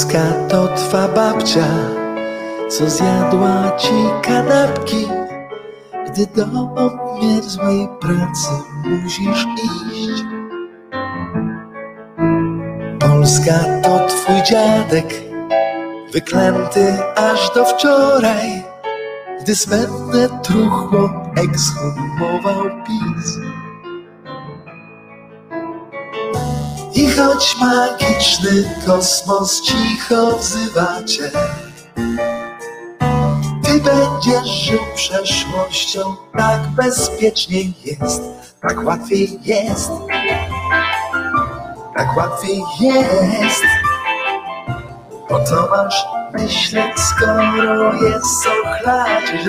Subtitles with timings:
[0.00, 1.68] Polska to twa babcia,
[2.68, 5.08] co zjadła ci kanapki,
[6.06, 8.50] gdy do obmierzłej pracy
[8.84, 10.24] musisz iść.
[13.00, 15.14] Polska to twój dziadek,
[16.12, 18.62] wyklęty aż do wczoraj,
[19.40, 23.49] gdy smętne truchło ekshumował PiS.
[27.20, 31.30] Choć magiczny kosmos cicho wzywa cię,
[33.64, 38.22] ty będziesz żył przeszłością, tak bezpieczniej jest,
[38.60, 39.90] tak łatwiej jest,
[41.96, 43.64] tak łatwiej jest.
[45.28, 48.50] Po co masz myśleć, skoro jest co
[48.82, 49.48] chlać i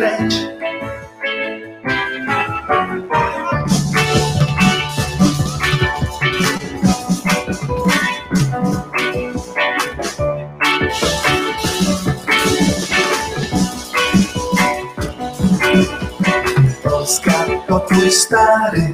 [17.71, 18.91] to twój stary,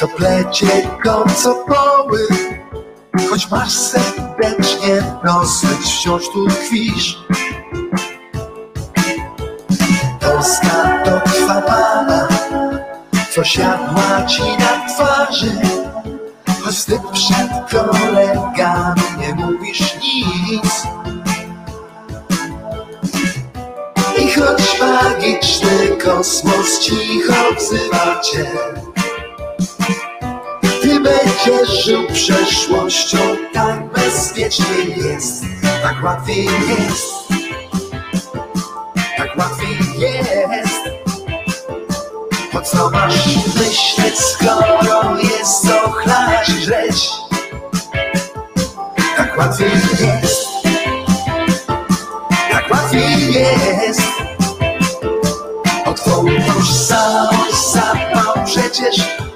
[0.00, 0.66] co plecie
[1.04, 2.26] go co poły.
[3.30, 7.18] Choć masz serdecznie dosyć, wciąż tu tkwisz.
[10.20, 12.28] Polska to twa mama,
[13.34, 15.52] co siadła ci na twarzy.
[16.64, 20.86] Choć wstyd przed kolegami nie mówisz nic.
[24.24, 28.46] I choć magiczny kosmos cicho wzywa cię,
[30.82, 33.18] ty będziesz żył przeszłością,
[33.54, 35.44] tak bezpiecznie jest,
[35.82, 37.14] tak łatwiej jest,
[39.16, 40.80] tak łatwiej jest.
[42.52, 47.10] Po co masz myśleć, skoro jest co chlać żreć?
[49.16, 50.48] Tak łatwiej jest,
[52.50, 54.13] tak łatwiej jest.
[58.74, 59.33] competition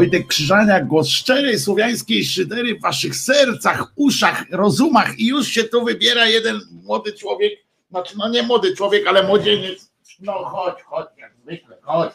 [0.00, 5.84] Wojtek Krzyżaniak, głos szczerej słowiańskiej szydery w waszych sercach, uszach, rozumach i już się tu
[5.84, 7.52] wybiera jeden młody człowiek,
[7.90, 9.92] znaczy no nie młody człowiek, ale młodzieniec.
[10.20, 12.12] No chodź, chodź, jak zwykle, chodź.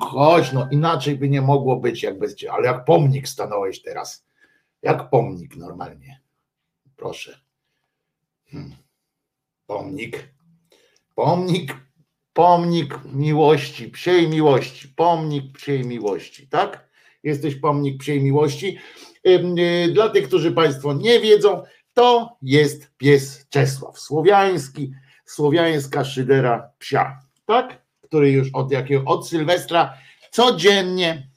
[0.00, 4.24] Chodź, no inaczej by nie mogło być, jak bez ciebie, ale jak pomnik stanąłeś teraz.
[4.82, 6.20] Jak pomnik normalnie.
[6.96, 7.40] Proszę.
[8.50, 8.76] Hmm.
[9.66, 10.28] Pomnik.
[11.14, 11.85] Pomnik
[12.36, 16.88] pomnik miłości, psiej miłości, pomnik psiej miłości, tak?
[17.22, 18.78] Jesteś pomnik psiej miłości.
[19.26, 21.62] Y, Dla tych, którzy Państwo nie wiedzą,
[21.94, 24.92] to jest pies Czesław, słowiański,
[25.24, 27.82] słowiańska szydera psia, tak?
[28.00, 29.94] Który już od jakiego, od Sylwestra
[30.30, 31.28] codziennie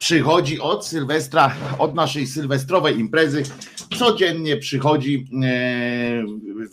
[0.00, 3.42] przychodzi od Sylwestra, od naszej sylwestrowej imprezy,
[3.98, 6.24] codziennie przychodzi e,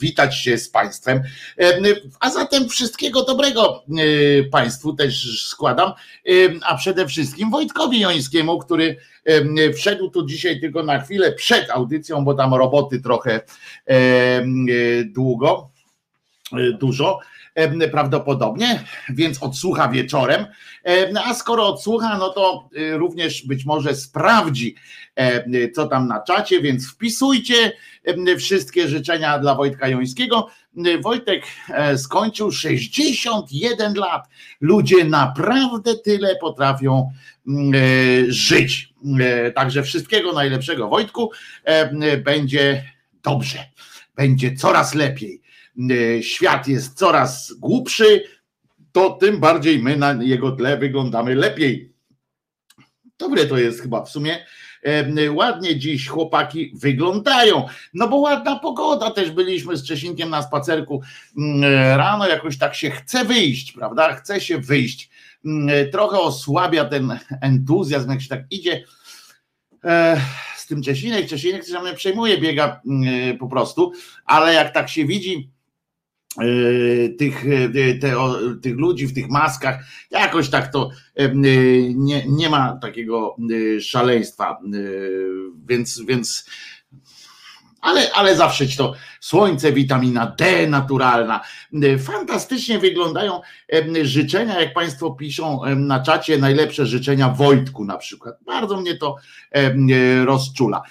[0.02, 1.22] witać się z Państwem.
[1.60, 1.80] E,
[2.20, 5.94] a zatem wszystkiego dobrego e, Państwu też składam,
[6.66, 8.98] a przede wszystkim Wojtkowi Jońskiemu, który
[9.76, 13.42] wszedł tu dzisiaj tylko na chwilę przed audycją, bo tam roboty trochę
[15.06, 15.70] długo,
[16.80, 17.20] dużo
[17.92, 20.46] prawdopodobnie, więc odsłucha wieczorem.
[20.86, 24.76] E, A skoro odsłucha, no to e, również być może sprawdzi,
[25.16, 27.74] e, co tam na czacie, więc wpisujcie
[28.04, 30.48] e, wszystkie życzenia dla Wojtka Jońskiego.
[30.86, 34.28] E, Wojtek e, skończył 61 lat.
[34.62, 37.12] Ludzie naprawdę tyle potrafią
[37.48, 37.80] mm, e,
[38.32, 38.94] żyć.
[39.20, 41.32] E, Także wszystkiego najlepszego Wojtku.
[41.64, 42.84] E, Będzie
[43.24, 43.60] dobrze,
[44.16, 45.47] będzie coraz lepiej.
[46.22, 48.24] Świat jest coraz głupszy,
[48.92, 51.94] to tym bardziej my na jego tle wyglądamy lepiej.
[53.20, 54.46] Dobre to jest chyba w sumie.
[55.32, 57.66] Ładnie dziś chłopaki wyglądają.
[57.94, 61.02] No bo ładna pogoda też byliśmy z Czesinkiem na spacerku
[61.96, 64.16] rano, jakoś tak się chce wyjść, prawda?
[64.16, 65.10] Chce się wyjść.
[65.92, 68.84] Trochę osłabia ten entuzjazm, jak się tak idzie
[70.58, 71.28] z tym Czesinek.
[71.28, 72.82] Czesinek się mnie przejmuje, biega
[73.40, 73.92] po prostu,
[74.26, 75.52] ale jak tak się widzi
[77.18, 77.70] tych, e,
[78.00, 78.16] te,
[78.62, 81.36] tych ludzi w tych maskach, jakoś tak to e,
[81.96, 83.36] nie, nie ma takiego
[83.80, 84.62] szaleństwa,
[85.68, 86.46] więc, więc
[87.82, 91.42] ale, ale zawsze to słońce, witamina D naturalna.
[92.00, 93.42] Fantastycznie wyglądają
[94.04, 98.36] życzenia, jak Państwo piszą na czacie, najlepsze życzenia Wojtku na przykład.
[98.46, 99.16] Bardzo mnie to
[100.26, 100.82] rozczula.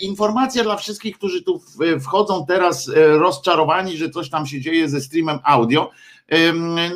[0.00, 1.62] Informacja dla wszystkich, którzy tu
[2.00, 5.90] wchodzą teraz rozczarowani, że coś tam się dzieje ze streamem audio.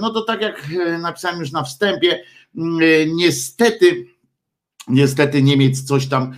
[0.00, 2.24] No to tak jak e, napisałem już na wstępie,
[3.14, 4.06] niestety,
[4.88, 6.32] niestety Niemiec coś tam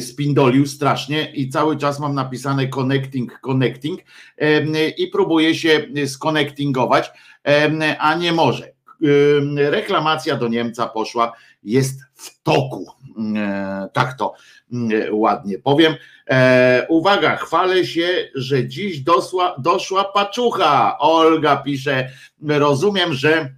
[0.00, 4.00] spindolił strasznie i cały czas mam napisane connecting, connecting
[4.98, 7.10] i próbuję się skonektingować,
[7.98, 8.72] a nie może.
[9.56, 11.32] Reklamacja do Niemca poszła,
[11.62, 12.86] jest w toku.
[13.92, 14.34] Tak to
[15.10, 15.94] ładnie powiem.
[16.30, 20.98] E, uwaga, chwalę się, że dziś dosła, doszła paczucha.
[20.98, 22.10] Olga pisze,
[22.42, 23.54] rozumiem, że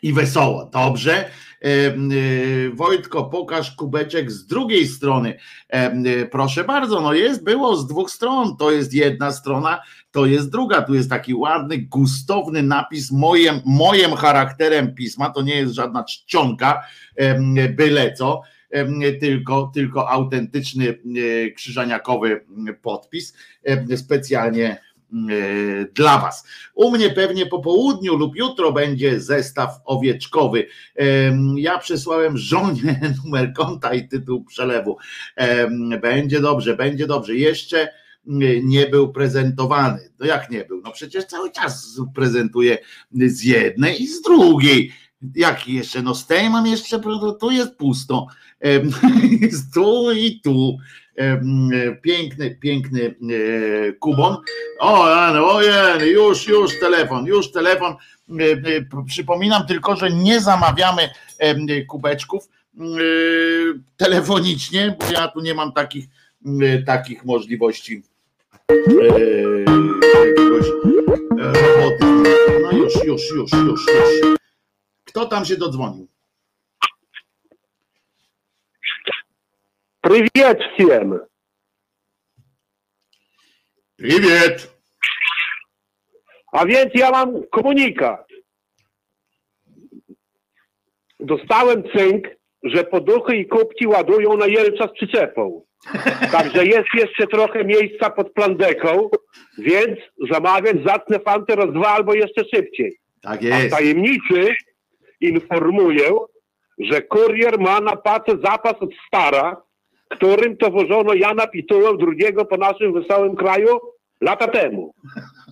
[0.03, 0.71] i wesoło.
[0.73, 1.31] Dobrze.
[1.65, 5.39] Y, Wojtko, pokaż kubeczek z drugiej strony.
[5.75, 8.57] Y, proszę bardzo, no jest, było z dwóch stron.
[8.57, 10.83] To jest jedna strona, to jest druga.
[10.83, 15.31] Tu jest taki ładny, gustowny napis moim, moim charakterem pisma.
[15.31, 16.83] To nie jest żadna czcionka,
[17.77, 18.43] byle co
[19.21, 20.99] tylko, tylko autentyczny
[21.57, 22.45] krzyżaniakowy
[22.83, 23.35] podpis,
[23.97, 24.86] specjalnie E,
[25.95, 26.49] dla Was.
[26.75, 30.67] U mnie pewnie po południu lub jutro będzie zestaw owieczkowy.
[31.57, 34.97] Ja przesłałem żonie numer konta i tytuł przelewu.
[36.03, 37.35] Będzie dobrze, będzie dobrze.
[37.35, 37.89] Jeszcze
[38.63, 40.11] nie był prezentowany.
[40.19, 40.81] No jak nie był?
[40.85, 42.79] No przecież cały czas prezentuję
[43.13, 44.93] z jednej i z drugiej.
[45.35, 46.03] Jak jeszcze?
[46.03, 47.01] No z tej mam jeszcze,
[47.41, 48.27] tu jest pusto.
[49.75, 50.79] tu i tu.
[52.03, 54.37] Piękny, piękny e, kubon.
[54.81, 57.93] O, ojej, już, już telefon, już telefon.
[57.93, 61.11] E, e, przypominam tylko, że nie zamawiamy
[61.89, 62.49] kubeczków
[63.97, 66.05] telefonicznie, bo ja tu nie mam takich,
[66.87, 68.03] takich możliwości
[70.15, 70.67] jakiegoś
[71.37, 72.05] roboty.
[72.63, 74.37] No już, już, już, już, już.
[75.05, 76.09] Kto tam się dodzwonił?
[80.06, 81.22] Привет всем!
[83.98, 84.72] Привет!
[86.52, 88.28] A więc ja mam komunikat.
[91.20, 92.28] Dostałem cynk,
[92.64, 95.66] że poduchy i kupci ładują na Jelcza z przyczepą.
[96.32, 99.10] Także jest jeszcze trochę miejsca pod plandeką,
[99.58, 100.00] więc
[100.32, 102.98] zamawiać zacne fanty roz dwa albo jeszcze szybciej.
[103.22, 103.74] Tak jest.
[103.74, 104.56] A tajemnicy
[105.22, 106.12] informuję,
[106.80, 109.62] że kurier ma na pace zapas od stara,
[110.09, 113.81] którym to wożono Jana Pitułę drugiego po naszym wesołym kraju
[114.21, 114.95] lata temu.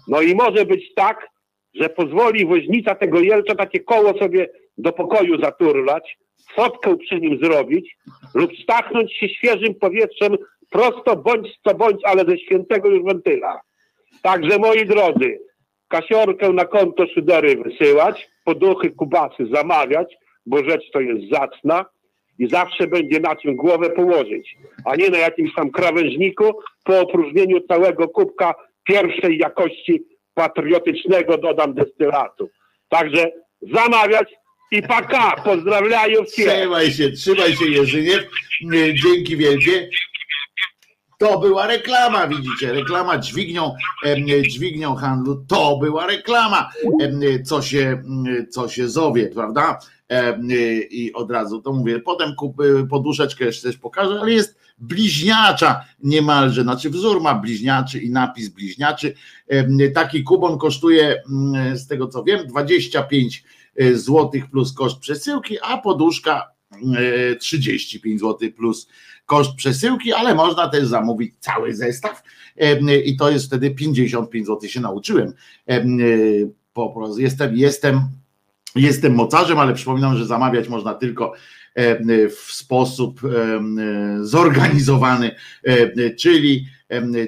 [0.08, 1.28] No i może być tak,
[1.75, 6.18] że pozwoli woźnica tego Jelcza takie koło sobie do pokoju zaturlać,
[6.54, 7.96] fotkę przy nim zrobić
[8.34, 10.37] lub stachnąć się świeżym powietrzem
[10.70, 13.61] prosto bądź co bądź, ale ze świętego już wentyla.
[14.23, 15.38] Także moi drodzy,
[15.88, 21.84] kasiorkę na konto szydery wysyłać, poduchy kubasy zamawiać, bo rzecz to jest zacna,
[22.38, 26.45] i zawsze będzie na czym głowę położyć, a nie na jakimś tam krawężniku
[26.85, 32.50] po opróżnieniu całego kubka pierwszej jakości patriotycznego, dodam, destylatu.
[32.88, 33.33] Także
[33.75, 34.29] zamawiać
[34.71, 35.37] i paka.
[35.45, 36.47] Pozdrawiają wszystkich.
[36.47, 38.26] Trzymaj się, trzymaj się Jerzyniew.
[39.05, 39.88] Dzięki wielkie.
[41.19, 43.75] To była reklama, widzicie, reklama dźwignią,
[44.49, 46.71] dźwignią handlu, to była reklama,
[47.45, 48.03] co się,
[48.50, 49.79] co się zowie, prawda?
[50.08, 50.49] Em,
[50.90, 52.56] I od razu to mówię, potem kup,
[52.90, 59.14] poduszeczkę jeszcze też pokażę, ale jest bliźniacza niemalże, znaczy wzór ma bliźniaczy i napis bliźniaczy.
[59.94, 63.44] Taki kubon kosztuje, mm, z tego co wiem, 25
[63.94, 66.50] zł plus koszt przesyłki, a poduszka
[67.32, 68.88] e, 35 zł plus
[69.26, 72.23] koszt przesyłki, ale można też zamówić cały zestaw
[73.04, 75.32] i to jest wtedy 55 zł się nauczyłem.
[75.66, 76.04] Em, e,
[76.73, 78.00] Po prostu jestem, jestem,
[78.75, 81.33] jestem mocarzem, ale przypominam, że zamawiać można tylko
[81.75, 85.31] em, w sposób em, e, zorganizowany,
[86.19, 86.66] czyli,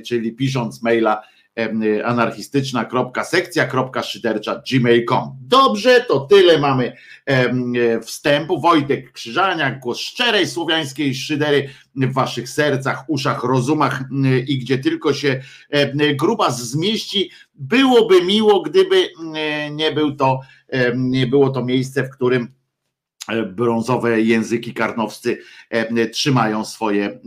[0.05, 1.23] czyli pisząc maila
[1.57, 5.37] em, anarchistyczna.sekcja.szydercza gmail.com.
[5.41, 6.97] Dobrze, to tyle mamy
[7.27, 7.73] em,
[8.03, 8.61] wstępu.
[8.61, 15.15] Wojtek Krzyżaniak, głos szczerej słowiańskiej szydery w waszych sercach, uszach, rozumach m, i gdzie tylko
[15.15, 17.31] się em, grubas zmieści.
[17.55, 19.09] Byłoby miło, gdyby
[19.71, 20.41] nie był to,
[20.97, 22.49] nie było to miejsce, w którym
[23.29, 25.39] e, brązowe języki karnowscy
[26.13, 27.21] trzymają swoje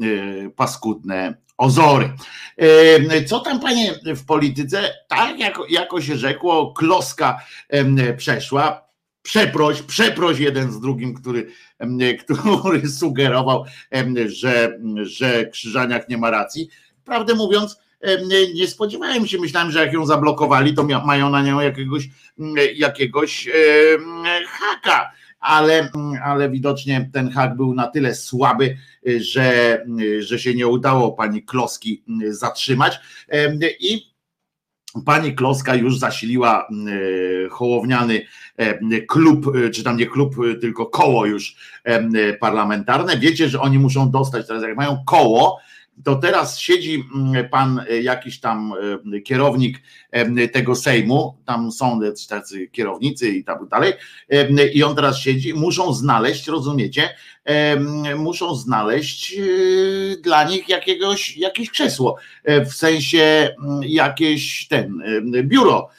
[0.56, 2.14] paskudne ozory.
[2.58, 4.94] E, Co tam panie w polityce?
[5.08, 7.40] Tak jako, jako się rzekło, kloska
[8.18, 8.90] przeszła.
[9.22, 11.52] Przeproś, przeproś jeden z drugim, który,
[12.26, 13.66] który sugerował,
[14.28, 16.70] że, że Krzyżaniak nie ma racji.
[17.06, 17.78] Prawdę mówiąc,
[18.56, 22.10] nie spodziewałem się, myślałem, że jak ją zablokowali, to mają na nią jakiegoś,
[22.76, 23.50] jakiegoś
[24.48, 25.92] haka, ale,
[26.24, 28.78] ale widocznie ten hak był na tyle słaby,
[29.18, 29.80] że,
[30.20, 33.00] że się nie udało pani Kloski zatrzymać.
[33.28, 34.10] Em, I
[35.06, 38.26] pani Kloska już zasiliła e, hołowniany
[39.08, 41.56] klub, e, czy tam nie klub, e, tylko koło już
[42.40, 43.18] parlamentarne.
[43.18, 45.60] Wiecie, że oni muszą dostać teraz, jak mają koło,
[46.04, 48.74] to teraz siedzi mm, pan e, jakiś tam
[49.14, 49.82] e, kierownik
[50.54, 53.94] tego Sejmu, tam są tacy kierownicy i tak dalej,
[54.74, 57.10] i on teraz siedzi, muszą znaleźć, rozumiecie,
[58.18, 62.16] muszą znaleźć e, dla nich jakiegoś, jakieś krzesło,
[62.46, 65.04] w sensie mm, jakieś ten,
[65.44, 65.90] biuro.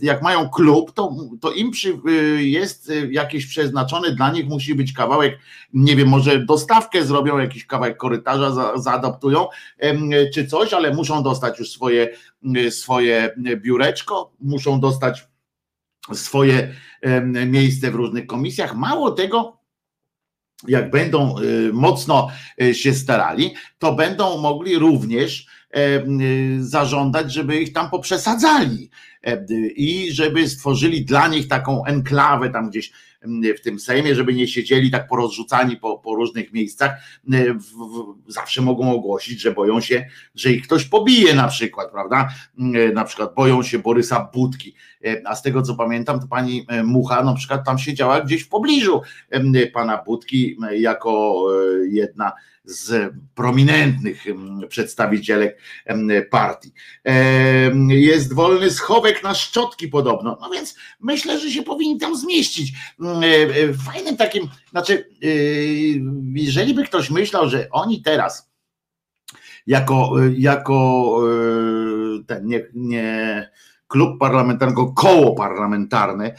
[0.00, 2.12] Jak mają klub, to, to im przy, e,
[2.42, 5.38] jest e, jakieś przeznaczony dla nich, musi być kawałek,
[5.72, 9.46] nie wiem, może dostawkę zrobią, jakiś kawałek korytarza za, zaadaptują,
[10.34, 15.28] czy coś, ale muszą dostać już swoje, m, swoje biureczko, muszą dostać
[16.12, 16.74] swoje
[17.46, 18.76] miejsce w różnych komisjach.
[18.76, 19.58] Mało tego,
[20.66, 22.28] jak będą y, mocno
[22.62, 25.57] y, się starali, to będą mogli również y,
[26.60, 28.90] zażądać, żeby ich tam poprzesadzali
[29.22, 29.46] em,
[29.76, 32.92] i żeby stworzyli dla nich taką enklawę tam gdzieś
[33.58, 36.90] w tym Sejmie, żeby nie siedzieli tak porozrzucani po, po różnych miejscach.
[37.26, 42.28] W- Zawsze mogą ogłosić, że boją się, że ich ktoś pobije na przykład, prawda?
[42.94, 44.74] Na przykład boją się Borysa Budki.
[45.24, 49.00] A z tego co pamiętam, to pani Mucha na przykład tam siedziała gdzieś w pobliżu
[49.72, 51.44] pana Budki jako
[51.82, 52.32] e, jedna
[52.68, 54.24] z prominentnych
[54.68, 55.58] przedstawicielek
[56.30, 56.72] partii.
[57.88, 62.72] Jest wolny schowek na szczotki podobno, no więc myślę, że się powinni tam zmieścić.
[63.00, 65.28] E, Fajnym takim, znaczy, e,
[66.34, 68.50] jeżeli by ktoś myślał, że oni teraz
[69.66, 71.18] jako, jako
[72.20, 73.48] e, ten nie, nie
[73.86, 76.34] klub parlamentarny, koło parlamentarne,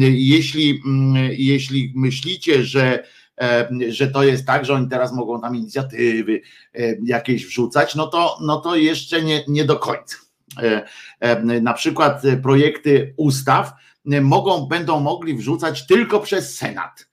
[0.00, 0.82] jeśli,
[1.30, 3.04] jeśli myślicie, że
[3.88, 6.40] że to jest tak, że oni teraz mogą tam inicjatywy
[7.04, 10.16] jakieś wrzucać, no to, no to jeszcze nie, nie do końca.
[11.20, 13.72] E, Na przykład projekty ustaw
[14.04, 17.08] mogą, będą mogli wrzucać tylko przez Senat,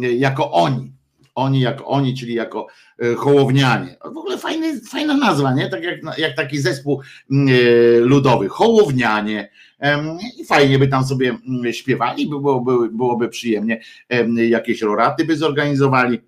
[0.00, 0.93] jako oni.
[1.34, 2.66] Oni jako oni, czyli jako
[2.98, 3.96] e, hołownianie.
[4.04, 5.68] W ogóle fajny, fajna nazwa, nie?
[5.68, 7.00] Tak jak, jak taki zespół
[7.30, 8.48] mm, e, ludowy.
[8.48, 9.50] Hołownianie.
[10.38, 13.80] I fajnie by tam sobie mm, śpiewali, by byłoby, byłoby przyjemnie.
[14.08, 16.20] Em, Jakieś roraty by zorganizowali,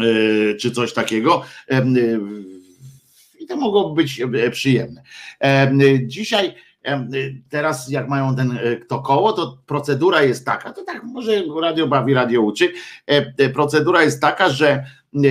[0.00, 1.42] e, czy coś takiego.
[3.40, 5.02] I to mogłoby być przyjemne.
[5.40, 6.54] Em, Dzisiaj
[7.48, 11.86] teraz jak mają ten e, to koło, to procedura jest taka, to tak może radio
[11.86, 12.72] bawi, radio uczy.
[13.10, 14.84] E, e, Procedura jest taka, że e,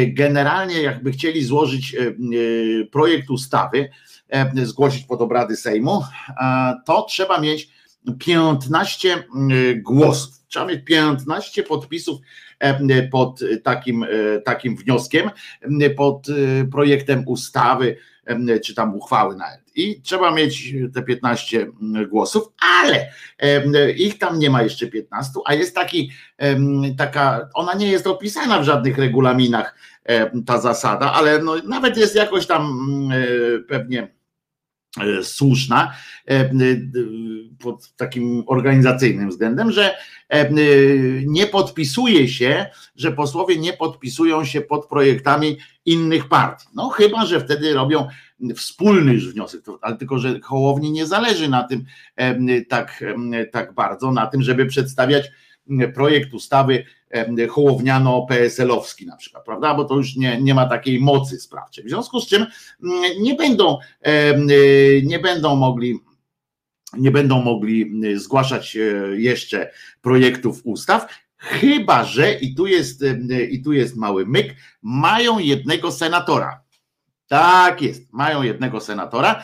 [0.07, 1.95] generalnie jakby chcieli złożyć
[2.91, 3.89] projekt ustawy,
[4.63, 6.01] zgłosić pod obrady Sejmu,
[6.85, 7.69] to trzeba mieć
[8.19, 9.23] 15 e,
[9.75, 10.35] głosów.
[10.47, 12.19] Trzeba mieć 15 podpisów
[13.11, 14.05] pod takim,
[14.45, 15.31] takim wnioskiem,
[15.97, 16.27] pod
[16.71, 17.97] projektem ustawy
[18.63, 19.61] czy tam uchwały nawet.
[19.75, 21.67] I trzeba mieć te 15
[22.09, 22.43] głosów,
[22.83, 23.09] ale
[23.97, 26.11] ich tam nie ma jeszcze 15, a jest taki,
[26.97, 29.75] taka, ona nie jest opisana w żadnych regulaminach,
[30.45, 32.91] ta zasada, ale no, nawet jest jakoś tam
[33.67, 34.14] pewnie E,
[35.23, 35.93] słuszna
[36.27, 36.51] e, e,
[37.59, 39.95] pod takim organizacyjnym względem, że
[41.25, 46.67] nie podpisuje się, że posłowie nie podpisują się pod projektami innych partii.
[46.75, 48.07] No chyba, że wtedy robią
[48.55, 51.85] wspólny już wniosek, ale tylko, że Hołowni nie zależy na tym
[52.69, 53.03] tak,
[53.51, 55.31] tak bardzo, na tym, żeby przedstawiać
[55.93, 56.85] projekt ustawy
[57.49, 59.73] Hołowniano-PSL-owski na przykład, prawda?
[59.73, 61.83] Bo to już nie, nie ma takiej mocy sprawczej.
[61.83, 62.45] W związku z czym
[63.19, 63.77] nie będą,
[65.03, 65.99] nie będą mogli
[66.97, 68.79] nie będą mogli zgłaszać e,
[69.17, 71.07] jeszcze projektów ustaw,
[71.37, 73.03] chyba że, i tu jest,
[73.49, 76.61] i tu jest mały myk, mają jednego senatora.
[77.27, 79.43] Tak jest, mają jednego senatora,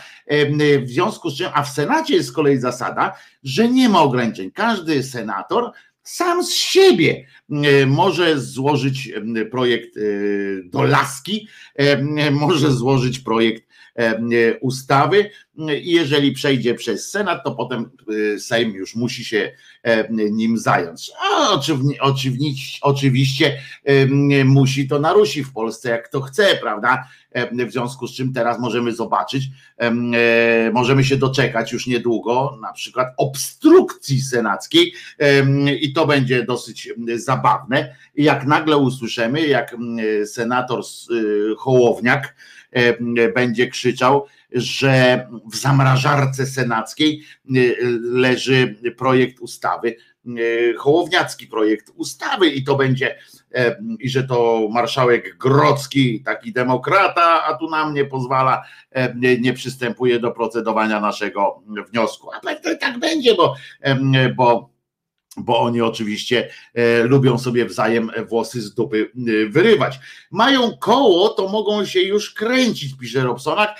[0.81, 4.51] w związku z czym, a w Senacie jest z kolei zasada, że nie ma ograniczeń.
[4.51, 5.71] Każdy senator
[6.03, 10.01] sam z siebie e, może złożyć e, projekt e,
[10.63, 11.47] do laski,
[12.31, 13.71] może złożyć projekt
[14.61, 15.29] ustawy
[15.81, 17.89] i jeżeli przejdzie przez Senat, to potem
[18.39, 19.51] Sejm już musi się
[20.09, 21.11] nim zająć.
[21.21, 21.59] A
[21.99, 23.61] oczywiście, oczywiście
[24.45, 27.03] musi to narusi w Polsce, jak to chce, prawda?
[27.67, 29.43] W związku z czym teraz możemy zobaczyć,
[30.73, 34.93] możemy się doczekać już niedługo, na przykład obstrukcji senackiej,
[35.81, 37.95] i to będzie dosyć zabawne.
[38.15, 39.75] Jak nagle usłyszymy, jak
[40.25, 40.83] senator
[41.57, 42.35] Hołowniak
[43.35, 47.23] będzie krzyczał, że w zamrażarce senackiej
[48.01, 49.95] leży projekt ustawy
[50.27, 53.19] E, hołowniacki projekt ustawy i to będzie, e,
[53.99, 60.19] i że to marszałek Grocki, taki demokrata, a tu nam nie pozwala, e, nie przystępuje
[60.19, 62.29] do procedowania naszego wniosku.
[62.33, 63.55] A pewnie tak będzie, bo,
[64.35, 64.71] bo
[65.37, 66.49] bo oni oczywiście
[67.03, 69.11] lubią sobie wzajem włosy z dupy
[69.49, 69.99] wyrywać.
[70.31, 73.79] Mają koło, to mogą się już kręcić, pisze Robsonak.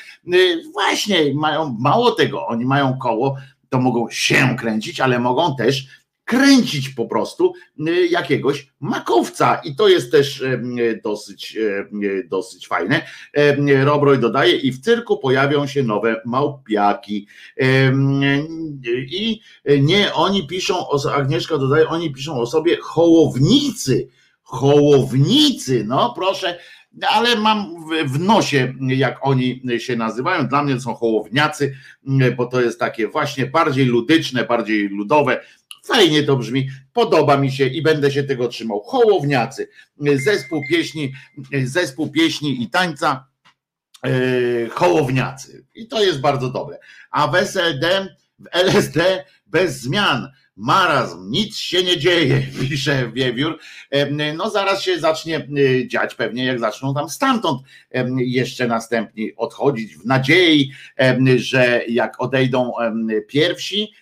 [0.74, 3.38] właśnie, mają mało tego, oni mają koło,
[3.70, 6.01] to mogą się kręcić, ale mogą też
[6.32, 7.54] kręcić po prostu
[7.88, 10.44] y, jakiegoś makowca i to jest też
[11.04, 11.58] dosyć,
[12.30, 13.02] dosyć fajne.
[13.84, 17.28] Robroj dodaje i w cyrku pojawią się nowe małpiaki
[19.08, 19.42] i
[19.82, 24.08] nie oni piszą, Agnieszka dodaje, oni piszą o sobie hołownicy,
[24.44, 26.60] hołownicy, no proszę,
[27.02, 30.48] ale mam w nosie, jak oni się nazywają.
[30.48, 31.76] Dla mnie to są hołowniacy,
[32.38, 35.42] bo to jest takie właśnie bardziej ludyczne, bardziej ludowe.
[35.92, 38.82] Fajnie to brzmi, podoba mi się i będę się tego trzymał.
[38.86, 39.70] Hołowniacy,
[40.16, 41.14] zespół pieśni,
[41.64, 43.28] zespół pieśni i tańca,
[44.04, 45.66] yy, hołowniacy.
[45.76, 46.80] I to jest bardzo dobre.
[47.12, 50.28] A w SLD, w LSD bez zmian.
[50.56, 53.60] Marazm, nic się nie dzieje, pisze Wiewiór.
[54.34, 57.62] No zaraz się zacznie e, dziać pewnie, jak zaczną tam stamtąd
[58.18, 60.72] jeszcze następni odchodzić w nadziei,
[61.36, 62.72] że jak odejdą
[63.28, 63.94] pierwsi,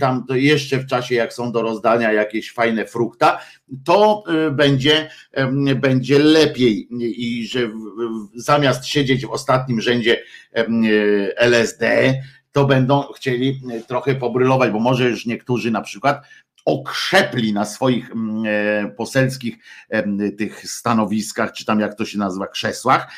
[0.00, 3.40] tam to jeszcze w czasie, jak są do rozdania jakieś fajne frukta,
[3.84, 5.10] to y, będzie,
[5.76, 6.88] będzie lepiej.
[7.00, 7.70] I że
[8.34, 10.22] zamiast siedzieć w ostatnim rzędzie
[10.58, 12.14] y, LSD,
[12.52, 16.22] to będą chcieli trochę pobrylować, bo może już niektórzy na przykład
[16.66, 19.58] okrzepli na swoich e, poselskich
[20.38, 23.12] tych stanowiskach, czy tam jak to się nazywa, krzesłach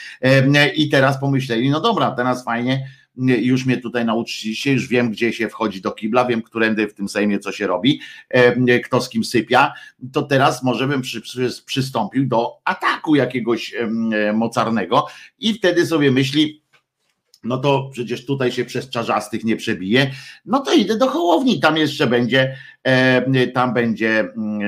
[0.76, 5.48] i teraz pomyśleli, no dobra, teraz fajnie, już mnie tutaj nauczyliście, już wiem, gdzie się
[5.48, 8.00] wchodzi do kibla, wiem, którędy w tym Sejmie co się robi,
[8.84, 9.72] kto z kim sypia,
[10.12, 13.74] to teraz może bym przy, przy, przystąpił do ataku jakiegoś
[14.34, 15.06] mocarnego
[15.38, 16.62] i wtedy sobie myśli,
[17.44, 20.10] no to przecież tutaj się przez czarzastych nie przebije,
[20.44, 22.56] no to idę do Hołowni, tam jeszcze będzie,
[23.54, 24.60] tam będzie mm,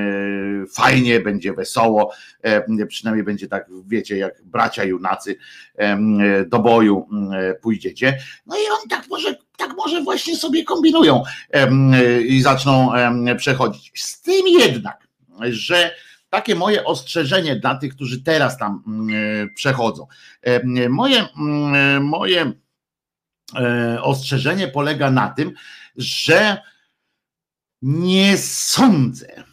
[0.63, 5.35] e, fajnie, będzie wesoło, e, przynajmniej będzie tak, wiecie, jak bracia junacy
[6.47, 11.23] do boju mm, pójdziecie, no i oni tak może, tak może właśnie sobie kombinują
[12.25, 12.91] i zaczną
[13.37, 13.91] przechodzić.
[13.95, 15.07] Z tym jednak,
[15.49, 15.95] że
[16.29, 20.07] takie moje ostrzeżenie dla tych, którzy teraz tam mm, przechodzą.
[20.89, 21.27] Moje,
[22.01, 22.53] moje
[23.55, 25.53] E, ostrzeżenie polega na tym,
[25.97, 26.61] że
[27.81, 29.43] nie sądzę,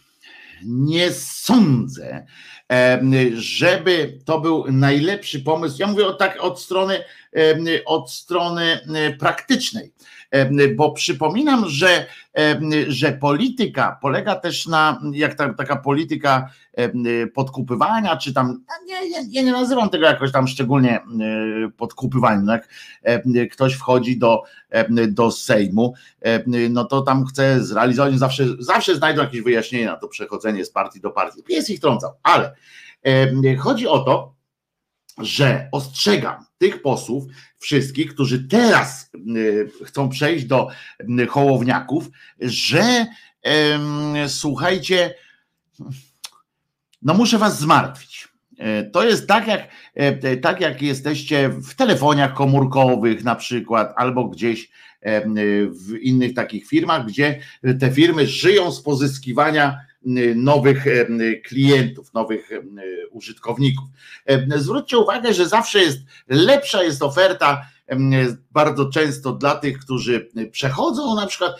[0.63, 2.25] nie sądzę,
[3.33, 5.75] żeby to był najlepszy pomysł.
[5.79, 7.03] Ja mówię o tak od strony
[7.85, 8.79] od strony
[9.19, 9.91] praktycznej.
[10.75, 12.05] Bo przypominam, że,
[12.87, 16.49] że polityka polega też na, jak ta, taka polityka
[17.33, 20.99] podkupywania, czy tam, no nie, nie, ja nie nazywam tego jakoś tam szczególnie
[21.77, 22.69] podkupywaniem, no jak
[23.51, 24.43] ktoś wchodzi do,
[25.07, 25.93] do Sejmu,
[26.69, 31.01] no to tam chce zrealizować, zawsze, zawsze znajdą jakieś wyjaśnienie na to przechodzenie z partii
[31.01, 31.43] do partii.
[31.43, 32.55] Pies ich trącał, ale
[33.59, 34.38] chodzi o to,
[35.19, 37.23] że ostrzegam tych posłów,
[37.59, 40.67] wszystkich, którzy teraz y, chcą przejść do
[41.19, 42.09] y, hołowniaków,
[42.41, 43.05] że
[44.27, 45.13] słuchajcie,
[47.01, 48.27] no muszę was zmartwić.
[48.59, 54.27] E, to jest tak jak, e, tak jak jesteście w telefonach komórkowych na przykład, albo
[54.27, 54.69] gdzieś
[55.71, 57.39] w innych takich firmach, gdzie
[57.79, 59.79] te firmy żyją z pozyskiwania
[60.35, 60.85] nowych
[61.45, 62.49] klientów, nowych
[63.11, 63.85] użytkowników.
[64.55, 67.65] Zwróćcie uwagę, że zawsze jest lepsza jest oferta
[68.51, 71.55] bardzo często dla tych, którzy przechodzą, na przykład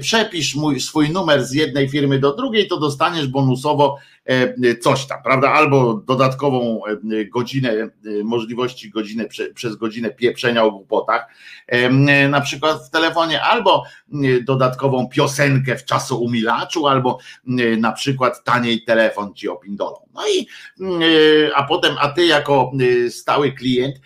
[0.00, 5.22] przepisz mój, swój numer z jednej firmy do drugiej, to dostaniesz bonusowo E, coś tam,
[5.22, 5.52] prawda?
[5.52, 7.90] Albo dodatkową e, godzinę, e,
[8.24, 11.26] możliwości godzinę, przez godzinę pieprzenia o głupotach,
[12.28, 13.84] na przykład w telefonie, albo
[14.42, 17.18] dodatkową piosenkę w czasoumilaczu, albo
[17.78, 19.96] na przykład taniej telefon ci opindolą.
[20.14, 20.46] No i
[21.54, 22.72] a potem, a ty jako
[23.10, 23.96] stały klient,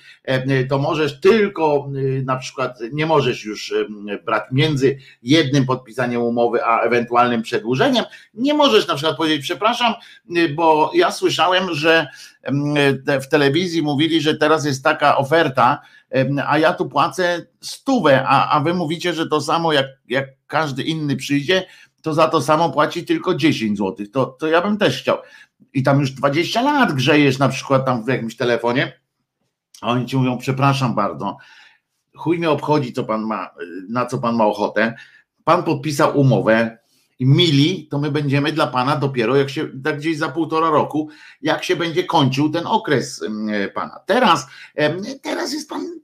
[0.69, 1.89] to możesz tylko
[2.31, 3.75] na przykład, nie możesz już
[4.25, 9.95] brać między jednym podpisaniem umowy, a ewentualnym przedłużeniem, nie możesz na przykład powiedzieć, przepraszam,
[10.55, 12.07] bo ja słyszałem, że
[13.07, 15.81] w telewizji mówili, że teraz jest taka oferta,
[16.47, 20.83] a ja tu płacę stówę, a, a wy mówicie, że to samo jak, jak każdy
[20.83, 21.67] inny przyjdzie,
[22.03, 24.07] to za to samo płaci tylko 10 zł.
[24.13, 25.19] To, to ja bym też chciał.
[25.75, 29.01] I tam już 20 lat grzejesz na przykład tam w jakimś telefonie,
[29.81, 31.37] a oni ci mówią, przepraszam bardzo,
[32.21, 33.51] chuj mnie obchodzi, co pan ma,
[33.89, 34.95] na co pan ma ochotę.
[35.45, 36.79] Pan podpisał umowę,
[37.21, 41.09] mili, to my będziemy dla Pana dopiero jak się, tak gdzieś za półtora roku,
[41.43, 43.25] jak się będzie kończył ten okres
[43.75, 44.01] Pana.
[44.07, 44.47] Teraz,
[45.23, 46.00] teraz jest Pan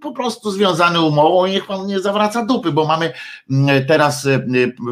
[0.00, 3.12] po prostu związany umową i niech pan nie zawraca dupy, bo mamy
[3.50, 4.46] mm, teraz e,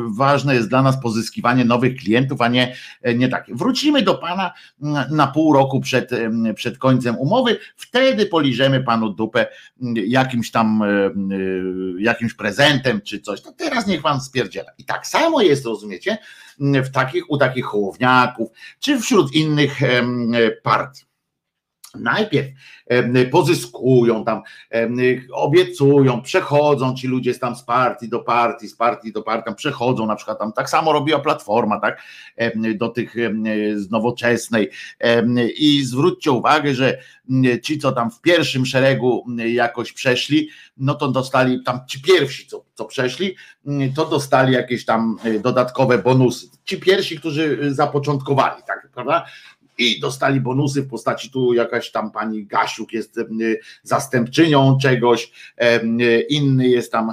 [0.08, 3.54] ważne jest dla nas pozyskiwanie nowych klientów, a nie, e, nie takie.
[3.54, 6.10] Wrócimy do pana mm, na pół roku przed,
[6.54, 9.46] przed końcem umowy, wtedy poliżemy panu dupę
[9.82, 11.10] mm, jakimś tam e,
[11.98, 13.40] jakimś prezentem czy coś.
[13.40, 14.70] To teraz niech pan spierdziela.
[14.78, 16.18] I tak samo jest, rozumiecie,
[16.60, 18.48] w takich, u takich hołowniaków,
[18.80, 19.80] czy wśród innych
[20.62, 21.07] partii.
[21.94, 22.48] Najpierw
[23.30, 24.42] pozyskują tam,
[25.32, 30.16] obiecują, przechodzą ci ludzie tam z partii do partii, z partii do partii, przechodzą na
[30.16, 32.02] przykład tam, tak samo robiła Platforma, tak,
[32.74, 33.14] do tych
[33.74, 34.70] z nowoczesnej
[35.56, 36.98] i zwróćcie uwagę, że
[37.62, 42.64] ci, co tam w pierwszym szeregu jakoś przeszli, no to dostali tam ci pierwsi, co,
[42.74, 43.34] co przeszli,
[43.96, 46.46] to dostali jakieś tam dodatkowe bonusy.
[46.64, 49.24] Ci pierwsi, którzy zapoczątkowali, tak, prawda?
[49.78, 53.20] I dostali bonusy w postaci tu jakaś tam pani Gasiuk jest
[53.82, 55.32] zastępczynią czegoś,
[56.28, 57.12] inny jest tam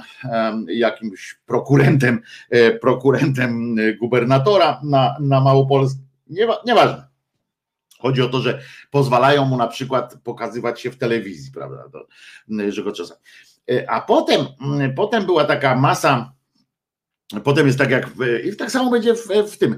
[0.68, 6.00] jakimś prokurentem, e, prokurentem gubernatora na, na Małopolsce,
[6.66, 7.08] nieważne.
[8.00, 12.08] Chodzi o to, że pozwalają mu na przykład pokazywać się w telewizji, prawda, to,
[12.70, 13.18] że go czasem.
[13.72, 14.46] E, a potem,
[14.96, 16.34] potem była taka masa,
[17.44, 19.78] potem jest tak jak, w, i tak samo będzie w, w tym,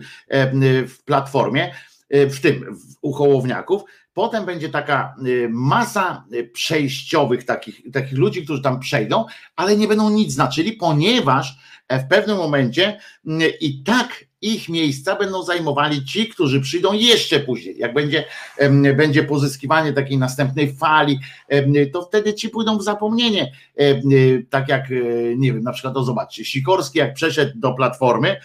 [0.88, 3.82] w platformie, E, w tym, u Hołowniaków.
[4.14, 9.88] Potem będzie taka e, masa e, przejściowych takich, takich ludzi, którzy tam przejdą, ale nie
[9.88, 11.58] będą nic znaczyli, ponieważ
[11.90, 13.00] w pewnym momencie
[13.62, 17.78] i tak ich miejsca będą zajmowali ci, którzy przyjdą jeszcze później.
[17.78, 18.26] Jak będzie,
[18.98, 21.20] będzie pozyskiwanie takiej następnej fali,
[21.94, 23.52] to wtedy ci pójdą w zapomnienie.
[24.50, 24.90] Tak jak,
[25.38, 28.40] nie wiem, na przykład, to zobaczcie, Sikorski jak przeszedł do Platformy,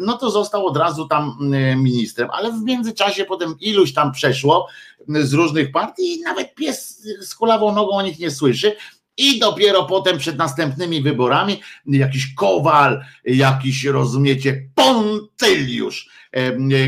[0.00, 1.36] no to został od razu tam
[1.76, 4.68] ministrem, ale w międzyczasie potem iluś tam przeszło
[5.08, 8.76] z różnych partii i nawet pies z kulawą nogą o nich nie słyszy,
[9.18, 16.08] i dopiero potem przed następnymi wyborami jakiś Kowal, jakiś, rozumiecie, Pontyliusz,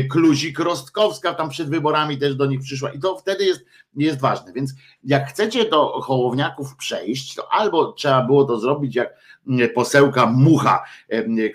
[0.09, 4.53] Kluzik Rostkowska tam przed wyborami też do nich przyszła i to wtedy jest, jest ważne.
[4.53, 4.73] Więc
[5.03, 9.21] jak chcecie do Hołowniaków przejść, to albo trzeba było to zrobić jak
[9.75, 10.83] posełka Mucha,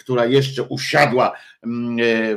[0.00, 1.32] która jeszcze usiadła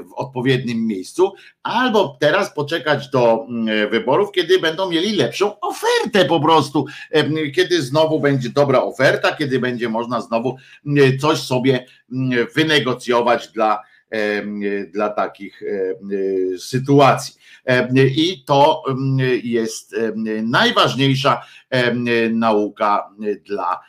[0.09, 1.33] w odpowiednim miejscu,
[1.63, 3.45] albo teraz poczekać do
[3.91, 6.85] wyborów, kiedy będą mieli lepszą ofertę po prostu,
[7.55, 10.57] kiedy znowu będzie dobra oferta, kiedy będzie można znowu
[11.21, 11.85] coś sobie
[12.55, 13.83] wynegocjować dla
[14.93, 15.63] dla takich
[16.57, 17.35] sytuacji.
[18.15, 18.83] I to
[19.43, 19.95] jest
[20.43, 21.45] najważniejsza
[22.31, 23.09] nauka
[23.45, 23.79] dla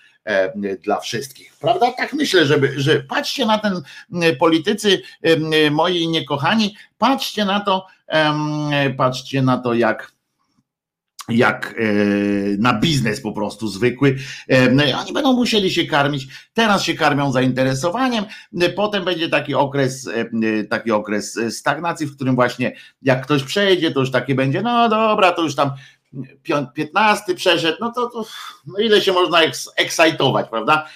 [0.83, 1.52] dla wszystkich.
[1.61, 1.92] Prawda?
[1.92, 3.83] Tak myślę, żeby, że patrzcie na ten
[4.38, 5.02] politycy
[5.70, 7.87] moi niekochani, patrzcie na to,
[8.96, 10.12] patrzcie na to, jak
[11.31, 11.83] jak e,
[12.59, 14.16] na biznes po prostu zwykły.
[14.49, 16.27] E, no oni będą musieli się karmić.
[16.55, 18.25] Teraz się karmią zainteresowaniem,
[18.61, 20.09] e, potem będzie taki okres,
[20.71, 25.33] taki okres stagnacji, w którym właśnie jak ktoś przejdzie, to już takie będzie, no dobra,
[25.33, 25.71] to już tam
[26.75, 28.25] 15 przeszedł, no to, to
[28.66, 29.40] no ile się można
[29.77, 30.87] ekscytować, prawda?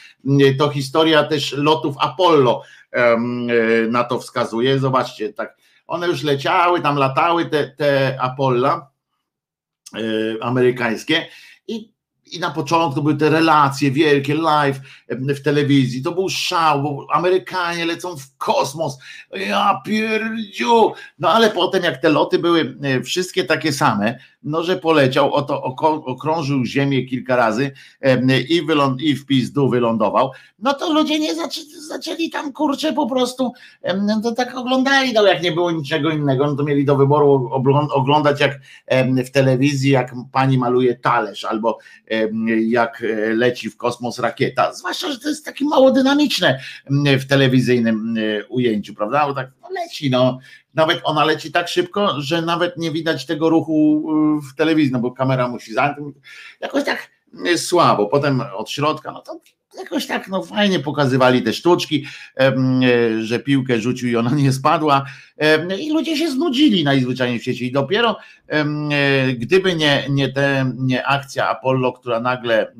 [0.58, 2.62] To historia też lotów Apollo
[3.90, 4.78] na to wskazuje.
[4.78, 8.93] Zobaczcie, tak, one już leciały, tam latały te, te Apollo E,
[10.40, 11.26] amerykańskie
[12.34, 17.86] i na początku były te relacje wielkie, live w telewizji, to był szał, bo Amerykanie
[17.86, 18.98] lecą w kosmos,
[19.32, 24.76] ja pierdziu, no ale potem jak te loty były e, wszystkie takie same, no że
[24.76, 25.62] poleciał, oto
[26.04, 27.70] okrążył ziemię kilka razy
[28.48, 33.06] i, wyląd, i w pizdu wylądował, no to ludzie nie zaczęli, zaczęli tam kurczę po
[33.06, 33.52] prostu,
[34.22, 37.50] to tak oglądali, no jak nie było niczego innego, no to mieli do wyboru
[37.92, 38.60] oglądać jak
[39.26, 41.78] w telewizji, jak pani maluje talerz, albo
[42.66, 46.60] jak e, leci w kosmos rakieta, zwłaszcza, że to jest takie mało dynamiczne
[47.20, 48.16] w telewizyjnym
[48.48, 50.38] ujęciu, prawda, bo tak no leci, no,
[50.74, 54.04] nawet ona leci tak szybko, że nawet nie widać tego ruchu
[54.38, 56.16] y, w telewizji, no bo kamera musi zamknąć,
[56.60, 57.10] jakoś tak
[57.46, 59.40] y, słabo, potem od środka, no to
[59.78, 62.06] jakoś tak no fajnie pokazywali te sztuczki,
[63.12, 65.04] y, że piłkę rzucił i ona nie spadła.
[65.78, 67.64] I ludzie się znudzili najzwyczajniej w świecie.
[67.64, 68.16] I dopiero
[69.38, 72.72] gdyby nie, nie, te, nie akcja Apollo, która nagle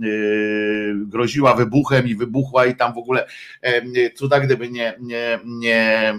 [0.95, 3.27] groziła wybuchem i wybuchła i tam w ogóle
[4.15, 6.15] cuda, gdyby nie, nie, nie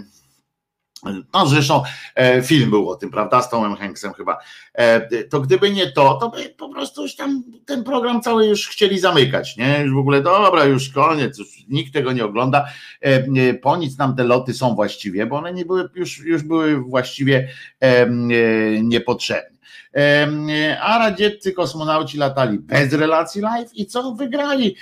[1.34, 1.82] no zresztą
[2.14, 4.38] e, film był o tym, prawda, z Tomem Hanksem chyba.
[4.74, 8.68] E, to gdyby nie to, to by po prostu już tam ten program cały już
[8.68, 9.80] chcieli zamykać, nie?
[9.82, 12.66] Już w ogóle dobra, już koniec, już nikt tego nie ogląda.
[13.00, 16.76] E, po nic nam te loty są właściwie, bo one nie były, już, już były
[16.82, 17.48] właściwie
[18.82, 19.55] niepotrzebne
[20.80, 24.12] a radzieccy kosmonauci latali bez relacji live i co?
[24.12, 24.76] Wygrali.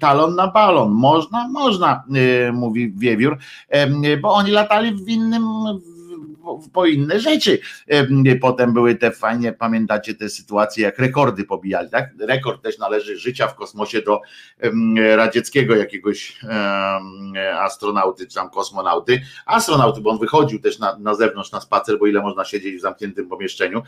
[0.00, 0.90] Talon na balon.
[0.90, 2.04] Można, można,
[2.48, 3.38] e, mówi Wiewiór,
[4.22, 5.44] bo oni latali w innym
[6.72, 7.58] po inne rzeczy.
[8.40, 12.10] Potem były te fajnie, pamiętacie te sytuacje, jak rekordy pobijali, tak?
[12.20, 14.20] Rekord też należy życia w kosmosie do
[15.16, 16.40] radzieckiego jakiegoś
[17.58, 19.20] astronauty, czy tam kosmonauty.
[19.46, 22.80] Astronauty, bo on wychodził też na, na zewnątrz na spacer, bo ile można siedzieć w
[22.80, 23.82] zamkniętym pomieszczeniu.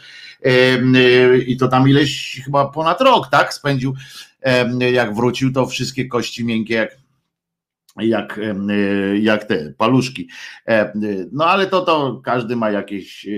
[1.47, 3.55] I to tam ileś chyba ponad rok, tak?
[3.55, 3.95] Spędził,
[4.93, 7.00] jak wrócił, to wszystkie kości miękkie, jak
[8.03, 10.29] jak, e, jak te paluszki.
[10.69, 10.93] E,
[11.33, 13.31] no ale to to każdy ma jakieś e,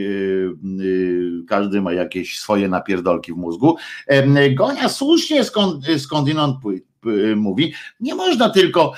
[1.49, 3.77] każdy ma jakieś swoje napierdolki w mózgu.
[4.55, 6.57] Gonia słusznie skąd, skądinąd
[7.37, 8.93] mówi, nie można tylko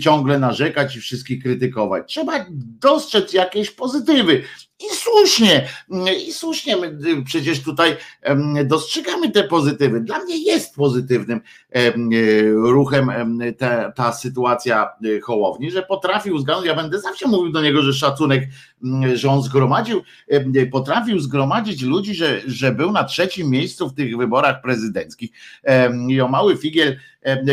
[0.00, 2.12] ciągle narzekać i wszystkich krytykować.
[2.12, 2.46] Trzeba
[2.80, 4.42] dostrzec jakieś pozytywy.
[4.80, 5.68] I słusznie,
[6.26, 7.96] i słusznie my przecież tutaj
[8.64, 10.00] dostrzegamy te pozytywy.
[10.00, 11.40] Dla mnie jest pozytywnym
[12.52, 13.10] ruchem
[13.58, 17.92] ta, ta sytuacja e, Hołowni, że potrafił zgadnąć, ja będę zawsze mówił do niego, że
[17.92, 18.48] szacunek,
[19.14, 20.02] że on zgromadził,
[20.72, 25.30] potrafił zgromadzić ludzi, że, że był na trzecim miejscu w tych wyborach prezydenckich.
[26.08, 26.96] I o mały figiel,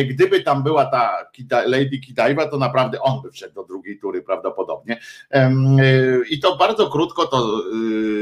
[0.10, 1.18] gdyby tam była ta
[1.66, 5.00] Lady Kidaiwa, to naprawdę on by wszedł do drugiej tury prawdopodobnie.
[5.32, 5.52] E,
[6.30, 7.62] I to bardzo krótko krótko to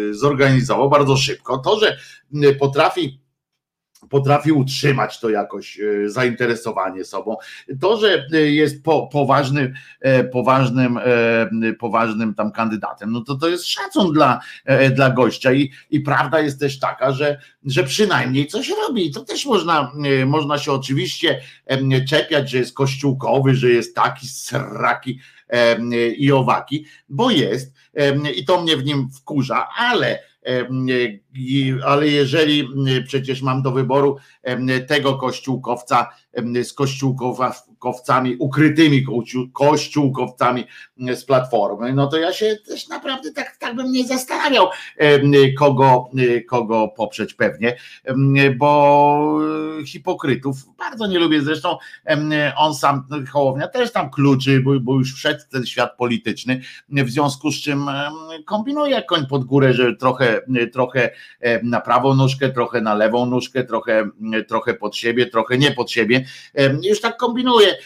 [0.09, 1.57] y, zorganizował, bardzo szybko.
[1.57, 1.97] To, że
[2.43, 3.19] y, potrafi
[4.09, 7.37] potrafi utrzymać to jakoś y, zainteresowanie sobą.
[7.81, 13.65] To, że jest po, poważnym, e, poważnym, e, poważnym tam kandydatem, no to to jest
[13.65, 18.69] szacun dla, e, dla gościa i, i prawda jest też taka, że, że przynajmniej coś
[18.69, 19.11] robi.
[19.11, 19.91] To też można,
[20.25, 21.41] można się oczywiście
[22.07, 25.19] czepiać, że jest kościółkowy, że jest taki sraki
[26.17, 27.73] i owaki, bo jest
[28.35, 30.19] i to mnie w nim wkurza, ale
[31.85, 32.67] ale jeżeli
[33.07, 34.17] przecież mam do wyboru
[34.87, 36.09] tego kościółkowca
[36.63, 39.05] z kościółkowcami, ukrytymi
[39.53, 40.65] kościółkowcami
[40.97, 44.67] z platformy, no to ja się też naprawdę tak tak bym nie zastanawiał,
[45.57, 46.09] kogo,
[46.49, 47.77] kogo poprzeć pewnie,
[48.57, 49.39] bo
[49.85, 51.41] hipokrytów bardzo nie lubię.
[51.41, 51.77] Zresztą
[52.57, 57.09] on sam, Hołownia też tam kluczy, bo, bo już wszedł w ten świat polityczny, w
[57.09, 57.85] związku z czym
[58.45, 60.41] kombinuje koń pod górę, że trochę,
[60.73, 61.09] trochę
[61.63, 64.09] na prawą nóżkę, trochę na lewą nóżkę, trochę,
[64.47, 66.22] trochę pod siebie, trochę nie pod siebie.
[66.83, 67.77] Już tak kombinuje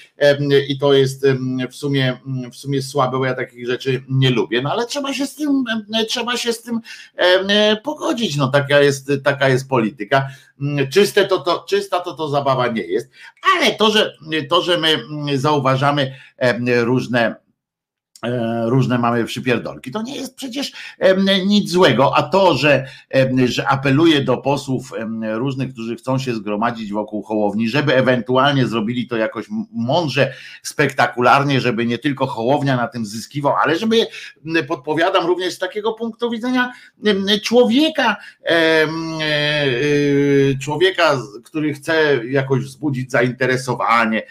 [0.67, 1.27] i to jest
[1.71, 2.17] w sumie,
[2.51, 5.63] w sumie słabe, bo ja takich rzeczy nie lubię, no ale trzeba się z tym,
[6.07, 6.79] trzeba się z tym
[7.83, 10.27] pogodzić, no taka jest, taka jest polityka.
[10.91, 13.09] Czyste to, to, czysta to to zabawa nie jest,
[13.55, 14.13] ale to, że,
[14.49, 14.77] to, że
[15.09, 16.15] my zauważamy
[16.83, 17.46] różne
[18.65, 19.91] różne mamy przypierdolki.
[19.91, 20.71] To nie jest przecież
[21.45, 22.87] nic złego, a to, że,
[23.45, 24.93] że apeluje do posłów
[25.33, 31.85] różnych, którzy chcą się zgromadzić wokół Hołowni, żeby ewentualnie zrobili to jakoś mądrze, spektakularnie, żeby
[31.85, 34.07] nie tylko Hołownia na tym zyskiwał, ale żeby,
[34.67, 36.71] podpowiadam również z takiego punktu widzenia
[37.43, 38.87] człowieka, e, e,
[40.61, 44.23] człowieka, który chce jakoś wzbudzić zainteresowanie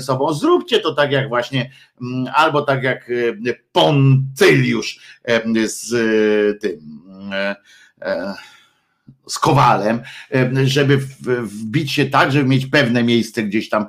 [0.00, 0.32] sobą.
[0.32, 1.70] Zróbcie to tak jak właśnie
[2.34, 3.11] albo tak jak
[3.72, 5.00] Poncyliusz
[5.64, 5.90] z
[6.60, 6.80] tym
[9.26, 10.02] z Kowalem,
[10.64, 10.98] żeby
[11.42, 13.86] wbić się tak, żeby mieć pewne miejsce gdzieś tam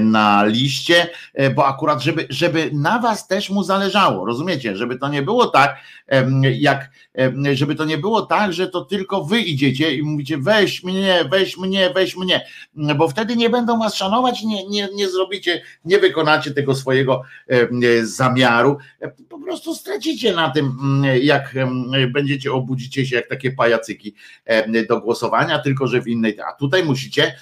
[0.00, 1.08] na liście,
[1.54, 5.76] bo akurat żeby, żeby na was też mu zależało, rozumiecie, żeby to nie było tak,
[6.58, 6.90] jak
[7.52, 11.58] żeby to nie było tak, że to tylko wy idziecie i mówicie weź mnie, weź
[11.58, 12.46] mnie, weź mnie,
[12.96, 17.22] bo wtedy nie będą was szanować, nie, nie, nie zrobicie, nie wykonacie tego swojego
[18.02, 18.78] zamiaru,
[19.28, 20.76] po prostu stracicie na tym,
[21.22, 21.54] jak
[22.12, 24.14] będziecie, obudzicie się jak takie pajacyki
[24.88, 27.34] do głosowania, tylko że w innej, a tutaj musicie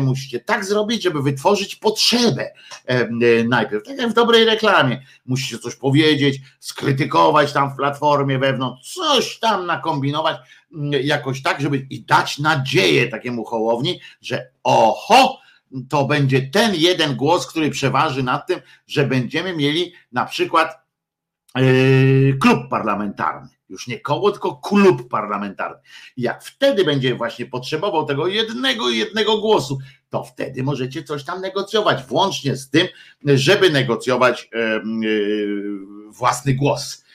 [0.00, 2.50] musicie tak zrobić, żeby wytworzyć potrzebę
[3.48, 5.02] najpierw, tak jak w dobrej reklamie.
[5.26, 10.36] Musicie coś powiedzieć, skrytykować tam w platformie wewnątrz, coś tam nakombinować,
[11.02, 15.38] jakoś tak, żeby i dać nadzieję takiemu hołowni, że oho,
[15.88, 20.80] to będzie ten jeden głos, który przeważy nad tym, że będziemy mieli na przykład
[21.56, 25.78] yy, klub parlamentarny już nie koło, tylko klub parlamentarny.
[26.16, 29.78] I jak wtedy będzie właśnie potrzebował tego jednego jednego głosu,
[30.10, 32.86] to wtedy możecie coś tam negocjować, włącznie z tym,
[33.24, 34.50] żeby negocjować
[36.10, 37.05] własny głos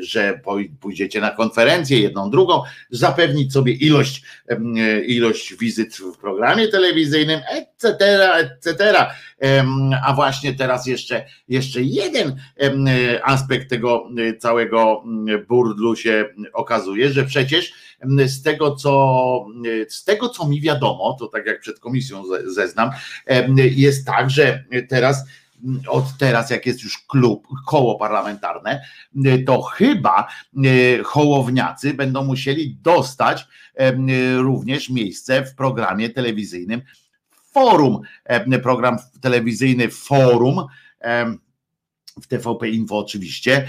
[0.00, 0.40] że
[0.80, 4.22] pójdziecie na konferencję, jedną, drugą, zapewnić sobie ilość,
[5.06, 7.98] ilość wizyt w programie telewizyjnym, etc.,
[8.38, 9.06] etc.
[10.04, 12.36] A właśnie teraz jeszcze, jeszcze jeden
[13.22, 15.04] aspekt tego całego
[15.48, 17.72] burdlu się okazuje, że przecież
[18.26, 19.46] z tego, co,
[19.88, 22.90] z tego, co mi wiadomo, to tak jak przed komisją zeznam,
[23.56, 25.24] jest tak, że teraz
[25.88, 28.82] od teraz, jak jest już klub, koło parlamentarne,
[29.46, 30.28] to chyba
[30.64, 33.92] e, hołowniacy będą musieli dostać e,
[34.36, 36.82] również miejsce w programie telewizyjnym
[37.52, 38.00] Forum.
[38.24, 40.66] E, program telewizyjny Forum
[42.20, 43.68] w TVP Info oczywiście.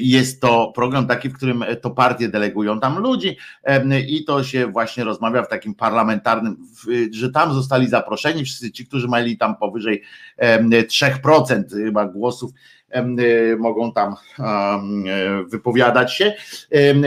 [0.00, 3.36] Jest to program taki, w którym to partie delegują tam ludzi
[4.08, 6.56] i to się właśnie rozmawia w takim parlamentarnym,
[7.10, 10.02] że tam zostali zaproszeni wszyscy ci, którzy mieli tam powyżej
[10.38, 12.81] 3% chyba głosów Y,
[13.58, 16.34] mogą tam y, wypowiadać się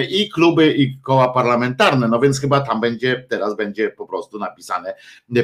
[0.10, 4.96] i kluby i koła parlamentarne, no więc chyba tam będzie, teraz będzie po prostu napisane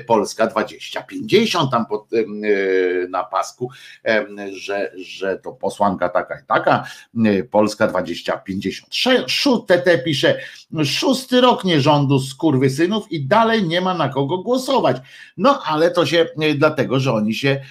[0.08, 2.08] Polska 2050 tam pod,
[3.10, 3.70] na pasku,
[4.54, 6.84] że, że to posłanka taka i taka,
[7.52, 8.90] Polska 2050.
[9.68, 10.40] TT pisze,
[10.86, 12.20] szósty rok nierządu
[12.70, 14.98] synów i dalej nie ma na kogo głosować.
[15.38, 16.26] No ale to się
[16.56, 17.62] dlatego, że oni się,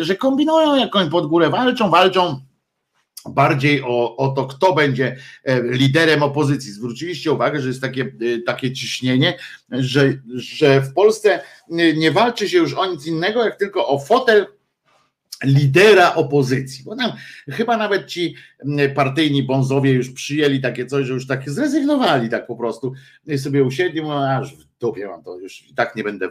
[0.00, 2.40] że kombinują jakąś pod górę, walczą, walczą
[3.28, 6.72] bardziej o, o to, kto będzie e, liderem opozycji.
[6.72, 9.38] Zwróciliście uwagę, że jest takie, e, takie ciśnienie,
[9.70, 11.40] że, że w Polsce
[11.96, 14.46] nie walczy się już o nic innego, jak tylko o fotel
[15.44, 17.12] lidera opozycji, bo tam
[17.48, 18.34] chyba nawet ci
[18.94, 22.92] partyjni bonzowie już przyjęli takie coś, że już tak zrezygnowali tak po prostu
[23.36, 26.28] sobie usiedli, aż w dupie mam to już i tak nie będę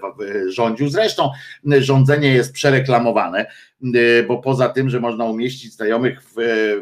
[0.48, 0.90] rządził.
[0.90, 1.32] Zresztą
[1.80, 3.46] rządzenie jest przereklamowane,
[4.28, 6.34] bo poza tym, że można umieścić znajomych w,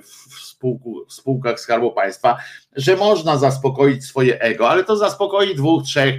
[0.03, 0.20] w,
[0.61, 2.37] spółku, w spółkach Skarbu Państwa,
[2.75, 6.15] że można zaspokoić swoje ego, ale to zaspokoi dwóch, trzech,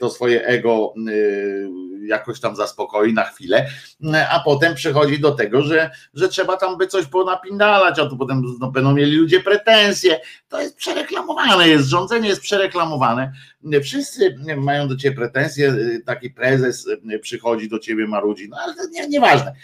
[0.00, 0.94] to swoje ego
[2.06, 3.66] jakoś tam zaspokoi na chwilę,
[4.30, 8.42] a potem przechodzi do tego, że, że trzeba tam by coś ponapindalać, a tu potem
[8.60, 10.20] no, będą mieli ludzie pretensje.
[10.48, 13.32] To jest przereklamowane, jest rządzenie jest przereklamowane.
[13.82, 15.74] Wszyscy mają do ciebie pretensje,
[16.06, 16.88] taki prezes
[17.20, 19.54] przychodzi do ciebie marudzi, no ale to nie, nieważne.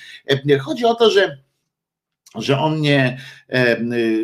[0.60, 1.38] Chodzi o to, że
[2.34, 3.18] że on nie,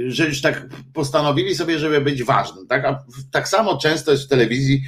[0.06, 2.66] że już tak postanowili sobie, żeby być ważnym.
[2.66, 4.82] Tak, A tak samo często jest w telewizji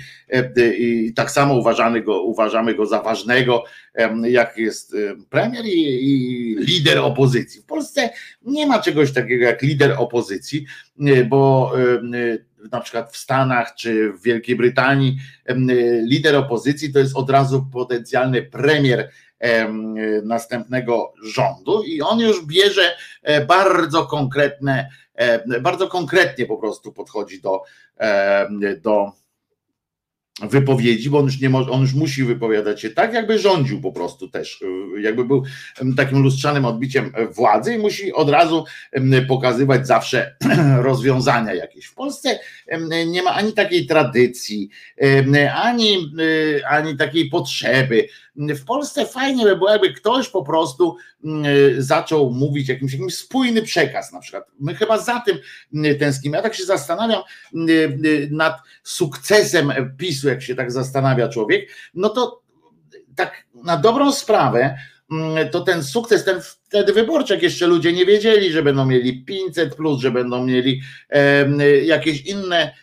[0.79, 3.65] i tak samo uważamy go, uważamy go za ważnego,
[4.23, 4.97] jak jest
[5.31, 7.61] premier i, i lider opozycji.
[7.61, 8.11] W Polsce
[8.43, 10.67] nie ma czegoś takiego jak lider opozycji,
[11.29, 11.73] bo
[12.73, 15.17] na przykład w Stanach czy w Wielkiej Brytanii
[16.03, 19.11] lider opozycji to jest od razu potencjalny premier
[20.25, 27.41] następnego rządu i on już bierze e, bardzo konkretne, e, bardzo konkretnie po prostu podchodzi
[27.41, 27.63] do,
[28.83, 29.13] do
[30.43, 34.29] wypowiedzi, bo on już nie on już musi wypowiadać się tak, jakby rządził po prostu
[34.29, 34.63] też,
[34.97, 35.43] e, jakby był
[35.97, 38.65] takim lustrzanym odbiciem władzy i musi od razu
[39.29, 40.37] pokazywać zawsze
[40.89, 41.87] rozwiązania jakieś.
[41.87, 42.39] W Polsce
[43.07, 44.69] nie ma ani takiej tradycji,
[45.55, 46.13] ani,
[46.69, 48.09] ani takiej potrzeby
[48.39, 51.45] w Polsce fajnie by było, jakby ktoś po prostu mm,
[51.83, 54.45] zaczął mówić jakimś, jakimś spójny przekaz na przykład.
[54.61, 55.39] My chyba za tym
[55.75, 56.37] mm, tęsknimy.
[56.37, 57.23] Ja tak się zastanawiam
[57.55, 57.69] mm,
[58.31, 62.43] nad sukcesem PiSu, jak się tak zastanawia człowiek, no to
[63.17, 64.79] tak na dobrą sprawę
[65.51, 69.75] to ten sukces, ten wtedy wyborczy, jak jeszcze ludzie nie wiedzieli, że będą mieli 500
[69.75, 70.81] plus, że będą mieli
[71.85, 72.75] jakieś inne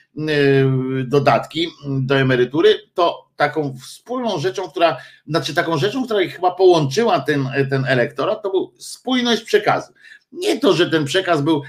[1.05, 4.97] dodatki do emerytury, to taką wspólną rzeczą, która,
[5.27, 9.93] znaczy taką rzeczą, która ich chyba połączyła ten, ten elektorat, to był spójność przekazu.
[10.31, 11.61] Nie to, że ten przekaz był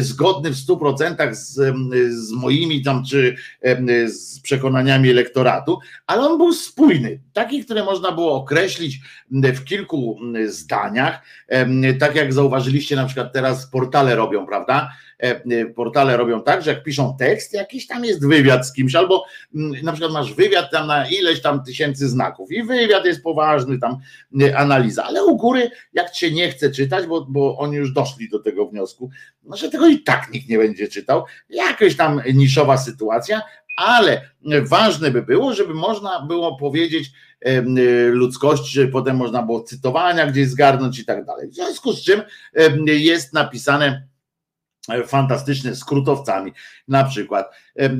[0.00, 1.74] zgodny w 100% z,
[2.14, 3.36] z moimi tam, czy
[4.06, 11.22] z przekonaniami elektoratu, ale on był spójny, taki, który można było określić w kilku zdaniach,
[12.00, 14.90] tak jak zauważyliście na przykład teraz portale robią, prawda?
[15.22, 18.94] E, e, portale robią tak, że jak piszą tekst, jakiś tam jest wywiad z kimś,
[18.94, 23.22] albo mm, na przykład masz wywiad tam na ileś tam tysięcy znaków i wywiad jest
[23.22, 23.96] poważny, tam
[24.40, 28.28] e, analiza, ale u góry jak się nie chce czytać, bo, bo oni już doszli
[28.28, 29.10] do tego wniosku,
[29.44, 33.42] no, że tego i tak nikt nie będzie czytał, jakaś tam niszowa sytuacja,
[33.76, 34.30] ale
[34.62, 37.10] ważne by było, żeby można było powiedzieć
[38.10, 41.48] ludzkości, żeby potem można było cytowania gdzieś zgarnąć i tak dalej.
[41.48, 42.22] W związku z czym
[42.86, 44.07] jest napisane
[45.06, 46.52] fantastyczne skrótowcami
[46.88, 47.50] na przykład.
[47.78, 47.90] E,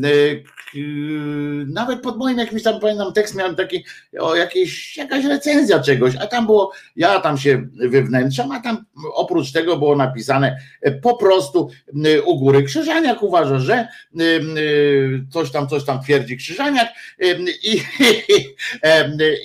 [1.66, 3.84] nawet pod moim jakimś tam pamiętam tekst miałem taki
[4.20, 8.84] o jakiejś, jakaś recenzja czegoś, a tam było, ja tam się wywnętrzam, a tam
[9.14, 11.70] oprócz tego było napisane e, po prostu
[12.24, 13.89] u góry Krzyżaniak uważa, że e,
[15.30, 16.89] coś tam, coś tam twierdzi Krzyżaniak
[17.64, 17.82] i,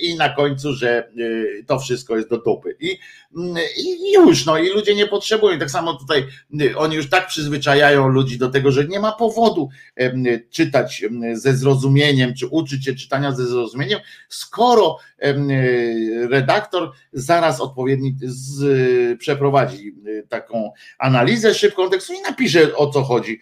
[0.02, 1.08] i na końcu, że
[1.66, 2.76] to wszystko jest do dupy.
[2.80, 2.98] I,
[3.76, 5.58] i już, no i ludzie nie potrzebują.
[5.58, 6.24] Tak samo tutaj
[6.76, 9.68] oni już tak przyzwyczajają ludzi do tego, że nie ma powodu
[10.50, 14.98] czytać ze zrozumieniem, czy uczyć się czytania ze zrozumieniem, skoro
[16.30, 19.94] redaktor zaraz odpowiedni z, przeprowadzi
[20.28, 23.40] taką analizę szybką tekstu i napisze o co chodzi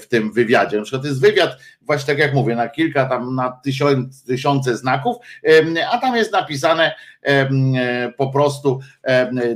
[0.00, 0.76] w tym wywiadzie.
[0.76, 1.50] Na przykład jest wywiad,
[1.86, 5.16] właśnie tak jak mówię, na kilka tam, na tysiące, tysiące znaków,
[5.92, 6.94] a tam jest napisane
[8.16, 8.80] po prostu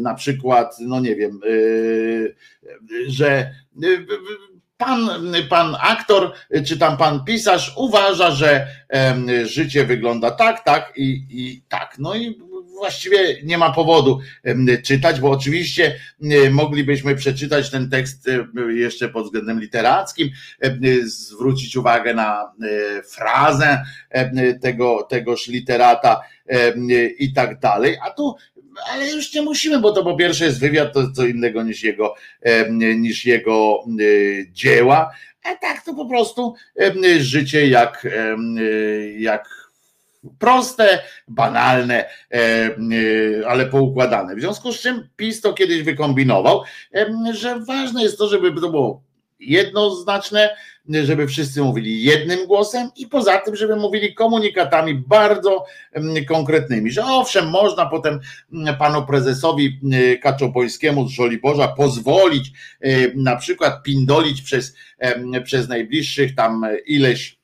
[0.01, 1.41] na przykład, no nie wiem,
[3.09, 3.51] że
[4.77, 5.11] pan,
[5.49, 6.33] pan aktor,
[6.67, 8.67] czy tam pan pisarz uważa, że
[9.45, 11.95] życie wygląda tak, tak i, i tak.
[11.99, 12.48] No i
[12.79, 14.21] właściwie nie ma powodu
[14.85, 15.99] czytać, bo oczywiście
[16.51, 18.31] moglibyśmy przeczytać ten tekst
[18.69, 20.29] jeszcze pod względem literackim,
[21.05, 23.85] zwrócić uwagę na e, frazę
[24.61, 26.21] tego, tegoż literata
[27.19, 28.35] i tak dalej, a tu
[28.93, 32.15] ale już nie musimy, bo to po pierwsze jest wywiad, to co innego niż jego,
[32.97, 33.85] niż jego
[34.53, 35.11] dzieła,
[35.45, 36.55] a tak to po prostu
[37.19, 38.07] życie jak,
[39.19, 39.58] jak
[40.39, 40.99] proste,
[41.29, 42.05] banalne,
[43.47, 44.37] ale poukładane.
[44.37, 46.63] W związku z czym PiS to kiedyś wykombinował,
[47.33, 49.03] że ważne jest to, żeby to było
[49.41, 50.57] jednoznaczne,
[51.05, 55.65] żeby wszyscy mówili jednym głosem i poza tym, żeby mówili komunikatami bardzo
[56.29, 58.21] konkretnymi, że owszem, można potem
[58.79, 59.81] panu prezesowi
[60.23, 62.53] Kaczopolskiemu z Żoliborza pozwolić
[63.15, 64.75] na przykład pindolić przez,
[65.45, 67.38] przez najbliższych tam ileś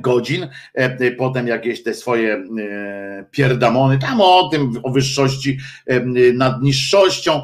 [0.00, 6.00] godzin, e, potem jakieś te swoje e, pierdamony, tam o tym, o wyższości e,
[6.32, 7.42] nad niższością,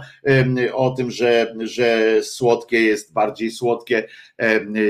[0.72, 4.08] o tym, że, że słodkie jest bardziej słodkie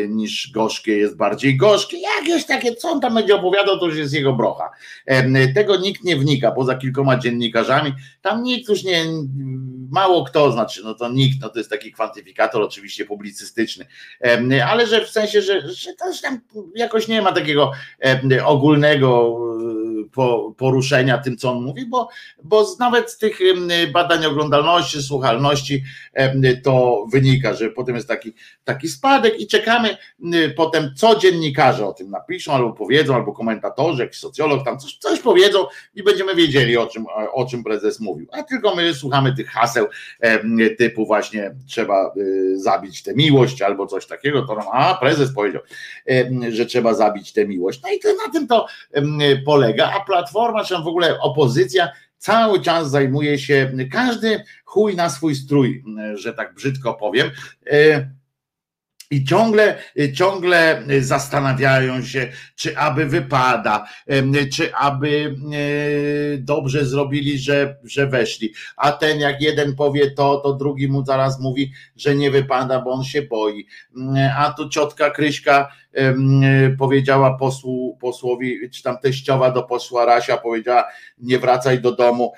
[0.09, 4.15] niż gorzkie jest bardziej gorzkie, jakieś takie, co on tam będzie opowiadał, to już jest
[4.15, 4.71] jego brocha.
[5.55, 7.93] Tego nikt nie wnika, poza kilkoma dziennikarzami,
[8.23, 9.05] tam nikt już nie,
[9.91, 13.87] mało kto, znaczy, no to nikt, no to jest taki kwantyfikator oczywiście publicystyczny,
[14.67, 16.41] ale że w sensie, że, że to tam
[16.75, 17.48] jakoś nie ma takiego
[18.45, 19.39] ogólnego
[20.57, 22.09] poruszenia tym, co on mówi, bo,
[22.45, 23.39] bo nawet z tych
[23.93, 25.83] badań oglądalności, słuchalności
[26.65, 28.35] to wynika, że potem jest taki,
[28.65, 29.97] taki spadek i czekamy
[30.57, 35.21] potem, co dziennikarze o tym napiszą, albo powiedzą, albo komentatorzy, jakiś socjolog tam coś, coś
[35.21, 38.27] powiedzą i będziemy wiedzieli, o czym, o czym prezes mówił.
[38.33, 39.87] A tylko my słuchamy tych haseł
[40.79, 45.63] typu właśnie trzeba y, zabić tę miłość albo coś takiego, to a prezes powiedział,
[46.51, 47.81] że trzeba zabić tę miłość.
[47.83, 48.67] No i to, na tym to
[49.45, 51.89] polega, Platforma, czy w ogóle opozycja
[52.19, 55.85] cały czas zajmuje się, każdy chuj na swój strój,
[56.15, 57.31] że tak brzydko powiem.
[57.71, 58.11] E,
[59.11, 59.79] I ciągle,
[60.15, 63.89] ciągle zastanawiają się, czy aby wypada,
[64.53, 68.53] czy aby e, dobrze zrobili, że, że weszli.
[68.77, 72.91] A ten, jak jeden powie to, to drugi mu zaraz mówi, że nie wypada, bo
[72.91, 73.67] on się boi.
[74.37, 75.69] A tu ciotka Kryśka
[76.79, 80.85] powiedziała posłu, posłowi, czy tam teściowa do posła Rasia powiedziała,
[81.19, 82.33] nie wracaj do domu,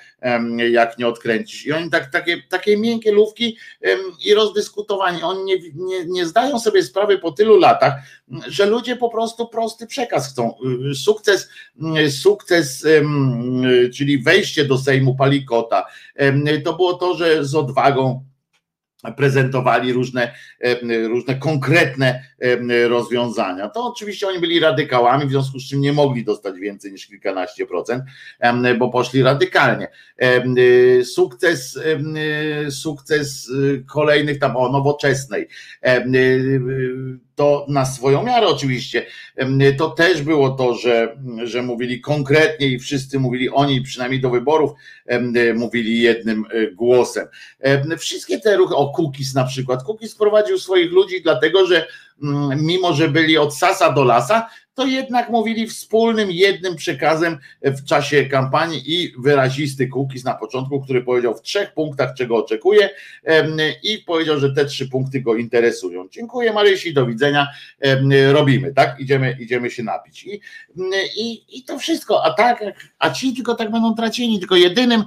[0.71, 1.65] jak nie odkręcisz.
[1.65, 3.57] I oni tak, takie, takie miękkie lówki
[4.25, 7.93] i rozdyskutowani, oni nie, nie, nie zdają sobie sprawy po tylu latach,
[8.47, 10.53] że ludzie po prostu prosty przekaz chcą.
[10.95, 11.49] Sukces,
[12.09, 12.87] sukces,
[13.93, 15.85] czyli wejście do Sejmu Palikota,
[16.63, 18.30] to było to, że z odwagą
[19.17, 20.33] prezentowali różne,
[21.07, 22.23] różne konkretne
[22.87, 23.69] rozwiązania.
[23.69, 27.65] To oczywiście oni byli radykałami, w związku z czym nie mogli dostać więcej niż kilkanaście
[27.65, 28.03] procent,
[28.79, 29.87] bo poszli radykalnie.
[31.03, 31.79] Sukces,
[32.69, 35.47] sukces y, kolejnych tam o nowoczesnej
[37.41, 39.05] to na swoją miarę oczywiście.
[39.77, 44.71] To też było to, że, że mówili konkretnie i wszyscy mówili oni, przynajmniej do wyborów,
[45.55, 47.27] mówili jednym e, głosem.
[47.97, 51.87] Wszystkie te ruchy, o Kukis na przykład, Kukis prowadził swoich ludzi dlatego, że
[52.57, 58.25] mimo, że byli od sasa do lasa, to jednak mówili wspólnym, jednym przekazem w czasie
[58.25, 62.89] kampanii i wyrazisty Kukiz na początku, który powiedział w trzech punktach, czego oczekuje
[63.83, 66.07] i powiedział, że te trzy punkty go interesują.
[66.11, 67.47] Dziękuję Marysi, do widzenia,
[68.31, 68.99] robimy, tak?
[68.99, 70.23] Idziemy, idziemy się napić.
[70.23, 70.41] I,
[71.17, 72.63] i, I to wszystko, a tak,
[72.99, 75.03] a ci tylko tak będą traceni, tylko jedynym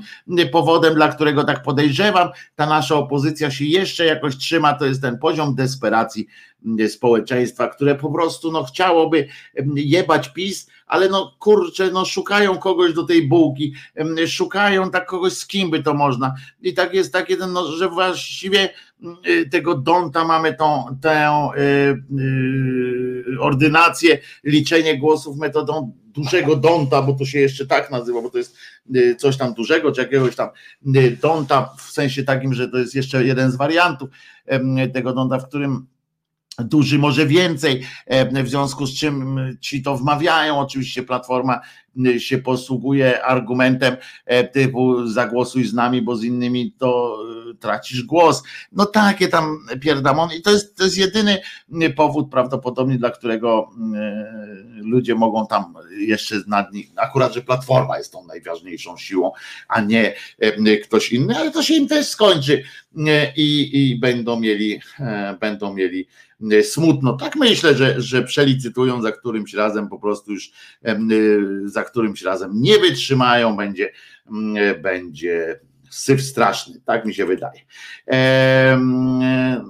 [0.52, 5.18] powodem, dla którego tak podejrzewam, ta nasza opozycja się jeszcze jakoś trzyma, to jest ten
[5.18, 6.26] poziom desperacji
[6.88, 9.28] społeczeństwa, które po prostu no, chciałoby
[9.74, 13.74] jebać PiS, ale no kurczę, no szukają kogoś do tej bułki,
[14.26, 16.34] szukają tak kogoś z kim by to można.
[16.62, 18.70] I tak jest tak jeden, no, że właściwie
[19.26, 21.60] y, tego Donta mamy tą tę y,
[22.20, 28.38] y, ordynację, liczenie głosów metodą dużego Donta, bo to się jeszcze tak nazywa, bo to
[28.38, 28.56] jest
[28.96, 30.48] y, coś tam dużego, czy jakiegoś tam
[30.96, 34.10] y, Donta, w sensie takim, że to jest jeszcze jeden z wariantów
[34.92, 35.86] tego Donta, w którym
[36.58, 41.60] duży może więcej, e, w związku z czym ci to wmawiają, oczywiście Platforma
[42.18, 47.18] się posługuje argumentem e, typu zagłosuj z nami, bo z innymi to
[47.50, 48.42] e, tracisz głos.
[48.72, 51.38] No takie tam pierdamon i to jest, to jest jedyny
[51.96, 53.70] powód prawdopodobnie, dla którego
[54.76, 59.32] ludzie mogą tam jeszcze nad nich, akurat, że Platforma jest tą najważniejszą siłą,
[59.68, 60.14] a nie
[60.82, 62.62] ktoś inny, ale to się im też skończy
[63.36, 64.80] i, i będą mieli,
[65.40, 66.06] będą mieli
[66.52, 67.12] E, smutno.
[67.12, 70.50] Tak myślę, że, że przelicytują za którymś razem, po prostu już
[70.84, 70.98] e,
[71.64, 73.90] za którymś razem nie wytrzymają, będzie,
[74.56, 75.60] e, będzie
[75.90, 77.60] syf straszny, tak mi się wydaje.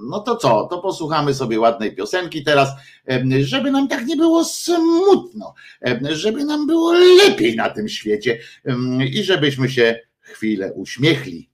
[0.09, 2.69] No to co, to posłuchamy sobie ładnej piosenki teraz,
[3.39, 5.53] żeby nam tak nie było smutno,
[6.01, 8.39] żeby nam było lepiej na tym świecie
[9.13, 11.49] i żebyśmy się chwilę uśmiechli.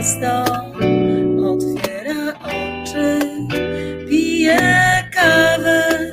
[0.00, 0.44] Miasto
[1.50, 3.20] otwiera oczy,
[4.08, 4.58] pije
[5.14, 6.12] kawę,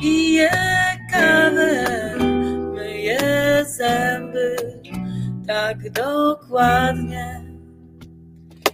[0.00, 0.50] pije
[1.12, 1.70] kawę,
[2.74, 4.56] myje zęby
[5.46, 7.44] tak dokładnie.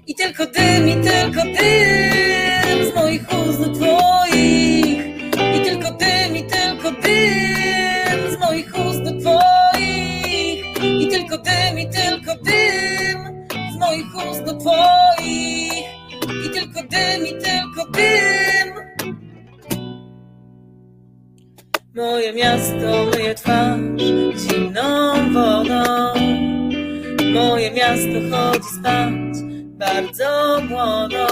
[0.07, 5.05] I tylko dym, i tylko dym z moich ust do twoich.
[5.57, 10.65] I tylko dym, i tylko dym z moich ust do twoich.
[11.01, 12.98] I tylko dym, i tylko dym
[13.89, 15.85] moich ust do twoich.
[16.47, 18.69] I tylko dym, i tylko dym.
[21.95, 24.03] Moje miasto myje twarz
[24.37, 25.89] zimną wodą
[27.79, 29.35] miasto chodzi spać
[29.79, 31.27] bardzo młodo.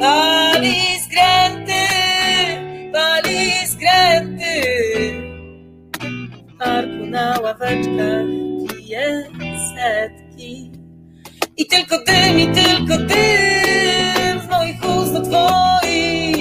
[0.00, 1.82] Pali skręty,
[2.92, 4.62] pali skręty.
[6.48, 8.26] W parku na ławeczkach
[8.68, 9.24] pije
[9.74, 10.25] setki.
[11.58, 16.36] I tylko dym, i tylko dym z moich ust do twoich.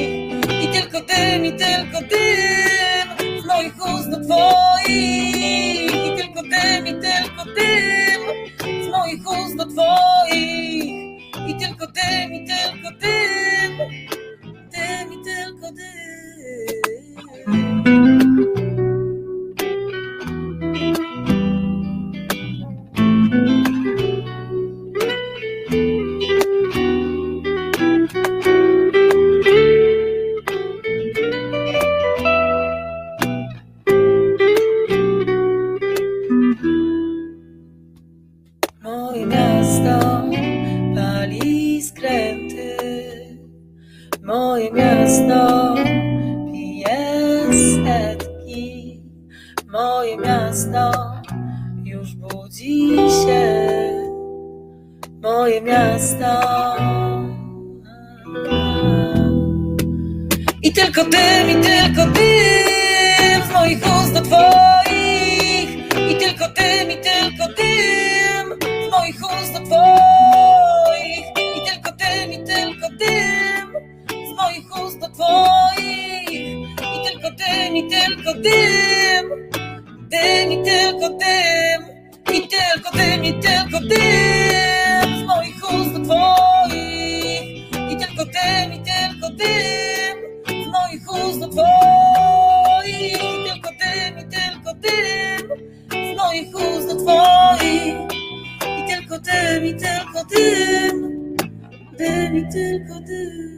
[0.63, 5.95] I tylko dym, i tylko dym z moich ust do twoich.
[6.05, 8.21] I tylko dym, i tylko dym
[8.83, 10.85] z moich ust do twoich.
[11.47, 13.77] I tylko dym, i tylko dym,
[14.71, 15.95] dym, i tylko dym.
[60.65, 65.69] I tylko dym, i tylko dym z moich ust do twoich.
[66.11, 71.25] I tylko dym, i tylko dym z moich ust do twoich.
[71.57, 73.73] I tylko dym, i tylko dym
[74.09, 76.67] z moich ust do twoich.
[76.79, 79.49] I tylko dym, i tylko dym.
[80.09, 81.79] Dym, i tylko dym.
[82.33, 84.44] I tylko dym, i tylko dym
[91.09, 93.17] ust twoich.
[93.45, 95.49] Tylko dym, i tylko dym
[95.89, 97.95] z moich ust do twoich.
[98.79, 101.35] I tylko dym, i tylko dym.
[101.97, 103.54] Dym, i tylko dym.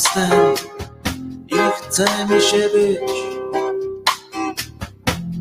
[0.00, 0.54] Jestem
[1.48, 3.12] i chce mi się być.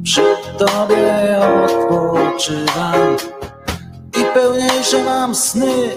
[0.04, 3.18] Przy tobie odpoczywam
[4.22, 5.90] i pełniejsze mam sny.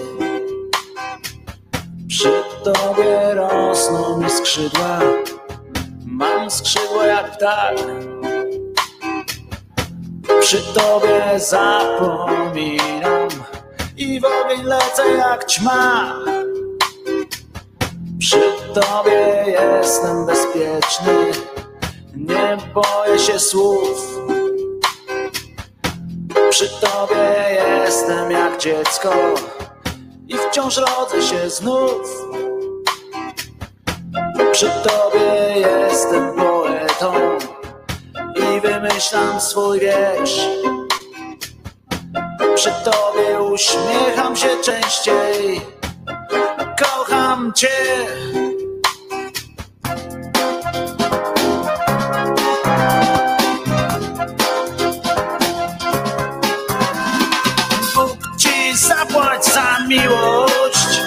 [2.07, 4.99] Przy tobie rosną mi skrzydła,
[6.05, 7.75] mam skrzydła jak ptak.
[10.41, 13.29] Przy tobie zapominam
[13.97, 16.13] i w ogień lecę jak ćma.
[18.23, 18.41] Przy
[18.73, 21.31] tobie jestem bezpieczny,
[22.15, 24.19] nie boję się słów.
[26.49, 29.13] Przy tobie jestem jak dziecko
[30.27, 32.25] i wciąż rodzę się znów.
[34.51, 37.13] Przy tobie jestem poetą
[38.35, 40.47] i wymyślam swój wiersz.
[42.55, 45.61] Przy tobie uśmiecham się częściej.
[47.33, 47.67] Kocham cię.
[59.87, 61.01] Miłość,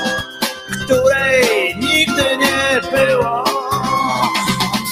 [0.85, 3.45] której nigdy nie było.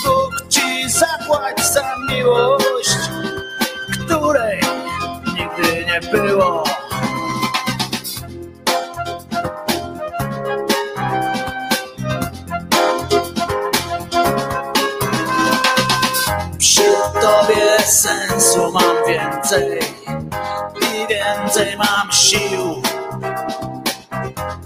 [0.05, 2.97] Bóg ci zapłać za miłość,
[4.07, 4.61] której
[5.27, 6.74] nigdy nie było.
[17.25, 19.79] Tobie sensu mam więcej
[20.81, 22.83] i więcej mam sił.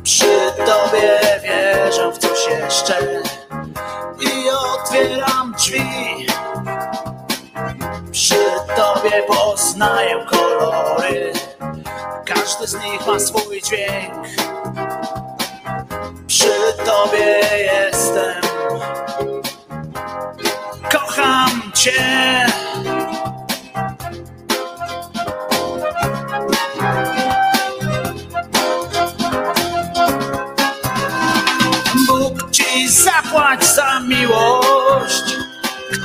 [0.02, 2.98] Przy tobie wierzę w coś jeszcze
[4.20, 6.26] i otwieram drzwi.
[8.12, 8.44] Przy
[8.76, 11.32] tobie poznaję kolory,
[12.24, 14.26] każdy z nich ma swój dźwięk.
[16.26, 16.52] Przy
[16.84, 17.40] tobie
[17.72, 18.42] jestem,
[20.92, 21.47] kocham
[21.79, 22.47] cię.
[32.07, 35.37] Bóg ci zapłać za miłość,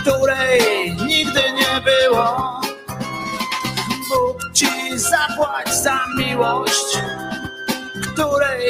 [0.01, 2.61] której nigdy nie było.
[4.09, 6.97] Bóg ci zapłać za miłość,
[8.13, 8.67] której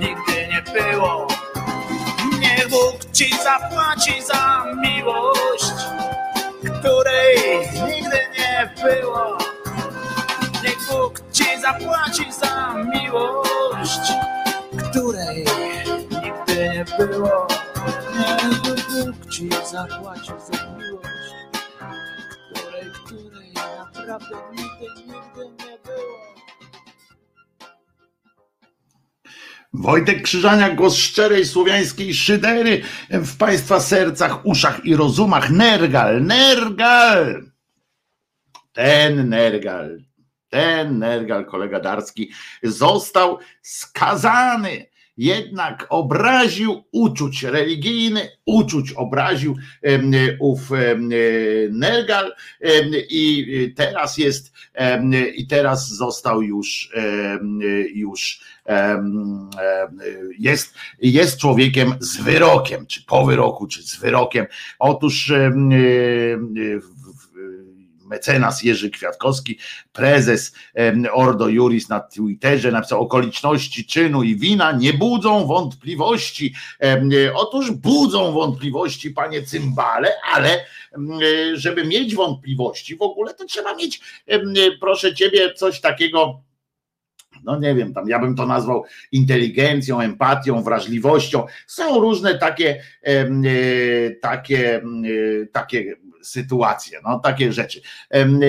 [0.00, 1.26] nigdy nie było.
[2.40, 5.72] Niech Bóg ci zapłaci za miłość,
[6.80, 7.36] której
[7.86, 9.38] nigdy nie było.
[10.64, 14.12] Niech Bóg ci zapłaci za miłość,
[14.90, 15.46] której
[16.10, 17.46] nigdy nie było.
[18.18, 21.34] Niech Bóg ci zapłaci za miłość,
[22.50, 25.69] której, której naprawdę nigdy, nigdy nie
[29.72, 35.50] Wojtek Krzyżaniak, głos szczerej słowiańskiej szydery w Państwa sercach, uszach i rozumach.
[35.50, 37.50] Nergal, Nergal!
[38.72, 40.00] Ten Nergal,
[40.48, 42.30] ten Nergal, kolega Darski,
[42.62, 44.90] został skazany.
[45.16, 49.56] Jednak obraził uczuć religijny, uczuć obraził
[50.40, 50.60] ów
[51.70, 52.34] Nergal
[53.10, 54.52] i teraz jest
[55.34, 56.92] i teraz został już
[57.94, 58.40] już
[60.38, 64.46] jest, jest człowiekiem z wyrokiem, czy po wyroku, czy z wyrokiem.
[64.78, 65.32] Otóż
[68.10, 69.58] mecenas Jerzy Kwiatkowski,
[69.92, 70.54] prezes
[71.12, 76.54] Ordo Juris na Twitterze napisał okoliczności czynu i wina nie budzą wątpliwości.
[76.78, 81.08] Em, Otóż budzą wątpliwości, panie cymbale, ale em,
[81.54, 86.42] żeby mieć wątpliwości w ogóle, to trzeba mieć, em, proszę ciebie, coś takiego
[87.44, 91.46] no nie wiem, tam ja bym to nazwał inteligencją, empatią, wrażliwością.
[91.66, 93.26] Są różne takie, e,
[94.20, 97.80] takie, e, takie sytuacje, no takie rzeczy.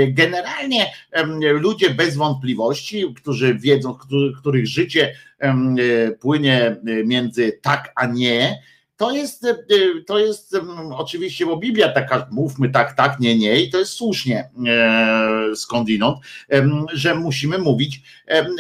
[0.08, 0.92] Generalnie
[1.42, 3.98] ludzie bez wątpliwości, którzy wiedzą,
[4.39, 5.56] których życie e,
[6.20, 6.76] płynie
[7.06, 8.62] między tak a nie,
[9.02, 9.56] to jest, e,
[10.08, 13.91] to jest em, oczywiście, bo Biblia taka, mówmy tak, tak, nie, nie, i to jest
[13.91, 16.18] słusznie e, skądinąd,
[16.93, 18.02] że musimy mówić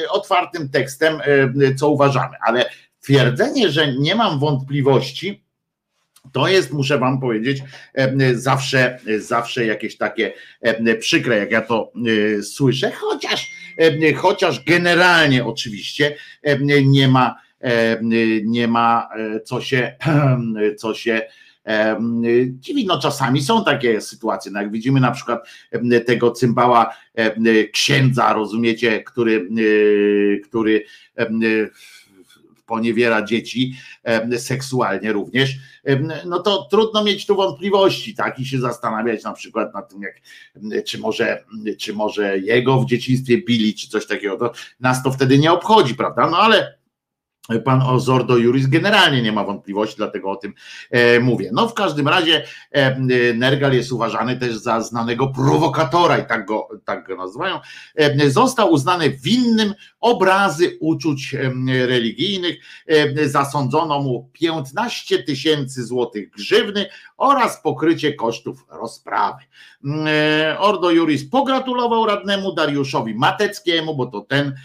[0.09, 2.65] otwartym tekstem, em, co uważamy, ale
[3.01, 5.43] twierdzenie, że nie mam wątpliwości,
[6.31, 7.63] to jest, muszę wam powiedzieć,
[8.33, 10.33] zawsze, zawsze jakieś takie
[10.99, 11.91] przykre, jak ja to
[12.37, 13.51] e, słyszę, chociaż,
[14.15, 16.15] chociaż generalnie oczywiście
[16.85, 17.35] nie ma,
[18.43, 19.95] nie ma e, co się,
[20.79, 21.21] co się
[21.63, 22.87] em, dziwić.
[22.87, 25.47] No czasami są takie sytuacje, no jak widzimy na przykład
[26.05, 26.95] tego cymbała
[27.73, 30.85] księdza, rozumiecie, który, e, który
[32.65, 33.73] poniewiera dzieci
[34.37, 35.55] seksualnie również,
[36.25, 40.15] no to trudno mieć tu wątpliwości, tak, i się zastanawiać na przykład nad tym, jak,
[40.85, 41.43] czy może,
[41.79, 45.95] czy może jego w dzieciństwie bili, czy coś takiego, to nas to wtedy nie obchodzi,
[45.95, 46.80] prawda, no ale
[47.59, 50.53] Pan Ozordo Juris generalnie nie ma wątpliwości, dlatego o tym
[50.91, 51.49] e, mówię.
[51.53, 52.99] No w każdym razie e,
[53.33, 57.59] Nergal jest uważany też za znanego prowokatora i tak go, tak go nazywają.
[57.95, 61.51] E, został uznany winnym obrazy uczuć e,
[61.87, 62.57] religijnych.
[62.87, 66.85] E, zasądzono mu 15 tysięcy złotych grzywny
[67.17, 69.43] oraz pokrycie kosztów rozprawy.
[70.07, 74.55] E, Ordo Juris pogratulował radnemu Dariuszowi Mateckiemu, bo to ten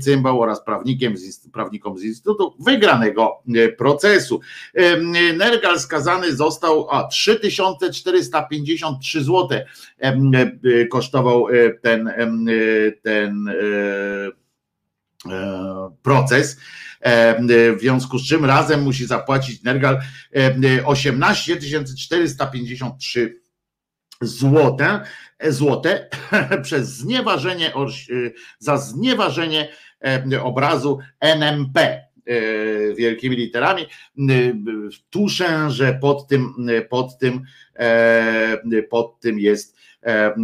[0.00, 4.40] cymbał oraz prawnikiem z, prawnikom z Instytutu wygranego e, procesu.
[4.74, 9.48] Em, Nergal skazany został, a 3453 zł
[9.98, 12.12] e, kosztował e, ten, e,
[13.02, 13.52] ten e,
[15.32, 16.56] e, proces.
[17.00, 17.42] E,
[17.76, 19.98] W związku z czym razem musi zapłacić Nergal
[20.36, 21.58] e, 18
[21.98, 23.40] 453
[24.20, 25.00] złote,
[25.48, 26.08] złote
[26.62, 27.72] przez znieważenie
[28.58, 29.72] za znieważenie e,
[30.42, 32.04] obrazu NMP e,
[32.94, 33.82] wielkimi literami.
[33.82, 33.86] E,
[35.10, 36.54] Tuszę, że pod tym,
[36.90, 37.42] pod tym,
[37.74, 40.34] e, pod tym jest e, e,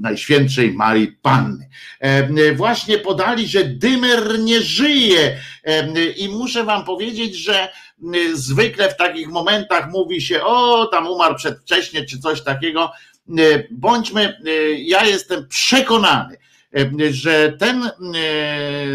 [0.00, 1.68] Najświętszej Marii Panny.
[2.00, 7.68] E, Właśnie podali, że Dymer nie żyje E, i muszę wam powiedzieć, że
[8.34, 12.92] zwykle w takich momentach mówi się, o tam umarł przedwcześnie czy coś takiego.
[13.28, 13.32] E,
[13.70, 16.38] Bądźmy, e, ja jestem przekonany, e,
[17.10, 17.90] że ten e,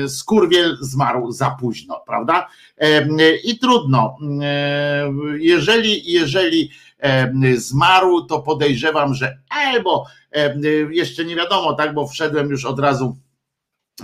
[0.09, 2.47] skurwiel zmarł za późno, prawda?
[2.77, 4.17] E, I trudno.
[4.41, 10.55] E, Jeżeli, jeżeli e, zmarł, to podejrzewam, że albo e,
[10.91, 13.17] jeszcze nie wiadomo, tak, bo wszedłem już od razu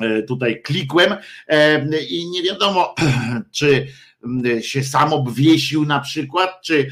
[0.01, 1.15] e, tutaj klikłem
[1.47, 2.95] e, i nie wiadomo,
[3.57, 3.87] czy
[4.61, 6.89] się sam obwiesił na przykład, czy,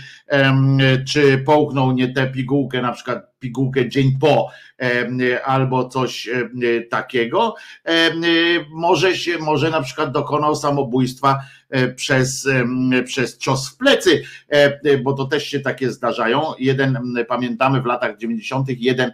[1.07, 7.55] czy połknął nie tę pigułkę, na przykład pigułkę dzień po, em, albo coś em, takiego.
[7.83, 8.21] Em,
[8.69, 11.39] Może się, może na przykład dokonał samobójstwa
[11.69, 12.47] e, przez,
[13.05, 16.41] przez cios w plecy, e, bo to też się takie zdarzają.
[16.59, 18.67] Jeden, pamiętamy w latach 90.
[18.69, 19.11] jeden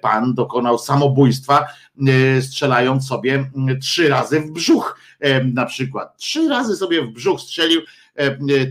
[0.00, 1.66] pan dokonał samobójstwa,
[2.08, 3.50] e, strzelając sobie
[3.80, 6.16] trzy razy w brzuch e, na przykład.
[6.16, 7.80] Trzy razy sobie w brzuch strzelił,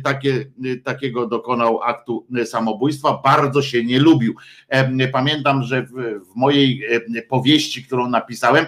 [0.03, 0.45] takie,
[0.83, 4.35] takiego dokonał aktu samobójstwa, bardzo się nie lubił.
[5.11, 5.91] Pamiętam, że w,
[6.31, 6.83] w mojej
[7.29, 8.65] powieści, którą napisałem,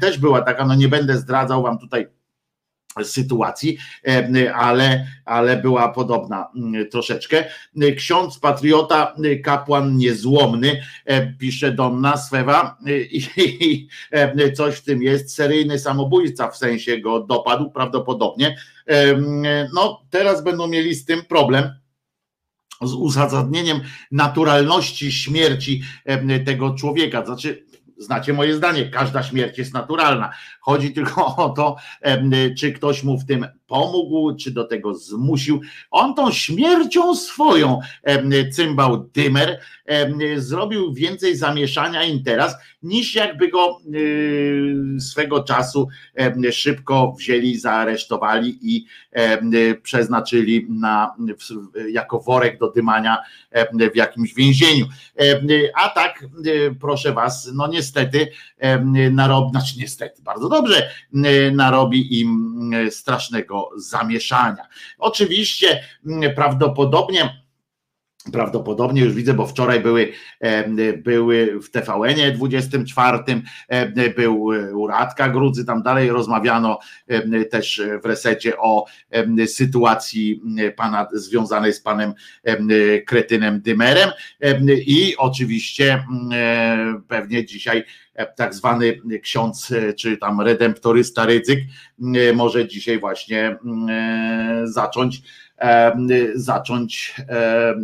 [0.00, 2.06] też była taka, no nie będę zdradzał wam tutaj
[3.04, 3.78] sytuacji,
[4.54, 7.44] ale, ale była podobna mm, troszeczkę.
[7.96, 10.82] Ksiądz patriota, kapłan niezłomny,
[11.38, 12.78] pisze Donna Swewa
[13.16, 13.88] i
[14.54, 18.56] coś w tym jest, seryjny samobójca w sensie go dopadł prawdopodobnie.
[19.74, 21.70] No teraz będą mieli z tym problem,
[22.82, 23.80] z uzasadnieniem
[24.10, 25.82] naturalności śmierci
[26.44, 27.26] tego człowieka.
[27.26, 27.64] Znaczy,
[28.00, 30.30] Znacie moje zdanie, każda śmierć jest naturalna.
[30.60, 31.76] Chodzi tylko o to,
[32.58, 35.60] czy ktoś mu w tym pomógł, czy do tego zmusił.
[35.90, 37.80] On tą śmiercią swoją,
[38.52, 39.60] cymbał Dymer,
[40.36, 45.88] zrobił więcej zamieszania im teraz, niż jakby go y, swego czasu
[46.52, 48.86] szybko wzięli, zaaresztowali i
[49.82, 51.14] przeznaczyli na,
[51.92, 53.18] jako worek do dymania
[53.92, 54.86] w jakimś więzieniu.
[55.74, 58.28] A tak, y, proszę was, no niestety
[59.10, 60.90] narobi, znaczy niestety, bardzo dobrze,
[61.52, 64.66] narobi im strasznego zamieszania.
[64.98, 65.82] Oczywiście
[66.34, 67.40] prawdopodobnie
[68.32, 70.12] Prawdopodobnie już widzę, bo wczoraj były,
[70.96, 73.18] były w TVN-ie 24,
[74.16, 74.42] był
[74.74, 76.78] u Radka Grudzy, tam dalej rozmawiano
[77.50, 78.84] też w resecie o
[79.46, 80.42] sytuacji
[80.76, 82.14] pana związanej z panem
[83.06, 84.10] Kretynem Dymerem
[84.86, 86.04] i oczywiście
[87.08, 87.84] pewnie dzisiaj
[88.26, 91.60] tak zwany ksiądz, czy tam redemptorysta Rydzyk
[92.34, 93.56] może dzisiaj właśnie
[94.64, 95.22] zacząć
[96.34, 97.14] zacząć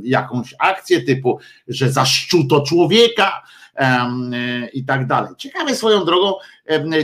[0.02, 3.42] jakąś akcję typu, że zaszczuto człowieka
[4.72, 5.30] i tak dalej.
[5.38, 6.32] Ciekawe swoją drogą,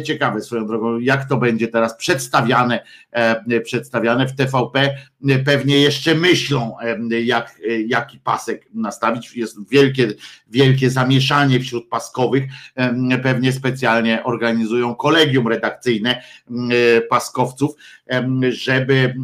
[0.05, 2.85] ciekawe swoją drogą, jak to będzie teraz przedstawiane,
[3.65, 4.97] przedstawiane w TVP.
[5.45, 6.77] Pewnie jeszcze myślą,
[7.25, 9.37] jak, jaki pasek nastawić.
[9.37, 10.09] Jest wielkie,
[10.49, 12.45] wielkie zamieszanie wśród paskowych.
[13.23, 16.23] Pewnie specjalnie organizują kolegium redakcyjne
[17.11, 17.75] paskowców,
[18.49, 19.15] żeby,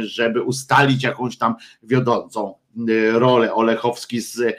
[0.00, 2.54] żeby ustalić jakąś tam wiodącą
[3.12, 3.54] rolę.
[3.54, 4.56] Olechowski z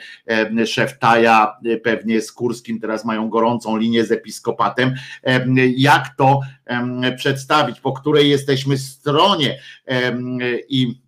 [0.66, 4.94] Szeftaja, pewnie z Kurskim teraz mają gorącą linię z episkopatem.
[5.76, 6.40] Jak to
[7.16, 9.58] przedstawić, po której jesteśmy stronie
[10.68, 11.00] i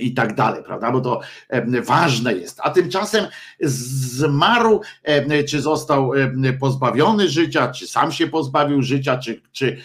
[0.00, 0.92] i tak dalej, prawda?
[0.92, 1.20] Bo to
[1.82, 2.60] ważne jest.
[2.62, 3.26] A tymczasem
[3.60, 4.80] zmarł,
[5.48, 6.12] czy został
[6.60, 9.80] pozbawiony życia, czy sam się pozbawił życia, czy, czy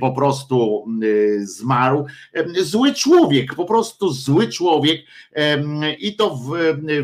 [0.00, 0.86] po prostu
[1.38, 2.06] zmarł.
[2.60, 5.00] Zły człowiek, po prostu zły człowiek
[5.98, 6.50] i to w,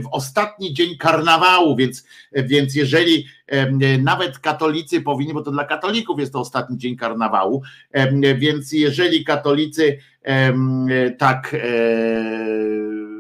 [0.03, 3.27] w ostatni dzień karnawału, więc, więc jeżeli
[3.99, 7.63] nawet katolicy powinni, bo to dla katolików jest to ostatni dzień karnawału,
[8.37, 9.99] więc jeżeli katolicy
[11.19, 11.59] tak e,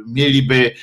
[0.07, 0.75] mieliby,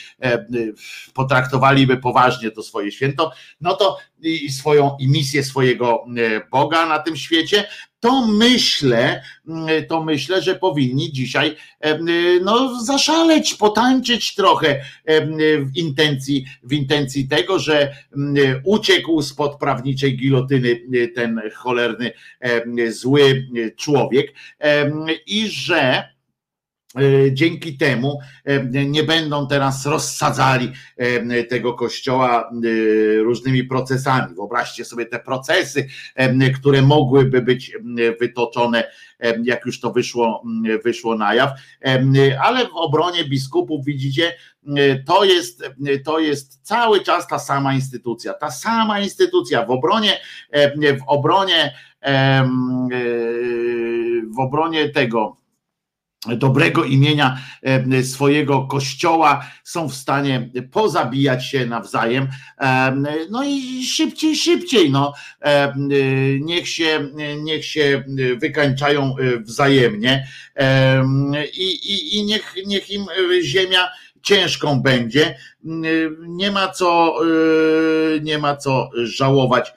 [1.13, 3.31] potraktowaliby poważnie to swoje święto,
[3.61, 6.05] no to i swoją i misję swojego
[6.51, 7.67] Boga na tym świecie,
[7.99, 11.55] to myślę, mm, to myślę, że powinni dzisiaj
[12.41, 14.81] no, zaszaleć, potańczyć trochę
[15.61, 22.11] w intencji, w intencji tego, że mm, uciekł spod prawniczej gilotyny e, ten cholerny,
[22.89, 24.33] zły człowiek
[25.27, 26.16] i że
[27.31, 32.51] dzięki temu e, nie będą teraz rozsadzali e, tego kościoła
[33.23, 34.35] różnymi procesami.
[34.35, 35.87] Wyobraźcie sobie te procesy,
[36.55, 37.77] które mogłyby być
[38.19, 38.91] wytoczone,
[39.43, 40.43] jak już to wyszło,
[40.83, 41.51] wyszło na jaw,
[42.43, 44.33] ale w obronie biskupów widzicie,
[45.05, 45.69] to jest,
[46.05, 50.19] to jest cały czas ta sama instytucja, ta sama instytucja w obronie,
[50.73, 51.73] w obronie,
[54.35, 55.37] w obronie tego
[56.25, 62.27] dobrego imienia e, swojego kościoła są w stanie pozabijać się nawzajem.
[62.59, 62.95] E,
[63.29, 65.73] no i szybciej, szybciej, no, e,
[66.39, 67.09] niech się,
[67.43, 68.03] niech się
[68.37, 70.27] wykańczają wzajemnie
[71.53, 73.05] i, i, i niech, niech im
[73.41, 73.87] ziemia
[74.21, 75.37] ciężką będzie.
[76.27, 77.15] Nie ma co,
[78.21, 79.73] nie ma co żałować,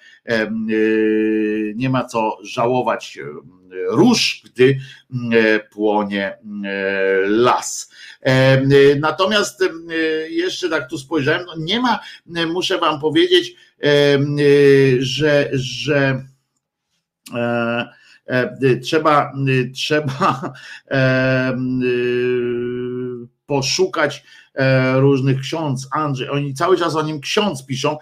[1.75, 3.19] nie ma co żałować
[3.89, 4.79] róż, gdy
[5.13, 6.39] mm, e, płonie e,
[7.27, 7.93] las.
[8.21, 8.63] E,
[8.97, 9.65] natomiast
[10.29, 13.55] jeszcze tak tu spojrzałem, no nie ma, muszę wam powiedzieć,
[14.99, 16.25] że, że
[18.83, 19.33] trzeba,
[19.75, 20.53] trzeba
[23.47, 24.25] poszukać
[24.95, 27.99] różnych ksiądz, Andrzej, oni cały czas o nim ksiądz piszą,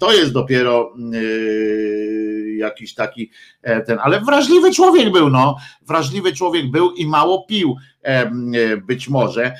[0.00, 0.94] to jest dopiero
[2.58, 3.30] jakiś taki
[3.62, 7.76] e, ten, ale wrażliwy człowiek był, no, wrażliwy człowiek był i mało pił,
[8.86, 9.52] być może.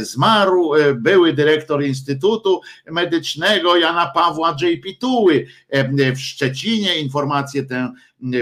[0.00, 4.82] Zmarł były dyrektor Instytutu Medycznego Jana Pawła J.
[4.82, 5.46] Pituły
[6.14, 7.00] w Szczecinie.
[7.00, 7.92] Informację tę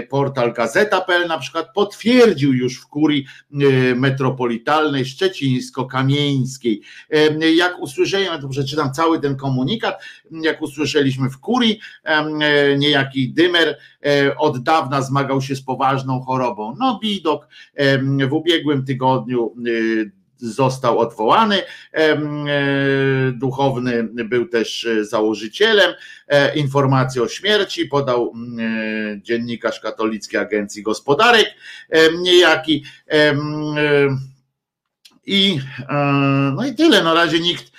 [0.09, 3.25] portal Gazeta.pl na przykład potwierdził już w kurii
[3.95, 6.81] metropolitalnej szczecińsko-kamieńskiej.
[7.55, 10.01] Jak usłyszałem, to przeczytam cały ten komunikat,
[10.31, 11.79] jak usłyszeliśmy w kurii,
[12.77, 13.77] niejaki Dymer
[14.37, 16.75] od dawna zmagał się z poważną chorobą.
[16.79, 17.47] No widok
[18.27, 19.55] w ubiegłym tygodniu
[20.39, 21.61] został odwołany.
[21.93, 22.17] E,
[23.31, 25.93] duchowny był też założycielem.
[26.27, 31.53] E, informację o śmierci podał e, dziennikarz katolickiej agencji gospodarek
[32.21, 32.83] niejaki.
[35.25, 35.59] I,
[36.55, 37.03] no i tyle.
[37.03, 37.71] Na razie nikt,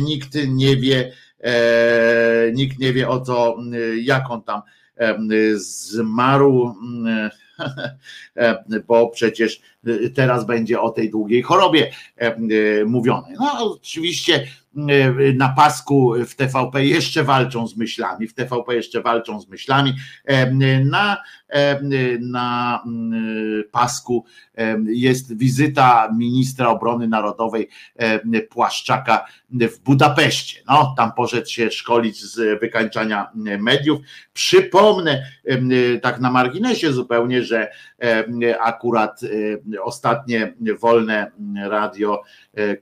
[0.00, 1.12] nikt nie wie,
[2.52, 3.56] nikt nie wie o co,
[4.02, 4.62] jak on tam
[5.54, 6.74] zmarł
[8.88, 9.60] bo przecież
[10.14, 11.92] teraz będzie o tej długiej chorobie
[12.86, 13.28] mówione.
[13.40, 14.46] No oczywiście
[15.34, 19.94] na pasku w TVP jeszcze walczą z myślami, w TVP jeszcze walczą z myślami.
[20.84, 21.22] Na,
[22.20, 22.82] na
[23.70, 24.24] pasku
[24.86, 27.68] jest wizyta ministra obrony narodowej
[28.50, 30.60] Płaszczaka w Budapeszcie.
[30.68, 34.00] No, tam poszedł się szkolić z wykańczania mediów.
[34.32, 35.26] Przypomnę
[36.02, 37.68] tak na marginesie zupełnie, że
[38.60, 39.20] akurat
[39.82, 41.32] ostatnie wolne
[41.68, 42.22] radio,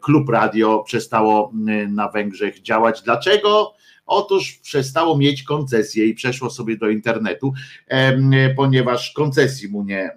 [0.00, 1.52] klub radio przestało
[1.88, 3.02] na Węgrzech działać.
[3.02, 3.74] Dlaczego?
[4.12, 7.52] Otóż przestało mieć koncesję i przeszło sobie do internetu,
[8.56, 10.10] ponieważ koncesji mu nie,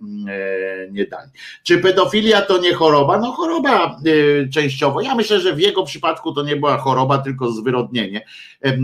[0.91, 1.32] nie dali.
[1.63, 3.19] Czy pedofilia to nie choroba?
[3.19, 5.01] No choroba e, częściowo.
[5.01, 8.26] Ja myślę, że w jego przypadku to nie była choroba, tylko zwyrodnienie.
[8.61, 8.78] E,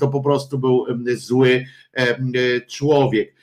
[0.00, 1.64] to po prostu był zły
[2.68, 3.34] człowiek.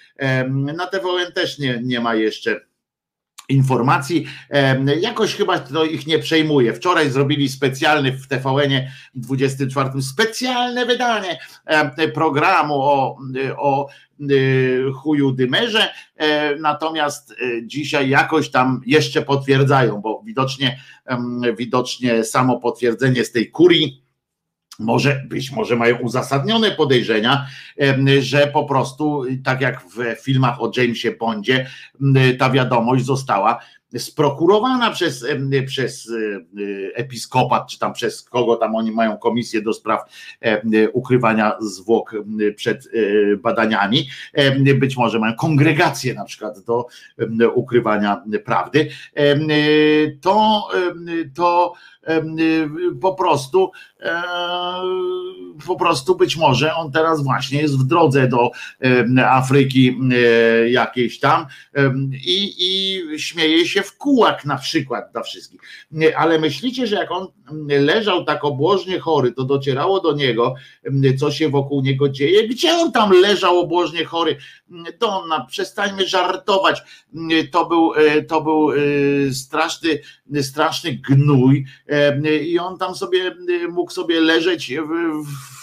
[0.75, 2.61] Na TVN też nie, nie ma jeszcze
[3.49, 4.25] informacji.
[5.01, 6.73] Jakoś chyba to ich nie przejmuje.
[6.73, 8.71] Wczoraj zrobili specjalny w TVN
[9.15, 11.39] 24 specjalne wydanie
[12.13, 13.17] programu o,
[13.57, 13.89] o
[14.31, 15.93] y, chuju dymerze,
[16.59, 20.79] natomiast y, dzisiaj jakoś tam jeszcze potwierdzają, bo widocznie,
[21.57, 24.02] widocznie samo potwierdzenie z tej kurii
[24.79, 27.47] może być może mają uzasadnione podejrzenia,
[28.19, 31.67] że po prostu, tak jak w filmach o Jamesie Bondzie,
[32.39, 33.59] ta wiadomość została
[33.97, 35.25] sprokurowana przez,
[35.65, 40.01] przez e, episkopat, czy tam przez kogo tam oni mają komisję do spraw
[40.93, 42.15] ukrywania zwłok
[42.55, 42.87] przed
[43.37, 44.09] badaniami.
[44.75, 46.85] Być może mają kongregację na przykład do
[47.53, 48.89] ukrywania prawdy.
[50.21, 50.67] To,
[51.35, 51.73] to
[53.01, 53.71] po prostu
[55.67, 58.51] po prostu być może on teraz właśnie jest w drodze do
[59.25, 59.97] Afryki
[60.67, 61.45] jakiejś tam
[62.11, 65.61] i, i śmieje się w kółak na przykład dla wszystkich.
[66.15, 67.27] Ale myślicie, że jak on
[67.67, 70.55] leżał tak obłożnie chory, to docierało do niego,
[71.19, 72.47] co się wokół niego dzieje?
[72.47, 74.37] Gdzie on tam leżał obłożnie chory?
[74.99, 76.81] Donna, przestańmy żartować.
[77.51, 77.91] To był,
[78.27, 78.69] to był
[79.33, 79.99] straszny,
[80.41, 81.65] straszny gnój
[82.43, 83.35] i on tam sobie
[83.69, 85.62] mógł sobie leżeć w, w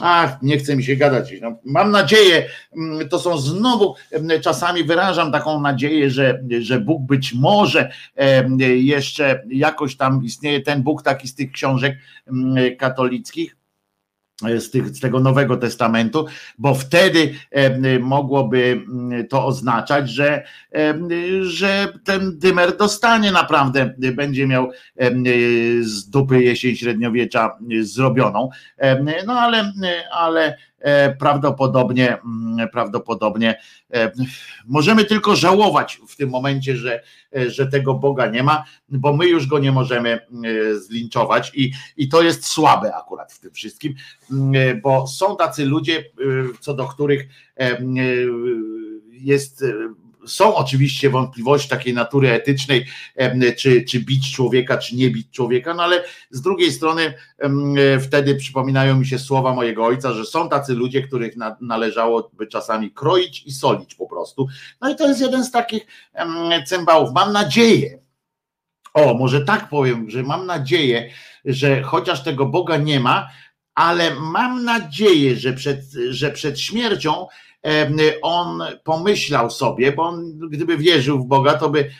[0.00, 1.32] Ach, nie chce mi się gadać.
[1.42, 7.02] No, mam nadzieję, mm, to są znowu, mm, czasami wyrażam taką nadzieję, że, że Bóg
[7.02, 7.92] być może
[8.76, 13.55] jeszcze jakoś tam istnieje ten Bóg taki z tych książek mm, katolickich,
[14.58, 16.26] z, tych, z tego Nowego Testamentu,
[16.58, 17.34] bo wtedy
[18.00, 18.84] mogłoby
[19.30, 20.42] to oznaczać, że,
[21.42, 24.70] że ten dymer dostanie naprawdę, będzie miał
[25.80, 28.50] z dupy jesień średniowiecza zrobioną.
[29.26, 29.72] No ale,
[30.12, 30.75] ale E,
[31.18, 33.60] prawdopodobnie, mm, prawdopodobnie
[33.94, 34.12] e,
[34.66, 37.02] możemy tylko żałować w tym momencie, że,
[37.36, 40.18] e, że tego Boga nie ma, bo my już go nie możemy
[40.74, 43.94] zlinczować i, i to jest słabe akurat w tym wszystkim,
[44.30, 46.04] mm, bo są tacy ludzie,
[46.60, 47.28] co do których
[49.10, 49.64] jest
[50.26, 52.86] są oczywiście wątpliwości takiej natury etycznej,
[53.56, 57.14] czy, czy bić człowieka, czy nie bić człowieka, no ale z drugiej strony
[58.00, 63.46] wtedy przypominają mi się słowa mojego ojca, że są tacy ludzie, których należałoby czasami kroić
[63.46, 64.46] i solić po prostu.
[64.80, 65.86] No i to jest jeden z takich
[66.66, 67.10] cymbałów.
[67.14, 67.98] Mam nadzieję,
[68.94, 71.10] o, może tak powiem, że mam nadzieję,
[71.44, 73.28] że chociaż tego Boga nie ma,
[73.74, 77.26] ale mam nadzieję, że przed, że przed śmiercią
[78.22, 81.90] on pomyślał sobie, bo on gdyby wierzył w Boga, to by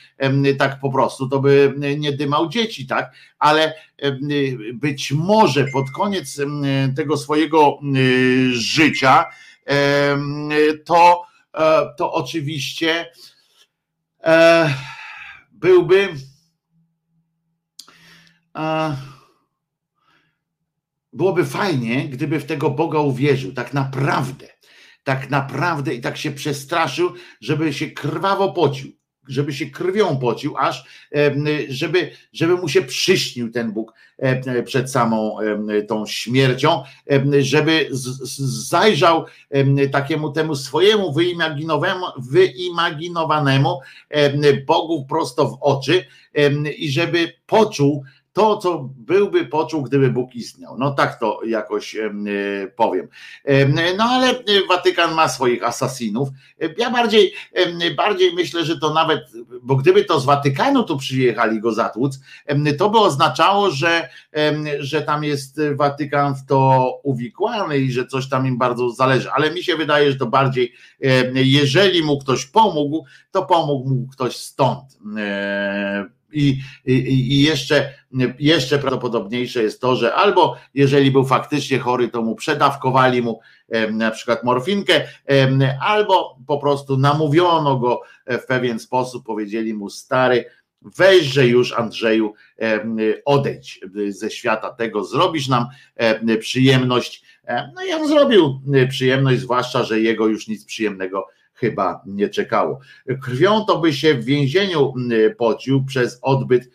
[0.59, 3.13] tak po prostu, to by nie dymał dzieci, tak?
[3.39, 3.75] Ale
[4.75, 6.41] być może pod koniec
[6.97, 7.79] tego swojego
[8.51, 9.25] życia
[10.85, 13.13] to, e, to oczywiście
[14.23, 14.75] e,
[15.53, 16.09] byłby
[18.55, 18.97] a,
[21.13, 24.49] byłoby fajnie, gdyby w tego Boga uwierzył, tak naprawdę,
[25.07, 28.93] tak naprawdę i tak się przestraszył, żeby się krwawo pocił,
[29.29, 30.85] żeby się krwią pocił, aż
[31.69, 33.95] żeby, żeby mu się przyśnił ten Bóg
[34.65, 35.37] przed samą
[35.89, 36.83] tą śmiercią,
[37.41, 37.89] żeby
[38.69, 43.81] zajrzał em, takiemu temu swojemu wyimaginowanemu, wyimaginowanemu
[44.11, 46.05] em, Bogu prosto w oczy
[46.79, 48.05] i żeby poczuł
[48.37, 50.79] to, co byłby poczuł, gdyby Bóg istniał.
[50.79, 52.11] No tak to jakoś e,
[52.77, 53.09] powiem.
[53.45, 56.29] Em, No ale e, Watykan ma swoich asasinów.
[56.63, 57.33] E, Ja bardziej,
[57.97, 59.21] bardziej myślę, że to nawet,
[59.63, 62.21] bo gdyby to z Watykanu tu przyjechali go zatłuc,
[62.79, 64.09] to by oznaczało, że,
[64.79, 69.31] że tam jest Watykan w to uwikłany i że coś tam im bardzo zależy.
[69.31, 70.73] Ale mi się wydaje, że to bardziej,
[71.35, 74.99] jeżeli mu ktoś pomógł, to pomógł mu ktoś stąd.
[76.33, 77.95] E, I, i, i jeszcze,
[78.39, 83.41] jeszcze prawdopodobniejsze jest to, że albo jeżeli był faktycznie chory, to mu przedawkowali mu
[83.93, 85.09] na przykład morfinkę,
[85.83, 90.45] albo po prostu namówiono go w pewien sposób, powiedzieli mu stary,
[90.83, 92.35] weźże już Andrzeju,
[93.25, 95.67] odejdź ze świata tego, zrobisz nam
[95.97, 97.23] em, przyjemność.
[97.45, 102.29] Em, No i on zrobił e, przyjemność, zwłaszcza, że jego już nic przyjemnego chyba nie
[102.29, 102.81] czekało.
[103.23, 104.95] Krwią to by się w więzieniu
[105.39, 106.71] pocił, przez odbyt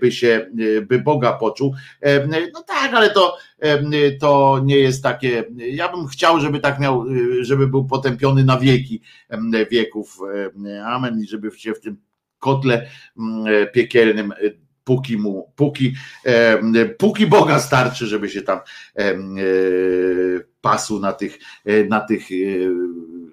[0.00, 0.50] by się,
[0.86, 1.74] by Boga poczuł.
[2.00, 6.80] Em, No tak, ale to, em, to nie jest takie, ja bym chciał, żeby tak
[6.80, 9.00] miał, y, żeby był potępiony na wieki
[9.70, 10.18] wieków.
[10.34, 11.20] em, Amen.
[11.20, 11.96] I żeby się w tym
[12.38, 12.86] kotle
[13.72, 14.32] piekielnym
[14.84, 15.94] póki mu, póki,
[16.24, 18.58] em, póki Boga starczy, żeby się tam
[18.94, 19.42] em, e,
[20.60, 22.34] pasł na tych, e, na tych e,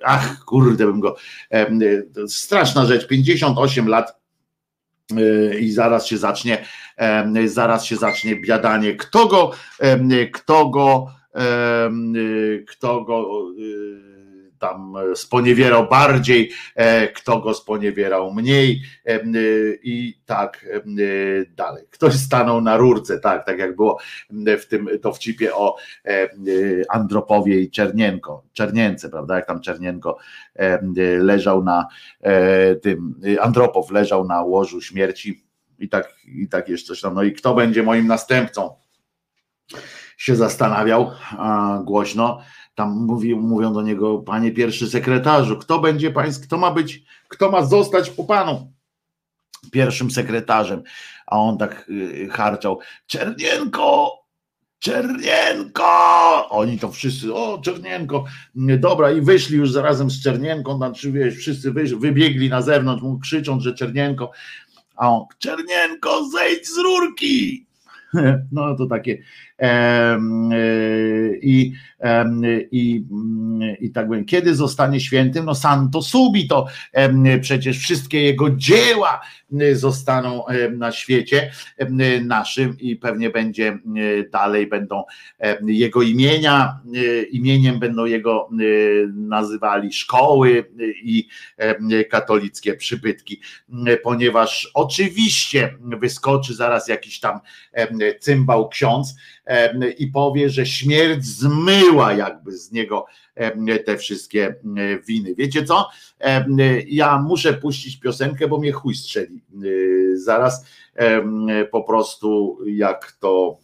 [0.03, 1.15] ach kurde bym go
[2.13, 4.19] to straszna rzecz, 58 lat
[5.17, 6.65] e, i zaraz się zacznie
[7.45, 8.95] zaraz się zacznie biadanie.
[8.95, 9.51] Kto go
[10.33, 11.91] kto go e,
[12.67, 13.45] kto go
[14.59, 19.19] tam sponiewierał bardziej, e, kto go sponiewierał mniej e,
[19.83, 20.81] i tak e,
[21.45, 21.83] dalej.
[21.91, 23.99] Ktoś stanął na rurce, tak, tak jak było
[24.59, 26.29] w tym dowcipie o e,
[26.89, 30.17] Andropowie i Czernienko, Czernience, prawda, jak tam Czernienko
[30.55, 30.79] e,
[31.17, 31.87] leżał na
[32.21, 35.43] e, tym, Andropow leżał na łożu śmierci
[35.79, 38.75] i tak, i tak jeszcze coś tam, no i kto będzie moim następcą?
[40.17, 42.41] Się zastanawiał a, głośno,
[42.79, 47.51] tam mówi, mówią do niego, panie pierwszy sekretarzu, kto będzie pański, kto ma być, kto
[47.51, 48.71] ma zostać po panu
[49.71, 50.83] pierwszym sekretarzem,
[51.27, 54.19] a on tak y, harczał, Czernienko,
[54.79, 56.49] Czernienko!
[56.49, 58.25] Oni to wszyscy, o Czernienko,
[58.55, 63.19] dobra i wyszli już zarazem z Czernienką, znaczy wiesz, wszyscy wysz, wybiegli na zewnątrz, mu
[63.19, 64.31] krzycząc, że Czernienko,
[64.95, 67.65] a on, Czernienko, zejdź z rurki!
[68.51, 69.17] No to takie
[71.41, 72.41] i, em,
[72.71, 75.45] i, mm, i tak powiem, kiedy zostanie świętym?
[75.45, 76.67] No santo subito,
[77.41, 81.51] przecież wszystkie jego dzieła m, zostaną na świecie
[82.21, 83.81] naszym i pewnie będzie m,
[84.31, 85.03] dalej będą
[85.65, 86.79] jego imienia,
[87.31, 88.49] imieniem będą jego
[89.13, 90.65] nazywali szkoły
[91.03, 91.27] i
[92.09, 93.41] katolickie przybytki,
[94.03, 97.39] ponieważ oczywiście wyskoczy zaraz jakiś tam
[98.19, 99.15] cymbał ksiądz
[99.97, 103.05] i powie, że śmierć zmyła jakby z niego
[103.85, 104.55] te wszystkie
[105.07, 105.35] winy.
[105.35, 105.89] Wiecie co?
[106.87, 110.65] Ja muszę puścić piosenkę, bo mnie chuj strzeli y, zaraz
[111.71, 113.59] po prostu jak to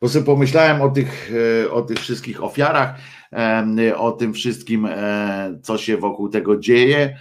[0.00, 1.32] bo sobie pomyślałem o tych,
[1.64, 2.94] e, o tych wszystkich ofiarach,
[3.96, 7.16] o tym wszystkim, e, co się wokół tego dzieje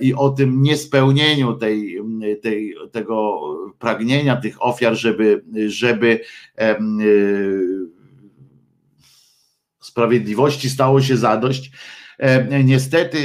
[0.00, 2.00] i o tym niespełnieniu tej,
[2.42, 3.40] tej, tego
[3.78, 6.20] pragnienia tych ofiar, żeby, żeby
[6.58, 6.76] e,
[9.80, 11.70] sprawiedliwości stało się zadość.
[12.18, 13.18] E, Niestety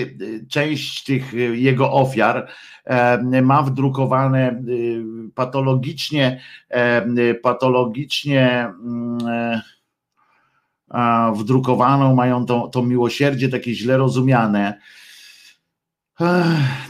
[0.44, 2.48] e, część tych e, jego ofiar
[2.86, 4.64] e, ma wdrukowane e,
[5.36, 9.62] patologicznie, e, patologicznie mm, e,
[11.36, 14.80] wdrukowaną, mają to, to miłosierdzie takie źle rozumiane.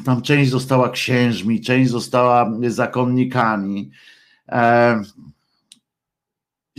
[0.06, 3.92] Tam część została księżmi, część została zakonnikami.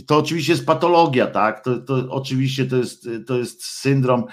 [0.07, 1.63] To oczywiście jest patologia, tak?
[1.63, 4.25] To, to oczywiście to jest, to jest syndrom,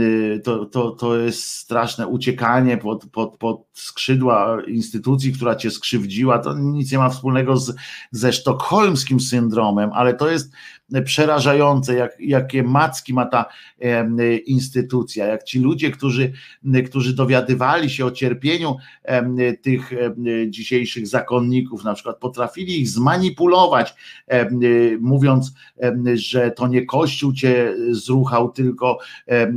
[0.00, 6.38] y, to, to, to jest straszne uciekanie pod, pod, pod skrzydła instytucji, która cię skrzywdziła.
[6.38, 7.74] To nic nie ma wspólnego z,
[8.10, 10.52] ze sztokholmskim syndromem, ale to jest,
[11.04, 13.44] przerażające, jak, jakie macki ma ta
[14.46, 16.32] instytucja, jak ci ludzie, którzy,
[16.86, 18.76] którzy dowiadywali się o cierpieniu
[19.62, 19.92] tych
[20.48, 23.94] dzisiejszych zakonników, na przykład potrafili ich zmanipulować,
[25.00, 25.52] mówiąc,
[26.14, 28.98] że to nie Kościół cię zruchał, tylko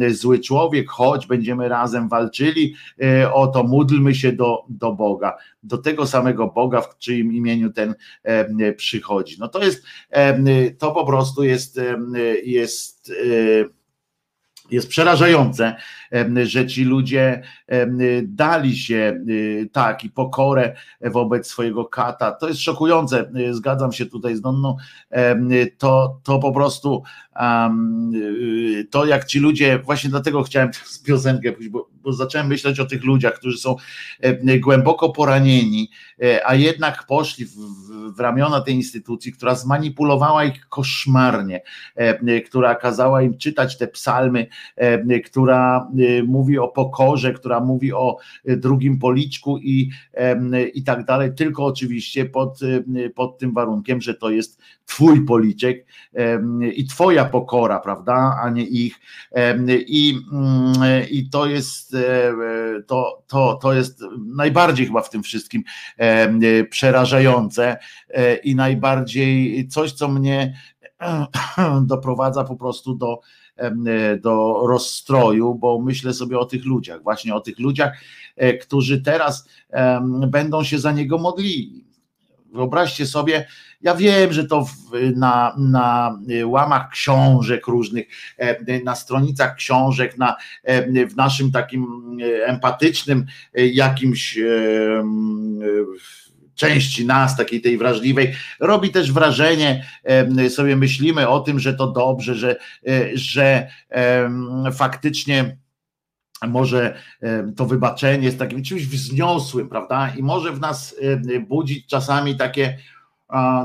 [0.09, 5.77] zły człowiek, chodź, będziemy razem walczyli e, o to, módlmy się do, do Boga, do
[5.77, 7.95] tego samego Boga, w czyim imieniu ten
[8.77, 9.35] przychodzi.
[9.39, 9.83] No to jest,
[10.77, 11.79] to po prostu jest,
[12.43, 13.11] jest
[14.71, 15.75] jest przerażające,
[16.43, 17.41] że ci ludzie
[18.23, 22.31] dali się y, tak i pokorę wobec swojego kata.
[22.31, 24.77] To jest szokujące, y, zgadzam się tutaj z Donną.
[25.77, 27.03] To, to po prostu
[28.13, 32.79] y, to jak ci ludzie, właśnie dlatego chciałem z piosenkę pójść, bo, bo zacząłem myśleć
[32.79, 33.75] o tych ludziach, którzy są
[34.59, 35.89] głęboko poranieni,
[36.23, 37.55] e, a jednak poszli w,
[38.15, 41.61] w ramiona tej instytucji, która zmanipulowała ich koszmarnie,
[42.45, 44.47] która kazała im czytać te psalmy,
[45.25, 45.87] która
[46.27, 49.89] mówi o pokorze, która mówi o e, drugim policzku i,
[50.73, 55.85] i tak dalej, tylko oczywiście pod, e, pod tym warunkiem, że to jest twój policzek
[56.75, 58.99] i twoja pokora, prawda, a nie ich.
[59.87, 60.73] I, mm,
[61.11, 62.33] i to jest e,
[62.87, 64.03] to, to, to jest
[64.35, 65.63] najbardziej chyba w tym wszystkim
[66.69, 67.77] przerażające
[68.43, 70.53] i najbardziej coś, co mnie
[71.85, 73.40] doprowadza po prostu do E,
[74.21, 77.97] do rozstroju, bo myślę sobie o tych ludziach, właśnie o tych ludziach,
[78.35, 79.49] e, którzy teraz
[80.27, 81.85] będą się za niego modlili.
[82.53, 83.47] Wyobraźcie sobie,
[83.81, 84.71] ja wiem, że to w,
[85.15, 88.07] na, na łamach książek różnych,
[88.37, 90.35] e, na stronicach książek, na,
[91.09, 94.39] w naszym takim empatycznym jakimś
[96.55, 99.85] części nas, takiej tej wrażliwej, robi też wrażenie,
[100.49, 102.55] sobie myślimy o tym, że to dobrze, że,
[102.87, 103.67] e, że
[104.73, 105.57] faktycznie
[106.47, 106.97] może
[107.55, 110.13] to wybaczenie jest takim czymś wzniosłym, prawda?
[110.17, 110.95] I może w nas
[111.47, 112.77] budzić czasami takie,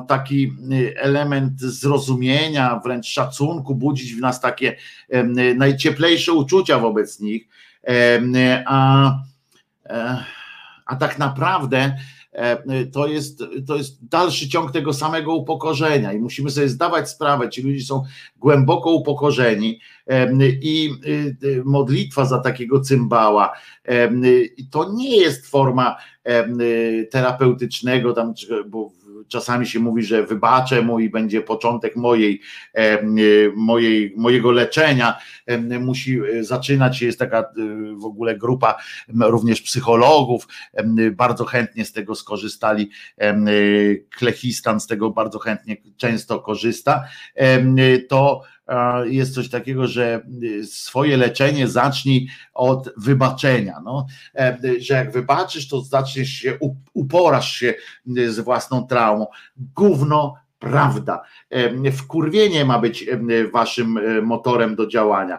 [0.08, 0.52] taki
[0.96, 4.76] element zrozumienia, wręcz szacunku, budzić w nas takie
[5.56, 7.48] najcieplejsze uczucia wobec nich.
[8.66, 9.10] A,
[9.86, 10.24] e,
[10.86, 11.96] a tak naprawdę
[12.92, 17.62] to jest, to jest dalszy ciąg tego samego upokorzenia i musimy sobie zdawać sprawę, ci
[17.62, 18.02] ludzie są
[18.36, 23.52] głęboko upokorzeni e, i e, modlitwa za takiego cymbała
[24.70, 25.96] to nie jest forma
[27.10, 28.34] terapeutycznego, tam,
[28.66, 28.90] bo
[29.28, 32.40] czasami się mówi, że wybaczę mu i będzie początek mojej,
[33.56, 35.18] mojej, mojego leczenia.
[35.80, 37.44] Musi zaczynać się, jest taka
[37.96, 38.74] w ogóle grupa
[39.20, 40.48] również psychologów,
[41.12, 42.90] bardzo chętnie z tego skorzystali.
[44.18, 47.04] Klechistan z tego bardzo chętnie często korzysta.
[48.08, 48.42] To
[49.04, 53.80] jest coś takiego, że y, swoje leczenie zacznij od wybaczenia.
[53.84, 56.58] No, e, że jak wybaczysz, to zaczniesz się,
[56.94, 57.74] uporasz się
[58.18, 59.26] y, z własną traumą.
[59.56, 61.22] Gówno prawda.
[61.92, 63.06] Wkurwienie ma być
[63.52, 65.38] waszym e, motorem do działania.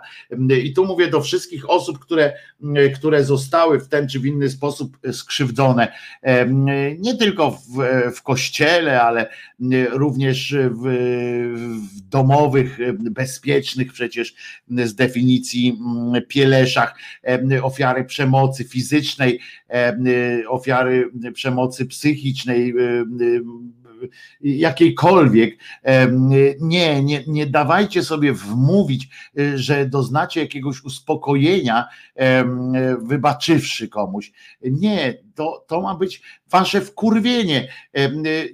[0.64, 2.34] I tu mówię do wszystkich osób, które,
[2.96, 5.94] które zostały w ten czy w inny sposób skrzywdzone,
[7.00, 7.84] nie tylko w,
[8.16, 9.30] w kościele, ale
[9.92, 10.82] również w,
[11.94, 14.36] w domowych, bezpiecznych przecież
[14.70, 15.80] z definicji
[16.28, 17.00] pieleszach,
[17.62, 19.40] ofiary przemocy fizycznej,
[20.48, 22.74] ofiary przemocy psychicznej,
[24.42, 25.58] jakiejkolwiek.
[26.62, 29.10] Nie, nie, nie dawajcie sobie wmówić,
[29.40, 31.88] y, że doznacie jakiegoś uspokojenia,
[33.02, 34.32] wybaczywszy komuś.
[34.62, 36.22] Nie, to, to ma być
[36.52, 37.68] wasze wkurwienie.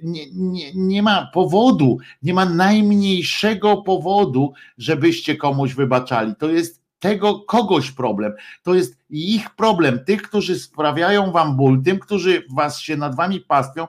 [0.02, 6.34] Nie, nie, nie ma powodu, nie ma najmniejszego powodu, żebyście komuś wybaczali.
[6.38, 8.32] To jest tego kogoś problem.
[8.62, 13.40] To jest ich problem, tych, którzy sprawiają wam ból, tym, którzy was się nad wami
[13.40, 13.86] pastwią.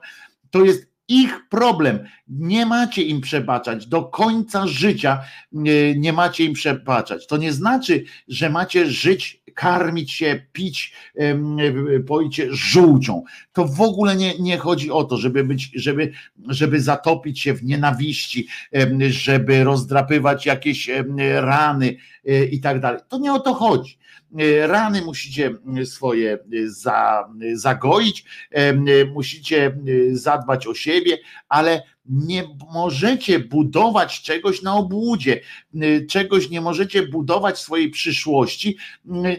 [0.49, 1.99] To jest ich problem.
[2.27, 3.87] Nie macie im przebaczać.
[3.87, 7.27] Do końca życia nie, nie macie im przebaczać.
[7.27, 10.93] To nie znaczy, że macie żyć, karmić się, pić,
[12.07, 13.23] poić się żółcią.
[13.53, 16.11] To w ogóle nie, nie chodzi o to, żeby być, żeby,
[16.47, 18.47] żeby zatopić się w nienawiści,
[19.09, 20.89] żeby rozdrapywać jakieś
[21.41, 22.14] rany e,
[22.51, 22.99] i tak dalej.
[23.09, 23.97] To nie o to chodzi.
[24.39, 26.37] E, rany musicie swoje e,
[26.67, 28.25] za, zagoić,
[29.13, 29.77] musicie
[30.11, 31.17] zadbać o siebie,
[31.49, 32.43] ale nie
[32.73, 35.41] możecie budować czegoś na obłudzie,
[36.09, 38.77] czegoś nie możecie budować swojej przyszłości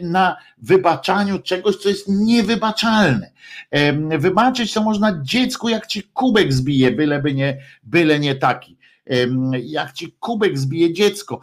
[0.01, 3.31] na wybaczaniu czegoś, co jest niewybaczalne.
[4.19, 8.76] Wybaczyć to można dziecku, jak ci kubek zbije, byleby nie, byle nie taki.
[9.63, 11.41] Jak ci kubek zbije dziecko,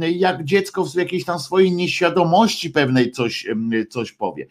[0.00, 3.46] jak dziecko w jakiejś tam swojej nieświadomości pewnej coś,
[3.90, 4.46] coś powie.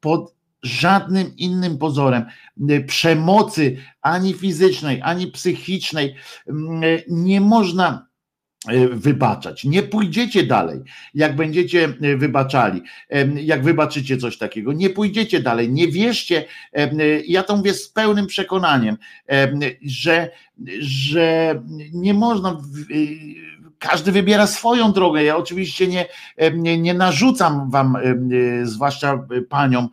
[0.00, 2.24] Pod żadnym innym pozorem
[2.86, 6.14] przemocy ani fizycznej, ani psychicznej
[7.08, 8.09] nie można
[8.92, 9.64] wybaczać.
[9.64, 10.80] Nie pójdziecie dalej,
[11.14, 12.82] jak będziecie y, wybaczali,
[13.34, 14.72] jak wybaczycie coś takiego.
[14.72, 15.72] Nie pójdziecie dalej.
[15.72, 16.44] Nie wierzcie,
[16.78, 18.96] y, ja to mówię z pełnym przekonaniem,
[19.26, 20.30] em, że,
[20.80, 21.62] że
[21.92, 22.60] nie można.
[23.80, 25.24] Każdy wybiera swoją drogę.
[25.24, 29.88] Ja oczywiście nie, em, nie, nie narzucam wam, em, y, zwłaszcza paniom,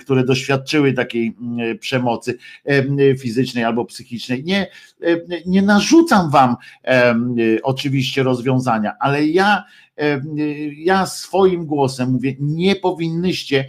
[0.00, 4.44] które doświadczyły takiej mm, przemocy em, fizycznej albo psychicznej.
[4.44, 4.66] Nie,
[5.46, 6.56] nie narzucam wam
[7.62, 9.64] oczywiście rozwiązania, ale ja,
[10.76, 13.68] ja swoim głosem mówię, nie powinnyście,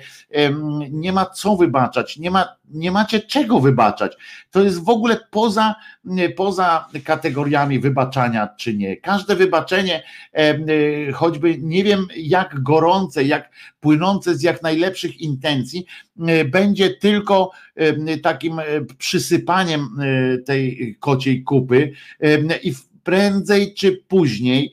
[0.92, 4.18] nie ma co wybaczać, nie, ma, nie macie czego wybaczać.
[4.52, 5.76] To jest w ogóle poza,
[6.20, 8.98] y, poza kategoriami wybaczania czy nie.
[8.98, 10.04] Każde wybaczenie,
[10.40, 13.50] y, choćby nie wiem jak gorące, jak
[13.80, 15.86] płynące z jak najlepszych intencji,
[16.30, 17.52] y, będzie tylko
[18.24, 18.64] takim e,
[18.98, 21.92] przysypaniem e, tej kociej kupy
[22.64, 24.72] i w- prędzej czy później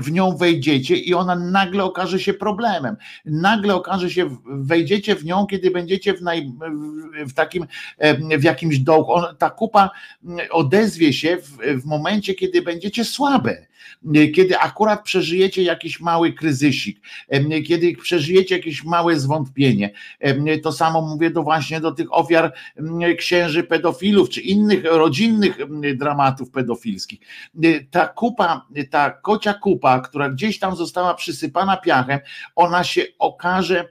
[0.00, 2.96] w nią wejdziecie i ona nagle okaże się problemem.
[3.24, 6.52] Nagle okaże się, wejdziecie w nią, kiedy będziecie w, naj,
[7.26, 7.66] w- takim,
[8.38, 9.12] w jakimś dołku.
[9.38, 9.90] Ta kupa
[10.24, 13.66] mm, odezwie się w, w momencie, kiedy będziecie słabe,
[14.34, 19.90] kiedy akurat przeżyjecie jakiś mały kryzysik, em, kiedy przeżyjecie jakieś małe zwątpienie.
[20.20, 22.52] Em, To samo mówię do właśnie do tych ofiar
[23.18, 25.58] księży pedofilów, czy innych rodzinnych
[25.96, 27.20] dramatów pedofilskich.
[27.90, 32.20] Ta kupa, ta kocia kupa, która gdzieś tam została przysypana piachem,
[32.56, 33.88] ona się okaże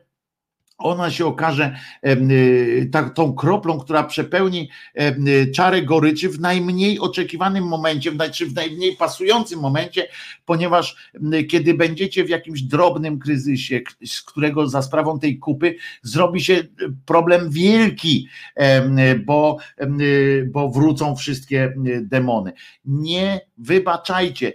[0.84, 1.76] ona się okaże
[2.06, 4.70] y, tą kroplą, która przepełni
[5.02, 10.08] y, czarę goryczy w najmniej oczekiwanym momencie, czy w najmniej pasującym momencie,
[10.46, 16.42] ponieważ m, kiedy będziecie w jakimś drobnym kryzysie, z którego za sprawą tej kupy zrobi
[16.42, 16.68] się y,
[17.06, 18.28] problem wielki,
[18.60, 19.58] y, bo,
[20.02, 22.54] y, bo wrócą wszystkie y, demony.
[22.86, 24.54] Nie wybaczajcie.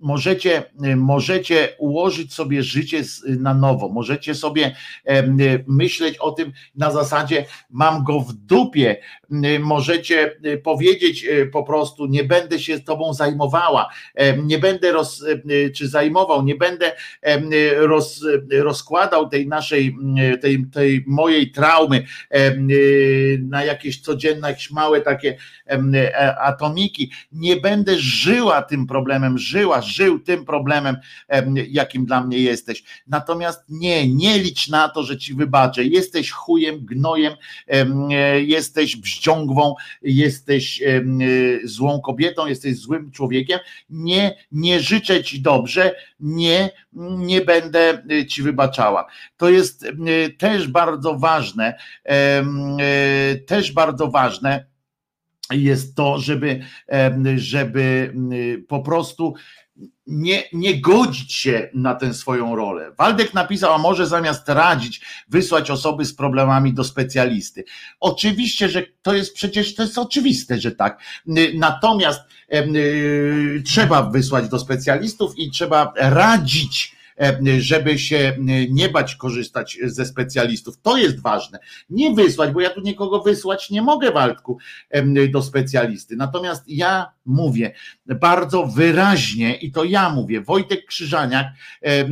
[0.00, 0.62] Możecie,
[0.96, 4.76] możecie ułożyć sobie życie na nowo, możecie sobie
[5.66, 8.96] myśleć o tym na zasadzie mam go w dupie,
[9.60, 15.22] możecie y, powiedzieć y, po prostu nie będę się tobą zajmowała, em, nie będę roz,
[15.22, 16.92] y, czy zajmował, nie będę
[17.26, 19.96] y, roz, y, rozkładał tej naszej,
[20.34, 22.04] y, tej, tej mojej traumy
[22.34, 25.36] y, na jakieś codzienne, jakieś małe takie
[25.70, 30.96] e, atomiki, nie będę żyła tym problemem, żyła, żył tym problemem,
[31.28, 32.82] em, jakim dla mnie jesteś.
[33.06, 35.84] Natomiast nie, nie licz na to, że ci wybaczę.
[35.84, 37.32] Jesteś chujem, gnojem,
[37.66, 38.42] em, e,
[39.20, 41.02] bździągwą, jesteś e,
[41.64, 43.58] złą kobietą, jesteś złym człowiekiem.
[43.90, 46.70] Nie, nie życzę ci dobrze, nie,
[47.18, 49.06] nie będę e, ci wybaczała.
[49.36, 49.90] To jest e,
[50.38, 51.78] też bardzo ważne,
[53.46, 54.66] też bardzo ważne
[55.50, 56.60] jest to, żeby,
[57.36, 59.34] żeby mm, po prostu
[60.06, 62.92] nie, nie godzić się na tę swoją rolę.
[62.98, 67.64] Waldek napisał, a może zamiast radzić, wysłać osoby z problemami do specjalisty.
[68.00, 71.00] Oczywiście, że to jest przecież, to jest oczywiste, że tak.
[71.54, 76.99] Natomiast em, y, trzeba wysłać do specjalistów i trzeba radzić,
[77.58, 80.80] żeby się y, nie bać korzystać ze specjalistów.
[80.82, 81.58] To jest ważne.
[81.90, 84.58] Nie wysłać, bo ja tu nikogo wysłać nie mogę, Waldku,
[85.30, 86.16] do specjalisty.
[86.16, 87.74] Natomiast ja mówię
[88.06, 91.46] bardzo wyraźnie, i to ja mówię, Wojtek Krzyżaniak,
[91.82, 92.08] e,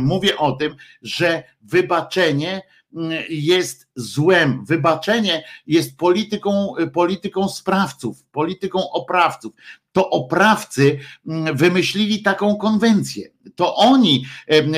[0.00, 2.62] mówię o tym, że wybaczenie
[2.94, 4.64] mm, jest złem.
[4.64, 9.52] Wybaczenie jest polityką, polityką sprawców, polityką oprawców.
[9.92, 13.28] To oprawcy mm, wymyślili taką konwencję.
[13.56, 14.24] To oni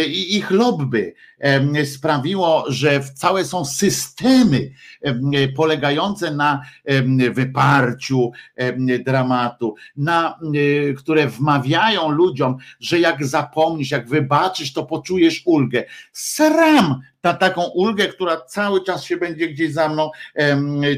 [0.07, 1.15] i ich lobby
[1.85, 4.71] sprawiło, że całe są systemy
[5.03, 6.63] em, polegające na
[7.33, 8.31] wyparciu
[9.07, 15.85] dramatu, na, y, które wmawiają ludziom, że jak zapomnisz, jak wybaczysz, to poczujesz ulgę.
[16.13, 20.11] Sram na taką ulgę, która cały czas się będzie gdzieś za mną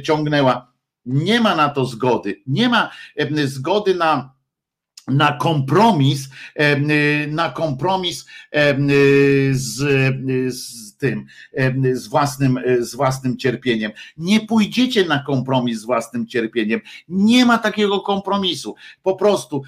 [0.05, 0.76] ciągnęła.
[1.07, 2.43] Nie ma na to zgody.
[2.47, 2.91] Nie ma
[3.47, 4.37] zgody na
[5.09, 6.29] na kompromis,
[6.61, 9.81] y, na kompromis y, z,
[10.31, 11.27] y, z tym,
[11.93, 13.93] z własnym, y, z własnym cierpieniem.
[14.17, 16.81] Nie pójdziecie na kompromis z własnym cierpieniem.
[17.09, 18.75] Nie ma takiego kompromisu.
[19.03, 19.63] Po prostu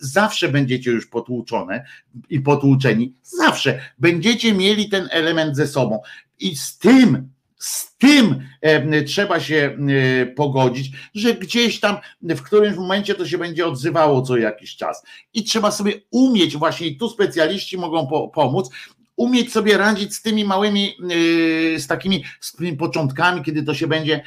[0.00, 1.84] zawsze będziecie już potłuczone
[2.30, 3.14] i potłuczeni.
[3.22, 6.00] Zawsze będziecie mieli ten element ze sobą.
[6.38, 7.33] I z tym
[7.64, 9.78] z tym em, trzeba się
[10.22, 15.02] e, pogodzić, że gdzieś tam w którymś momencie to się będzie odzywało co jakiś czas.
[15.34, 18.70] I trzeba sobie umieć, właśnie tu specjaliści mogą po, pomóc,
[19.16, 23.86] umieć sobie radzić z tymi małymi, yy, z takimi z tymi początkami, kiedy to się
[23.86, 24.22] będzie,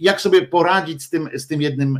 [0.00, 1.98] jak sobie poradzić z tym, z tym jednym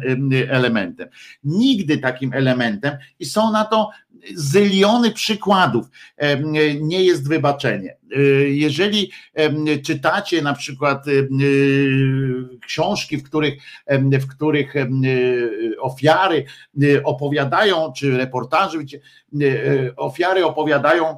[0.49, 1.09] elementem.
[1.45, 3.91] Nigdy takim elementem i są na to
[4.35, 5.87] zyliony przykładów
[6.81, 7.97] nie jest wybaczenie.
[8.49, 9.13] Jeżeli
[9.85, 11.05] czytacie na przykład
[12.67, 13.55] książki, w których,
[14.21, 14.75] w których
[15.81, 16.45] ofiary
[17.05, 18.79] opowiadają, czy reportaże,
[19.97, 21.17] ofiary opowiadają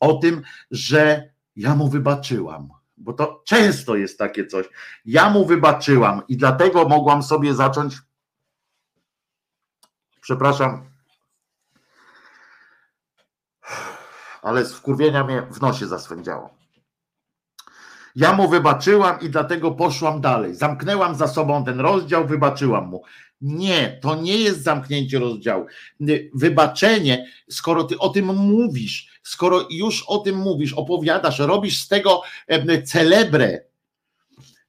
[0.00, 2.68] o tym, że ja mu wybaczyłam.
[2.96, 4.66] Bo to często jest takie coś.
[5.04, 7.94] Ja mu wybaczyłam i dlatego mogłam sobie zacząć.
[10.20, 10.91] Przepraszam,
[14.42, 16.50] ale z wkurwienia mnie w nosie zaswędziało.
[18.16, 20.54] Ja mu wybaczyłam i dlatego poszłam dalej.
[20.54, 23.02] Zamknęłam za sobą ten rozdział, wybaczyłam mu.
[23.40, 25.66] Nie, to nie jest zamknięcie rozdziału.
[26.34, 32.22] Wybaczenie, skoro ty o tym mówisz, skoro już o tym mówisz, opowiadasz, robisz z tego
[32.84, 33.60] celebrę,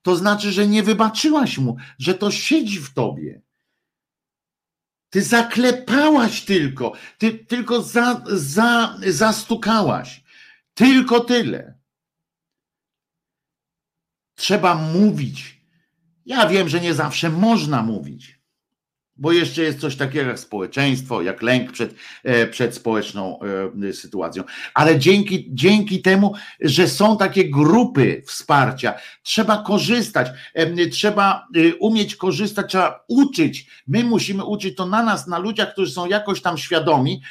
[0.02, 3.42] to znaczy, że nie wybaczyłaś mu, że to siedzi w tobie.
[5.14, 10.24] Ty zaklepałaś tylko, ty tylko za, za, zastukałaś.
[10.74, 11.80] Tylko tyle.
[14.36, 15.62] Trzeba mówić.
[16.26, 18.40] Ja wiem, że nie zawsze można mówić
[19.16, 23.40] bo jeszcze jest coś takiego jak społeczeństwo, jak lęk przed, e, przed społeczną
[23.90, 24.44] e, sytuacją.
[24.74, 31.48] Ale dzięki, dzięki temu, że są takie grupy wsparcia, trzeba korzystać, e, trzeba
[31.80, 33.68] umieć korzystać, trzeba uczyć.
[33.88, 37.22] My musimy uczyć to na nas, na ludziach, którzy są jakoś tam świadomi.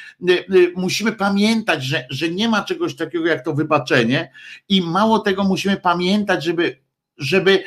[0.75, 4.31] Musimy pamiętać, że, że nie ma czegoś takiego jak to wybaczenie
[4.69, 6.83] i mało tego musimy pamiętać, żeby
[7.17, 7.63] żeby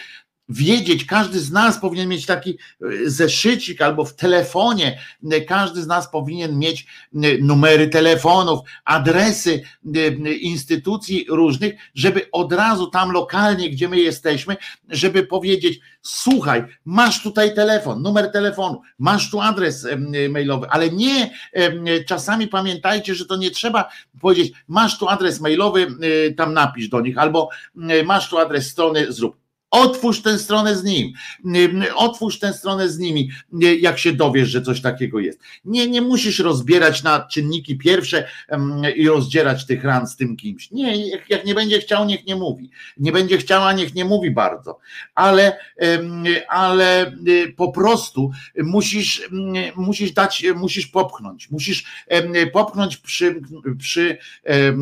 [0.48, 4.98] wiedzieć, każdy z nas powinien mieć taki e, zeszycik albo w telefonie,
[5.32, 9.62] e, każdy z nas powinien mieć e, numery telefonów, adresy
[10.40, 14.56] instytucji różnych, żeby od razu tam lokalnie, gdzie my jesteśmy,
[14.88, 19.86] żeby powiedzieć, słuchaj, masz tutaj telefon, numer telefonu, masz tu adres
[20.30, 21.30] mailowy, ale nie,
[22.06, 23.88] czasami pamiętajcie, że to nie trzeba
[24.20, 25.86] powiedzieć, masz tu adres mailowy,
[26.36, 27.48] tam napisz do nich, albo
[28.04, 29.45] masz tu adres strony, zrób
[29.76, 31.12] Otwórz tę stronę z nim,
[31.94, 33.30] otwórz tę stronę z nimi,
[33.80, 35.40] jak się dowiesz, że coś takiego jest.
[35.64, 38.28] Nie, nie musisz rozbierać na czynniki pierwsze
[38.96, 40.70] i rozdzierać tych ran z tym kimś.
[40.70, 42.70] Nie, jak nie będzie chciał, niech nie mówi.
[42.96, 44.78] Nie będzie chciała, niech nie mówi bardzo.
[45.14, 45.58] Ale,
[46.48, 49.28] ale y, po prostu musisz,
[49.76, 51.50] musisz dać, musisz popchnąć.
[51.50, 51.84] Musisz
[52.52, 53.40] popchnąć przy,
[53.78, 54.18] przy
[54.50, 54.76] y,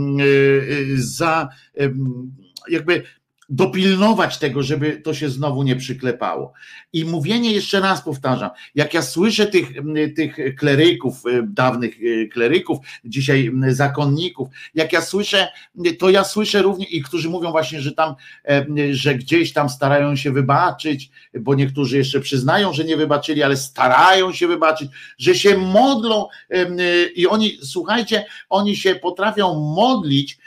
[0.96, 1.48] za
[2.68, 3.02] jakby
[3.48, 6.52] dopilnować tego, żeby to się znowu nie przyklepało.
[6.92, 9.68] I mówienie jeszcze raz powtarzam, jak ja słyszę tych,
[10.16, 15.48] tych kleryków, y, dawnych y, kleryków, dzisiaj zakonników, jak ja słyszę,
[15.98, 18.14] to ja słyszę również i którzy mówią właśnie, że tam,
[18.48, 21.10] e, że gdzieś tam starają się wybaczyć,
[21.40, 27.12] bo niektórzy jeszcze przyznają, że nie wybaczyli, ale starają się wybaczyć, że się modlą y,
[27.14, 30.38] i oni, słuchajcie, oni się potrafią modlić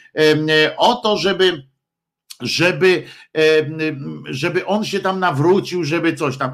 [0.78, 1.64] o to, żeby
[2.42, 3.04] żeby,
[4.26, 6.52] żeby on się tam nawrócił, żeby coś tam.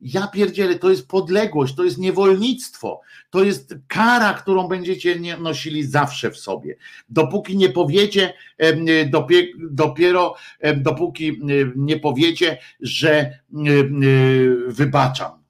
[0.00, 3.00] Ja pierdzielę, to jest podległość, to jest niewolnictwo,
[3.30, 6.76] to jest kara, którą będziecie nosili zawsze w sobie.
[7.08, 8.32] Dopóki nie powiecie,
[9.70, 10.34] dopiero
[10.76, 11.40] dopóki
[11.76, 13.38] nie powiecie, że
[14.66, 15.42] wybaczam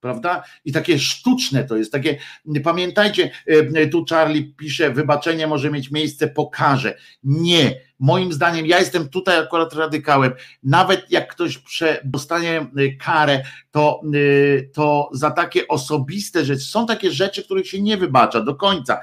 [0.00, 0.42] prawda?
[0.64, 2.18] I takie sztuczne to jest, takie,
[2.64, 3.30] pamiętajcie,
[3.74, 6.98] e, tu Charlie pisze, wybaczenie może mieć miejsce po karze.
[7.24, 10.32] Nie, moim zdaniem, ja jestem tutaj akurat radykałem,
[10.62, 16.86] nawet jak ktoś prze, dostanie e, karę, to, e, to za takie osobiste rzeczy, są
[16.86, 19.00] takie rzeczy, których się nie wybacza do końca.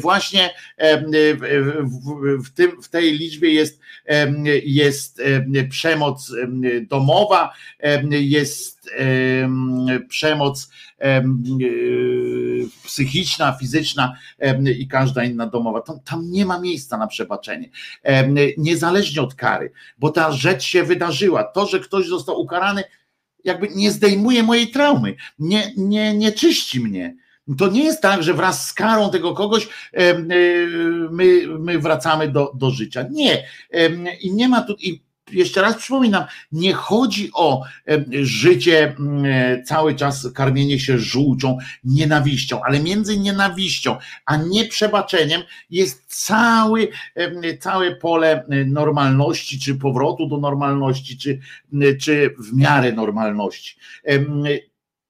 [0.00, 0.50] Właśnie
[2.44, 3.80] w, tym, w tej liczbie jest,
[4.64, 5.22] jest
[5.70, 6.32] przemoc
[6.88, 7.52] domowa,
[8.10, 8.90] jest
[10.08, 10.70] przemoc
[12.84, 14.16] psychiczna, fizyczna
[14.78, 15.80] i każda inna domowa.
[15.80, 17.70] Tam, nie ma miejsca na przebaczenie,
[18.58, 21.44] niezależnie od kary, bo ta rzecz się wydarzyła.
[21.44, 22.84] To, że ktoś został ukarany,
[23.44, 27.16] jakby nie zdejmuje mojej traumy, nie, nie, nie czyści mnie.
[27.58, 30.18] To nie jest tak, że wraz z karą tego kogoś e,
[31.10, 33.06] my, my wracamy do, do życia.
[33.10, 33.46] Nie.
[34.20, 34.76] I nie ma tu.
[35.32, 37.62] Jeszcze raz przypominam, nie chodzi o
[38.22, 43.96] życie mm, e, cały czas karmienie się żółcią, nienawiścią, ale między nienawiścią
[44.26, 46.88] a nieprzebaczeniem jest cały,
[47.60, 51.40] całe pole e, normalności, czy powrotu do normalności, czy,
[52.00, 53.76] czy w miarę normalności.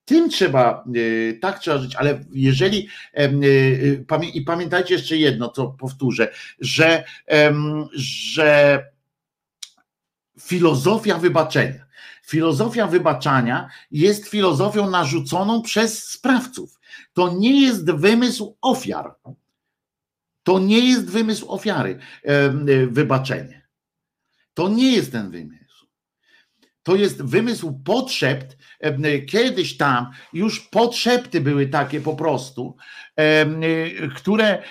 [0.04, 0.84] Tym trzeba,
[1.30, 2.88] e, tak trzeba żyć, ale jeżeli
[4.34, 6.28] i pamiętajcie jeszcze jedno, co powtórzę,
[6.60, 7.04] że,
[7.94, 8.84] że
[10.44, 11.84] filozofia wybaczenia.
[12.26, 16.80] Filozofia wybaczania jest filozofią narzuconą przez sprawców.
[17.12, 19.14] To nie jest wymysł ofiar.
[20.42, 22.50] To nie jest wymysł ofiary, e,
[22.86, 23.62] wybaczenie.
[24.54, 25.86] To nie jest ten wymysł.
[26.82, 28.54] To jest wymysł potrzeb.
[28.80, 32.76] em, Kiedyś tam już potrzeby były takie po prostu,
[33.16, 33.60] em,
[34.16, 34.62] które,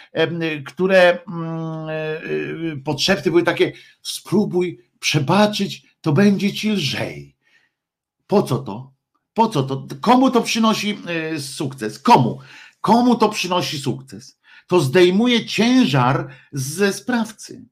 [0.66, 3.72] które mm, e, potrzeby były takie,
[4.02, 7.36] spróbuj przebaczyć, to będzie ci lżej.
[8.28, 8.94] Po co to?
[9.34, 9.88] Po co to?
[10.02, 12.00] Komu to przynosi e, sukces?
[12.00, 12.40] Komu?
[12.82, 14.40] Komu to przynosi sukces?
[14.68, 17.66] To zdejmuje ciężar ze sprawcy.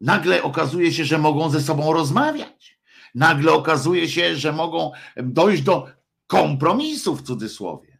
[0.00, 2.78] Nagle okazuje się, że mogą ze sobą rozmawiać.
[3.14, 5.88] Nagle okazuje się, że mogą dojść do
[6.26, 7.98] kompromisu w cudzysłowie.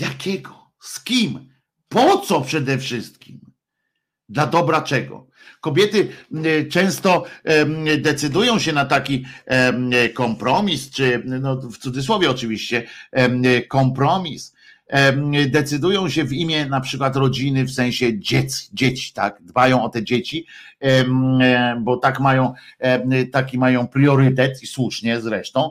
[0.00, 0.72] Jakiego?
[0.80, 1.54] Z kim?
[1.88, 3.40] Po co przede wszystkim?
[4.28, 5.29] Dla dobra czego?
[5.60, 6.08] Kobiety
[6.46, 7.24] y, często
[7.98, 9.24] decydują się na taki
[10.14, 12.86] kompromis, czy no, w cudzysłowie oczywiście
[13.68, 14.54] kompromis.
[15.48, 20.04] Decydują się w imię na przykład rodziny, w sensie dzieci, dzieci tak, dbają o te
[20.04, 20.46] dzieci,
[20.80, 21.04] e,
[21.80, 22.54] bo tak mają,
[23.32, 25.70] taki mają priorytet i słusznie zresztą,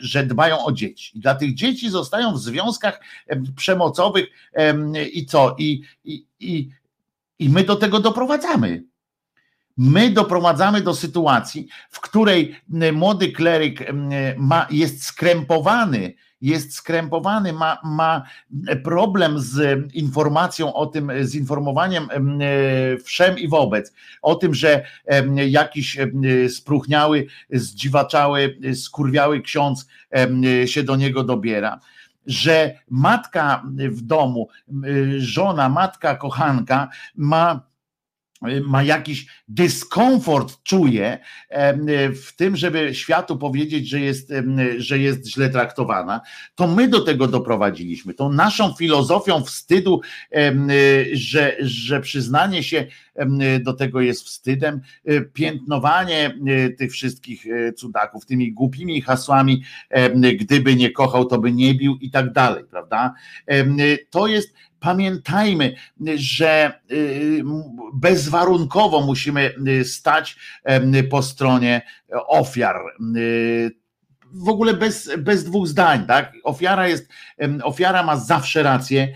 [0.00, 1.18] że dbają o dzieci.
[1.18, 5.56] I dla tych dzieci zostają w związkach em, przemocowych em, i co?
[5.58, 6.70] I, i, i,
[7.38, 8.84] i my do tego doprowadzamy.
[9.76, 12.56] My doprowadzamy do sytuacji, w której
[12.92, 13.92] młody kleryk
[14.36, 18.22] ma, jest skrępowany, jest skrępowany, ma, ma
[18.84, 22.38] problem z informacją o tym, z informowaniem em,
[23.04, 23.92] wszem i wobec,
[24.22, 24.84] o tym, że
[25.34, 29.86] jakiś em, spróchniały, zdziwaczały, skurwiały ksiądz
[30.66, 31.80] się do niego dobiera
[32.28, 34.48] że matka w domu,
[35.18, 37.68] żona, matka, kochanka ma
[38.64, 41.18] ma jakiś dyskomfort, czuje
[42.22, 44.32] w tym, żeby światu powiedzieć, że jest,
[44.78, 46.20] że jest źle traktowana,
[46.54, 48.14] to my do tego doprowadziliśmy.
[48.14, 50.00] Tą naszą filozofią wstydu,
[50.30, 50.68] em,
[51.12, 52.86] że, że przyznanie się
[53.60, 57.44] do tego jest wstydem, e, piętnowanie e, tych wszystkich
[57.76, 59.62] cudaków tymi głupimi hasłami,
[60.40, 63.14] gdyby nie kochał, to by nie bił i tak dalej, prawda?
[64.10, 65.74] To jest pamiętajmy,
[66.14, 67.42] że y,
[67.94, 70.36] bezwarunkowo musimy y, stać
[71.10, 71.82] po stronie
[72.28, 72.76] ofiar.
[74.32, 76.32] W ogóle bez, bez dwóch zdań, tak?
[76.44, 77.08] Ofiara jest,
[77.62, 79.14] ofiara ma zawsze rację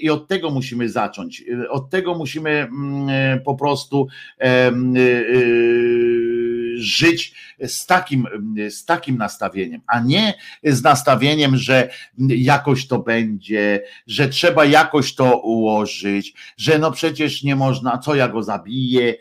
[0.00, 1.44] i od tego musimy zacząć.
[1.70, 4.06] Od tego musimy mm, po prostu
[4.38, 6.33] em, y, y,
[6.76, 7.34] żyć
[7.66, 8.26] z takim,
[8.70, 10.34] z takim nastawieniem, a nie
[10.64, 11.88] z nastawieniem, że
[12.28, 18.28] jakoś to będzie, że trzeba jakoś to ułożyć, że no przecież nie można, co ja
[18.28, 19.14] go zabiję.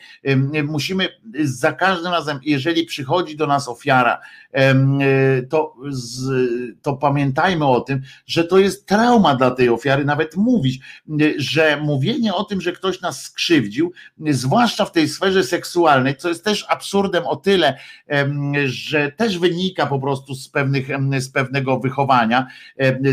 [0.64, 1.10] Musimy
[1.44, 4.20] za każdym razem, jeżeli przychodzi do nas ofiara,
[5.50, 5.76] to,
[6.82, 10.80] to pamiętajmy o tym, że to jest trauma dla tej ofiary, nawet mówić,
[11.38, 13.92] że mówienie o tym, że ktoś nas skrzywdził,
[14.30, 17.78] zwłaszcza w tej sferze seksualnej, co jest też absurdem o tyle,
[18.66, 20.88] że też wynika po prostu z, pewnych,
[21.20, 22.48] z pewnego wychowania,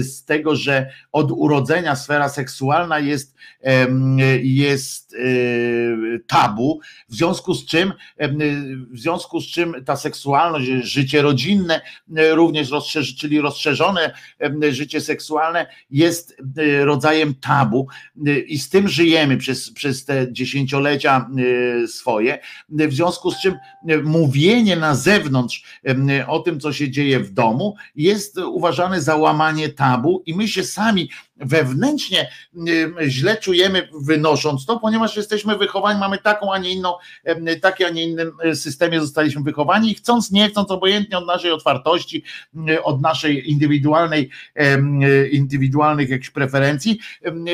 [0.01, 3.35] z tego, że od urodzenia sfera seksualna jest,
[4.43, 5.19] jest e,
[6.27, 7.93] tabu, w związku z czym,
[8.90, 11.81] w związku z czym ta seksualność, życie rodzinne
[12.16, 14.15] e, również rozszerzy, czyli rozszerzone
[14.70, 17.89] życie seksualne jest e, rodzajem tabu
[18.47, 21.31] i z tym żyjemy przez, przez te dziesięciolecia
[21.86, 22.39] swoje,
[22.69, 23.55] w związku z czym
[23.89, 25.64] e, mówienie na zewnątrz
[26.26, 30.64] o tym, co się dzieje w domu, jest uważane za łamanie tabu i my się
[30.64, 31.10] sami
[31.40, 32.30] wewnętrznie
[33.06, 36.94] źle czujemy wynosząc to, ponieważ jesteśmy wychowani, mamy taką, a nie inną,
[37.24, 41.26] em, takie, a nie innym e, systemie zostaliśmy wychowani i chcąc, nie chcąc, obojętnie od
[41.26, 42.24] naszej otwartości,
[42.82, 46.98] od naszej indywidualnej, e, indywidualnych jakichś preferencji,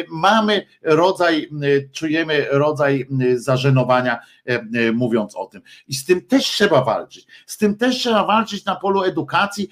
[0.08, 1.48] mamy rodzaj,
[1.92, 5.62] czujemy rodzaj zażenowania, e, mówiąc o tym.
[5.88, 7.26] I z tym też trzeba walczyć.
[7.46, 9.68] Z tym też trzeba walczyć na polu edukacji,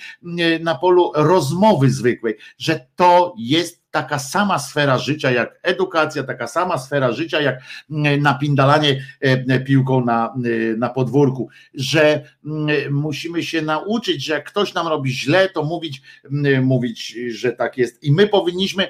[0.61, 6.79] na polu rozmowy zwykłej, że to jest taka sama sfera życia jak edukacja, taka sama
[6.79, 7.61] sfera życia jak
[7.91, 14.45] mm, napindalanie e, piłką na, e, na podwórku, że mm, musimy się nauczyć, że jak
[14.45, 18.03] ktoś nam robi źle, to mówić, mm, mówić, że tak jest.
[18.03, 18.89] I my powinniśmy,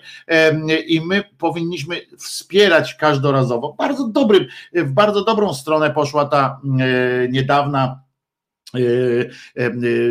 [0.87, 3.75] i my powinniśmy wspierać każdorazowo.
[3.79, 6.61] Bardzo dobrym, w bardzo dobrą stronę poszła ta
[7.29, 8.04] niedawna E, e,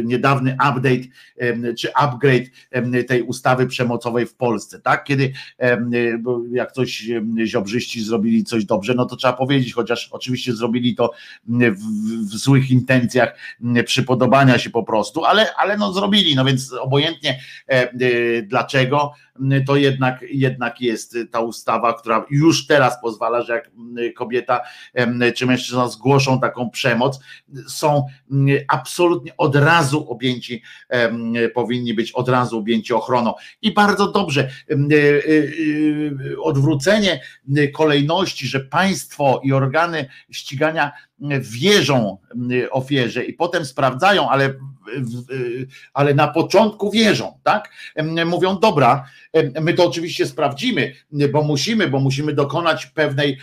[0.04, 1.04] niedawny update
[1.78, 2.44] czy upgrade
[3.08, 5.04] tej ustawy przemocowej w Polsce, tak?
[5.04, 5.34] Kiedy
[6.52, 7.10] jak coś
[7.46, 11.12] ziobrzyści zrobili coś dobrze, no to trzeba powiedzieć, chociaż oczywiście zrobili to
[11.48, 11.76] w,
[12.30, 13.38] w złych intencjach
[13.86, 19.14] przypodobania się po prostu, ale, ale no zrobili, no więc obojętnie e, dlaczego,
[19.68, 23.72] to jednak, jednak jest ta ustawa, która już teraz pozwala, że jak
[24.16, 24.62] kobieta
[25.36, 27.20] czy mężczyzna zgłoszą taką przemoc,
[27.68, 28.06] są
[28.68, 30.64] absolutnie od razu objęci,
[31.54, 33.34] powinni być od razu objęci ochroną.
[33.62, 37.22] I bardzo dobrze, e, e, odwrócenie
[37.74, 40.92] kolejności, że państwo i organy ścigania
[41.40, 42.18] wierzą
[42.72, 44.54] ofierze i potem sprawdzają, ale,
[45.94, 47.70] ale na początku wierzą, tak?
[48.26, 49.06] Mówią, dobra,
[49.62, 50.94] my to oczywiście sprawdzimy,
[51.32, 53.38] bo musimy, bo musimy dokonać pewnej,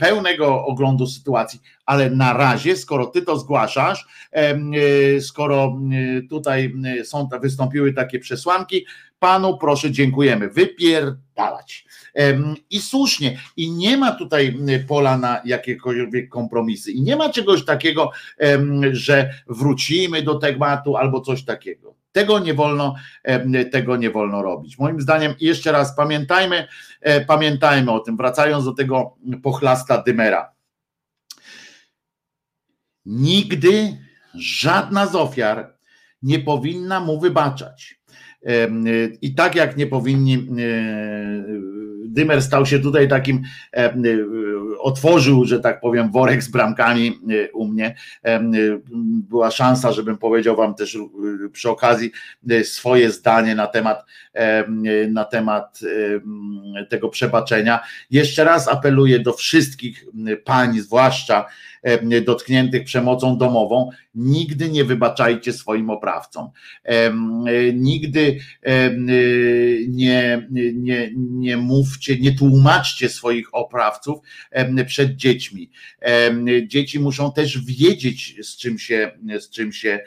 [0.00, 4.06] pełnego oglądu sytuacji, ale na razie, skoro ty to zgłaszasz,
[5.20, 5.78] skoro
[6.30, 6.74] tutaj
[7.04, 8.86] są, wystąpiły takie przesłanki,
[9.18, 11.86] panu proszę, dziękujemy, wypierdalać.
[12.70, 14.58] I słusznie, i nie ma tutaj
[14.88, 18.10] pola na jakiekolwiek kompromisy, i nie ma czegoś takiego,
[18.92, 21.94] że wrócimy do tematu albo coś takiego.
[22.12, 22.94] Tego nie wolno,
[23.72, 24.78] tego nie wolno robić.
[24.78, 26.68] Moim zdaniem, jeszcze raz pamiętajmy,
[27.00, 30.52] e, pamiętajmy o tym, wracając do tego pochlasta Dymera.
[33.06, 33.98] Nigdy
[34.34, 35.74] żadna z ofiar
[36.22, 38.00] nie powinna mu wybaczać.
[39.22, 40.40] I tak jak nie powinni e,
[42.06, 43.94] Dymer stał się tutaj takim, e, e,
[44.78, 47.94] otworzył, że tak powiem, worek z bramkami e, u mnie.
[49.28, 50.98] Była szansa, żebym powiedział Wam też
[51.52, 52.10] przy okazji
[52.62, 54.04] swoje zdanie na temat,
[55.08, 55.80] na temat
[56.88, 57.80] tego przebaczenia.
[58.10, 60.04] Jeszcze raz apeluję do wszystkich
[60.44, 61.46] pań, zwłaszcza
[62.24, 66.50] dotkniętych przemocą domową, nigdy nie wybaczajcie swoim oprawcom.
[67.74, 68.38] Nigdy
[69.88, 74.18] nie, nie, nie mówcie, nie tłumaczcie swoich oprawców
[74.86, 75.70] przed dziećmi.
[76.66, 80.00] Dzieci muszą też wiedzieć, z czym się, z czym się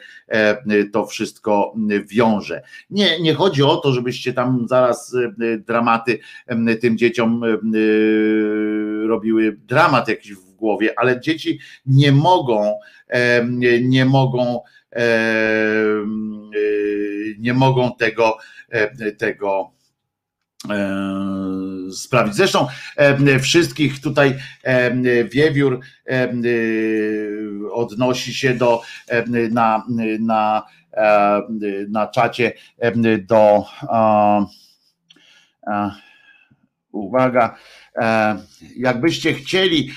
[0.92, 1.74] to wszystko
[2.06, 2.62] wiąże.
[2.90, 5.16] Nie, nie chodzi o to, żebyście tam zaraz
[5.58, 6.18] dramaty
[6.80, 7.42] tym dzieciom
[9.06, 12.78] robiły dramat jakiś w głowie, ale dzieci nie mogą,
[13.82, 14.60] nie mogą,
[17.38, 18.36] nie mogą tego,
[19.18, 19.70] tego
[21.92, 22.34] sprawić.
[22.34, 22.66] Zresztą
[23.42, 24.34] wszystkich tutaj
[25.32, 25.80] wiewiór
[27.72, 28.82] odnosi się do
[29.50, 29.84] na,
[30.20, 30.62] na,
[31.88, 32.52] na czacie
[33.28, 33.64] do
[36.92, 37.56] uwaga,
[37.96, 38.36] E,
[38.76, 39.90] jakbyście chcieli,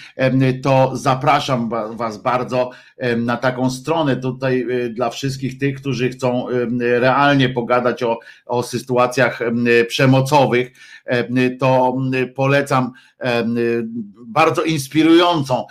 [0.64, 2.72] to zapraszam Was bardzo
[3.18, 6.46] na taką stronę tutaj e, dla wszystkich tych, którzy chcą
[6.80, 9.40] realnie pogadać o, o sytuacjach
[9.88, 10.72] przemocowych.
[11.60, 11.98] To
[12.36, 12.92] polecam
[14.26, 15.66] bardzo inspirującą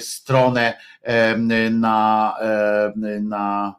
[0.00, 0.74] stronę
[1.70, 2.34] na,
[3.20, 3.74] na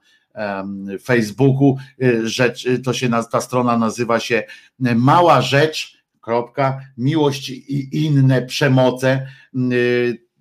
[1.03, 1.77] Facebooku.
[2.23, 4.43] Rzecz, to się, ta strona nazywa się
[4.79, 9.27] Mała Rzecz kropka, miłość i inne przemoce.
[9.73, 10.31] Y,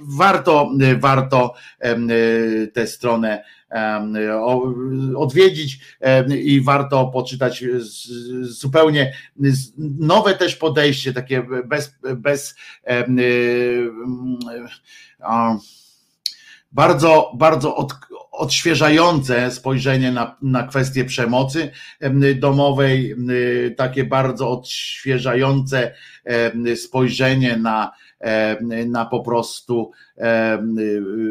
[0.00, 1.54] warto, warto
[1.84, 3.44] y, tę stronę
[5.16, 5.80] odwiedzić
[6.42, 7.64] i warto poczytać
[8.40, 9.12] zupełnie
[9.98, 12.54] nowe też podejście, takie bez, bez
[12.90, 13.90] y,
[16.72, 17.92] bardzo, bardzo od,
[18.32, 21.70] odświeżające spojrzenie na, na kwestię przemocy
[22.36, 23.16] domowej,
[23.76, 25.94] takie bardzo odświeżające
[26.76, 27.92] spojrzenie na,
[28.86, 29.90] na po prostu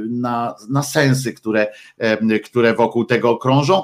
[0.10, 1.68] na, na sensy, które,
[2.45, 3.84] które wokół tego krążą.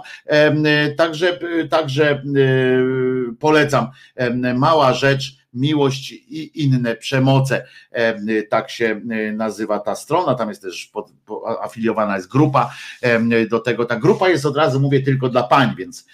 [0.97, 2.23] Także, także
[3.39, 3.87] polecam.
[4.55, 7.65] Mała rzecz miłość i inne przemoce.
[8.49, 9.01] Tak się
[9.33, 11.11] nazywa ta strona, tam jest też pod,
[11.61, 12.73] afiliowana jest grupa
[13.49, 13.85] do tego.
[13.85, 16.07] Ta grupa jest od razu mówię tylko dla pań, więc,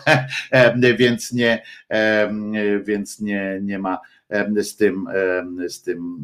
[0.98, 1.62] więc nie,
[2.84, 3.98] więc nie, nie ma
[4.62, 5.06] z tym,
[5.68, 6.18] z tym,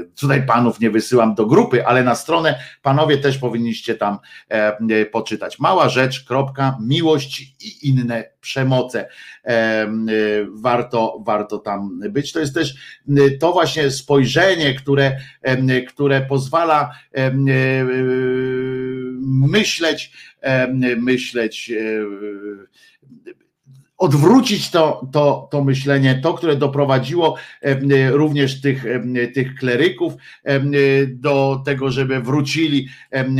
[0.00, 4.18] e, tutaj panów nie wysyłam do grupy, ale na stronę panowie też powinniście tam
[5.12, 5.58] poczytać.
[5.58, 9.08] Mała rzecz, kropka, miłość i inne przemoce.
[9.44, 10.12] Em, e,
[10.50, 12.32] Warto, warto tam być.
[12.32, 12.74] To jest też
[13.40, 15.16] to właśnie spojrzenie, które,
[15.88, 17.32] które pozwala e,
[19.20, 20.12] myśleć,
[20.96, 21.72] myśleć
[23.98, 30.12] odwrócić to, to, to myślenie, to, które doprowadziło em, również tych, em, tych kleryków
[31.08, 32.88] do tego, żeby wrócili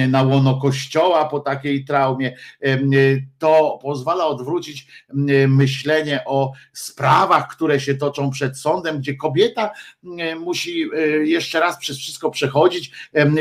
[0.08, 2.36] na łono kościoła po takiej traumie.
[3.38, 4.86] To pozwala odwrócić
[5.48, 9.70] myślenie o sprawach, które się toczą przed sądem, gdzie kobieta
[10.40, 12.90] musi e, jeszcze raz przez wszystko przechodzić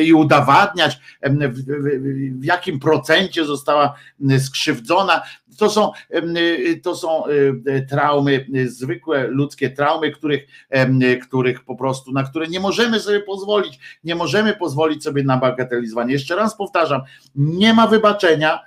[0.01, 3.95] i udowadniać, w, jakim procencie została
[4.39, 5.21] skrzywdzona.
[5.57, 10.47] To są, em, y, to są y, traumy, y, zwykłe ludzkie traumy, których,
[11.23, 13.79] których po prostu, na które nie możemy sobie pozwolić.
[14.03, 16.13] Nie możemy pozwolić sobie na bagatelizowanie.
[16.13, 17.01] Jeszcze raz powtarzam,
[17.35, 18.59] nie ma wybaczenia.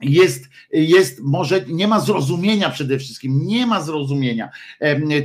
[0.00, 4.50] Jest, jest, może nie ma zrozumienia przede wszystkim, nie ma zrozumienia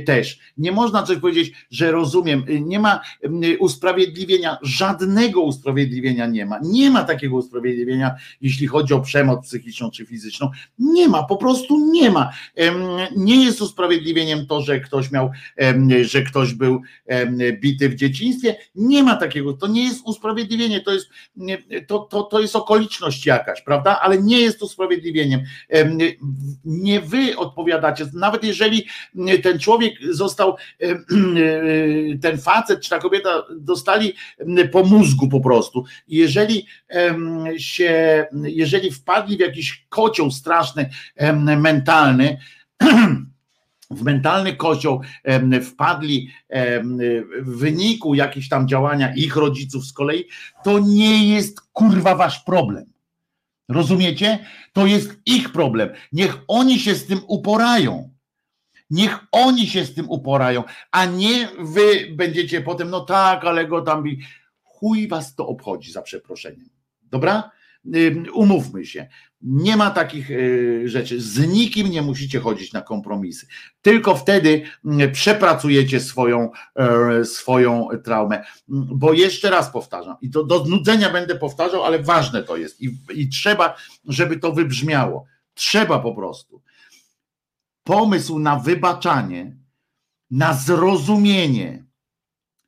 [0.06, 0.38] też.
[0.58, 3.00] Nie można coś powiedzieć, że rozumiem, nie ma
[3.58, 6.58] usprawiedliwienia, żadnego usprawiedliwienia nie ma.
[6.62, 10.50] Nie ma takiego usprawiedliwienia, jeśli chodzi o przemoc psychiczną czy fizyczną.
[10.78, 12.30] Nie ma, po prostu nie ma.
[13.16, 15.30] Nie jest usprawiedliwieniem to, że ktoś miał,
[16.02, 16.80] że ktoś był
[17.60, 18.56] bity w dzieciństwie.
[18.74, 21.08] Nie ma takiego, to nie jest usprawiedliwienie, to jest,
[21.86, 24.00] to, to, to jest okoliczność jakaś, prawda?
[24.00, 25.40] Ale nie jest usprawiedliwieniem.
[25.68, 25.98] Em,
[26.64, 28.86] Nie wy odpowiadacie, nawet jeżeli
[29.42, 31.04] ten człowiek został, em,
[32.22, 34.12] ten facet czy ta kobieta dostali
[34.72, 35.84] po mózgu po prostu.
[36.08, 36.66] Jeżeli
[37.56, 40.90] się, jeżeli wpadli w jakiś kocioł straszny,
[41.56, 42.38] mentalny,
[43.90, 46.30] w mentalny kocioł em, wpadli
[47.42, 50.24] w wyniku jakichś tam działania ich rodziców z kolei,
[50.64, 52.93] to nie jest kurwa wasz problem.
[53.68, 54.38] Rozumiecie?
[54.72, 55.90] To jest ich problem.
[56.12, 58.14] Niech oni się z tym uporają.
[58.90, 63.82] Niech oni się z tym uporają, a nie wy będziecie potem, no tak, ale go
[63.82, 64.04] tam.
[64.62, 66.68] Chuj was to obchodzi za przeproszeniem.
[67.02, 67.50] Dobra?
[68.34, 69.08] Umówmy się.
[69.46, 71.20] Nie ma takich y, rzeczy.
[71.20, 73.46] Z nikim nie musicie chodzić na kompromisy.
[73.82, 78.36] Tylko wtedy mm, przepracujecie swoją, e, swoją traumę.
[78.36, 82.82] Mm, Bo jeszcze raz powtarzam, i to do znudzenia będę powtarzał, ale ważne to jest
[82.82, 85.24] i, i trzeba, żeby to wybrzmiało.
[85.54, 86.62] Trzeba po prostu.
[87.82, 89.56] Pomysł na wybaczanie,
[90.30, 91.84] na zrozumienie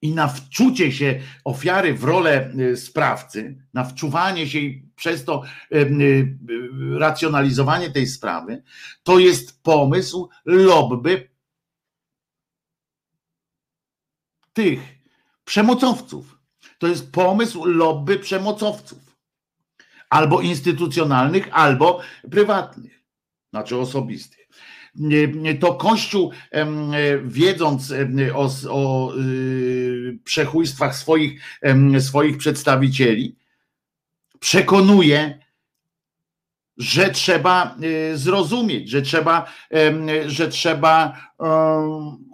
[0.03, 5.43] i na wczucie się ofiary w rolę y, sprawcy, na wczuwanie się i przez to
[5.73, 6.39] y, y,
[6.99, 8.63] racjonalizowanie tej sprawy,
[9.03, 11.29] to jest pomysł lobby
[14.53, 14.81] tych
[15.45, 16.39] przemocowców.
[16.79, 19.17] To jest pomysł lobby przemocowców.
[20.11, 22.01] Albo instytucjonalnych, albo
[22.31, 23.05] prywatnych,
[23.51, 24.46] znaczy osobistych.
[25.61, 26.67] To Kościół, e,
[27.25, 27.95] wiedząc
[28.35, 31.41] o, o y, przechójstwach swoich,
[31.99, 33.37] swoich przedstawicieli,
[34.41, 35.39] przekonuje,
[36.77, 37.77] że trzeba
[38.13, 39.53] y, zrozumieć, że trzeba,
[40.27, 41.17] że trzeba,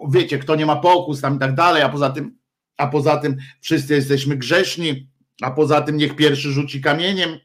[0.09, 2.37] wiecie, kto nie ma pokus tam i tak dalej, a poza tym,
[2.77, 5.07] a poza tym wszyscy jesteśmy grzeszni,
[5.41, 7.39] a poza tym niech pierwszy rzuci kamieniem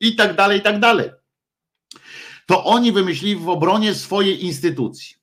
[0.00, 1.10] i tak dalej, i tak dalej.
[2.46, 5.16] To oni wymyślili w obronie swojej instytucji.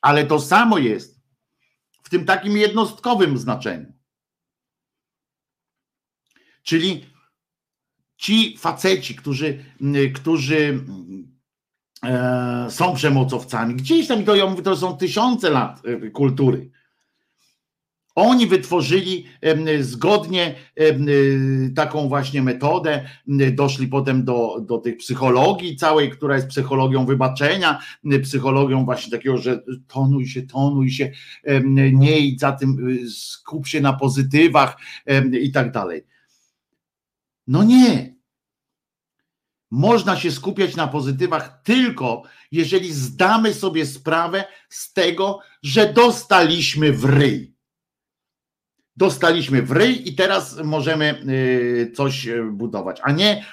[0.00, 1.20] Ale to samo jest
[2.02, 3.92] w tym takim jednostkowym znaczeniu.
[6.62, 7.06] Czyli
[8.16, 9.64] ci faceci, którzy,
[10.14, 10.84] którzy
[12.04, 16.70] e, są przemocowcami, gdzieś tam to, ja mówię, to są tysiące lat e, kultury.
[18.14, 19.26] Oni wytworzyli
[19.80, 23.08] zgodnie y, taką właśnie metodę,
[23.52, 27.80] doszli potem do, do tej psychologii całej, która jest psychologią wybaczenia,
[28.22, 31.12] psychologią właśnie takiego, że tonuj się, tonuj się,
[31.92, 34.76] nie idź za tym, y, skup się na pozytywach
[35.40, 36.04] i tak dalej.
[37.46, 38.14] No nie.
[39.70, 47.04] Można się skupiać na pozytywach tylko, jeżeli zdamy sobie sprawę z tego, że dostaliśmy w
[47.04, 47.51] ryj.
[49.02, 53.44] Dostaliśmy w ryj i teraz możemy y, coś y, budować, a nie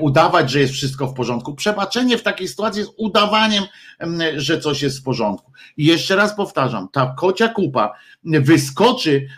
[0.00, 1.54] udawać, że jest wszystko w porządku.
[1.54, 3.64] Przebaczenie w takiej sytuacji jest udawaniem,
[3.98, 5.52] em, że coś jest w porządku.
[5.76, 7.92] I jeszcze raz powtarzam, ta kocia kupa
[8.24, 9.28] wyskoczy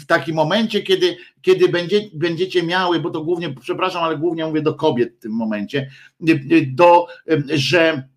[0.00, 4.62] w takim momencie, kiedy, kiedy będzie, będziecie miały, bo to głównie, przepraszam, ale głównie mówię
[4.62, 5.90] do kobiet w tym momencie,
[6.28, 7.06] y, y, do,
[7.54, 8.08] że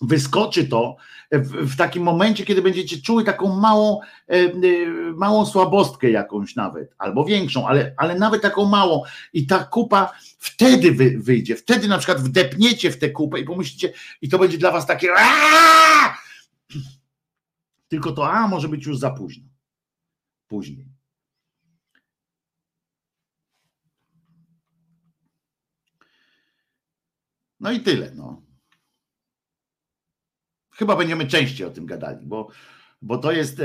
[0.00, 0.96] wyskoczy to,
[1.32, 4.52] w, takim momencie, kiedy będziecie czuły taką małą, e, e,
[5.16, 9.02] małą słabostkę jakąś nawet, albo większą, ale, ale nawet taką małą
[9.32, 13.92] i ta kupa wtedy wy, wyjdzie, wtedy na przykład wdepniecie w tę kupę i pomyślicie
[14.22, 16.18] i to będzie dla was takie Aaa!
[17.88, 19.44] tylko to a może być już za późno.
[20.46, 20.88] Później.
[27.60, 28.12] No i tyle.
[28.14, 28.47] No.
[30.78, 32.48] Chyba będziemy częściej o tym gadali, bo,
[33.02, 33.62] bo to jest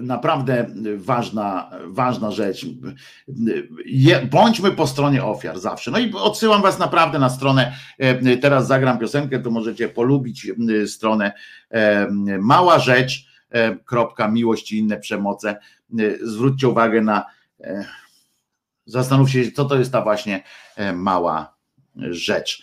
[0.00, 2.66] naprawdę ważna, ważna rzecz.
[4.30, 5.90] Bądźmy po stronie ofiar zawsze.
[5.90, 7.72] No i odsyłam Was naprawdę na stronę.
[8.40, 10.52] Teraz zagram piosenkę, to możecie polubić
[10.86, 11.32] stronę
[12.40, 13.26] mała rzecz.
[13.84, 15.56] Kropka, miłość i inne przemoce.
[16.22, 17.24] Zwróćcie uwagę na.
[18.86, 20.42] Zastanówcie się, co to jest ta właśnie
[20.94, 21.56] mała
[21.96, 22.62] rzecz.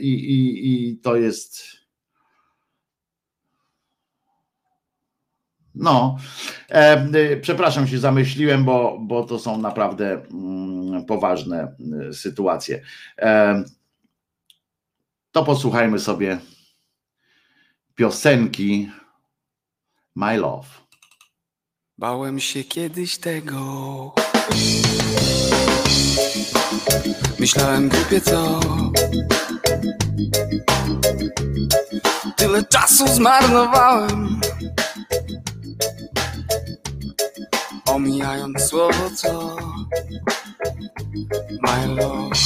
[0.00, 1.79] I, i, i to jest
[5.74, 6.16] No,
[6.68, 11.74] e, przepraszam się, zamyśliłem, bo, bo to są naprawdę mm, poważne
[12.10, 12.82] y, sytuacje.
[13.18, 13.62] E,
[15.32, 16.38] to posłuchajmy sobie
[17.94, 18.90] piosenki
[20.16, 20.68] My Love.
[21.98, 24.14] Bałem się kiedyś tego.
[27.38, 28.60] Myślałem głupie co.
[32.36, 34.40] Tyle czasu zmarnowałem
[37.90, 39.56] Omijając słowo co
[41.62, 42.36] My love.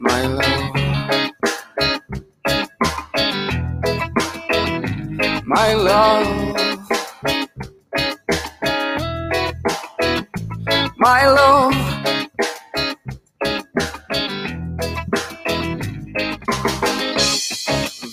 [0.00, 0.72] My love.
[5.44, 6.54] My love.
[10.98, 11.74] My love.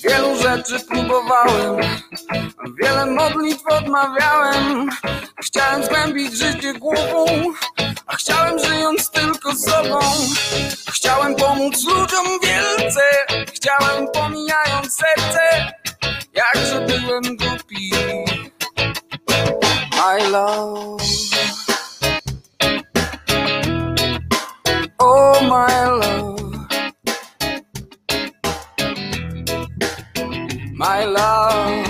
[0.04, 1.78] Wielu rzeczy próbowałem
[2.80, 4.90] Wiele modlitw odmawiałem
[5.44, 7.26] Chciałem zgłębić życie głową
[8.08, 10.00] A chciałem żyjąc tylko sobą.
[10.92, 13.02] Chciałem pomóc ludziom wielce
[13.54, 15.72] Chciałem pomijając serce.
[16.34, 17.92] Jakże byłem głupi.
[19.98, 21.04] My love.
[25.00, 26.42] Oh my love.
[30.74, 31.81] My love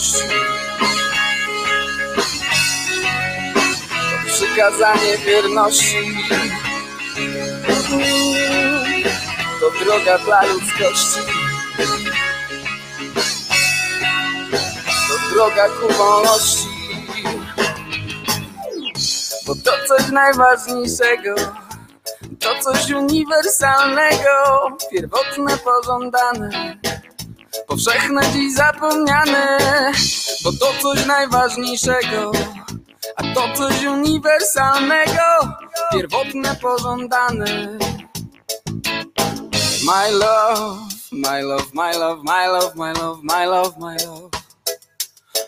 [0.00, 0.06] To
[4.26, 6.18] przykazanie wierności.
[9.60, 11.20] To droga dla ludzkości.
[15.08, 16.68] To droga ku wolności.
[19.46, 21.34] Bo to coś najważniejszego
[22.38, 24.30] To coś uniwersalnego
[24.92, 26.50] Pierwotne, pożądane
[27.70, 29.58] powszechne dziś zapomniane,
[30.44, 32.32] bo to coś najważniejszego,
[33.16, 35.22] a to coś uniwersalnego,
[35.92, 37.78] pierwotne, pożądane.
[39.84, 40.78] My love,
[41.12, 44.30] my love, my love, my love, my love, my love, my love.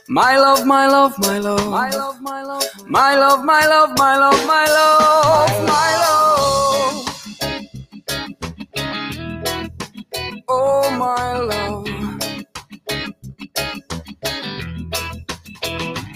[0.09, 4.17] My love, my love, my love, my love, my love, my love, my love, my
[4.17, 7.23] love, my love, my love.
[10.49, 12.02] Oh, my love.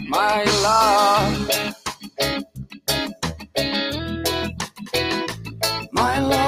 [0.08, 1.50] My love.
[5.92, 6.45] My love.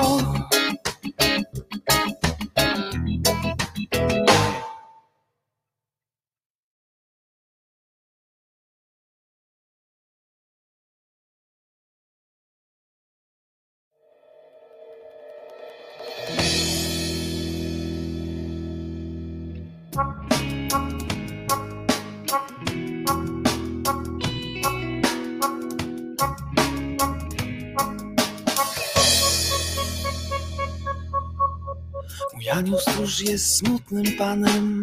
[32.59, 34.83] Anioł stróż jest smutnym panem.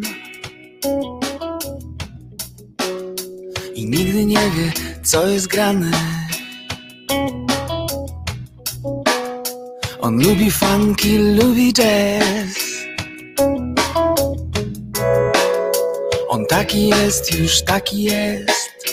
[3.74, 4.72] I nigdy nie wie,
[5.02, 5.90] co jest grane.
[10.00, 12.56] On lubi funky, lubi jazz.
[16.28, 18.86] On taki jest, już taki jest.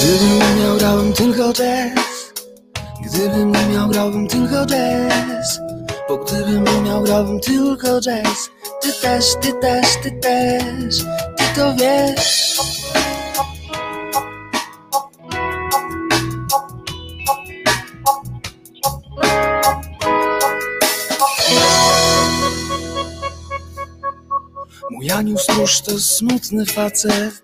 [0.00, 2.15] Gdybym umiał, dałem tylko jazz.
[3.16, 5.60] Gdybym nie miał, grałbym tylko jazz.
[6.08, 8.50] Bo gdybym nie miał, grałbym tylko jazz.
[8.82, 11.04] Ty też, ty też, ty też,
[11.36, 12.56] ty to wiesz.
[24.90, 27.42] Mój Aniu stróż to smutny facet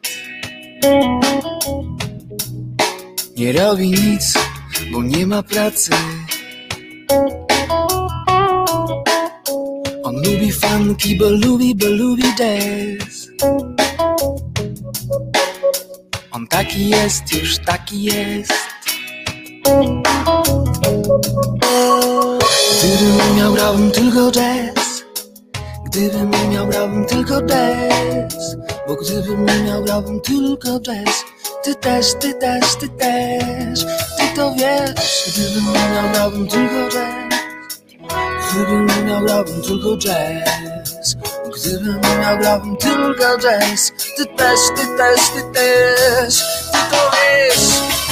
[3.36, 4.34] Nie robi nic,
[4.92, 5.90] bo nie ma pracy.
[10.02, 13.28] On lubi funky, bo lubi, bo lubi jazz.
[16.30, 18.52] On taki jest, już taki jest.
[22.78, 25.04] Gdybym miał, grałbym tylko jazz.
[25.86, 28.56] Gdybym nie miał, grałbym tylko jazz.
[28.88, 31.24] Bo gdybym nie miał, grałbym tylko jazz.
[31.64, 33.84] Ty też, ty też, ty też
[34.36, 35.30] to wiesz.
[35.34, 37.34] Gdybym nie miał, grałbym tylko jazz.
[38.50, 41.16] Gdybym nie miał, grałbym tylko jazz.
[41.56, 43.92] Gdybym nie miał, grałbym tylko jazz.
[44.16, 46.38] Ty też, ty też, ty też.
[46.72, 48.11] Ty to wiesz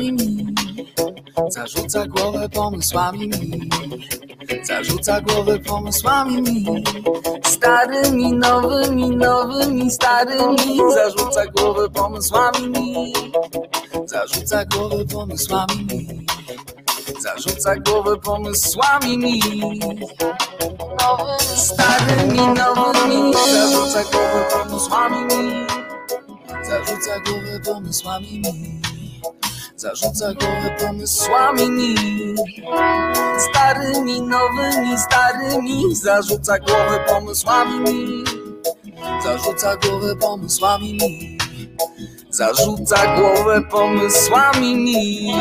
[0.00, 0.26] pomysłami.
[0.26, 0.54] Mi
[1.48, 3.28] Zarzuca głowę pomysłami.
[3.28, 3.68] Mi
[4.64, 6.42] Zarzuca głowę pomysłami.
[6.42, 6.84] Mi
[7.44, 10.80] Starymi, nowymi, nowymi, starymi.
[10.94, 12.68] Zarzuca głowę pomysłami.
[12.68, 13.12] Mi
[14.06, 15.86] Zarzuca głowę pomysłami.
[15.86, 16.26] Mi
[17.20, 19.18] Zarzuca głowę pomysłami.
[19.18, 19.40] Mi
[21.56, 23.34] starymi, nowymi.
[23.34, 25.24] Zarzuca głowę pomysłami.
[25.24, 25.66] Mi
[26.64, 28.42] Zarzuca głowę pomysłami.
[28.44, 28.79] mi
[29.80, 31.94] Zarzuca głowę pomysłami mi
[33.38, 35.94] Starymi, nowymi, starymi.
[35.94, 38.24] Zarzuca głowę pomysłami mi
[39.24, 41.38] Zarzuca głowę pomysłami mi
[42.30, 45.32] Zarzuca głowę pomysłami mi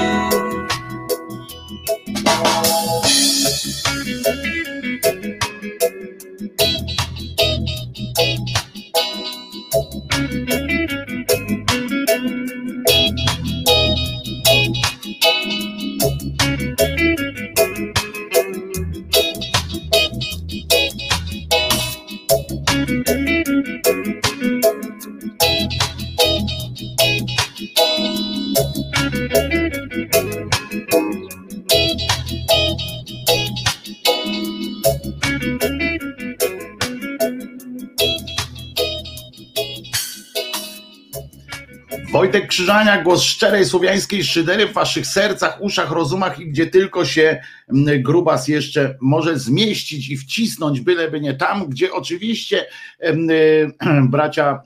[42.60, 47.42] Krzyżania, głos szczerej słowiańskiej szydery w waszych sercach, uszach, rozumach i gdzie tylko się
[47.74, 52.66] mm, grubas jeszcze może zmieścić i wcisnąć, byleby nie tam, gdzie oczywiście
[53.00, 53.72] em, y,
[54.12, 54.62] bracia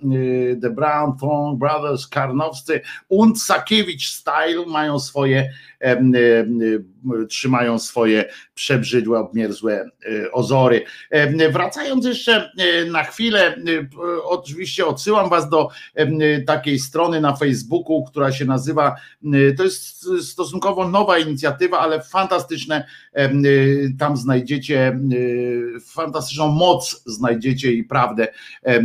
[0.62, 5.54] The Brown Thorn Brothers, Karnowscy und Sakiewicz Style mają swoje
[7.30, 10.86] trzymają swoje przebrzydłe, obmierzłe y, ozory.
[11.52, 13.88] Wracając jeszcze y, na chwilę, y,
[14.24, 15.70] oczywiście odsyłam was do
[16.00, 18.96] y, takiej strony na Facebooku, która się nazywa,
[19.34, 22.86] y, to jest stosunkowo nowa inicjatywa, ale fantastyczne,
[23.18, 28.28] y, tam znajdziecie y, fantastyczną moc, znajdziecie i prawdę
[28.68, 28.82] y,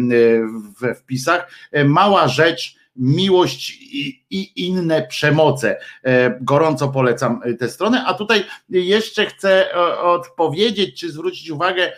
[0.81, 1.51] we wpisach.
[1.73, 5.79] E, Mała rzecz, miłość i, i inne przemoce.
[6.05, 8.05] E, Gorąco polecam e, tę stronę.
[8.07, 11.93] A tutaj jeszcze chcę e, odpowiedzieć, czy zwrócić uwagę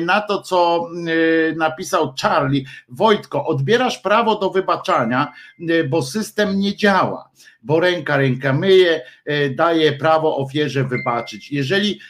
[0.00, 0.88] na to, co
[1.56, 2.64] napisał Charlie.
[2.88, 5.32] Wojtko, odbierasz prawo do wybaczania,
[5.88, 7.30] bo system nie działa.
[7.62, 9.02] bo ręka ręka myje,
[9.50, 11.52] daje prawo ofierze wybaczyć.
[11.52, 12.00] Jeżeli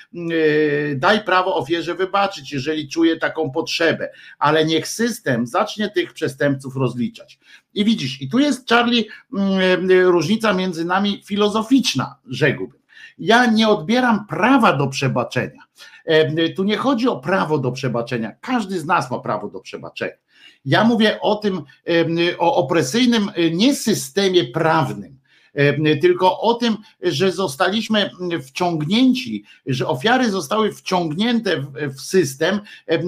[0.96, 7.38] daj prawo ofierze wybaczyć, jeżeli czuje taką potrzebę, ale niech system zacznie tych przestępców rozliczać.
[7.78, 12.78] I widzisz, i tu jest Charlie mm, różnica między nami filozoficzna, rzekłbym.
[13.18, 15.62] Ja nie odbieram prawa do przebaczenia.
[16.04, 18.32] E, tu nie chodzi o prawo do przebaczenia.
[18.40, 20.14] Każdy z nas ma prawo do przebaczenia.
[20.64, 21.62] Ja mówię o tym,
[22.38, 25.17] o opresyjnym nie systemie prawnym,
[26.02, 28.10] tylko o tym, że zostaliśmy
[28.46, 31.64] wciągnięci, że ofiary zostały wciągnięte
[31.96, 32.60] w system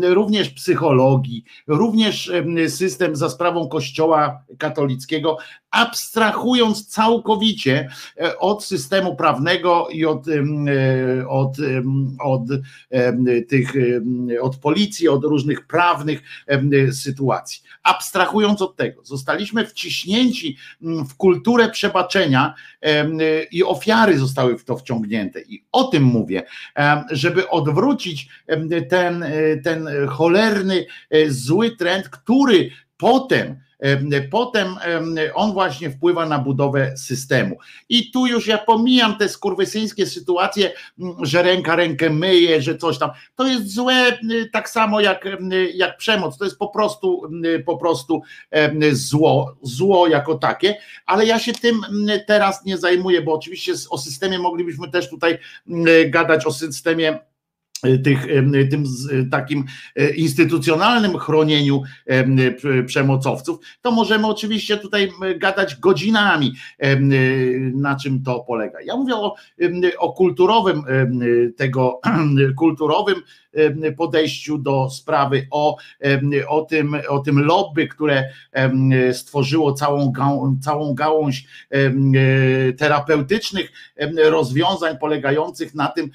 [0.03, 2.33] również psychologii, również
[2.69, 5.37] system za sprawą Kościoła katolickiego,
[5.71, 7.89] abstrahując całkowicie
[8.21, 10.43] e, od systemu prawnego i od, e,
[11.29, 11.57] od,
[12.21, 12.43] od
[13.49, 13.73] tych,
[14.41, 16.23] od policji, od różnych prawnych
[16.93, 17.63] sytuacji.
[17.83, 22.55] Abstrahując od tego, zostaliśmy wciśnięci w kulturę przebaczenia
[23.53, 25.41] i ofiary zostały w to wciągnięte.
[25.41, 26.43] I o tym mówię,
[27.11, 28.29] żeby odwrócić
[28.89, 29.25] ten,
[29.65, 33.61] ten cholerny, e, zły trend, który potem
[34.31, 34.77] Potem
[35.35, 37.59] on właśnie wpływa na budowę systemu.
[37.89, 40.73] I tu już ja pomijam te skurwysyńskie sytuacje,
[41.23, 43.11] że ręka rękę myje, że coś tam.
[43.37, 44.19] To jest złe
[44.53, 45.29] tak samo jak,
[45.75, 46.39] jak przemoc.
[46.39, 47.23] To jest po prostu
[47.67, 48.23] po prostu
[48.93, 50.77] zło, zło jako takie,
[51.07, 51.81] ale ja się tym
[52.27, 55.39] teraz nie zajmuję, bo oczywiście o systemie moglibyśmy też tutaj
[56.07, 57.19] gadać o systemie
[58.05, 58.27] tych,
[58.71, 58.85] tym
[59.31, 59.65] takim
[59.97, 61.83] e, instytucjonalnym chronieniu
[62.87, 66.53] przemocowców, to możemy oczywiście tutaj gadać godzinami,
[67.75, 68.79] na czym to polega.
[68.85, 69.35] Ja mówię o,
[69.99, 70.83] o kulturowym
[71.57, 72.01] tego
[72.59, 73.23] kulturowym
[73.97, 75.77] podejściu do sprawy, o,
[76.49, 78.31] o, tym, o tym lobby, które
[79.13, 80.13] stworzyło całą,
[80.63, 81.47] całą gałąź
[82.79, 83.73] terapeutycznych
[84.25, 86.11] rozwiązań polegających na tym,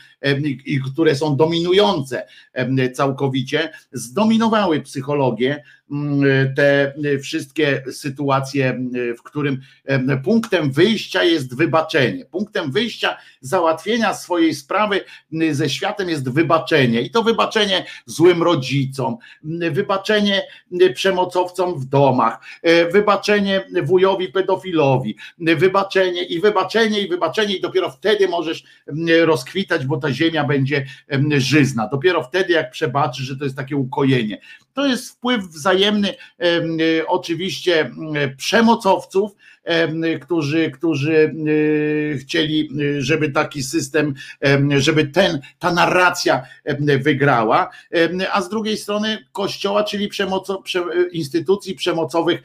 [0.94, 2.28] które są dominujące
[2.94, 5.64] całkowicie, zdominowały psychologię,
[6.56, 6.94] te
[7.24, 8.80] wszystkie sytuacje,
[9.18, 9.62] w którym
[10.24, 12.26] punktem wyjścia jest wybaczenie.
[12.26, 15.02] Punktem wyjścia załatwienia swojej sprawy
[15.52, 17.02] ze światem jest wybaczenie.
[17.02, 19.18] I to wybaczenie złym rodzicom,
[19.72, 20.42] wybaczenie
[20.94, 28.28] przemocowcom w domach, e, wybaczenie wujowi pedofilowi, wybaczenie i wybaczenie i wybaczenie i dopiero wtedy
[28.28, 28.64] możesz
[29.26, 30.86] rozkwitać, bo ta ziemia będzie
[31.38, 31.88] żyzna.
[31.92, 34.42] Dopiero wtedy, jak przebaczysz, że to jest takie ukojenie.
[34.76, 36.16] To jest wpływ wzajemny e,
[37.08, 37.92] oczywiście
[38.38, 39.32] przemocowców,
[40.22, 41.34] którzy, którzy
[42.14, 42.70] e, chcieli,
[43.00, 44.14] żeby taki system,
[44.78, 46.44] żeby ten, ta narracja
[47.00, 47.70] wygrała,
[48.32, 50.64] a z drugiej strony kościoła, czyli przemoco,
[51.12, 52.44] instytucji przemocowych,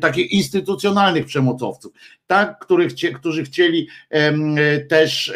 [0.00, 1.92] takich instytucjonalnych przemocowców,
[2.26, 3.88] tak, których, którzy chcieli
[4.88, 5.32] też,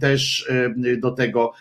[0.00, 0.48] też
[0.98, 1.52] do tego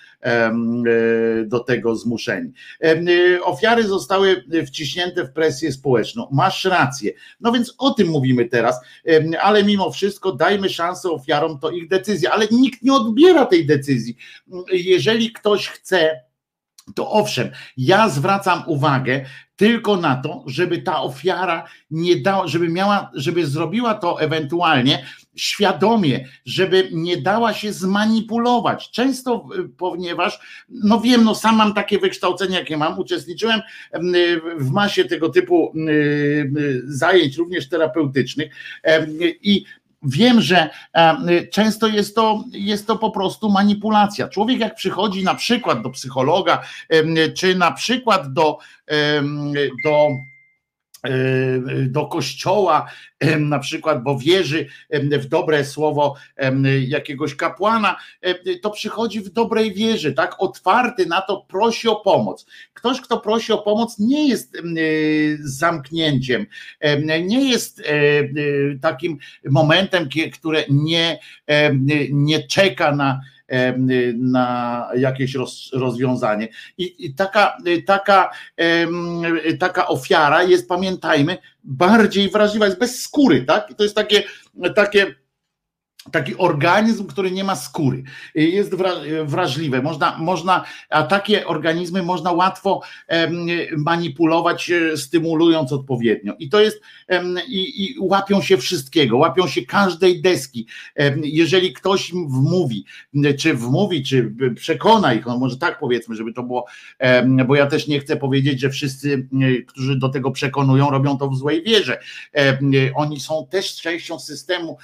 [1.46, 2.52] do tego zmuszeni.
[2.84, 2.98] E,
[3.44, 6.28] ofiary zostały wciśnięte w presję społeczną.
[6.32, 7.12] Masz rację.
[7.40, 8.80] No więc o tym mówimy teraz,
[9.42, 14.18] ale mimo wszystko dajmy szansę ofiarom, to ich decyzja, ale nikt nie odbiera tej decyzji.
[14.72, 16.20] Jeżeli ktoś chce,
[16.96, 19.26] to owszem, ja zwracam uwagę
[19.56, 25.06] tylko na to, żeby ta ofiara nie dała, żeby miała, żeby zrobiła to ewentualnie
[25.38, 28.92] świadomie, żeby nie dała się zmanipulować.
[28.92, 30.40] Często, y, ponieważ,
[30.70, 33.62] no wiem, no sam mam takie wykształcenie, jakie mam, uczestniczyłem
[34.58, 35.74] w masie tego typu
[36.84, 38.52] zajęć, również terapeutycznych
[39.42, 39.66] i
[40.04, 40.70] Wiem, że
[41.52, 44.28] często jest to, jest to po prostu manipulacja.
[44.28, 46.62] Człowiek, jak przychodzi na przykład do psychologa,
[47.36, 48.58] czy na przykład do,
[49.84, 50.10] do
[51.88, 52.92] do kościoła,
[53.40, 56.16] na przykład, bo wierzy w dobre słowo
[56.88, 57.96] jakiegoś kapłana,
[58.62, 60.36] to przychodzi w dobrej wierze, tak?
[60.40, 62.46] Otwarty na to, prosi o pomoc.
[62.74, 64.58] Ktoś, kto prosi o pomoc, nie jest
[65.40, 66.46] zamknięciem,
[67.24, 67.84] nie jest
[68.82, 71.20] takim momentem, które nie,
[72.12, 73.22] nie czeka na
[74.18, 76.48] na jakieś roz, rozwiązanie.
[76.78, 78.30] I, I, taka, taka,
[79.60, 83.72] taka ofiara jest, pamiętajmy, bardziej wrażliwa, jest bez skóry, tak?
[83.72, 84.24] I to jest takie,
[84.76, 85.16] takie
[86.12, 88.04] taki organizm, który nie ma skóry,
[88.36, 88.76] jest
[89.26, 89.82] wrażliwe.
[89.82, 92.82] Można, można, a takie organizmy można łatwo
[93.78, 96.34] manipulować, e, stymulując odpowiednio.
[96.40, 96.82] I to jest,
[97.48, 100.68] i, i łapią się wszystkiego, łapią się każdej deski.
[101.24, 102.86] Jeżeli ktoś im wmówi,
[103.40, 106.66] czy wmówi, czy przekona ich, no może tak powiedzmy, żeby to było,
[107.48, 109.28] bo ja też nie chcę powiedzieć, że wszyscy,
[109.68, 112.00] którzy do tego przekonują, robią to w złej wierze.
[112.96, 114.78] Oni są też częścią systemu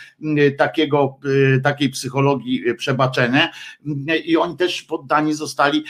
[0.58, 3.52] takiego Y, takiej psychologii y, przebaczenia
[4.26, 5.84] i oni też poddani zostali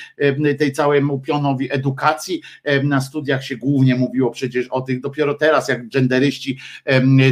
[0.45, 2.41] y, tej całemu pionowi edukacji.
[2.84, 6.60] Na studiach się głównie mówiło przecież o tych, dopiero teraz jak genderyści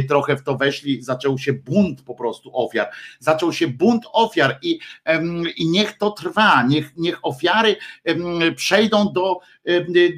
[0.08, 2.90] trochę w to weszli, zaczął się bunt po prostu ofiar.
[3.18, 4.78] Zaczął się bunt ofiar i,
[5.56, 7.76] i niech to trwa, niech, niech ofiary
[8.56, 9.40] przejdą do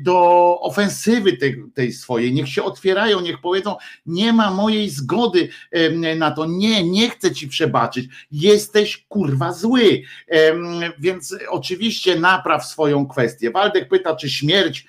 [0.02, 3.76] do ofensywy tej, tej swojej, niech się otwierają, niech powiedzą,
[4.06, 5.48] nie ma mojej zgody
[6.16, 10.02] na to, nie, nie chcę ci przebaczyć, jesteś kurwa zły.
[10.98, 13.50] Więc oczywiście napraw swoją kwestię.
[13.50, 14.86] Waldek pyta, czy śmierć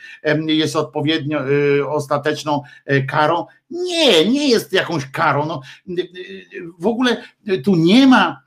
[0.48, 3.46] jest odpowiednio y, ostateczną e, karą.
[3.70, 5.46] Nie, nie jest jakąś karą.
[5.46, 6.48] No, y, y,
[6.80, 7.24] w ogóle
[7.64, 8.42] tu nie ma,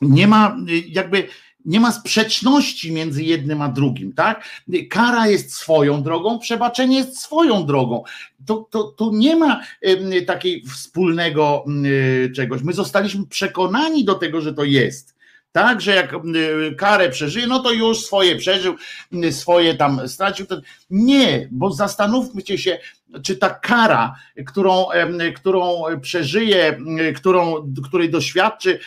[0.00, 0.56] nie ma
[0.86, 1.28] jakby
[1.64, 4.44] nie ma sprzeczności między jednym a drugim, tak?
[4.90, 8.02] Kara jest swoją drogą, przebaczenie jest swoją drogą.
[8.46, 9.60] To, to, tu nie ma
[10.26, 11.64] takiej wspólnego
[12.36, 12.62] czegoś.
[12.62, 15.20] My zostaliśmy przekonani do tego, że to jest.
[15.52, 16.16] Tak, że jak
[16.76, 18.74] karę przeżyje, no to już swoje przeżył,
[19.30, 20.46] swoje tam stracił.
[20.90, 22.78] Nie, bo zastanówmy się,
[23.22, 24.14] czy ta kara,
[24.46, 24.86] którą,
[25.36, 26.78] którą przeżyje,
[27.16, 28.78] którą, której doświadczy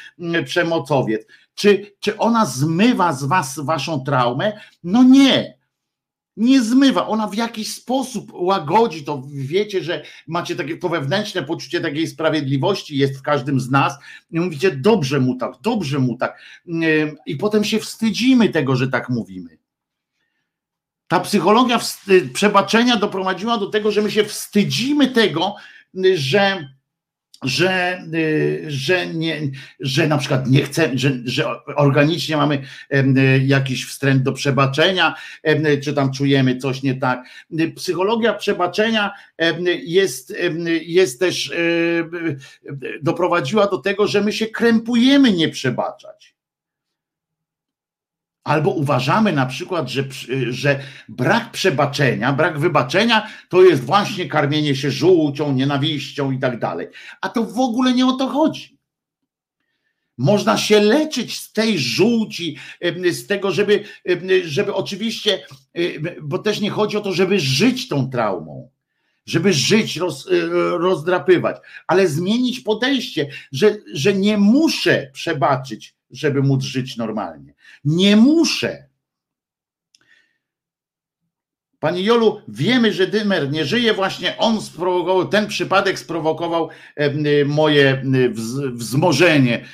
[0.45, 1.25] przemocowiec,
[1.55, 4.59] czy, czy ona zmywa z was waszą traumę?
[4.83, 5.63] No nie.
[6.37, 9.23] Nie zmywa, ona w jakiś sposób łagodzi to.
[9.33, 13.93] Wiecie, że macie takie to wewnętrzne poczucie takiej sprawiedliwości, jest w każdym z nas.
[14.31, 16.41] I mówicie, dobrze mu tak, dobrze mu tak.
[17.25, 19.57] I potem się wstydzimy tego, że tak mówimy.
[21.07, 21.79] Ta psychologia
[22.33, 25.55] przebaczenia doprowadziła do tego, że my się wstydzimy tego,
[26.15, 26.72] że
[27.43, 29.41] że, y, że, nie,
[29.79, 31.45] że na przykład nie chcemy, że, że
[31.75, 32.61] organicznie mamy
[33.45, 35.15] jakiś wstręt do przebaczenia,
[35.83, 37.23] czy tam czujemy coś nie tak.
[37.75, 39.11] Psychologia przebaczenia
[39.83, 40.33] jest,
[40.81, 41.53] jest też
[43.01, 46.32] doprowadziła do tego, że my się krępujemy nie przebaczać.
[48.43, 50.03] Albo uważamy na przykład, że,
[50.49, 50.79] że
[51.09, 56.87] brak przebaczenia, brak wybaczenia to jest właśnie karmienie się żółcią, nienawiścią i tak dalej.
[57.21, 58.77] A to w ogóle nie o to chodzi.
[60.17, 62.57] Można się leczyć z tej żółci,
[63.11, 63.83] z tego, żeby,
[64.43, 65.45] żeby oczywiście,
[66.21, 68.69] bo też nie chodzi o to, żeby żyć tą traumą,
[69.25, 70.29] żeby żyć, roz,
[70.71, 71.57] rozdrapywać,
[71.87, 77.52] ale zmienić podejście, że, że nie muszę przebaczyć, żeby móc żyć normalnie.
[77.83, 78.93] Nie muszę.
[81.83, 86.69] Pani Jolu, wiemy, że Dymer nie żyje, właśnie on sprowokował, ten przypadek sprowokował
[87.45, 88.03] moje
[88.73, 89.65] wzmożenie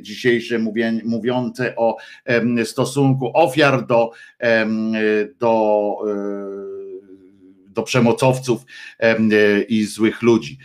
[0.00, 0.58] dzisiejsze
[1.04, 1.96] mówiące o
[2.64, 4.10] stosunku ofiar do,
[5.40, 5.96] do,
[7.66, 8.62] do przemocowców
[9.68, 10.58] i złych ludzi.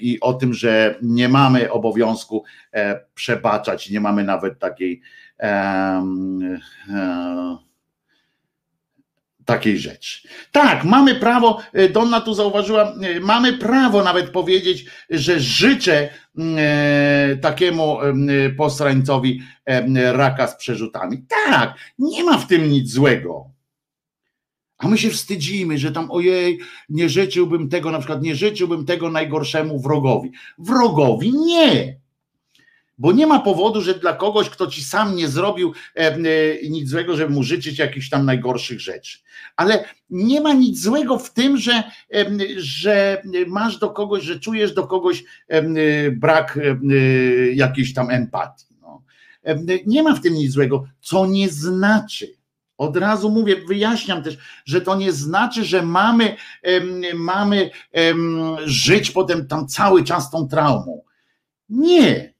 [0.00, 5.29] I o tym, że nie mamy obowiązku e, przebaczać, nie mamy nawet takiej E,
[9.44, 10.28] takiej rzeczy.
[10.52, 16.08] Tak, mamy prawo, e, Donna tu zauważyła, e, mamy prawo nawet powiedzieć, że życzę
[17.42, 17.98] takiemu
[18.56, 19.42] posrańcowi
[20.12, 21.24] raka z przerzutami.
[21.28, 23.50] Tak, nie ma w tym nic złego.
[24.78, 29.10] A my się wstydzimy, że tam ojej, nie życzyłbym tego, na przykład nie życzyłbym tego
[29.10, 30.30] najgorszemu wrogowi.
[30.58, 31.99] Wrogowi nie
[33.00, 36.18] bo nie ma powodu, że dla kogoś, kto ci sam nie zrobił e, e,
[36.70, 39.18] nic złego, żeby mu życzyć jakichś tam najgorszych rzeczy.
[39.56, 41.72] Ale nie ma nic złego w tym, że,
[42.14, 45.24] e, że masz do kogoś, że czujesz do kogoś
[46.12, 46.58] brak
[47.54, 48.66] jakiejś tam empatii.
[48.82, 49.02] No.
[49.86, 52.34] Nie ma w tym nic złego, co nie znaczy,
[52.78, 56.36] od razu mówię, wyjaśniam też, że to nie znaczy, że mamy,
[57.14, 57.70] mamy
[58.64, 61.02] żyć potem tam cały czas tą traumą.
[61.68, 62.34] Nie,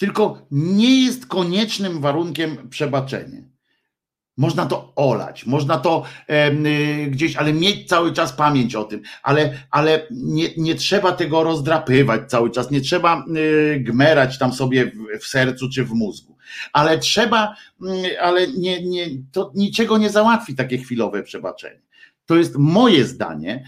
[0.00, 3.42] tylko nie jest koniecznym warunkiem przebaczenie.
[4.36, 6.50] Można to olać, można to e,
[7.06, 12.30] gdzieś, ale mieć cały czas pamięć o tym, ale, ale nie, nie trzeba tego rozdrapywać
[12.30, 16.36] cały czas, nie trzeba y, gmerać tam sobie w, w, sercu czy w mózgu,
[16.72, 21.80] ale trzeba, y, ale nie, nie, to niczego nie załatwi takie chwilowe przebaczenie.
[22.26, 23.64] To jest moje zdanie,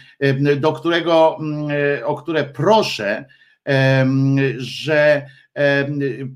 [0.57, 1.39] do którego,
[2.05, 3.25] o które proszę,
[4.57, 5.27] że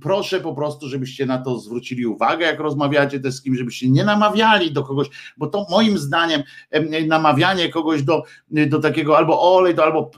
[0.00, 4.04] proszę po prostu, żebyście na to zwrócili uwagę, jak rozmawiacie też z kimś, żebyście nie
[4.04, 9.74] namawiali do kogoś, bo to moim zdaniem em, namawianie kogoś do, do takiego albo olej,
[9.74, 10.10] to albo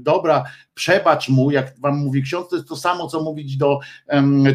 [0.00, 3.78] dobra, przebacz mu, jak wam mówi ksiądz, to jest to samo, co mówić do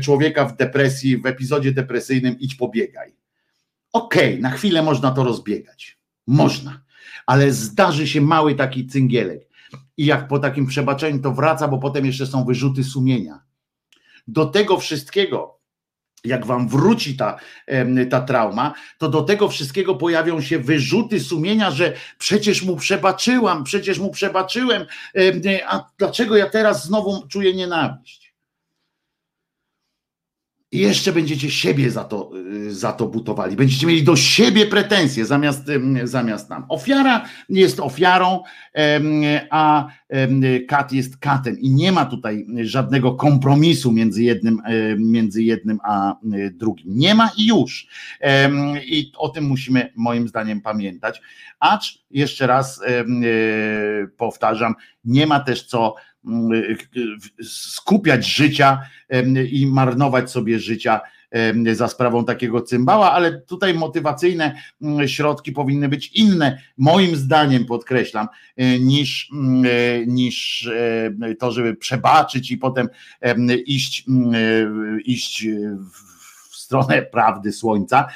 [0.01, 3.15] człowieka w depresji, w epizodzie depresyjnym, idź pobiegaj.
[3.93, 5.97] Okej, na chwilę można to rozbiegać.
[6.27, 6.81] Można,
[7.25, 9.50] ale zdarzy się mały taki cyngielek.
[9.97, 13.39] I jak po takim przebaczeniu to wraca, bo potem jeszcze są wyrzuty sumienia.
[14.27, 15.59] Do tego wszystkiego,
[16.23, 17.37] jak wam wróci ta,
[18.09, 23.99] ta trauma, to do tego wszystkiego pojawią się wyrzuty sumienia, że przecież mu przebaczyłam, przecież
[23.99, 28.30] mu przebaczyłem, em, a dlaczego ja teraz znowu czuję nienawiść?
[30.71, 32.31] I jeszcze będziecie siebie za to,
[32.67, 33.55] y, za to butowali.
[33.55, 36.65] Będziecie mieli do siebie pretensje zamiast, ym, zamiast nam.
[36.69, 38.43] Ofiara jest ofiarą,
[39.49, 39.87] a
[40.67, 41.59] kat jest katem.
[41.59, 46.97] I nie ma tutaj żadnego kompromisu między jednym, em, między jednym a y, drugim.
[46.97, 47.87] Nie ma i już.
[48.85, 51.21] I o tym musimy moim zdaniem pamiętać.
[51.59, 54.75] Acz jeszcze raz y, powtarzam,
[55.05, 56.10] nie ma też co y, y,
[57.43, 58.81] skupiać życia
[59.51, 61.01] i marnować sobie życia
[61.73, 68.27] za sprawą takiego cymbała, ale tutaj motywacyjne mm, środki powinny być inne, moim zdaniem podkreślam,
[68.61, 72.89] y, niż, mm, y, niż e, to, żeby przebaczyć i potem
[73.21, 75.47] em, iść, mm, iść
[76.51, 78.07] w stronę prawdy słońca,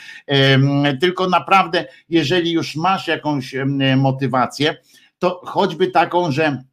[1.02, 3.56] tylko naprawdę, jeżeli już masz jakąś
[3.98, 4.78] motywację,
[5.20, 6.64] to choćby taką, że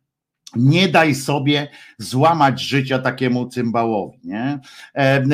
[0.56, 1.68] nie daj sobie
[1.98, 4.58] złamać życia takiemu cymbałowi, nie?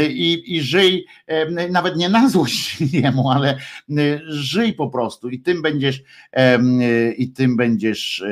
[0.08, 1.06] I, i żyj,
[1.70, 3.58] nawet nie na złość jemu, ale
[4.26, 6.02] żyj po prostu i tym będziesz
[7.18, 8.24] i tym będziesz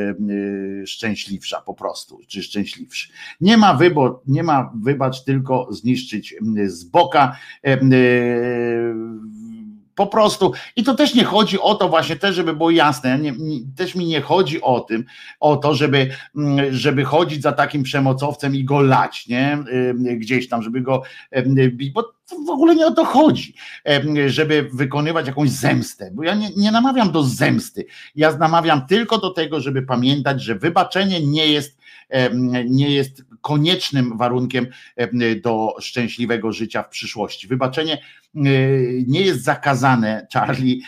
[0.87, 3.09] szczęśliwsza po prostu, czy szczęśliwszy.
[3.41, 6.35] Nie ma wybór, nie ma wybacz tylko zniszczyć
[6.67, 7.37] z boka
[9.97, 13.33] po prostu, i to też nie chodzi o to właśnie, też żeby było jasne, nie,
[13.33, 15.05] nie, też mi nie chodzi o tym,
[15.41, 19.59] o to, żeby, mm, żeby chodzić za takim przemocowcem i go lać, nie,
[19.95, 21.03] gdzieś tam, żeby go
[21.71, 22.13] bić, bo
[22.47, 23.55] w ogóle nie o to chodzi,
[24.27, 27.87] żeby wykonywać jakąś zemstę, bo ja nie, nie namawiam do zemsty,
[28.17, 31.79] ja namawiam tylko do tego, żeby pamiętać, że wybaczenie nie jest,
[32.67, 34.67] nie jest koniecznym warunkiem
[35.43, 37.49] do szczęśliwego życia w przyszłości.
[37.49, 37.99] Wybaczenie
[39.07, 40.81] nie jest zakazane, Charlie.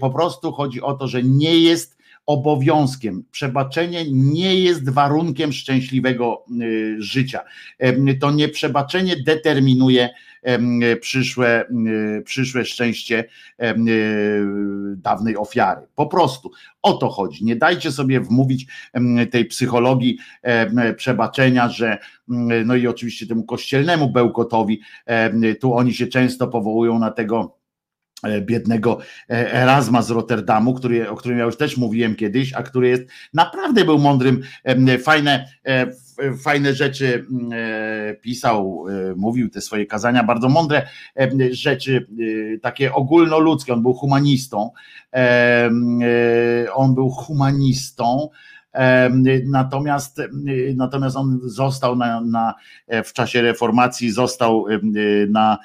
[0.00, 3.24] Po prostu chodzi o to, że nie jest obowiązkiem.
[3.30, 6.44] Przebaczenie nie jest warunkiem szczęśliwego
[6.98, 7.40] życia.
[8.20, 10.08] To nie przebaczenie determinuje
[11.00, 11.64] przyszłe,
[12.18, 13.24] y, przyszłe szczęście
[13.62, 13.74] y,
[14.96, 15.86] dawnej ofiary.
[15.94, 16.50] Po prostu
[16.82, 17.44] o to chodzi.
[17.44, 18.66] Nie dajcie sobie wmówić
[19.30, 20.18] tej psychologii
[20.96, 21.98] przebaczenia, że
[22.64, 24.80] no i oczywiście temu kościelnemu bełkotowi,
[25.60, 27.59] tu oni się często powołują na tego e,
[28.40, 28.98] biednego
[29.30, 33.02] e, Erasma z Rotterdamu, który, o którym ja już też mówiłem kiedyś, a który jest
[33.34, 34.42] naprawdę był mądrym,
[35.02, 40.86] fajne, e, f- fajne rzeczy e, pisał, e, mówił te swoje kazania, bardzo mądre
[41.50, 42.06] rzeczy,
[42.54, 44.70] e, takie ogólnoludzkie, on był humanistą,
[45.14, 45.70] e,
[46.74, 48.28] on był humanistą,
[49.46, 50.28] Natomiast, e,
[50.74, 52.54] natomiast on został na, na,
[52.86, 54.80] e, w czasie reformacji, został e,
[55.26, 55.58] na,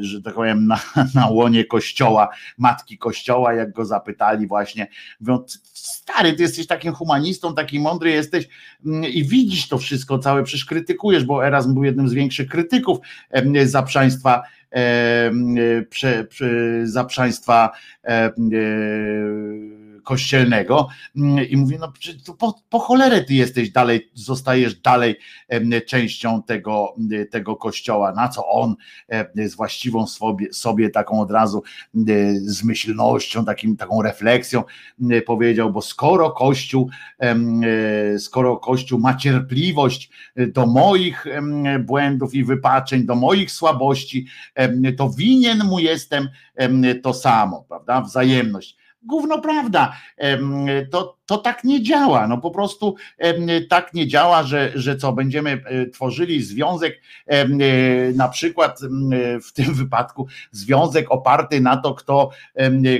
[0.00, 0.80] że tak powiem, na,
[1.14, 2.28] na łonie kościoła,
[2.58, 4.86] matki kościoła, jak go zapytali właśnie,
[5.20, 8.48] mówią, stary, ty jesteś takim humanistą, taki mądry jesteś
[8.86, 12.98] mm, i widzisz to wszystko całe, przecież krytykujesz, bo Erasm był jednym z większych krytyków
[13.64, 14.42] zaprzaństwa
[15.90, 16.26] prze,
[16.84, 17.70] zaprzaństwa
[18.04, 18.32] e,
[20.04, 21.92] kościelnego mm, i mówi, no
[22.38, 25.16] po, po cholerę ty jesteś dalej, zostajesz dalej
[25.86, 28.74] częścią tego, m, tego kościoła, na co on
[29.34, 31.62] z właściwą sobie, sobie taką od razu
[31.94, 32.04] m,
[32.40, 34.64] z myślnością, takim, taką refleksją
[35.00, 36.90] m, powiedział, bo skoro Kościół,
[38.18, 41.24] skoro Kościół ma cierpliwość do moich
[41.80, 44.26] błędów i wypaczeń, do moich słabości,
[44.96, 48.00] to winien mu jestem em, to samo, prawda?
[48.00, 49.96] Wzajemność gówno prawda.
[50.90, 52.28] To, to tak nie działa.
[52.28, 52.94] No po prostu
[53.68, 57.46] tak nie działa, że, że co, będziemy e, tworzyli związek, e,
[58.12, 59.10] na przykład em,
[59.42, 62.30] w tym wypadku związek oparty na to, kto,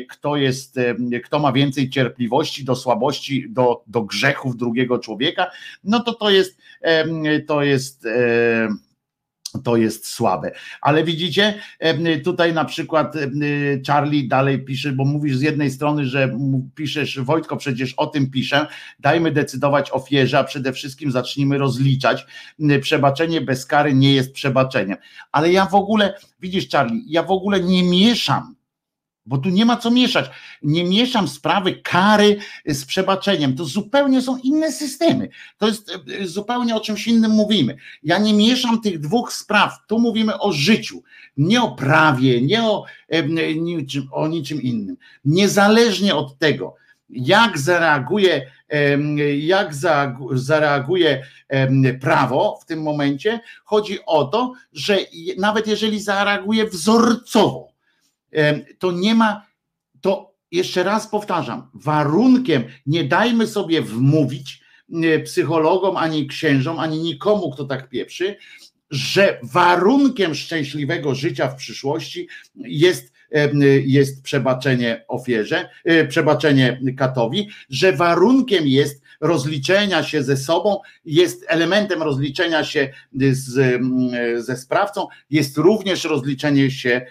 [0.09, 0.81] kto jest,
[1.25, 5.51] kto ma więcej cierpliwości do słabości, do, do grzechów drugiego człowieka,
[5.85, 6.59] no to to jest,
[7.47, 8.07] to jest
[9.65, 10.53] to jest słabe.
[10.81, 11.55] Ale widzicie,
[12.25, 13.15] tutaj na przykład
[13.87, 16.39] Charlie dalej pisze, bo mówisz z jednej strony, że
[16.75, 18.67] piszesz, Wojtko, przecież o tym piszę,
[19.01, 22.27] dajmy decydować ofierze, a przede wszystkim zacznijmy rozliczać.
[22.81, 24.97] Przebaczenie bez kary nie jest przebaczeniem.
[25.33, 28.54] Ale ja w ogóle, widzisz Charlie, ja w ogóle nie mieszam,
[29.27, 30.31] bo tu nie ma co mieszać.
[30.63, 32.37] Nie mieszam sprawy kary
[32.67, 33.57] z przebaczeniem.
[33.57, 35.29] To zupełnie są inne systemy.
[35.59, 35.91] To jest
[36.21, 37.77] e, zupełnie o czymś innym mówimy.
[38.03, 39.79] Ja nie mieszam tych dwóch spraw.
[39.87, 41.03] Tu mówimy o życiu,
[41.37, 43.35] nie o prawie, nie o, em,
[43.65, 44.97] niczym, o niczym innym.
[45.25, 46.75] Niezależnie od tego,
[47.11, 48.51] jak zareaguje,
[49.39, 51.27] jak zareagu- zareaguje
[52.01, 54.99] prawo w tym momencie, chodzi o to, że
[55.39, 57.74] nawet jeżeli zareaguje wzorcowo,
[58.78, 59.47] to nie ma,
[60.01, 64.61] to jeszcze raz powtarzam, warunkiem, nie dajmy sobie wmówić
[64.93, 68.36] e, psychologom, ani księżom, ani nikomu, kto tak pieprzy,
[68.90, 73.12] że warunkiem szczęśliwego życia w przyszłości jest,
[73.85, 82.02] jest przebaczenie ofierze, e, przebaczenie katowi, że warunkiem jest rozliczenia się ze sobą, jest elementem
[82.02, 82.93] rozliczenia się
[83.32, 83.82] z,
[84.44, 87.06] ze sprawcą, jest również rozliczenie się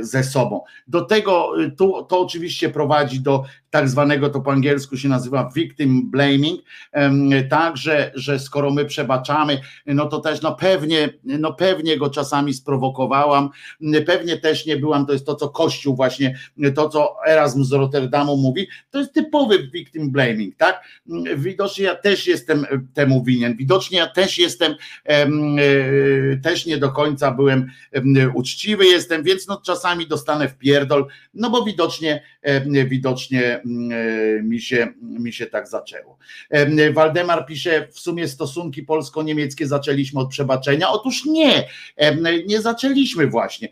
[0.00, 0.60] ze sobą.
[0.88, 5.50] Do tego y, to, to oczywiście prowadzi do tak zwanego, to po angielsku się nazywa
[5.54, 6.60] victim blaming,
[7.50, 12.54] tak, że, że skoro my przebaczamy, no to też no pewnie, no pewnie go czasami
[12.54, 13.50] sprowokowałam,
[14.06, 16.38] pewnie też nie byłam, to jest to, co Kościół właśnie,
[16.74, 20.84] to, co Erasmus z Rotterdamu mówi, to jest typowy victim blaming, tak?
[21.36, 24.74] Widocznie ja też jestem temu winien, widocznie ja też jestem,
[25.04, 30.58] em, e, też nie do końca byłem em, uczciwy jestem, więc no czasami dostanę w
[30.58, 36.18] pierdol, no bo widocznie, em, widocznie mm, e, mi się, mi się tak zaczęło.
[36.50, 40.90] Em, Waldemar pisze, w sumie stosunki polsko-niemieckie zaczęliśmy od przebaczenia.
[40.90, 41.68] Otóż nie,
[42.46, 43.68] nie zaczęliśmy właśnie.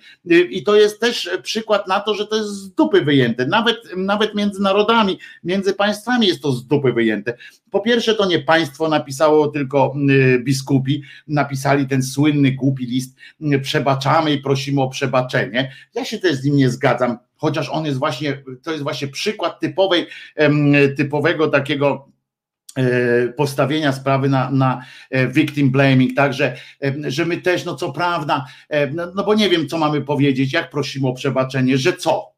[0.50, 3.46] I to jest też przykład na to, że to jest z dupy wyjęte.
[3.46, 7.36] Nawet, nawet między narodami, między państwami jest to z dupy wyjęte.
[7.70, 13.60] Po pierwsze, to nie państwo napisało, tylko y, biskupi napisali ten słynny głupi list, y,
[13.60, 15.72] przebaczamy i prosimy o przebaczenie.
[15.94, 19.60] Ja się też z nim nie zgadzam, chociaż on jest właśnie, to jest właśnie przykład
[19.60, 20.06] typowej,
[20.96, 22.08] typowego takiego
[22.76, 26.56] e, postawienia sprawy na, na e, victim blaming, także,
[27.06, 28.44] że my też, no co prawda,
[28.94, 32.37] no, no bo nie wiem, co mamy powiedzieć, jak prosimy o przebaczenie, że co?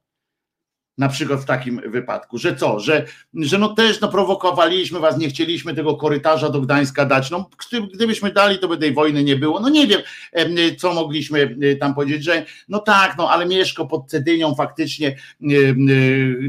[1.01, 3.05] Na przykład w takim wypadku, że co, że,
[3.35, 7.89] że no też no prowokowaliśmy was, nie chcieliśmy tego korytarza do Gdańska dać, no gdy-
[7.95, 10.01] gdybyśmy dali, to by tej wojny nie było, no nie wiem,
[10.33, 15.09] em, co mogliśmy e, tam powiedzieć, że no tak, no ale Mieszko pod Cedynią faktycznie
[15.09, 15.17] e,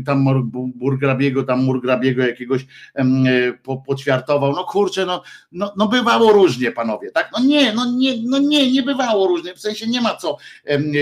[0.05, 0.25] tam
[0.75, 2.61] Burgrabiego, tam Murgrabiego jakiegoś
[2.95, 3.05] e,
[3.63, 8.13] po- poćwiartował, no kurczę, no, no, no bywało różnie panowie, tak, no nie, no nie,
[8.23, 10.37] no nie, nie bywało różnie, w sensie nie ma co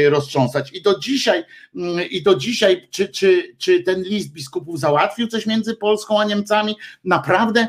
[0.10, 0.74] roztrząsać.
[0.74, 1.44] I do dzisiaj,
[1.76, 6.26] mm, i do dzisiaj, czy, czy, czy ten list biskupów załatwił coś między Polską a
[6.26, 6.76] Niemcami?
[7.04, 7.68] Naprawdę?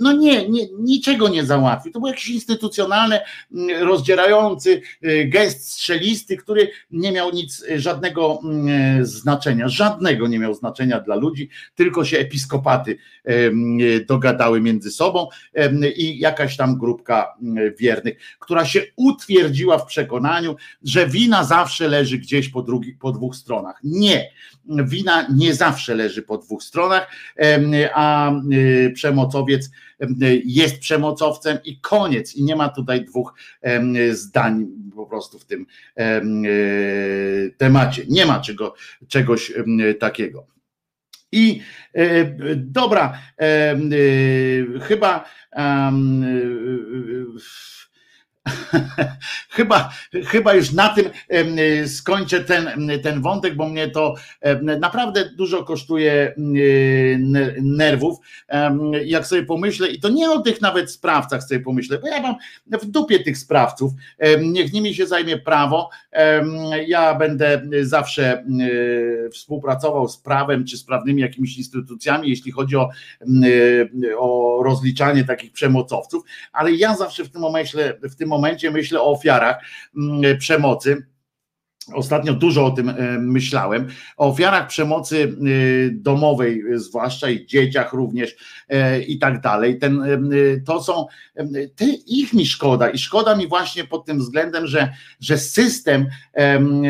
[0.00, 1.92] No nie, nie niczego nie załatwił.
[1.92, 3.20] To był jakiś instytucjonalny,
[3.52, 10.38] mm, rozdzierający y, gest strzelisty, który nie miał nic, y, żadnego mm, znaczenia, żadnego nie
[10.38, 12.98] miał znaczenia dla ludzi, tylko się episkopaty
[13.28, 15.28] y, dogadały między sobą
[15.96, 22.18] i jakaś tam grupka mm, wiernych, która się utwierdziła w przekonaniu, że wina zawsze leży
[22.18, 23.80] gdzieś po, drugi, po dwóch stronach.
[23.84, 24.30] Nie,
[24.68, 27.10] wina nie zawsze leży po dwóch stronach,
[27.94, 32.34] a y, przemocowiec em, jest przemocowcem i koniec.
[32.34, 33.34] I nie ma tutaj dwóch
[34.10, 34.66] zdań
[34.96, 35.66] po prostu w tym
[35.98, 38.02] y, temacie.
[38.08, 38.74] Nie ma czego,
[39.08, 39.52] czegoś
[39.98, 40.56] takiego.
[41.32, 41.60] I
[41.94, 42.24] e,
[42.56, 43.76] dobra, e,
[44.80, 45.92] chyba e,
[49.56, 49.90] chyba,
[50.26, 51.56] chyba już na tym em,
[51.88, 54.14] skończę ten, ten wątek, bo mnie to
[54.62, 58.18] naprawdę dużo kosztuje ne- nerwów.
[59.04, 62.34] Jak sobie pomyślę, i to nie o tych nawet sprawcach sobie pomyślę, bo ja mam
[62.66, 63.92] w dupie tych sprawców,
[64.40, 65.90] niech nimi się zajmie prawo.
[66.86, 68.58] Ja będę zawsze em,
[69.32, 72.90] współpracował z prawem czy z prawnymi jakimiś instytucjami, jeśli chodzi o,
[74.18, 78.35] o rozliczanie takich przemocowców, ale ja zawsze w tym momencie, w tym momencie
[78.70, 79.56] myślę o ofiarach
[79.96, 81.06] mm, przemocy.
[81.94, 83.86] Ostatnio dużo o tym e, myślałem,
[84.16, 88.36] o ofiarach przemocy e, domowej, e, zwłaszcza i dzieciach również
[89.08, 89.78] i tak dalej.
[89.78, 90.02] Ten,
[90.66, 91.06] to są,
[91.76, 96.82] te, ich mi szkoda i szkoda mi właśnie pod tym względem, że, że system, em,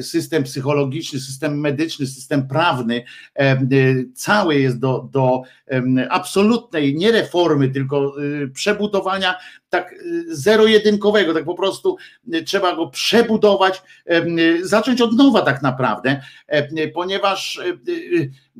[0.00, 3.04] system psychologiczny, system medyczny, system prawny
[4.14, 5.42] cały jest do, do
[6.10, 8.14] absolutnej nie reformy, tylko
[8.52, 9.34] przebudowania
[9.70, 9.94] tak
[10.28, 11.96] zero-jedynkowego, tak po prostu
[12.44, 13.82] trzeba go przebudować,
[14.62, 16.20] zacząć od nowa tak naprawdę,
[16.94, 17.60] ponieważ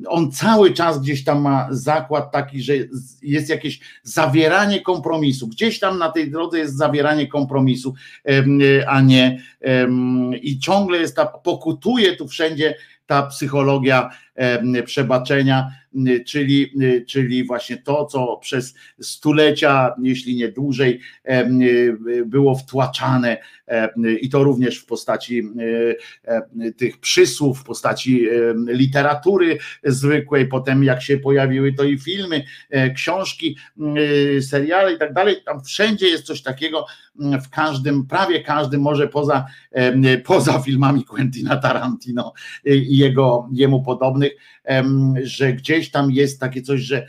[0.07, 2.73] on cały czas gdzieś tam ma zakład taki, że
[3.21, 5.47] jest jakieś zawieranie kompromisu.
[5.47, 7.93] Gdzieś tam na tej drodze jest zawieranie kompromisu,
[8.87, 9.41] a nie
[10.41, 12.75] i ciągle jest ta, pokutuje tu wszędzie
[13.05, 14.09] ta psychologia
[14.85, 15.71] przebaczenia,
[16.25, 16.71] czyli,
[17.07, 20.99] czyli właśnie to, co przez stulecia, jeśli nie dłużej,
[22.25, 23.37] było wtłaczane
[24.21, 25.43] i to również w postaci
[26.77, 28.27] tych przysłów, w postaci
[28.67, 33.57] literatury zwykłej, potem jak się pojawiły to i filmy, e, książki,
[34.41, 36.85] seriale i tak dalej, tam wszędzie jest coś takiego,
[37.15, 39.45] w każdym, prawie każdym, może poza,
[40.25, 42.33] poza filmami Quentina Tarantino
[42.65, 44.28] i jego, jemu podobnych,
[45.23, 47.07] że gdzieś tam jest takie coś, że,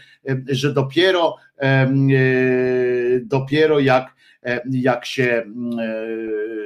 [0.48, 1.90] że dopiero e,
[3.22, 4.20] dopiero jak
[4.70, 5.42] jak się,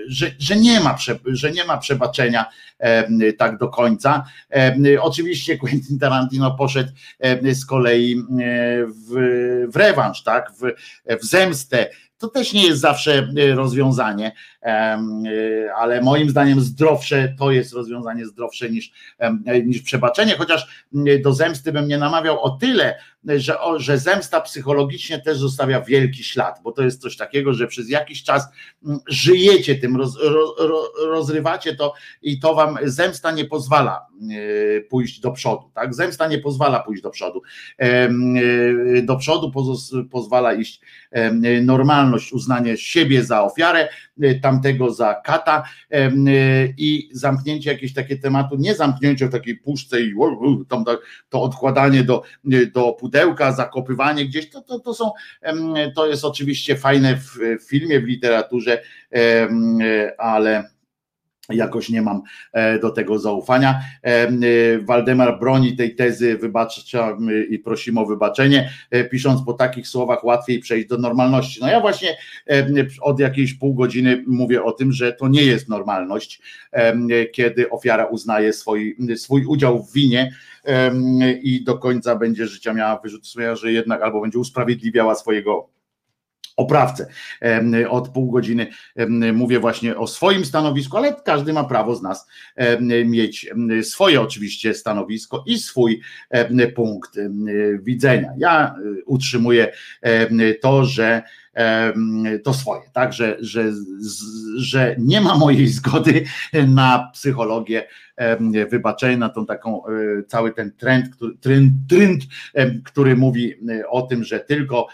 [0.07, 2.45] że, że, nie ma, że nie ma przebaczenia
[3.39, 4.25] tak do końca.
[5.01, 6.91] Oczywiście Quentin Tarantino poszedł
[7.53, 8.17] z kolei
[8.87, 9.13] w,
[9.73, 10.73] w rewanż, tak, w,
[11.23, 14.33] w zemstę to też nie jest zawsze e, rozwiązanie,
[14.63, 14.99] e,
[15.77, 18.93] ale moim zdaniem zdrowsze to jest rozwiązanie zdrowsze niż,
[19.65, 20.85] niż przebaczenie, chociaż
[21.23, 22.99] do zemsty bym nie namawiał o tyle,
[23.37, 27.91] że, że zemsta psychologicznie też zostawia wielki ślad, bo to jest coś takiego, że przez
[27.91, 28.49] jakiś czas
[29.09, 34.07] żyjecie tym, roz, roz, rozrywacie to i to wam zemsta nie pozwala
[34.77, 35.95] e, pójść do przodu, tak?
[35.95, 37.43] Zemsta nie pozwala pójść do przodu.
[39.03, 39.53] Do przodu
[40.11, 40.81] pozwala iść
[41.63, 43.89] normalność, uznanie siebie za ofiarę,
[44.21, 46.11] e, tamtego za kata e,
[46.79, 50.15] i zamknięcie jakieś takie tematu, nie zamknięcie w takiej puszce i
[50.69, 50.85] tam
[51.29, 52.23] to odkładanie do,
[52.75, 53.14] do pudełka,
[53.53, 55.11] zakopywanie gdzieś, to, to, to są,
[55.95, 57.39] to jest oczywiście fajne w
[57.69, 58.83] filmie, w literaturze,
[60.19, 60.74] ale
[61.51, 62.23] jakoś nie mam
[62.53, 63.81] e, do tego zaufania.
[64.05, 64.31] E, e,
[64.79, 68.71] Waldemar broni tej tezy, wybaczamy i prosimy o wybaczenie,
[69.11, 71.61] pisząc po takich słowach łatwiej przejść do normalności.
[71.61, 72.17] No ja właśnie
[73.01, 76.41] od jakiejś pół godziny mówię o tym, że to nie jest normalność,
[77.33, 80.35] kiedy ofiara uznaje swój, swój udział w winie
[81.43, 85.74] i do końca będzie życia miała wyrzut sumienia, że jednak albo będzie usprawiedliwiała swojego
[86.57, 87.07] oprawcę.
[87.89, 88.67] Od pół godziny
[89.33, 92.27] mówię właśnie o swoim stanowisku, ale każdy ma prawo z nas
[93.05, 93.51] mieć
[93.83, 96.01] swoje oczywiście stanowisko i swój
[96.75, 97.11] punkt
[97.83, 98.33] widzenia.
[98.39, 99.73] Ja y, utrzymuję
[100.63, 101.23] to, że
[102.45, 103.73] to swoje, tak, że, że,
[104.57, 106.25] że nie ma mojej zgody
[106.67, 107.87] na psychologię
[108.71, 109.91] wybaczenia, na tą taką, e,
[110.27, 112.23] cały ten trend, który, trend, trend,
[112.85, 114.87] który mówi e, o tym, że tylko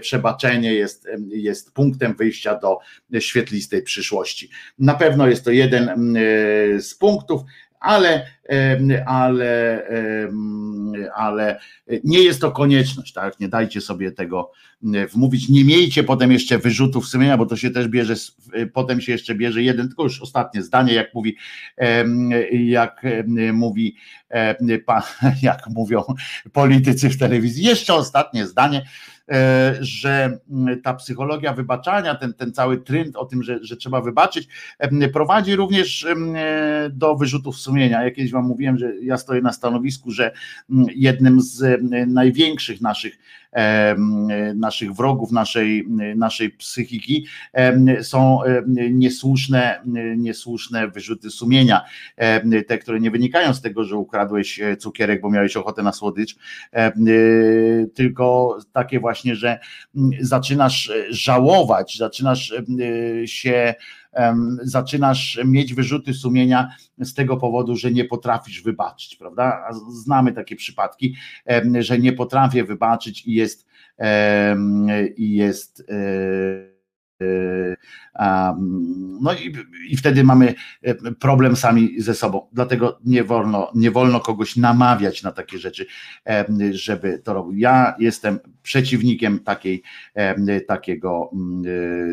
[0.00, 2.78] przebaczenie jest, jest punktem wyjścia do
[3.20, 4.50] świetlistej przyszłości.
[4.78, 6.14] Na pewno jest to jeden
[6.78, 7.42] z punktów,
[7.80, 8.26] ale,
[9.06, 9.82] ale,
[11.14, 11.60] ale
[12.04, 13.40] nie jest to konieczność, tak?
[13.40, 14.52] Nie dajcie sobie tego
[15.12, 15.48] wmówić.
[15.48, 18.14] Nie miejcie potem jeszcze wyrzutów sumienia, bo to się też bierze,
[18.72, 21.36] potem się jeszcze bierze jeden, tylko już ostatnie zdanie, jak mówi,
[22.52, 23.02] jak
[23.52, 23.96] mówi,
[25.42, 26.02] jak mówią
[26.52, 27.64] politycy w telewizji.
[27.64, 28.86] Jeszcze ostatnie zdanie
[29.80, 34.48] że mm, ta psychologia wybaczania, ten, ten cały trend o tym, że, że trzeba wybaczyć,
[35.12, 36.06] prowadzi również
[36.90, 38.04] do wyrzutów sumienia.
[38.04, 40.32] Jakieś Wam mówiłem, że ja stoję na stanowisku, że
[40.70, 43.18] mm, jednym z największych naszych
[44.54, 47.26] naszych wrogów, naszej, naszej psychiki
[48.02, 48.40] są
[48.90, 49.82] niesłuszne,
[50.16, 51.84] niesłuszne wyrzuty sumienia.
[52.66, 56.36] Te, które nie wynikają z tego, że ukradłeś e, cukierek, bo miałeś ochotę na słodycz,
[56.72, 56.92] e,
[57.94, 59.58] tylko takie właśnie, że
[60.20, 62.54] zaczynasz e, żałować, zaczynasz
[63.24, 63.74] się
[64.62, 66.68] zaczynasz mieć wyrzuty sumienia
[66.98, 69.70] z tego powodu, że nie potrafisz wybaczyć, prawda?
[69.90, 71.16] Znamy takie przypadki,
[71.78, 73.66] że nie potrafię wybaczyć i jest
[75.16, 75.84] i jest
[79.20, 79.54] no i,
[79.88, 82.48] i wtedy mamy e, problem sami ze sobą.
[82.52, 85.86] Dlatego nie wolno, nie wolno kogoś namawiać na takie rzeczy,
[86.70, 87.58] żeby to robił.
[87.58, 89.82] Ja jestem przeciwnikiem takiej,
[90.66, 91.30] takiego,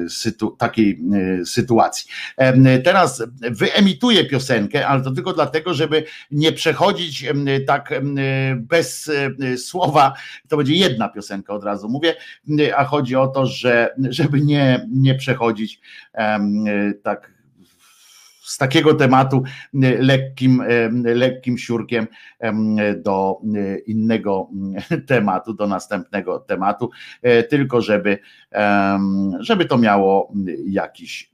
[0.10, 1.02] sytu, takiej
[1.45, 2.11] sytuacji.
[2.84, 7.26] Teraz wyemituję piosenkę, ale to tylko dlatego, żeby nie przechodzić
[7.68, 7.94] tak
[8.57, 9.11] bez
[9.57, 10.14] słowa.
[10.48, 12.15] To będzie jedna piosenka od razu mówię,
[12.77, 15.81] a chodzi o to, że żeby nie, nie przechodzić
[17.03, 17.35] tak
[18.43, 19.43] z takiego tematu
[19.99, 20.63] lekkim,
[21.03, 22.07] lekkim siurkiem
[23.03, 23.38] do
[23.85, 24.49] innego
[25.07, 26.89] tematu, do następnego tematu,
[27.49, 28.19] tylko żeby,
[29.39, 30.34] żeby to miało
[30.67, 31.31] jakiś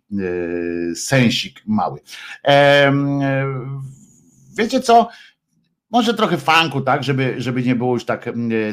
[0.96, 2.00] sensik mały.
[4.58, 5.10] Wiecie co?
[5.92, 8.30] Może trochę funku, tak, żeby, żeby nie było już tak,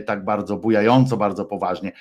[0.06, 1.92] tak bardzo bujająco, bardzo poważnie,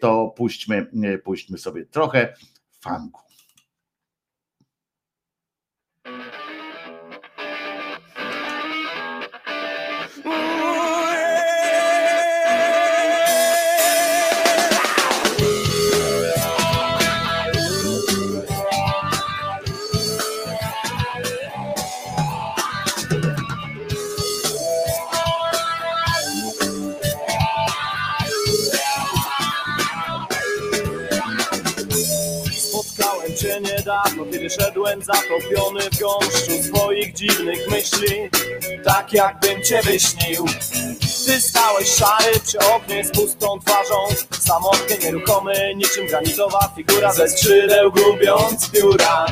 [0.00, 0.86] to puśćmy,
[1.24, 2.34] puśćmy sobie trochę
[2.80, 3.20] funku.
[33.94, 38.30] Niedawno, kiedy szedłem zatopiony w gąszczu swoich dziwnych myśli,
[38.84, 40.46] tak jakbym cię wyśnił.
[41.26, 43.94] Ty stałeś szary przy oknie z pustą twarzą,
[44.30, 49.26] samotny, nieruchomy, niczym granitowa figura ze skrzydeł gubiąc pióra.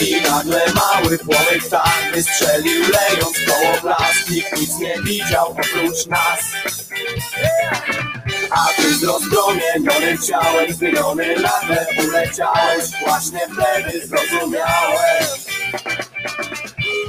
[0.00, 6.40] I nagle mały płomyk tak wystrzelił, lejąc koło blask, nikt nic nie widział oprócz nas.
[8.54, 12.84] A ty z rozpromienionym ciałem zmieniony nagle uleciałeś.
[13.06, 15.42] Właśnie wtedy zrozumiałeś.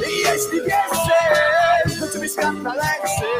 [0.07, 3.31] I jeśli wierzysz, to ciebie świat należy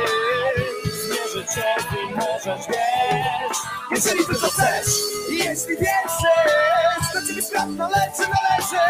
[1.06, 3.58] Zmierzy cię i możesz wiesz
[3.92, 4.94] Jeżeli tylko chcesz
[5.30, 8.84] I jeśli wierzysz, to ciebie świat należy, należy.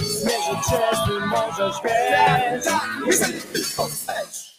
[0.00, 2.72] Zmierzy cię i możesz wiesz
[3.06, 4.53] Jeżeli tylko chcesz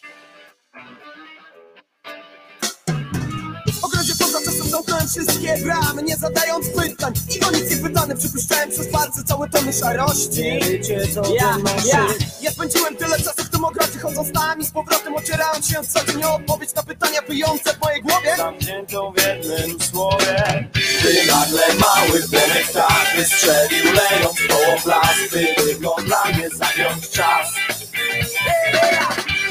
[5.08, 7.14] wszystkie bramy Nie zadając pytań.
[7.30, 12.06] I nic nie pytany Przypuszczałem przez palce całe tony szarości Wiecie co ja, ja,
[12.42, 16.24] ja spędziłem tyle czasu w tym ogrodzie Chodząc nami z powrotem ocierając się co dzień
[16.24, 18.36] odpowiedź na pytania wyjące w mojej głowie.
[18.38, 20.68] Zamkniętą w jednym słowie.
[21.02, 27.48] Ty nagle mały płomek tak wystrzelił Lejąc koło plasty Tylko dla mnie zagiąć czas.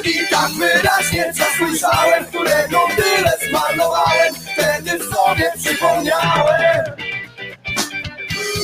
[0.05, 6.85] I tak wyraźnie zasłyszałem, którego tyle zmarnowałem Wtedy sobie przypomniałem.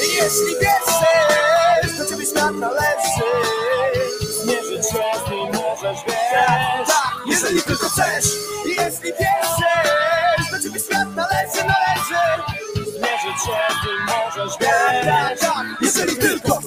[0.01, 3.27] Jeśli wierzysz, to ciebie świat należy.
[4.43, 6.89] Zmierzyć się z nim możesz, wiesz.
[6.89, 8.25] Tak, jeżeli tylko chcesz.
[8.67, 12.23] Jeśli wierzysz, to ciebie świat należy, należy.
[12.75, 15.05] Zmierzyć się z nim możesz, wiesz.
[15.05, 16.60] Tak, tak, jeżeli tylko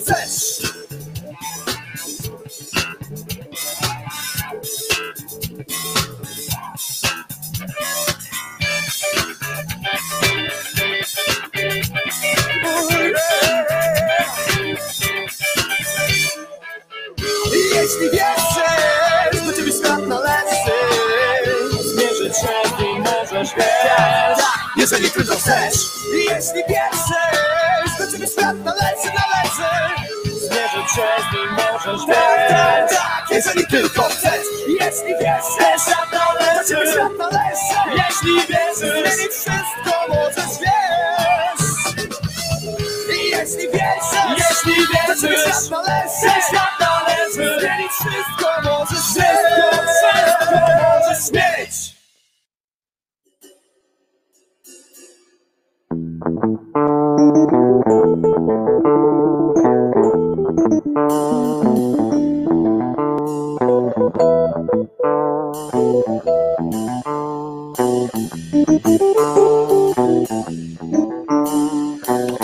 [17.75, 20.73] Jeśli wierzysz, to ciebie świat należy
[21.79, 24.45] Zmierzyć się z nim możesz, wiesz
[24.77, 25.73] Jeżeli tylko chcesz.
[26.13, 29.71] Jeśli wierzysz, to ciebie świat należy, należy
[30.23, 32.99] Zmierzyć się z nim możesz, wiesz
[33.31, 34.47] Jeżeli tylko chcesz.
[34.67, 35.95] Jeśli wierzysz,
[36.57, 40.82] To ciebie świat należy Jeśli wierzysz, zmienić wszystko możesz, wiesz
[43.43, 51.17] jeśli wierzysz, jeśli wierzysz, to świat należy, świat należy Zmienić wszystko możesz, wszystko, wszystko możesz
[51.17, 51.93] zmienić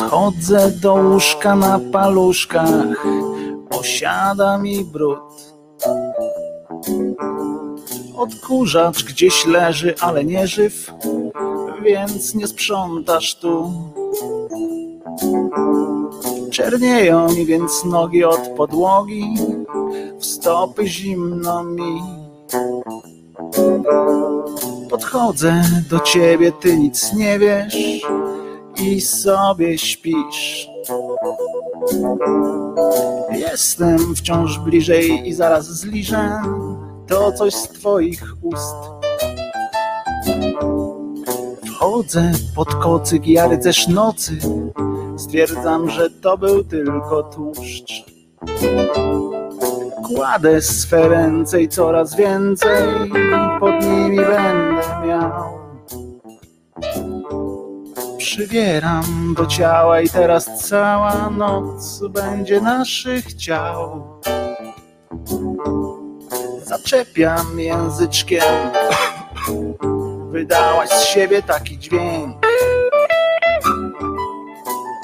[0.09, 3.05] Chodzę do łóżka na paluszkach,
[3.69, 5.19] osiada mi brud.
[8.17, 10.93] Odkurzacz gdzieś leży, ale nie żyw,
[11.83, 13.71] więc nie sprzątasz tu.
[16.51, 19.35] Czernieją mi więc nogi od podłogi,
[20.19, 22.01] w stopy zimno mi.
[24.89, 27.75] Podchodzę do ciebie, ty nic nie wiesz
[28.82, 30.67] i sobie śpisz.
[33.32, 36.41] Jestem wciąż bliżej i zaraz zliżę
[37.08, 38.75] to coś z twoich ust.
[41.67, 44.38] Wchodzę pod kocyk, ja rycerz nocy,
[45.17, 48.06] stwierdzam, że to był tylko tłuszcz.
[50.08, 53.11] Kładę swe ręce i coraz więcej
[53.59, 55.58] pod nimi będę miał
[58.30, 64.06] przybieram do ciała i teraz cała noc będzie naszych ciał.
[66.64, 68.43] Zaczepiam języczkiem,
[70.32, 72.38] wydałaś z siebie taki dźwięk.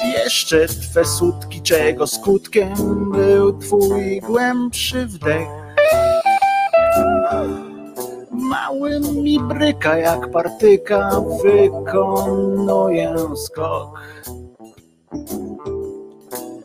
[0.04, 2.74] Jeszcze twe sutki, czego skutkiem
[3.12, 5.48] był twój głębszy wdech.
[8.38, 14.00] Mały mi bryka jak partyka, wykonuję skok.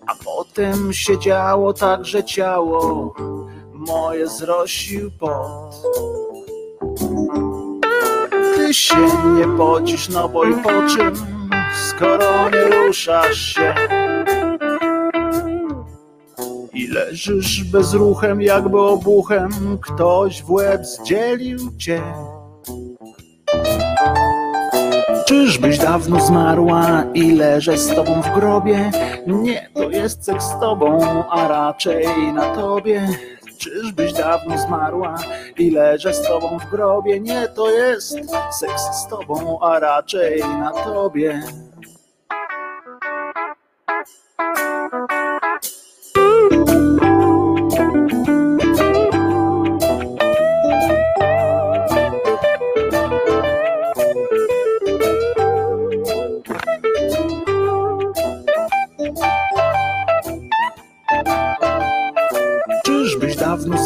[0.06, 3.14] A potem się działo tak, że ciało
[3.72, 5.82] moje zrosił pot.
[8.56, 8.96] Ty się
[9.36, 11.12] nie pocisz, no bo i po czym,
[11.88, 13.74] skoro nie ruszasz się.
[16.80, 22.02] I leżysz bezruchem, jakby obuchem ktoś w łeb zdzielił cię.
[25.26, 28.90] Czyżbyś dawno zmarła i leżę z tobą w grobie?
[29.26, 30.98] Nie, to jest seks z tobą,
[31.30, 33.08] a raczej na tobie.
[33.58, 35.14] Czyżbyś dawno zmarła
[35.58, 37.20] i leżę z tobą w grobie?
[37.20, 38.10] Nie, to jest
[38.60, 41.42] seks z tobą, a raczej na tobie.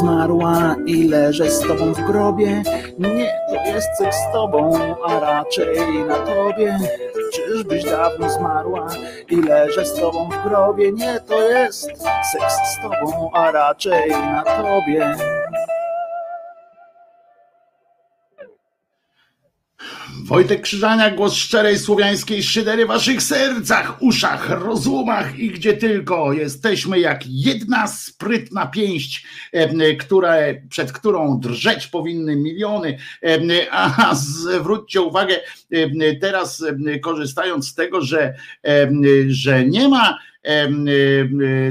[0.04, 2.62] Zmarła i leżę z tobą w grobie?
[2.98, 4.72] Nie, to jest seks z tobą,
[5.06, 6.78] a raczej na tobie.
[7.32, 8.86] Czyżbyś dawno zmarła
[9.30, 10.92] i leżę z tobą w grobie?
[10.92, 11.82] Nie, to jest
[12.32, 15.16] seks z tobą, a raczej na tobie.
[20.22, 26.32] Wojtek Krzyżaniak, głos szczerej słowiańskiej szydery w waszych sercach, uszach, rozumach i gdzie tylko.
[26.32, 30.34] Jesteśmy jak jedna sprytna pięść, em, która,
[30.70, 32.98] przed którą drżeć powinny miliony.
[33.70, 35.34] A zwróćcie uwagę,
[36.20, 36.64] teraz
[37.02, 38.34] korzystając z tego, że,
[39.28, 40.18] że nie ma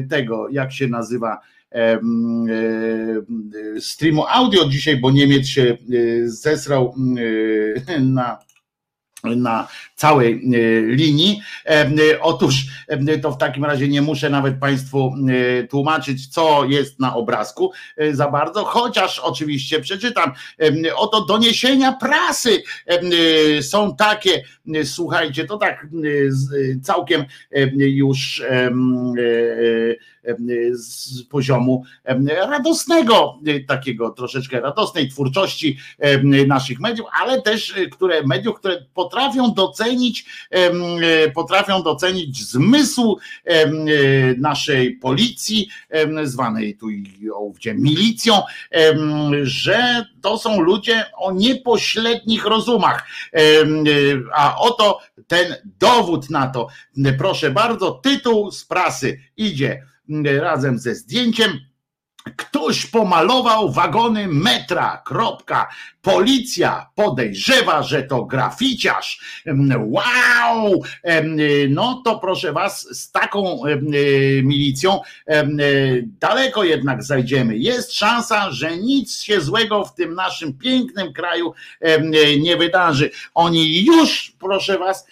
[0.09, 1.39] tego, jak się nazywa,
[3.79, 5.75] streamu audio dzisiaj, bo Niemiec się e,
[6.27, 6.95] zesrał
[7.87, 8.39] e, na
[9.23, 11.41] na całej e, linii.
[11.65, 12.55] E, e, Otóż
[13.21, 15.15] to w takim razie nie muszę nawet Państwu
[15.69, 17.71] tłumaczyć, co jest na obrazku
[18.11, 20.31] za bardzo, chociaż oczywiście przeczytam.
[20.95, 22.63] Oto doniesienia prasy
[23.61, 24.43] są takie,
[24.83, 25.87] słuchajcie, to tak
[26.83, 27.25] całkiem
[27.75, 28.43] już
[30.71, 31.83] z poziomu
[32.27, 35.77] radosnego, takiego troszeczkę radosnej twórczości
[36.47, 39.12] naszych mediów, ale też które mediów, które potrafią
[39.53, 43.65] docenić, em, e, potrafią docenić zmysł e,
[44.37, 45.67] naszej policji,
[46.23, 48.41] zwanej tu i ówdzie milicją,
[49.43, 53.07] że to są ludzie o niepośrednich rozumach.
[53.33, 53.39] E,
[54.33, 56.67] A oto ten dowód na to.
[57.17, 59.83] Proszę bardzo, tytuł z prasy idzie
[60.23, 61.59] razem ze zdjęciem.
[62.23, 65.01] Ktoś pomalował wagony metra.
[65.05, 65.67] Kropka.
[66.01, 69.43] Policja podejrzewa, że to graficiarz.
[69.79, 70.83] Wow!
[71.03, 71.37] Em,
[71.69, 73.85] No to proszę was, z taką em,
[74.43, 75.57] milicją em,
[76.19, 77.57] daleko jednak zajdziemy.
[77.57, 81.53] Jest szansa, że nic się złego w tym naszym pięknym kraju
[82.39, 83.11] nie wydarzy.
[83.33, 85.07] Oni już, proszę was,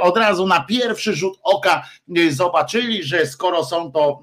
[0.00, 1.86] od razu na pierwszy rzut oka
[2.30, 4.20] zobaczyli, że skoro są to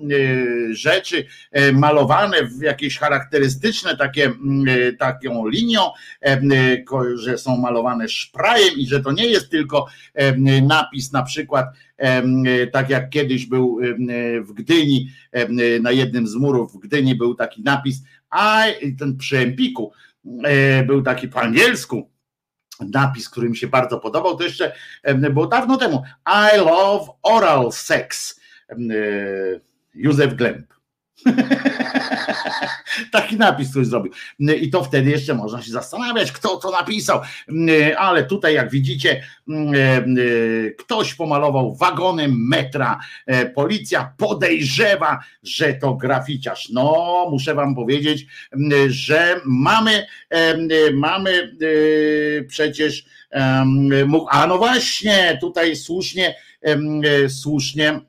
[0.71, 5.81] rzeczy e, malowane w jakieś charakterystyczne takie, mm, e, taką linią,
[6.21, 9.87] e, ko- że są malowane szprajem i że to nie jest tylko
[10.61, 11.65] napis na przykład
[11.97, 17.15] e, tak jak kiedyś był e, w Gdyni, e, na jednym z murów w Gdyni
[17.15, 17.97] był taki napis,
[18.29, 18.63] a
[18.99, 19.91] ten przy Empiku
[20.43, 22.09] e, był taki po angielsku,
[22.79, 24.71] napis, który mi się bardzo podobał, to jeszcze
[25.31, 26.03] było dawno temu.
[26.55, 28.39] I love oral sex.
[28.69, 28.75] E,
[29.93, 30.73] Józef Glemp.
[33.11, 34.11] Taki napis ktoś zrobił.
[34.39, 37.21] I to wtedy jeszcze można się zastanawiać, kto to napisał.
[37.97, 39.23] Ale tutaj, jak widzicie,
[40.77, 42.99] ktoś pomalował wagony metra.
[43.55, 46.69] Policja podejrzewa, że to graficiarz.
[46.69, 48.25] No, muszę wam powiedzieć,
[48.87, 50.07] że mamy,
[50.93, 51.55] mamy
[52.47, 53.05] przecież,
[54.29, 56.35] a no właśnie, tutaj słusznie,
[57.27, 57.99] słusznie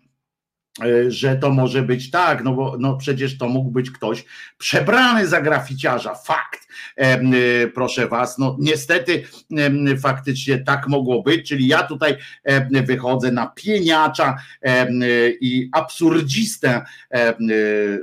[1.09, 4.25] że to może być tak, no bo no przecież to mógł być ktoś
[4.59, 6.15] przebrany za graficiarza.
[6.15, 8.39] Fakt, em, e, proszę was.
[8.39, 9.23] No niestety
[9.57, 14.87] em, faktycznie tak mogło być, czyli ja tutaj em, wychodzę na pieniacza e,
[15.31, 16.85] i absurdzistę,
[17.15, 17.35] e,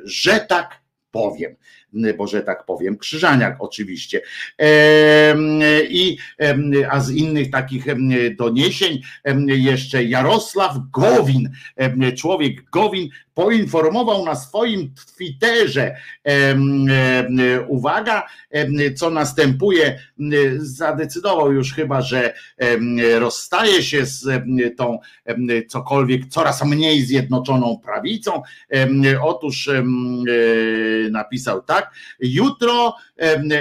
[0.05, 0.81] że tak
[1.11, 1.55] powiem
[2.17, 4.21] bo że tak powiem, Krzyżaniak oczywiście.
[5.89, 6.17] I
[6.89, 7.85] a z innych takich
[8.37, 9.01] doniesień
[9.45, 11.49] jeszcze Jarosław Gowin,
[12.17, 13.09] człowiek Gowin
[13.39, 15.95] poinformował na swoim Twitterze,
[17.67, 18.27] uwaga,
[18.95, 19.99] co następuje,
[20.57, 22.33] zadecydował już chyba, że
[23.19, 24.27] rozstaje się z
[24.77, 24.99] tą
[25.67, 28.41] cokolwiek coraz mniej zjednoczoną prawicą.
[29.21, 29.83] Otóż e,
[31.11, 32.95] napisał tak, jutro,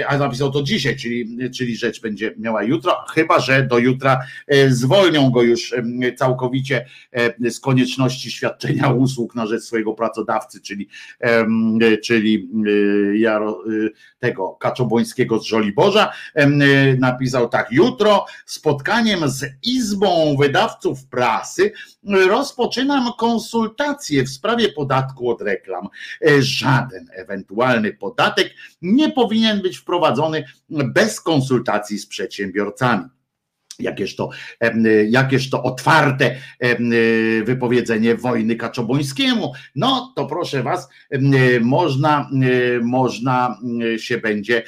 [0.07, 4.71] a napisał to dzisiaj, czyli, czyli rzecz będzie miała jutro, chyba że do jutra e,
[4.71, 5.75] zwolnią go już
[6.17, 10.89] całkowicie e, z konieczności świadczenia usług na rzecz swojego pracodawcy, czyli,
[12.03, 13.89] czyli e, Jaro, e,
[14.19, 16.11] tego Kaczobońskiego z Żoliborza.
[16.35, 16.49] E,
[16.97, 21.71] Napisał tak, jutro spotkaniem z Izbą Wydawców Prasy
[22.03, 25.87] rozpoczynam konsultacje w sprawie podatku od reklam.
[26.27, 33.18] E, Żaden ewentualny podatek nie powinien być wprowadzony bez konsultacji z przedsiębiorcami.
[33.79, 34.29] Jakież to,
[35.09, 36.91] jakież to otwarte em,
[37.45, 39.53] wypowiedzenie wojny Kaczobońskiemu.
[39.75, 43.57] No to proszę was, em, można, em, można
[43.97, 44.63] się będzie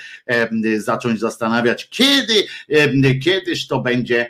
[0.78, 2.34] zacząć zastanawiać, kiedy,
[3.24, 4.28] kiedyż to będzie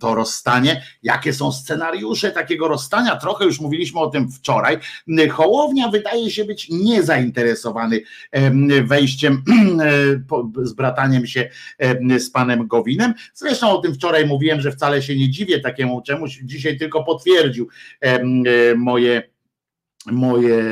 [0.00, 3.16] to rozstanie, jakie są scenariusze takiego rozstania.
[3.16, 4.78] Trochę już mówiliśmy o tym wczoraj.
[5.30, 8.00] Hołownia wydaje się być niezainteresowany
[8.32, 9.42] em, wejściem
[9.80, 9.92] e,
[10.28, 11.48] po- z brataniem się
[12.18, 13.14] z panem Gowinem.
[13.34, 16.40] Zresztą o tym wczoraj mówiłem, że wcale się nie dziwię takiemu czemuś.
[16.44, 17.68] Dzisiaj tylko potwierdził
[18.00, 18.24] e,
[18.76, 19.30] moje
[20.06, 20.64] moje,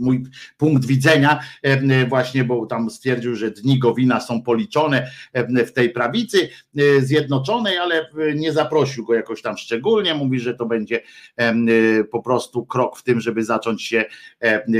[0.00, 0.22] mój
[0.56, 5.90] punkt widzenia em, właśnie, bo tam stwierdził, że dni Gowina są policzone em, w tej
[5.90, 6.48] prawicy
[6.78, 11.02] e, zjednoczonej, ale e, nie zaprosił go jakoś tam szczególnie, mówi, że to będzie
[11.36, 11.54] e,
[12.04, 14.04] po prostu krok w tym, żeby zacząć się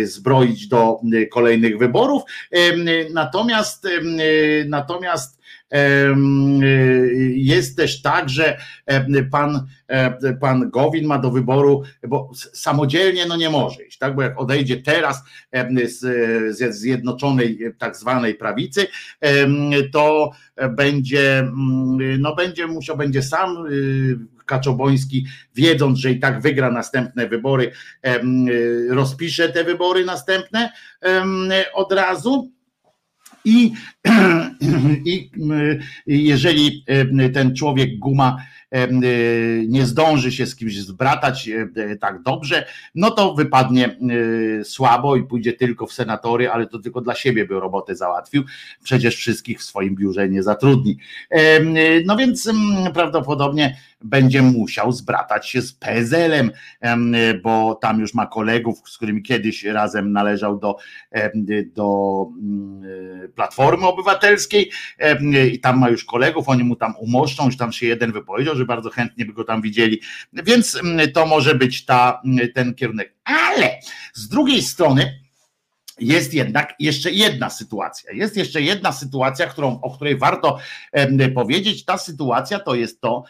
[0.04, 2.22] zbroić do e, kolejnych wyborów.
[3.12, 3.88] Natomiast
[4.66, 5.39] natomiast
[7.34, 8.58] jest też tak, że
[9.30, 9.66] pan,
[10.40, 14.14] pan Gowin ma do wyboru, bo samodzielnie no nie może iść, tak?
[14.14, 15.22] Bo jak odejdzie teraz
[15.84, 18.86] z, zjednoczonej tak zwanej prawicy,
[19.92, 20.30] to
[20.68, 27.28] będzie, mm, no będzie musiał, będzie sam y, Kaczoboński, wiedząc, że i tak wygra następne
[27.28, 27.72] wybory,
[28.06, 30.72] y, rozpisze te wybory następne
[31.74, 32.52] od razu.
[33.44, 33.72] I,
[35.04, 36.84] i y, jeżeli
[37.20, 38.36] y, ten człowiek guma
[38.74, 41.50] y, nie zdąży się z kimś zbratać
[42.00, 43.96] tak dobrze, no to wypadnie
[44.64, 48.44] słabo i pójdzie tylko w senatory, ale to tylko dla siebie by robotę załatwił.
[48.82, 50.98] Przecież wszystkich w swoim biurze nie zatrudni.
[52.06, 58.14] No więc mm, prawdopodobnie będzie musiał zbratać się z PSL-em, em, y, bo tam już
[58.14, 60.76] ma kolegów, z którymi kiedyś razem należał do,
[61.64, 64.70] do mm, Platformy Obywatelskiej
[65.52, 68.64] i tam ma już kolegów, oni mu tam umoszczą, już tam się jeden wypowiedział, że
[68.64, 70.00] bardzo chętnie by go tam widzieli,
[70.32, 73.14] więc mm, to może być ta, mm, ten kierunek.
[73.24, 73.78] Ale
[74.14, 75.20] z drugiej strony
[76.00, 78.12] jest jednak jeszcze jedna sytuacja.
[78.12, 80.58] Jest jeszcze jedna sytuacja, którą, o której warto
[81.34, 81.84] powiedzieć.
[81.84, 83.24] Ta sytuacja to jest to,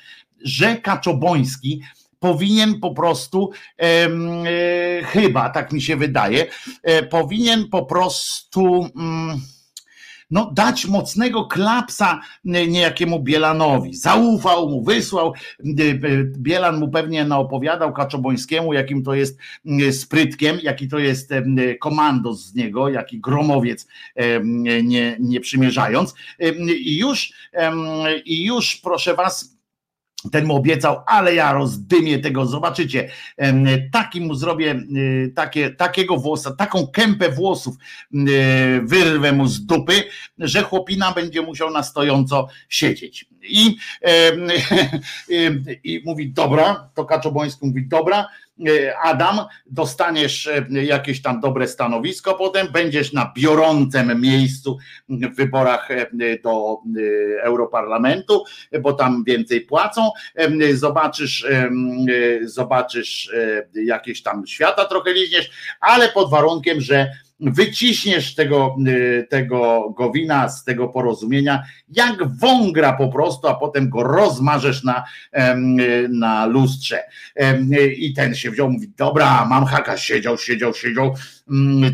[0.44, 1.81] że Kaczoboński
[2.19, 6.47] powinien po prostu, em, e, chyba tak mi się wydaje,
[6.83, 8.89] e, powinien po prostu.
[8.97, 9.41] Mm,
[10.31, 13.94] no, dać mocnego klapsa e, niejakiemu Bielanowi.
[13.94, 15.33] Zaufał mu, wysłał.
[15.33, 21.33] e, e, Bielan mu pewnie naopowiadał Kaczobońskiemu, jakim to jest e, sprytkiem, jaki to jest
[21.33, 21.44] e,
[21.81, 24.41] komandos z niego, jaki gromowiec, e,
[24.83, 26.15] nie, nie przymierzając.
[26.39, 27.33] E, I już,
[28.25, 29.59] i już proszę was,
[30.32, 33.10] ten mu obiecał, ale ja rozdymię tego, zobaczycie,
[33.92, 37.76] taki mu zrobię, y, takie, takiego włosa, taką kępę włosów
[38.15, 40.02] y, wyrwę mu z dupy,
[40.39, 43.26] że chłopina będzie musiał na stojąco siedzieć.
[43.42, 44.49] I, em,
[45.84, 48.50] i mówi, dobra, to Kaczoboński mówi, dobra, y,
[49.02, 56.40] Adam, dostaniesz y, jakieś tam dobre stanowisko, potem będziesz na biorącym miejscu w wyborach y,
[56.44, 56.78] do
[57.42, 58.44] Europarlamentu,
[58.80, 60.10] bo tam więcej płacą,
[60.74, 61.47] zobaczysz,
[62.42, 63.32] zobaczysz
[63.74, 70.65] jakieś tam świata trochę liźniesz, ale pod warunkiem, że wyciśniesz tego, y, tego Gowina z
[70.65, 75.05] tego porozumienia, jak wągra po prostu, a potem go rozmarzesz na,
[75.35, 75.41] y,
[76.09, 77.02] na lustrze.
[77.73, 81.15] Y, I ten się wziął, mówi, dobra, mam haka, siedział, siedział, siedział,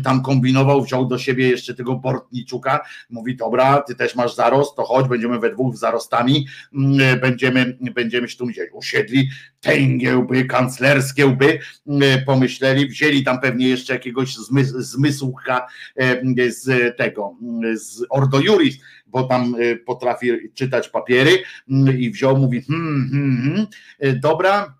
[0.03, 4.83] tam kombinował, wziął do siebie jeszcze tego Bortniczuka, mówi, dobra, ty też masz zarost, to
[4.83, 9.29] chodź, będziemy we dwóch zarostami, mm, będziemy, będziemy się tu gdzieś usiedli,
[9.61, 17.35] tęgiełby, kanclerskie łby, mm, pomyśleli, wzięli tam pewnie jeszcze jakiegoś zmys- zmysłka e, z tego,
[17.41, 18.77] mm, z Ordo Juris,
[19.07, 21.31] bo tam e, potrafi czytać papiery
[21.69, 23.67] mm, i wziął, mówi, hmm, hmm, hmm,
[23.99, 24.76] e, dobra,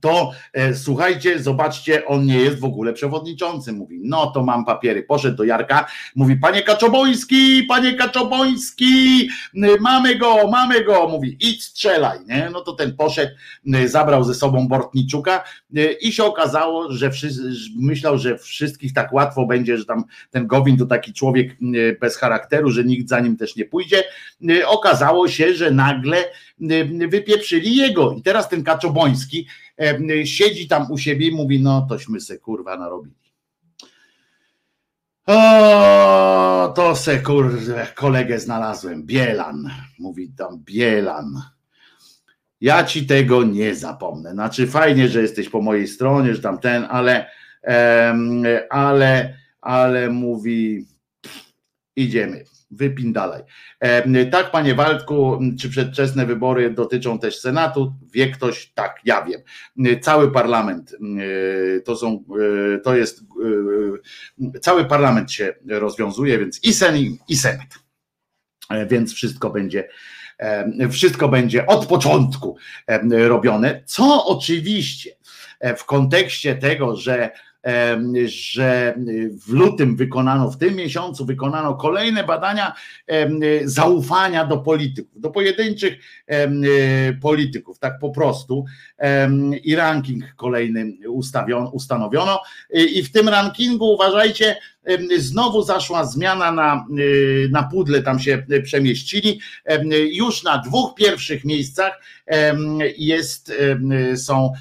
[0.00, 3.76] to e, słuchajcie, zobaczcie, on nie jest w ogóle przewodniczącym.
[3.76, 5.02] Mówi, no to mam papiery.
[5.02, 5.86] Poszedł do Jarka,
[6.16, 9.28] mówi, panie Kaczoboński, panie Kaczoboński,
[9.80, 11.08] mamy go, mamy go.
[11.08, 12.50] Mówi, idź strzelaj, nie?
[12.52, 13.32] No to ten poszedł,
[13.86, 15.44] zabrał ze sobą Bortniczuka
[15.76, 20.46] y, i się okazało, że wszyscy, myślał, że wszystkich tak łatwo będzie, że tam ten
[20.46, 21.56] Gowin to taki człowiek
[22.00, 24.04] bez charakteru, że nikt za nim też nie pójdzie.
[24.50, 26.24] Y, Okazało się, że nagle
[27.08, 28.12] wypieprzyli jego.
[28.12, 29.46] I teraz ten Kaczoboński
[29.80, 33.14] e, siedzi tam u siebie i mówi, no tośmy se kurwa narobili.
[35.26, 41.42] O, to se kurde kolegę znalazłem, Bielan, mówi tam Bielan.
[42.60, 44.32] Ja ci tego nie zapomnę.
[44.32, 47.26] Znaczy fajnie, że jesteś po mojej stronie, że tam ten, ale
[48.70, 50.86] ale, ale mówi
[51.96, 52.44] idziemy.
[52.70, 53.42] Wypindalaj.
[53.80, 57.94] E, Tak, panie Waldku, czy przedwczesne wybory dotyczą też Senatu?
[58.12, 58.72] Wie ktoś?
[58.74, 59.40] Tak, ja wiem.
[60.00, 62.24] Cały parlament e, to są,
[62.74, 63.20] e, to jest,
[64.54, 66.96] e, cały parlament się rozwiązuje, więc i Sen,
[67.28, 67.68] i Senat.
[68.90, 69.88] Więc wszystko będzie,
[70.90, 72.56] wszystko będzie od początku
[73.10, 75.10] robione, co oczywiście
[75.76, 77.30] w kontekście tego, że
[78.26, 78.94] że
[79.46, 82.72] w lutym wykonano, w tym miesiącu wykonano kolejne badania
[83.06, 85.94] em, zaufania do polityków, do pojedynczych
[86.26, 86.62] em,
[87.22, 88.64] polityków, tak po prostu.
[89.64, 92.40] I ranking kolejny ustawion, ustanowiono.
[92.70, 94.56] I w tym rankingu uważajcie,
[95.18, 101.44] znowu zaszła zmiana na, y, na pudle, tam się przemieścili, Em, już na dwóch pierwszych
[101.44, 102.00] miejscach
[102.98, 103.52] jest,
[104.16, 104.52] są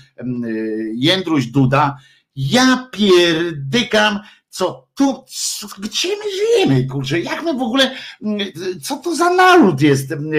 [0.96, 1.98] Jędruś Duda,
[2.38, 8.40] ja pierdykam, co tu, co, gdzie my żyjemy, kurczę, jak my w ogóle, mm,
[8.82, 10.34] co to za naród jest mm,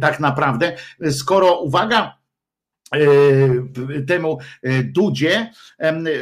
[0.00, 0.76] tak naprawdę,
[1.10, 2.18] skoro, uwaga,
[2.92, 5.50] e, temu e, Dudzie,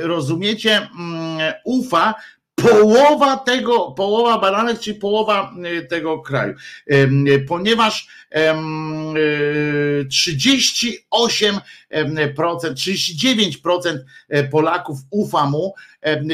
[0.03, 2.15] rozumiecie, mm, ufa
[2.63, 6.55] połowa tego, połowa badanych, czy połowa e, tego kraju,
[6.87, 11.61] Em, ponieważ em, e, 38%,
[11.91, 15.75] em, procent, 39% e, Polaków ufa mu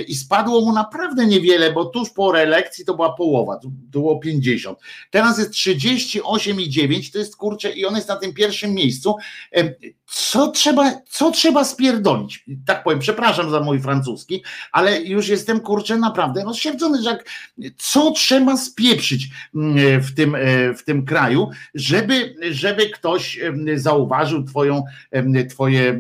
[0.09, 4.79] i spadło mu naprawdę niewiele, bo tuż po reelekcji to była połowa, to było 50.
[5.11, 9.17] Teraz jest 38,9, to jest kurczę i on jest na tym pierwszym miejscu.
[10.11, 12.45] Co trzeba, co trzeba spierdolić?
[12.67, 17.25] Tak powiem, przepraszam za mój francuski, ale już jestem kurczę naprawdę rozsierdzony, że jak,
[17.77, 23.41] co trzeba spieprzyć mm, w tym, e, w tym kraju, żeby, żeby ktoś
[23.75, 24.85] zauważył twoją,
[25.51, 25.99] twoje, e,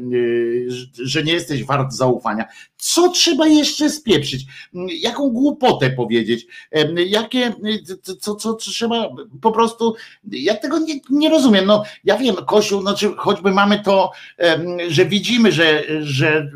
[0.94, 2.44] że nie jesteś wart zaufania.
[2.76, 4.46] Co trzeba jeszcze spieprzyć?
[4.74, 6.46] Mm, Jaką głupotę powiedzieć?
[7.06, 7.52] Jakie,
[8.02, 9.08] co, co, co trzeba
[9.40, 9.94] po prostu,
[10.30, 11.66] ja tego nie, nie rozumiem.
[11.66, 14.10] No, ja wiem, Kościół, znaczy choćby mamy to,
[14.88, 16.50] że widzimy, że, że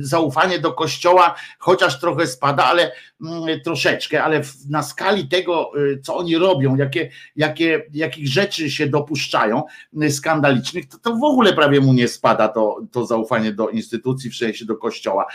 [0.00, 6.16] zaufanie do Kościoła chociaż trochę spada, ale mm, troszeczkę, ale na skali tego, y, co
[6.16, 9.62] oni robią, jakie, jakie, jakich rzeczy się dopuszczają
[10.02, 14.30] y, skandalicznych, to, to w ogóle prawie mu nie spada to, to zaufanie do instytucji,
[14.30, 15.26] w sensie do Kościoła.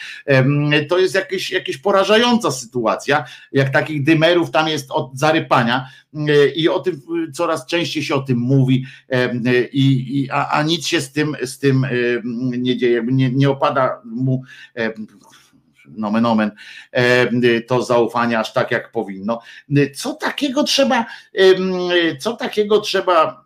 [0.89, 6.69] To jest jakieś, jakieś porażająca sytuacja, jak takich dymerów tam jest od zarypania y, i
[6.69, 8.85] o tym y, coraz częściej się o tym mówi,
[9.45, 11.85] y, i, i, a, a nic się z tym, z tym
[12.57, 14.43] nie dzieje, nie, nie opada mu
[15.87, 16.51] nomen omen,
[17.67, 19.39] to zaufanie aż tak jak powinno.
[19.95, 21.05] Co takiego trzeba,
[22.19, 23.42] co takiego trzeba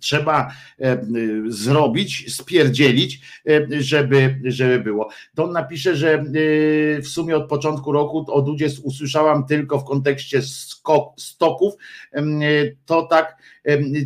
[0.00, 5.08] trzeba e, y, zrobić, spierdzielić, e, żeby, żeby było.
[5.34, 9.84] To on napisze, że y, w sumie od początku roku o Dudzie usłyszałam tylko w
[9.84, 11.74] kontekście skok, stoków,
[12.14, 13.36] y, to tak,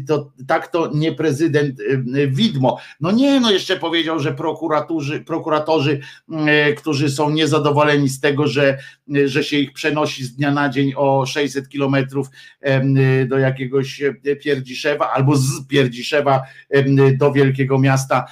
[0.08, 1.80] to, tak to nie prezydent
[2.28, 2.78] widmo.
[3.00, 6.00] No nie, no jeszcze powiedział, że prokuratorzy, prokuratorzy,
[6.32, 8.78] e, którzy są niezadowoleni z tego, że,
[9.24, 12.28] że się ich przenosi z dnia na dzień o 600 kilometrów
[13.28, 16.42] do jakiegoś e, Pierdziszewa albo z Pierdziszewa
[17.18, 18.26] do wielkiego miasta,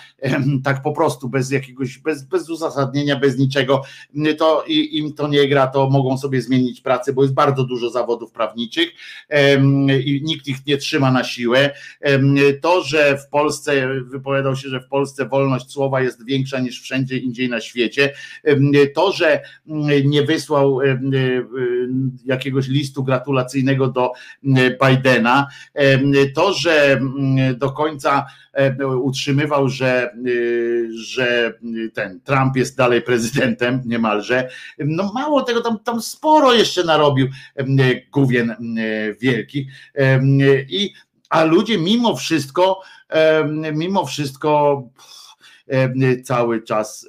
[0.64, 3.82] tak po prostu, bez jakiegoś, bez, bez uzasadnienia, bez niczego,
[4.38, 8.32] to im to nie gra, to mogą sobie zmienić pracę, bo jest bardzo dużo zawodów
[8.32, 8.88] prawniczych
[10.04, 11.70] i nikt ich nie trzyma na siłę.
[12.62, 17.18] To, że w Polsce, wypowiadał się, że w Polsce wolność słowa jest większa niż wszędzie
[17.18, 18.12] indziej na świecie,
[18.94, 19.40] to, że
[20.04, 20.78] nie wysłał
[22.24, 24.12] jakiegoś listu gratulacyjnego do
[24.86, 25.46] Bidena,
[26.34, 27.00] to, że
[27.56, 28.26] do końca
[29.00, 30.10] utrzymywał, że,
[30.90, 31.54] że
[31.94, 34.48] ten Trump jest dalej prezydentem niemalże.
[34.78, 37.28] No mało tego, tam, tam sporo jeszcze narobił
[38.12, 38.54] gówien
[39.20, 39.68] wielki.
[40.68, 40.90] I,
[41.28, 42.80] a ludzie mimo wszystko,
[43.72, 44.82] mimo wszystko
[46.24, 47.08] cały czas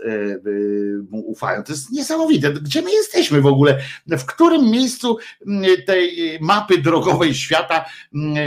[1.09, 1.63] mu ufają.
[1.63, 2.53] To jest niesamowite.
[2.53, 3.79] Gdzie my jesteśmy w ogóle?
[4.07, 5.17] W którym miejscu
[5.85, 7.85] tej mapy drogowej świata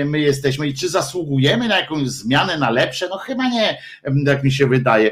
[0.04, 3.08] my jesteśmy i czy zasługujemy na jakąś zmianę na lepsze?
[3.08, 3.78] No chyba nie,
[4.26, 5.10] jak mi się wydaje.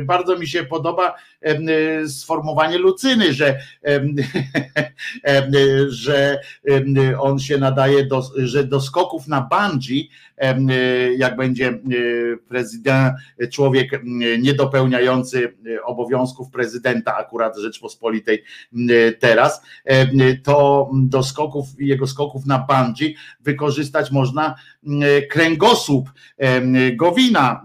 [0.00, 1.14] Bardzo mi się podoba
[2.08, 3.58] sformułowanie Lucyny, że,
[5.88, 6.40] że
[7.18, 10.10] on się nadaje do, że do skoków na bungee,
[11.16, 11.78] jak będzie
[12.48, 13.14] prezydent,
[13.52, 14.00] człowiek
[14.38, 18.44] niedopełniający obowiązków prezydenta akurat Rzeczpospolitej
[19.18, 19.62] teraz,
[20.42, 24.54] to do skoków, jego skoków na bungee wykorzystać można
[25.30, 26.08] kręgosłup
[26.92, 27.62] Gowina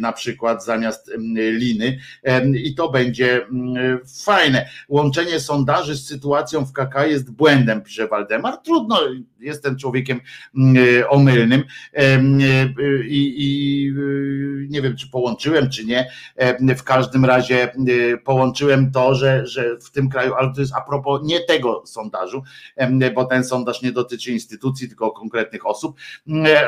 [0.00, 1.98] na przykład zamiast liny
[2.64, 3.46] i to będzie
[4.24, 4.68] fajne.
[4.88, 8.56] Łączenie sondaży z sytuacją w KK jest błędem, pisze Waldemar.
[8.56, 9.00] Trudno,
[9.40, 10.20] jestem człowiekiem
[10.56, 10.76] mm,
[11.08, 11.64] omylnym
[13.04, 13.92] i, i
[14.68, 16.10] nie wiem, czy połączyłem, czy nie.
[16.76, 17.72] W każdym razie
[18.24, 22.42] połączyłem to, że, że w tym kraju, ale to jest a propos nie tego sondażu,
[23.14, 25.96] bo ten sondaż nie dotyczy instytucji, tylko konkretnych osób,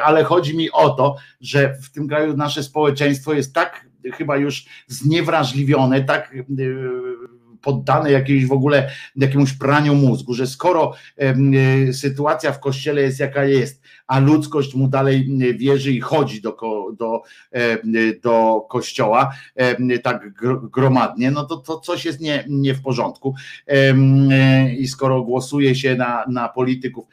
[0.04, 4.64] ale chodzi mi o to, że w tym kraju nasze społeczeństwo jest tak chyba już
[4.86, 6.34] zniewrażliwione, tak
[7.62, 11.34] poddane jakiejś w ogóle jakiemuś praniu mózgu, że skoro e,
[11.92, 16.56] sytuacja w kościele jest jaka jest, a ludzkość mu dalej wierzy i chodzi do,
[16.98, 17.22] do,
[18.22, 19.34] do kościoła
[20.02, 20.32] tak
[20.70, 23.34] gromadnie, no to, to coś jest nie, nie w porządku.
[24.78, 27.04] I skoro głosuje się na, na polityków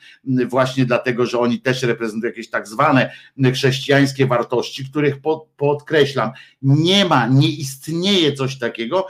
[0.49, 3.11] właśnie dlatego, że oni też reprezentują jakieś tak zwane
[3.53, 9.07] chrześcijańskie wartości, których pod, podkreślam, nie ma, nie istnieje coś takiego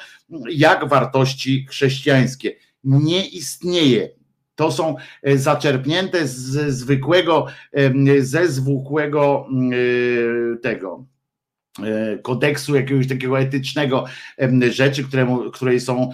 [0.50, 2.56] jak wartości chrześcijańskie.
[2.84, 4.17] Nie istnieje
[4.58, 7.46] to są e, zaczerpnięte z zwykłego,
[8.20, 11.06] ze zwykłego e, tego
[12.22, 14.06] kodeksu jakiegoś takiego etycznego
[14.70, 16.10] rzeczy, któremu, której są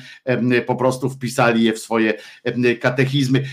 [0.66, 2.14] po prostu wpisali je w swoje
[2.82, 3.44] katechizmy.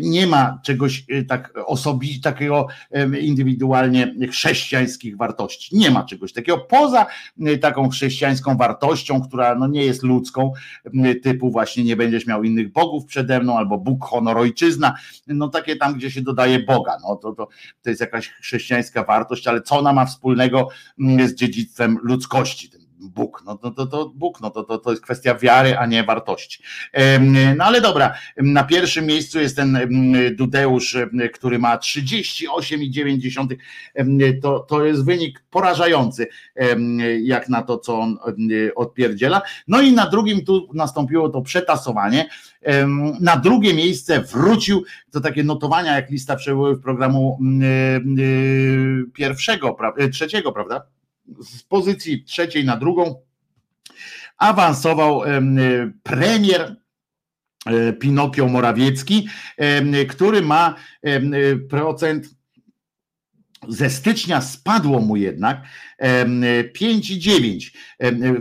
[0.00, 2.66] Nie ma czegoś e, tak osobiście, takiego
[3.20, 5.76] indywidualnie chrześcijańskich wartości.
[5.76, 7.06] Nie ma czegoś takiego poza
[7.60, 10.52] taką chrześcijańską wartością, która no nie jest ludzką,
[11.22, 14.94] typu właśnie nie będziesz miał innych bogów przede mną, albo Bóg, honor, ojczyzna,
[15.26, 17.48] no takie tam, gdzie się dodaje Boga, no to, to,
[17.82, 20.68] to jest jakaś chrześcijańska wartość, ale co ona ma wspólnego
[21.26, 22.70] z dziedzictwem ludzkości,
[23.00, 26.04] Bóg, no to, to, to Bóg, no to, to, to jest kwestia wiary, a nie
[26.04, 26.62] wartości.
[27.56, 29.78] No ale dobra, na pierwszym miejscu jest ten
[30.36, 30.96] Dudeusz,
[31.34, 33.56] który ma 38,9,
[34.42, 36.26] to, to jest wynik porażający,
[37.22, 38.18] jak na to, co on
[38.76, 39.42] odpierdziela.
[39.68, 42.28] No i na drugim tu nastąpiło to przetasowanie.
[43.20, 47.38] Na drugie miejsce wrócił, to takie notowania jak lista przełowów programu
[49.14, 49.76] pierwszego,
[50.12, 50.82] trzeciego, prawda?
[51.40, 53.22] Z pozycji trzeciej na drugą
[54.38, 55.22] awansował
[56.02, 56.76] premier
[57.66, 59.28] e, Pinokio Morawiecki,
[60.08, 60.74] który ma
[61.68, 62.26] procent
[63.68, 65.62] ze stycznia spadło mu jednak
[66.00, 67.70] 5,9,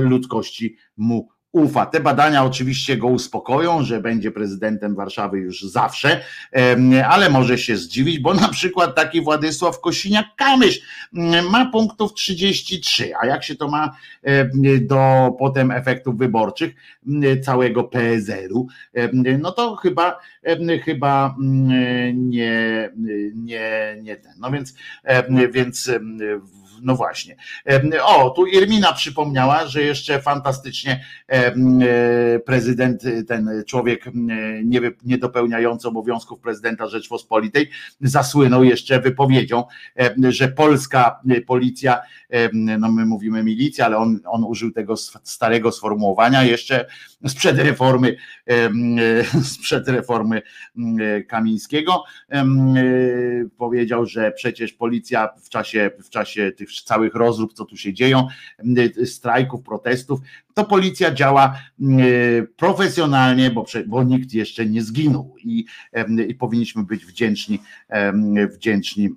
[0.00, 1.86] ludzkości mu ufa.
[1.86, 6.20] Te badania oczywiście go uspokoją, że będzie prezydentem Warszawy już zawsze,
[7.08, 10.78] ale może się zdziwić, bo na przykład taki Władysław Kosiniak-Kamysz
[11.50, 13.96] ma punktów 33, a jak się to ma
[14.80, 16.74] do potem efektów wyborczych
[17.44, 18.66] całego PSL-u,
[19.38, 20.18] no to chyba
[20.84, 21.36] chyba
[22.14, 22.90] nie,
[23.34, 24.32] nie, nie ten.
[24.38, 24.74] No więc,
[25.52, 25.90] więc
[26.82, 27.36] no właśnie.
[28.02, 31.52] O, tu Irmina przypomniała, że jeszcze fantastycznie e,
[32.38, 34.04] prezydent, ten człowiek
[35.04, 39.64] niedopełniający obowiązków prezydenta Rzeczpospolitej zasłynął jeszcze wypowiedzią,
[40.28, 42.00] że polska policja,
[42.78, 46.86] no my mówimy milicja, ale on, on użył tego starego sformułowania jeszcze
[47.26, 48.16] sprzed reformy,
[49.54, 50.42] sprzed reformy
[51.28, 52.04] Kamińskiego.
[53.56, 58.26] Powiedział, że przecież policja w czasie, w czasie tych całych rozrób, co tu się dzieją,
[59.04, 60.20] strajków, protestów,
[60.54, 61.58] to policja działa
[62.56, 65.64] profesjonalnie, bo, bo nikt jeszcze nie zginął i,
[66.28, 67.58] i powinniśmy być wdzięczni,
[68.52, 69.10] wdzięczni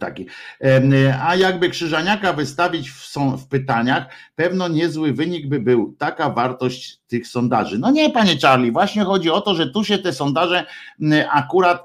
[0.00, 0.26] taki.
[1.22, 5.94] A jakby Krzyżaniaka wystawić w, są, w pytaniach, pewno niezły wynik by był.
[5.98, 7.78] Taka wartość tych sondaży.
[7.78, 10.66] No nie, panie Charlie, właśnie chodzi o to, że tu się te sondaże
[11.32, 11.84] akurat,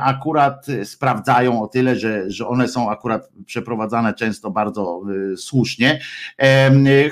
[0.00, 6.00] akurat sprawdzają o tyle, że, że one są akurat przeprowadzane często bardzo y, słusznie,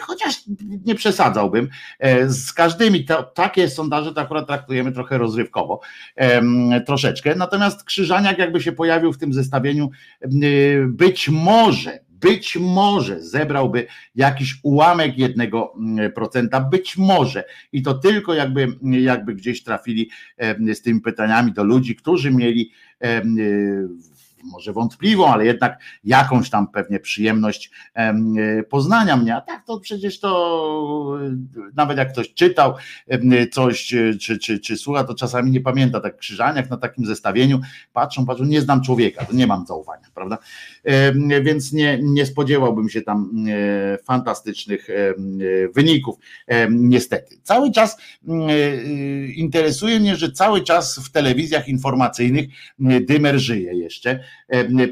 [0.01, 0.35] chociaż
[0.85, 1.69] nie przesadzałbym.
[1.99, 5.81] E, z każdymi to, takie sondaże to akurat traktujemy trochę rozrywkowo,
[6.87, 7.35] troszeczkę.
[7.35, 9.91] Natomiast Krzyżaniak jakby się pojawił w tym zestawieniu,
[10.87, 17.45] być może być może zebrałby jakiś ułamek jednego mm, procenta, być może.
[17.73, 20.11] I to tylko jakby, jakby gdzieś trafili
[20.75, 22.71] z tymi pytaniami do ludzi, którzy mieli
[24.45, 28.15] może wątpliwą, ale jednak jakąś tam pewnie przyjemność e,
[28.63, 29.37] poznania mnie.
[29.37, 31.19] A tak to przecież to
[31.75, 32.75] nawet jak ktoś czytał
[33.53, 36.01] coś, e, czy, czy, czy słucha, to czasami nie pamięta.
[36.01, 37.61] Tak Krzyżaniak na takim zestawieniu
[37.93, 40.39] patrzą, patrzą, nie znam człowieka, to nie mam zaufania, prawda?
[41.43, 44.89] Więc nie, nie spodziewałbym się tam e, fantastycznych
[45.75, 46.17] wyników,
[46.71, 47.39] niestety.
[47.43, 47.97] Cały czas
[49.37, 54.21] interesuje mnie, że cały czas w telewizjach informacyjnych Dymer żyje jeszcze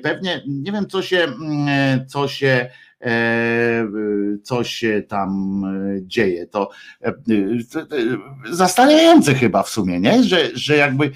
[0.02, 3.88] Pewnie nie wiem, co się, mm, co się E,
[4.42, 6.46] co się tam e, dzieje.
[6.46, 6.70] To
[7.04, 7.14] e,
[8.50, 10.22] zastanawiające chyba w sumie, nie?
[10.22, 11.10] Że, że jakby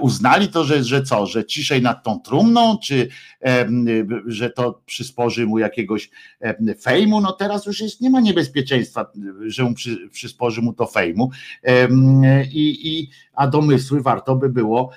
[0.00, 3.08] uznali to, że, że co, że ciszej nad tą trumną, czy
[4.26, 6.10] że to przysporzy mu jakiegoś
[6.82, 9.12] fejmu, no teraz już jest, nie ma niebezpieczeństwa,
[9.46, 11.30] że mu przy, przysporzy mu to fejmu
[12.52, 14.90] i, i a domysły warto by było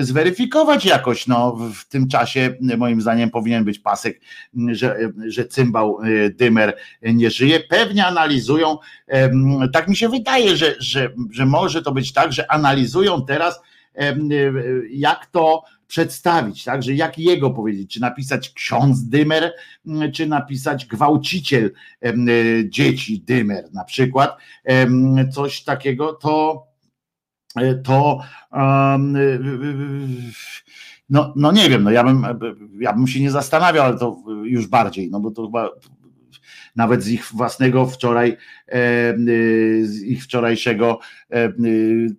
[0.00, 4.20] zweryfikować jakoś, no w tym czasie moim zdaniem powinien być pasek,
[4.72, 7.60] że, że cymbał e, Dymer nie żyje.
[7.60, 8.78] Pewnie analizują,
[9.72, 13.60] tak mi się wydaje, że, że, że może to być tak, że analizują teraz,
[14.90, 19.52] jak to przedstawić, tak, że jak jego powiedzieć, czy napisać ksiądz Dymer,
[20.14, 21.72] czy napisać gwałciciel
[22.64, 24.36] dzieci Dymer na przykład,
[25.32, 26.66] coś takiego, to
[27.84, 28.20] to
[28.52, 29.16] um,
[31.08, 32.26] no, no nie wiem, no ja bym,
[32.80, 35.70] ja bym się nie zastanawiał, ale to już bardziej, no bo to chyba
[36.76, 38.36] nawet z ich własnego wczoraj,
[39.84, 40.98] z ich wczorajszego
[41.30, 41.52] e,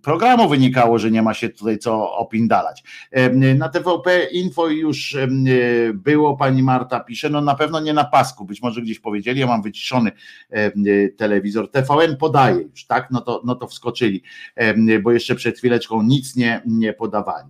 [0.02, 2.84] programu wynikało, że nie ma się tutaj co opindalać.
[3.12, 5.18] E, na TVP Info już
[5.94, 9.48] było, pani Marta pisze, no na pewno nie na pasku, być może gdzieś powiedzieli, ja
[9.48, 10.12] mam wyciszony
[11.18, 11.72] telewizor.
[11.72, 13.12] TVN podaje już, tak?
[13.12, 14.24] No to, no to wskoczyli,
[15.04, 17.50] bo jeszcze przed chwileczką nic nie, nie podawali.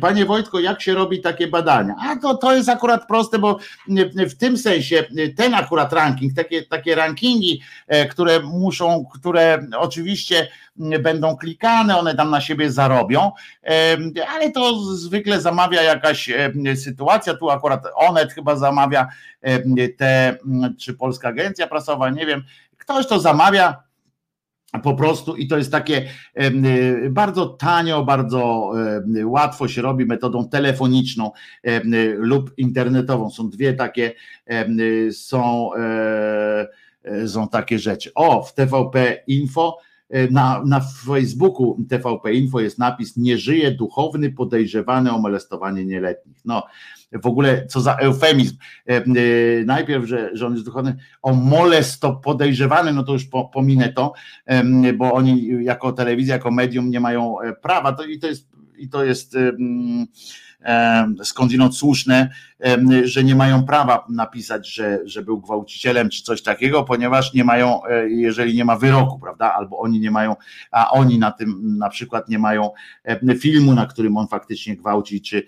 [0.00, 1.94] Panie Wojtko, jak się robi takie badania?
[2.00, 3.58] A to, to jest akurat proste, bo
[4.28, 5.04] w tym sensie
[5.36, 10.48] ten akurat ranking, takie, takie rankingi e, które muszą, które oczywiście
[11.02, 13.32] będą klikane, one tam na siebie zarobią,
[14.28, 19.08] ale to zwykle zamawia jakaś e, sytuacja, tu akurat Onet chyba zamawia
[19.98, 20.38] te,
[20.78, 22.42] czy Polska Agencja Prasowa, nie wiem,
[22.78, 23.90] ktoś to zamawia,
[24.82, 26.08] po prostu i to jest takie
[27.10, 28.72] bardzo tanio, bardzo
[29.24, 31.30] łatwo się robi metodą telefoniczną
[32.16, 33.30] lub internetową.
[33.30, 34.12] Są dwie takie,
[35.12, 36.68] są, e,
[37.26, 38.10] są takie rzeczy.
[38.14, 44.32] O, w TVP Info e, na, na Facebooku TVP Info jest napis nie żyje duchowny
[44.32, 46.36] podejrzewany o molestowanie nieletnich.
[46.44, 46.62] No,
[47.12, 48.56] w ogóle co za eufemizm.
[48.88, 49.04] E, e,
[49.64, 54.12] najpierw, że, że on jest duchowny, o molesto podejrzewany, no to już po, pominę to,
[54.96, 57.92] bo oni jako telewizja, jako medium nie mają e, prawa.
[57.92, 59.36] To, I to jest, i to jest
[61.24, 62.30] skądinąd słuszne,
[63.04, 67.84] że nie mają prawa napisać, że, że był gwałcicielem czy coś takiego, ponieważ nie mają,
[67.84, 70.36] e, jeżeli nie ma wyroku, prawda, albo oni nie mają,
[70.70, 72.70] a oni na tym na przykład nie mają
[73.38, 75.42] filmu, na którym on faktycznie gwałci, czy,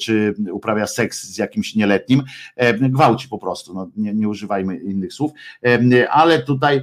[0.00, 2.22] czy uprawia seks z jakimś nieletnim,
[2.80, 5.32] gwałci po prostu, no, nie, nie używajmy innych słów,
[6.10, 6.82] ale tutaj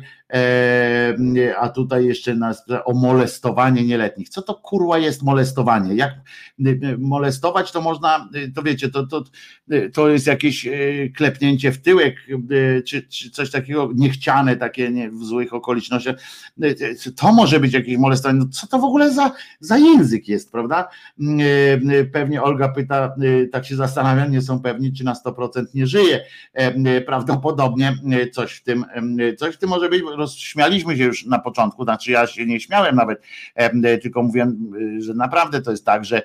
[1.60, 4.30] a tutaj jeszcze nas o molestowanie nieletnich.
[4.30, 5.96] Co to kurwa jest molestowanie?
[5.96, 6.14] Jak
[6.98, 9.24] molestować to można, to wiecie, to, to,
[9.94, 10.68] to jest jakieś
[11.16, 12.16] klepnięcie w tyłek,
[12.86, 16.16] czy, czy coś takiego niechciane, takie nie, w złych okolicznościach.
[17.16, 18.40] To może być jakieś molestowanie.
[18.40, 20.90] No co to w ogóle za, za język jest, prawda?
[22.14, 23.16] Pewnie Olga pyta,
[23.52, 26.20] tak się zastanawia, nie są pewni, czy na 100% nie żyje.
[27.06, 27.94] Prawdopodobnie
[28.32, 28.86] coś w tym,
[29.38, 32.96] coś w tym może być, rozśmialiśmy się już na początku, znaczy ja się nie śmiałem
[32.96, 33.22] nawet,
[34.02, 36.22] tylko mówiłem, że naprawdę to jest tak, że,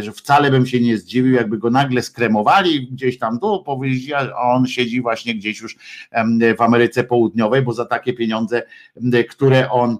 [0.00, 4.30] że wcale bym się nie zdziwił, jakby go nagle skremowali gdzieś tam tu powieźli, a
[4.36, 5.76] on siedzi właśnie gdzieś już
[6.58, 8.62] w Ameryce Południowej, bo za takie pieniądze,
[9.30, 9.98] które on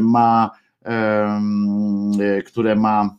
[0.00, 0.50] ma,
[2.46, 3.16] które ma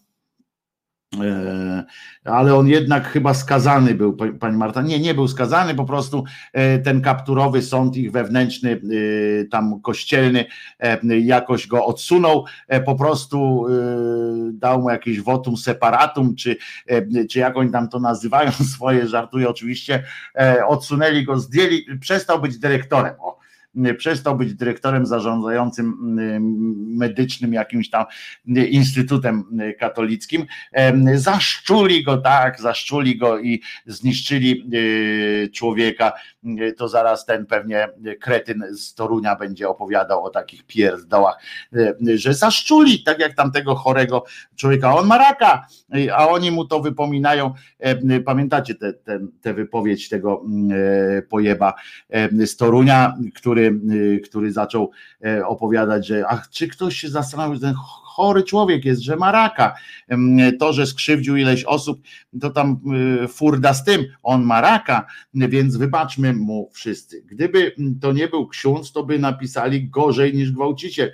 [2.25, 4.81] ale on jednak chyba skazany był, pani Marta.
[4.81, 10.45] Nie, nie był skazany, po prostu e, ten kapturowy sąd ich wewnętrzny, e, tam kościelny,
[11.21, 12.45] jakoś go odsunął,
[12.85, 13.65] po prostu
[14.53, 16.57] dał mu jakieś votum separatum, czy,
[17.31, 20.03] czy jak oni tam to nazywają, swoje żartuje oczywiście,
[20.67, 23.13] odsunęli go, zdjęli, przestał być dyrektorem.
[23.19, 23.37] O
[23.97, 25.97] przestał być dyrektorem zarządzającym
[26.97, 28.05] medycznym jakimś tam
[28.69, 29.43] instytutem
[29.79, 30.45] katolickim.
[31.15, 34.69] Zaszczuli go, tak, zaszczuli go i zniszczyli
[35.53, 36.13] człowieka.
[36.77, 37.87] To zaraz ten pewnie
[38.21, 41.37] kretyn z Torunia będzie opowiadał o takich pierdołach,
[42.15, 44.23] że zaszczuli, tak jak tamtego chorego
[44.55, 44.95] człowieka.
[44.95, 45.67] On ma raka,
[46.15, 47.53] a oni mu to wypominają.
[48.25, 50.43] Pamiętacie tę te, te, te wypowiedź tego
[51.29, 51.73] pojeba
[52.45, 54.91] z Torunia, który Y, który zaczął
[55.25, 57.75] e, opowiadać, że ach, czy ktoś się zastanawiał, ten
[58.17, 59.75] chory człowiek jest, że ma raka.
[60.59, 62.01] To, że skrzywdził ileś osób,
[62.41, 62.79] to tam
[63.23, 67.21] y, furda z tym, on ma raka, więc wybaczmy mu wszyscy.
[67.21, 71.11] Gdyby to nie był ksiądz, to by napisali gorzej niż gwałciciel.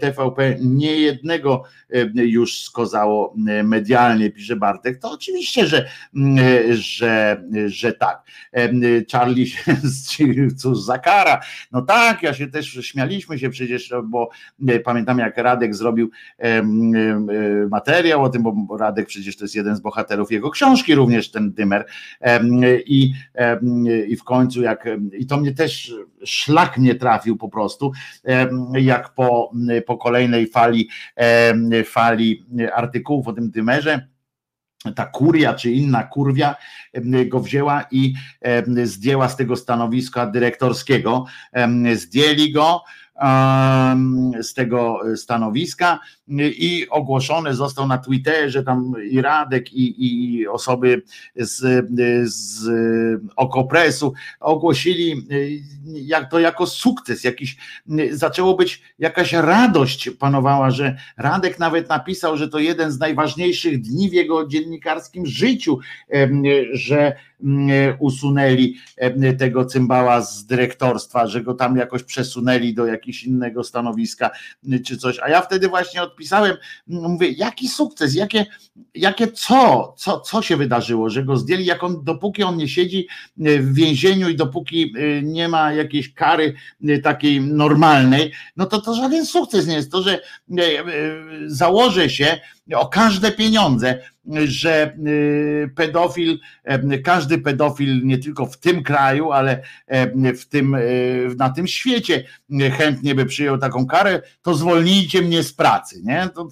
[0.00, 1.62] TVP nie jednego
[2.14, 3.34] już skozało
[3.64, 4.98] medialnie, pisze Bartek.
[4.98, 5.88] To oczywiście, że,
[6.70, 8.22] że, że tak.
[9.12, 9.76] Charlie się,
[10.62, 11.40] cóż za kara.
[11.72, 14.30] No tak, ja się też śmialiśmy się przecież, bo
[14.84, 16.10] pamiętam jak Radek zrobił
[17.70, 21.52] materiał o tym, bo Radek przecież to jest jeden z bohaterów jego książki, również ten
[21.52, 21.86] Dymer.
[22.86, 23.12] I,
[24.08, 24.88] i w końcu, jak
[25.18, 27.92] i to mnie też szlak nie trafił po prostu,
[28.72, 29.52] jak po,
[29.86, 30.88] po kolejnej fali,
[31.84, 34.08] fali artykułów o tym Dymerze
[34.94, 36.56] ta kuria czy inna kurwia
[37.26, 38.14] go wzięła i
[38.84, 41.24] zdjęła z tego stanowiska dyrektorskiego.
[41.94, 42.82] Zdjęli go,
[44.40, 45.98] z tego stanowiska
[46.28, 51.02] i ogłoszony został na Twitterze tam i Radek i, i osoby
[51.36, 51.86] z,
[52.24, 52.68] z
[53.36, 55.26] Okopresu ogłosili
[55.86, 57.56] jak to jako sukces, jakiś
[58.10, 64.10] zaczęło być jakaś radość panowała, że Radek nawet napisał, że to jeden z najważniejszych dni
[64.10, 65.78] w jego dziennikarskim życiu,
[66.72, 67.16] że
[67.98, 68.76] usunęli
[69.38, 74.30] tego cymbała z dyrektorstwa, że go tam jakoś przesunęli do jakiegoś innego stanowiska
[74.86, 75.18] czy coś.
[75.18, 78.46] A ja wtedy właśnie odpisałem, mówię, jaki sukces, jakie,
[78.94, 83.08] jakie co, co, co się wydarzyło, że go zdjęli, jak on, dopóki on nie siedzi
[83.36, 86.54] w więzieniu i dopóki nie ma jakiejś kary
[87.02, 89.92] takiej normalnej, no to to żaden sukces nie jest.
[89.92, 90.20] To, że
[91.46, 92.40] założę się,
[92.74, 93.98] o każde pieniądze,
[94.44, 100.76] że y, pedofil, e, każdy pedofil nie tylko w tym kraju, ale e, w tym,
[101.36, 102.24] na tym świecie
[102.72, 106.28] chętnie by przyjął taką karę, to zwolnijcie mnie z pracy, nie?
[106.34, 106.48] To,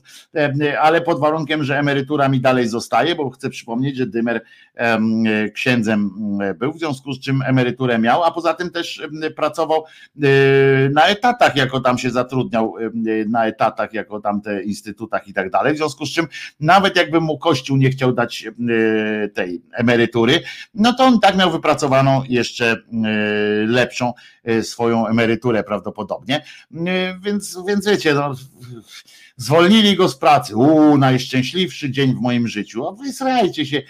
[0.80, 4.42] ale pod warunkiem, że emerytura mi dalej zostaje, bo chcę przypomnieć, że Dymer
[5.54, 6.10] księdzem
[6.58, 9.02] był, w związku z czym emeryturę miał, a poza tym też
[9.36, 9.84] pracował
[10.90, 12.74] na etatach, jako tam się zatrudniał,
[13.28, 16.26] na etatach, jako tam te instytutach i tak dalej, w związku z czym
[16.60, 18.44] nawet jakby mu Kościół nie chciał dać
[19.34, 20.40] tej emerytury,
[20.74, 22.76] no to on tak miał wypracowaną jeszcze
[23.66, 24.12] lepszą
[24.62, 26.44] swoją emeryturę prawdopodobnie,
[27.20, 28.34] więc, więc wiecie, no,
[29.36, 33.82] zwolnili go z pracy, uuu, najszczęśliwszy dzień w moim życiu, a wysrajcie się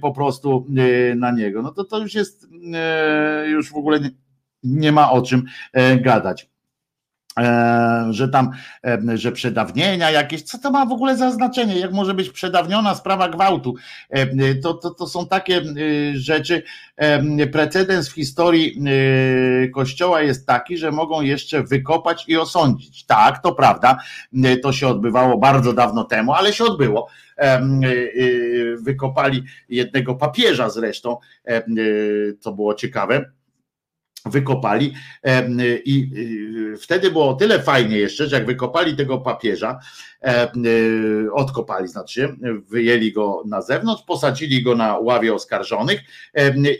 [0.00, 0.66] po prostu
[1.16, 2.48] na niego, no to to już jest,
[3.46, 4.10] już w ogóle nie,
[4.62, 5.44] nie ma o czym
[6.00, 6.55] gadać.
[7.40, 8.50] E, że tam,
[8.84, 12.94] e, że przedawnienia jakieś, co to ma w ogóle za znaczenie, jak może być przedawniona
[12.94, 13.74] sprawa gwałtu,
[14.10, 15.62] e, to, to, to są takie
[16.14, 16.62] rzeczy,
[17.52, 18.82] precedens w historii
[19.74, 23.98] kościoła jest taki, że mogą jeszcze wykopać i osądzić, tak, to prawda,
[24.62, 27.08] to się odbywało bardzo dawno temu, ale się odbyło,
[28.82, 31.16] wykopali jednego papieża zresztą,
[32.40, 33.30] co było ciekawe,
[34.26, 34.94] wykopali
[35.84, 36.10] i
[36.80, 39.78] wtedy było o tyle fajnie jeszcze, że jak wykopali tego papieża,
[40.66, 42.36] y, odkopali znaczy,
[42.68, 46.00] wyjęli go na zewnątrz, posadzili go na ławie oskarżonych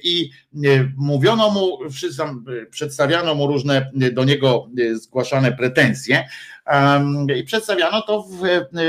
[0.02, 0.30] i
[0.64, 1.78] y, mówiono mu,
[2.70, 6.28] przedstawiano mu różne do niego y, zgłaszane pretensje,
[7.36, 8.40] i przedstawiano to, w,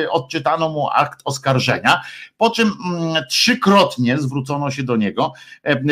[0.10, 2.02] odczytano mu akt oskarżenia,
[2.38, 5.34] po czym mm, trzykrotnie zwrócono się do niego,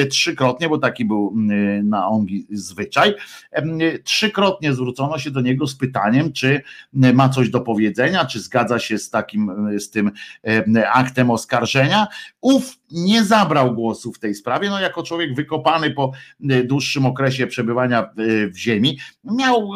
[0.10, 3.16] trzykrotnie, bo taki był mm, na ongi zwyczaj,
[4.04, 6.62] trzykrotnie zwrócono się do niego z pytaniem, czy
[6.94, 10.12] ma coś do powiedzenia, czy zgadza się z takim, z tym
[10.94, 12.08] aktem oskarżenia.
[12.42, 16.12] Ów nie zabrał głosu w tej sprawie, no jako człowiek wykopany po
[16.66, 18.10] dłuższym okresie przebywania
[18.52, 19.70] w ziemi, miał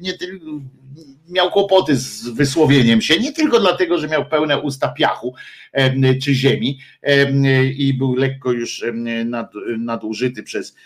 [0.00, 0.46] nie tylko
[1.28, 5.34] miał kłopoty z wysłowieniem się, nie tylko dlatego, że miał pełne usta piachu
[6.22, 6.78] czy ziemi
[7.76, 8.84] i był lekko już
[9.24, 10.76] nad, nadużyty przez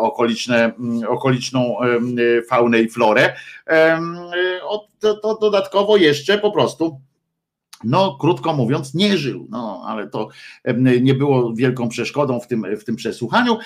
[0.00, 0.72] okoliczne,
[1.08, 1.76] okoliczną
[2.48, 3.36] faunę i florę,
[4.98, 7.00] to, to dodatkowo jeszcze po prostu
[7.84, 9.46] no, krótko mówiąc, nie żył.
[9.50, 10.28] No, ale to
[11.00, 13.58] nie było wielką przeszkodą w tym, w tym przesłuchaniu.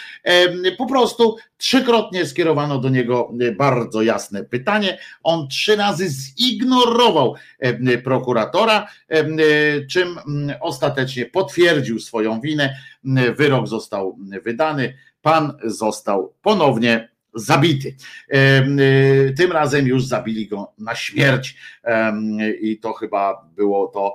[0.78, 4.98] Po prostu trzykrotnie skierowano do niego bardzo jasne pytanie.
[5.22, 7.34] On trzy razy zignorował
[8.04, 8.88] prokuratora,
[9.90, 10.18] czym
[10.60, 12.76] ostatecznie potwierdził swoją winę.
[13.36, 14.94] Wyrok został wydany.
[15.22, 17.96] Pan został ponownie zabity.
[18.34, 21.56] Y, tym razem już zabili go na śmierć
[22.60, 24.14] i to chyba było to,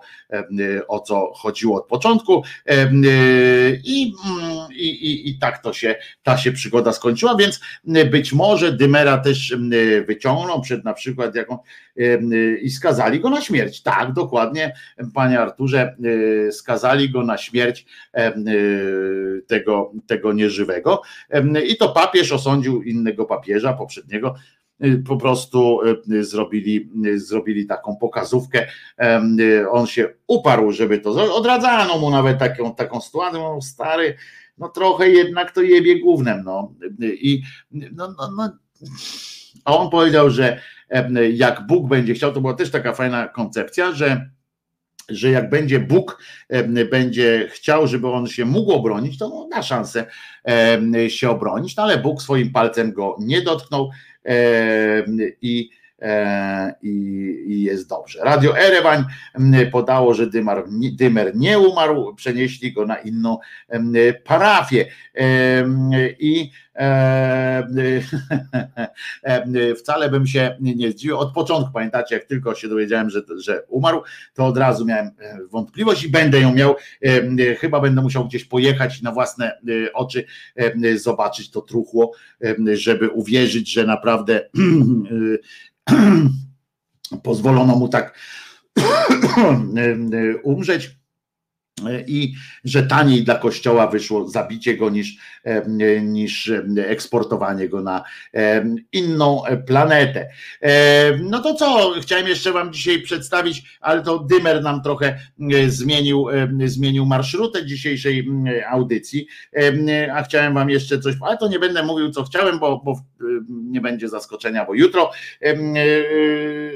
[0.88, 2.44] o co chodziło od początku.
[2.72, 7.60] Y, I, mm, i, i, i tak to się, ta się przygoda skończyła, więc
[8.12, 9.56] być może Dymera też
[10.08, 11.58] wyciągnął przed na przykład jaką
[12.62, 13.82] i skazali go na śmierć.
[13.82, 14.74] Tak, dokładnie,
[15.14, 15.96] panie Arturze,
[16.52, 17.86] skazali go na śmierć
[19.48, 21.02] tego, tego nieżywego.
[21.68, 24.36] I to papież osądził innego papieża poprzedniego
[25.08, 25.80] po prostu
[26.22, 28.68] zrobili, zrobili taką pokazówkę.
[29.72, 31.34] On się uparł, żeby to zrobić.
[31.34, 33.40] Odradzano mu nawet taką, taką sytuację.
[33.40, 34.16] No, stary,
[34.58, 36.44] no trochę jednak to jebie głównym.
[36.44, 36.74] No.
[37.02, 37.42] I
[37.72, 38.58] no, no, no.
[39.66, 40.62] A on powiedział, że
[41.34, 44.30] jak Bóg będzie chciał, to była też taka fajna koncepcja, że
[45.10, 46.24] że jak będzie Bóg
[46.92, 50.06] będzie chciał, żeby on się mógł obronić, to ma szansę
[51.08, 53.90] się obronić, no ale Bóg swoim palcem go nie dotknął
[54.26, 55.70] E,
[56.82, 56.90] i,
[57.48, 58.20] i jest dobrze.
[58.24, 59.04] Radio Erewań
[59.72, 60.64] podało, że Dymar,
[60.94, 63.38] Dymer nie umarł, przenieśli go na inną
[64.24, 64.86] parafię.
[66.20, 67.68] I e,
[69.80, 71.18] wcale bym się nie zdziwił.
[71.18, 74.02] Od początku, pamiętacie, jak tylko się dowiedziałem, że, że umarł,
[74.34, 76.76] to od razu miałem e, wątpliwość i będę ją miał.
[77.60, 79.60] Chyba będę musiał gdzieś pojechać na własne
[79.94, 80.26] oczy,
[80.96, 82.12] zobaczyć to truchło,
[82.74, 84.42] żeby uwierzyć, że naprawdę
[87.24, 88.14] pozwolono mu tak
[90.44, 90.99] umrzeć.
[92.08, 92.34] I
[92.64, 96.52] że taniej dla kościoła wyszło zabicie go niż, e, niż
[96.88, 100.30] eksportowanie go na e, inną planetę.
[100.62, 105.20] E, no to co, chciałem jeszcze wam dzisiaj przedstawić, ale to Dymer nam trochę
[105.68, 106.28] zmienił,
[106.66, 108.28] zmienił marszrutę dzisiejszej
[108.70, 109.28] audycji,
[110.14, 113.02] a chciałem wam jeszcze coś, ale to nie będę mówił co chciałem, bo, bo
[113.50, 115.12] nie będzie zaskoczenia, bo jutro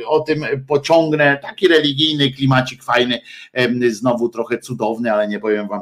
[0.08, 3.22] o tym pociągnę, taki religijny klimacik fajny,
[3.90, 5.82] znowu trochę cudowny, ale nie powiem wam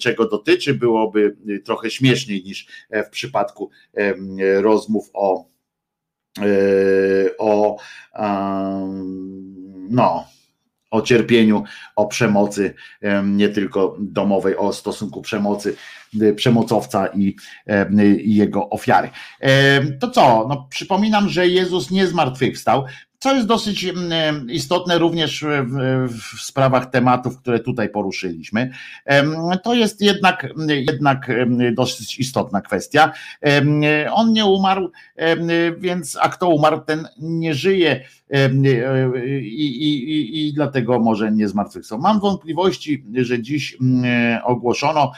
[0.00, 0.74] czego dotyczy.
[0.74, 3.70] Byłoby trochę śmieszniej niż e, w przypadku
[4.60, 5.44] rozmów o
[6.38, 6.44] e,
[7.38, 7.76] o
[9.90, 10.24] no
[10.90, 11.64] o cierpieniu,
[11.96, 12.74] o przemocy,
[13.24, 15.76] nie tylko domowej, o stosunku przemocy,
[16.20, 17.36] e, przemocowca i,
[18.24, 19.10] i, jego ofiary.
[20.00, 20.46] To co?
[20.48, 22.84] No, przypominam, że Jezus nie zmartwychwstał.
[23.18, 25.44] Co jest dosyć mm, istotne również
[26.08, 28.70] w, sprawach tematów, które tutaj poruszyliśmy,
[29.64, 31.30] to jest jednak, jednak
[31.72, 33.12] dosyć istotna kwestia.
[34.12, 34.90] On nie umarł,
[35.78, 38.04] więc a kto umarł, ten nie żyje
[39.42, 41.98] i, i, i dlatego może nie zmartwychwstał.
[41.98, 43.76] Mam wątpliwości, że dziś
[44.44, 45.12] ogłoszono,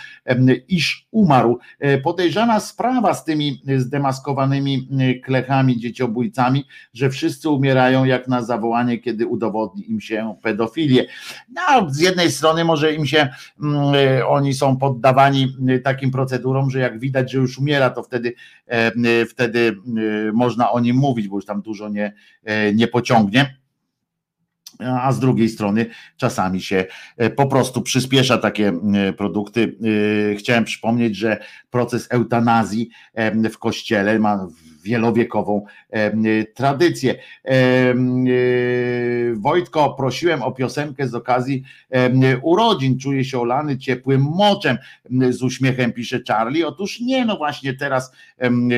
[0.68, 1.58] iż umarł.
[1.78, 4.88] E, podejrzana sprawa z tymi zdemaskowanymi
[5.24, 6.64] klechami, dzieciobójcami,
[6.94, 11.06] że wszyscy umierają jak na zawołanie, kiedy udowodni im się pedofilię.
[11.48, 13.28] No, z jednej strony może im się,
[13.94, 18.34] e, oni są poddawani takim procedurom, że jak widać, że już umiera, to wtedy,
[19.28, 19.76] wtedy
[20.32, 22.12] można o nim mówić, bo już tam dużo nie,
[22.74, 23.60] nie pociągnie
[24.84, 25.86] a z drugiej strony
[26.16, 26.84] czasami się
[27.16, 28.72] e, po prostu przyspiesza takie
[29.16, 29.76] produkty.
[30.32, 31.38] E, chciałem przypomnieć, że
[31.70, 32.90] proces eutanazji
[33.52, 34.48] w kościele ma
[34.82, 35.64] wielowiekową
[36.54, 37.14] tradycję.
[37.44, 37.94] E,
[39.34, 41.62] Wojtko, prosiłem o piosenkę z okazji
[42.42, 42.98] urodzin.
[42.98, 44.78] Czuję się olany ciepłym moczem.
[45.30, 46.66] Z uśmiechem pisze Charlie.
[46.66, 48.12] Otóż nie, no właśnie teraz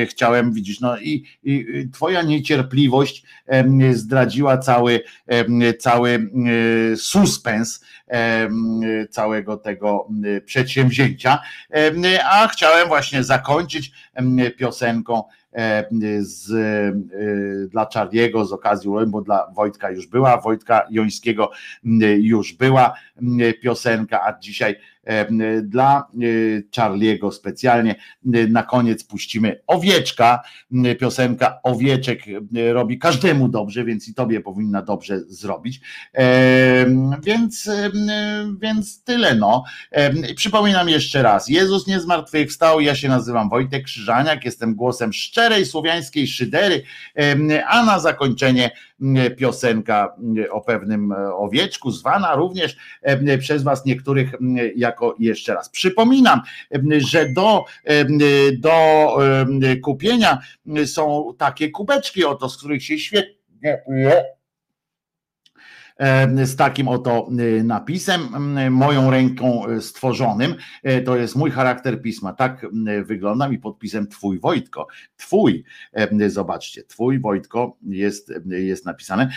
[0.09, 3.23] chciałem, widzieć, no i, i twoja niecierpliwość
[3.91, 5.03] zdradziła cały,
[5.79, 6.31] cały
[6.95, 7.85] suspens
[9.09, 10.07] całego tego
[10.45, 11.39] przedsięwzięcia,
[12.31, 13.91] a chciałem właśnie zakończyć
[14.57, 15.23] piosenką
[16.21, 21.51] z, e, dla Czarniego z okazji bo dla Wojtka już była, Wojtka Jońskiego
[22.17, 22.93] już była
[23.61, 24.75] piosenka, a dzisiaj
[25.63, 26.07] dla
[26.75, 27.95] Charliego specjalnie.
[28.49, 30.43] Na koniec puścimy Owieczka.
[30.99, 32.19] Piosenka Owieczek
[32.73, 35.81] robi każdemu dobrze, więc i tobie powinna dobrze zrobić.
[37.23, 37.69] Więc,
[38.61, 39.63] więc tyle no.
[40.35, 46.27] Przypominam jeszcze raz, Jezus nie zmartwychwstał, ja się nazywam Wojtek Krzyżaniak, jestem głosem szczerej słowiańskiej
[46.27, 46.83] szydery,
[47.67, 48.71] a na zakończenie
[49.37, 50.15] piosenka
[50.51, 52.77] o pewnym owieczku, zwana również
[53.39, 54.31] przez was niektórych
[54.75, 55.69] jako jeszcze raz.
[55.69, 56.41] Przypominam,
[56.97, 57.65] że do,
[58.59, 59.07] do
[59.83, 60.39] kupienia
[60.85, 63.83] są takie kubeczki oto, z których się świetnie
[66.43, 68.21] z takim oto y, napisem,
[68.71, 70.55] moją ręką y, stworzonym.
[70.83, 72.33] E, to jest mój charakter pisma.
[72.33, 72.65] Tak
[73.05, 74.87] wyglądam i podpisem Twój Wojtko.
[75.17, 75.63] Twój,
[76.27, 79.29] zobaczcie, Twój Wojtko jest, jest napisane.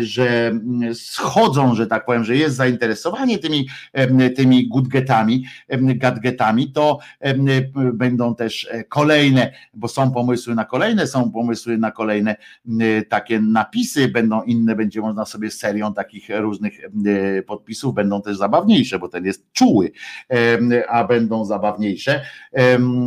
[0.00, 0.52] że
[0.94, 3.66] schodzą, że tak powiem, że jest zainteresowanie tymi,
[4.36, 5.44] tymi gadgetami,
[5.78, 6.98] gadgetami, to
[7.92, 12.36] będą też kolejne, bo są pomysły na kolejne, są pomysły na kolejne
[13.08, 16.80] takie napisy, będą inne, będzie można sobie serią takich różnych
[17.46, 19.92] podpisów, będą też zabawniejsze, bo ten jest czuły,
[20.88, 22.22] a będą zabawniejsze,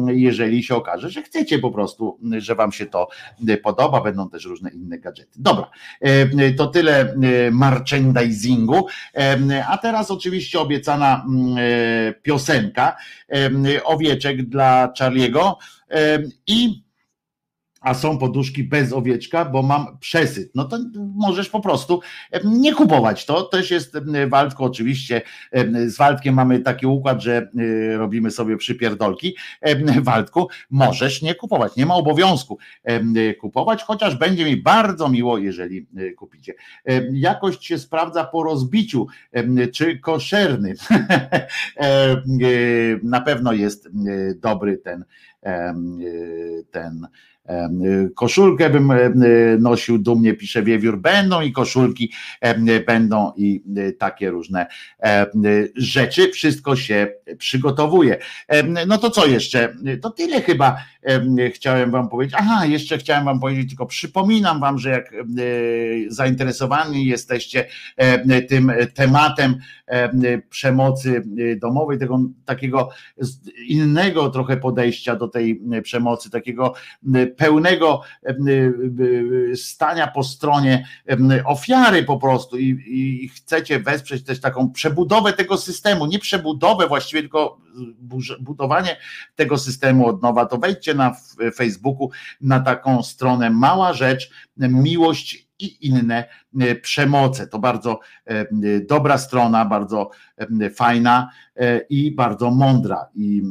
[0.08, 3.08] jeżeli się okaże, że chcecie po prostu, że wam się to
[3.64, 5.32] podoba, będą też różne inne gadżety.
[5.36, 5.70] Dobra,
[6.60, 7.16] to tyle
[7.52, 8.88] merchandisingu,
[9.68, 11.26] a teraz oczywiście obiecana
[12.22, 12.96] piosenka
[13.84, 15.58] owieczek dla Charliego
[16.48, 16.84] i
[17.82, 20.52] a są poduszki bez owieczka, bo mam przesyt.
[20.56, 20.80] No to
[21.16, 22.02] możesz po prostu
[22.44, 23.26] nie kupować.
[23.26, 23.98] To też jest
[24.30, 25.22] Waldko oczywiście.
[25.86, 27.50] Z Waldkiem mamy taki układ, że
[27.98, 29.36] robimy sobie przypierdolki.
[30.02, 31.76] Waldku, możesz nie kupować.
[31.76, 32.58] Nie ma obowiązku
[33.40, 36.54] kupować, chociaż będzie mi bardzo miło, jeżeli kupicie.
[37.12, 39.08] Jakość się sprawdza po rozbiciu,
[39.74, 40.74] czy koszerny.
[43.04, 43.90] Na pewno jest
[44.36, 45.06] dobry ten
[46.72, 47.08] ten
[48.16, 48.94] Koszulkę bym
[49.60, 51.02] nosił dumnie, pisze Wiewiór.
[51.02, 52.12] Będą i koszulki,
[52.88, 53.64] będą i
[54.00, 54.68] takie różne
[55.76, 56.32] rzeczy.
[56.32, 58.18] Wszystko się przygotowuje.
[58.88, 59.76] No to co jeszcze?
[60.02, 60.78] To tyle chyba
[61.54, 62.36] chciałem Wam powiedzieć.
[62.40, 65.14] Aha, jeszcze chciałem Wam powiedzieć, tylko przypominam Wam, że jak
[66.08, 67.68] zainteresowani jesteście
[68.50, 69.56] tym tematem
[70.50, 71.24] przemocy
[71.58, 72.90] domowej, tego takiego
[73.68, 76.74] innego trochę podejścia do tej przemocy, takiego
[77.40, 78.02] pełnego
[79.56, 80.88] stania po stronie
[81.46, 87.22] ofiary po prostu i, i chcecie wesprzeć też taką przebudowę tego systemu, nie przebudowę właściwie,
[87.22, 87.62] tylko
[88.40, 88.98] budowanie
[89.36, 91.16] tego systemu od nowa, to wejdźcie na
[91.56, 92.10] Facebooku
[92.42, 96.26] na taką stronę Mała Rzecz, Miłość i inne
[96.60, 97.48] e, przemoce.
[97.48, 98.46] To bardzo e,
[98.88, 101.30] dobra strona, bardzo e, fajna
[101.90, 103.10] i bardzo mądra.
[103.16, 103.44] I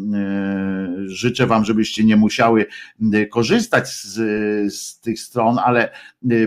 [1.06, 2.66] życzę Wam, żebyście nie musiały
[3.30, 4.14] korzystać z,
[4.74, 5.90] z tych stron, ale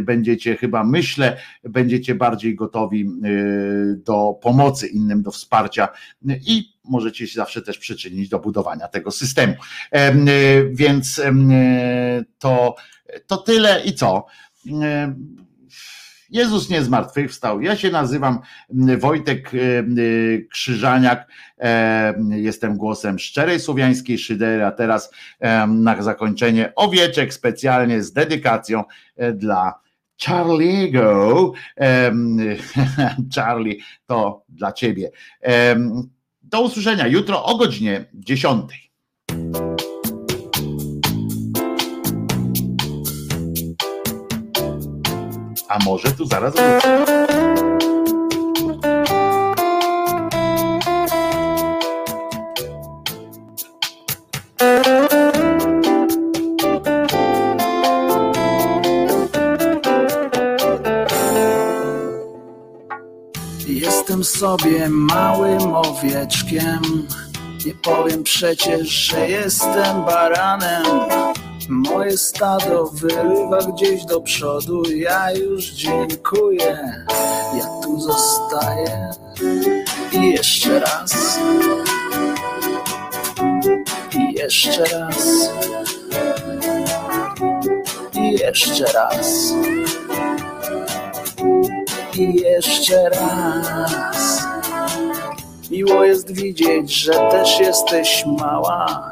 [0.02, 3.10] będziecie chyba, myślę, będziecie bardziej gotowi
[3.96, 5.88] do pomocy innym, do wsparcia
[6.48, 9.54] i możecie się zawsze też przyczynić do budowania tego systemu.
[10.72, 11.22] Więc
[12.40, 12.76] to,
[13.28, 14.26] to tyle i co?
[16.32, 17.62] Jezus nie zmartwychwstał.
[17.62, 18.40] Ja się nazywam
[19.00, 19.52] Wojtek
[20.50, 21.28] Krzyżaniak.
[22.30, 25.12] Jestem głosem szczerej słowiańskiej szydery, a teraz
[25.68, 28.84] na zakończenie owieczek specjalnie z dedykacją
[29.16, 29.74] e, dla
[30.26, 31.54] Charliego.
[33.36, 35.12] Charlie, to dla ciebie.
[36.42, 38.91] Do usłyszenia jutro o godzinie 10.
[45.72, 46.54] A może tu zaraz.
[63.68, 67.08] Jestem sobie małym owieczkiem.
[67.66, 71.31] Nie powiem przecież, że jestem baranem.
[71.70, 76.96] Moje stado wyrywa gdzieś do przodu, ja już dziękuję,
[77.58, 79.10] ja tu zostaję.
[80.12, 81.40] I jeszcze raz,
[84.20, 85.50] i jeszcze raz,
[88.14, 89.54] i jeszcze raz,
[92.14, 94.42] i jeszcze raz.
[95.72, 99.12] Miło jest widzieć, że też jesteś mała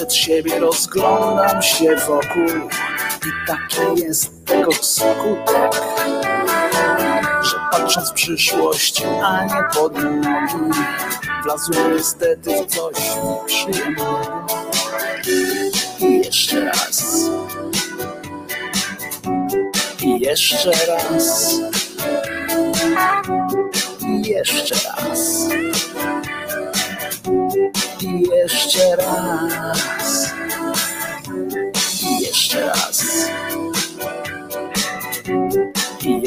[0.00, 2.68] Przed siebie rozglądam się wokół
[3.26, 4.39] i taki jest
[4.70, 5.82] tego skutek.
[7.70, 10.78] patrząc w przyszłość, a nie pod nogi.
[11.44, 14.46] Wlazłem niestety w coś nieprzyjemnego.
[16.00, 17.14] I jeszcze raz.
[20.02, 21.54] I jeszcze raz.
[24.00, 25.48] I jeszcze raz.
[28.00, 30.34] I jeszcze raz.
[32.02, 33.09] I jeszcze raz.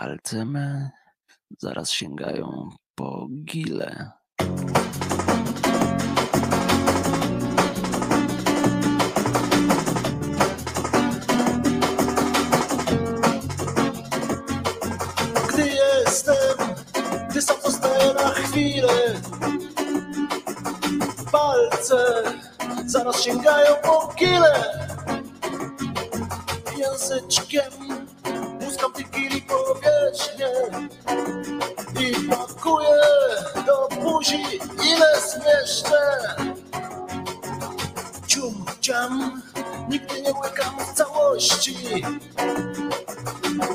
[0.00, 0.90] Palce me
[1.58, 4.10] zaraz sięgają po gile.
[15.48, 16.58] Gdy jestem,
[17.30, 17.56] gdy sam
[18.14, 19.20] na chwilę,
[21.32, 22.22] palce
[22.86, 24.64] zaraz sięgają po gile.
[26.76, 27.72] Języczkiem
[28.60, 29.42] muskam tych gili
[30.10, 30.46] powierzchnię
[32.00, 33.00] i pakuję
[33.66, 34.42] do buzi
[34.84, 36.00] ile zmieszczę.
[38.26, 39.42] Cium, ciam,
[39.88, 41.76] nigdy nie łykam w całości.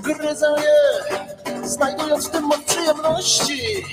[0.02, 0.76] Gryzę je,
[1.68, 3.86] znajdując w tym moc przyjemności.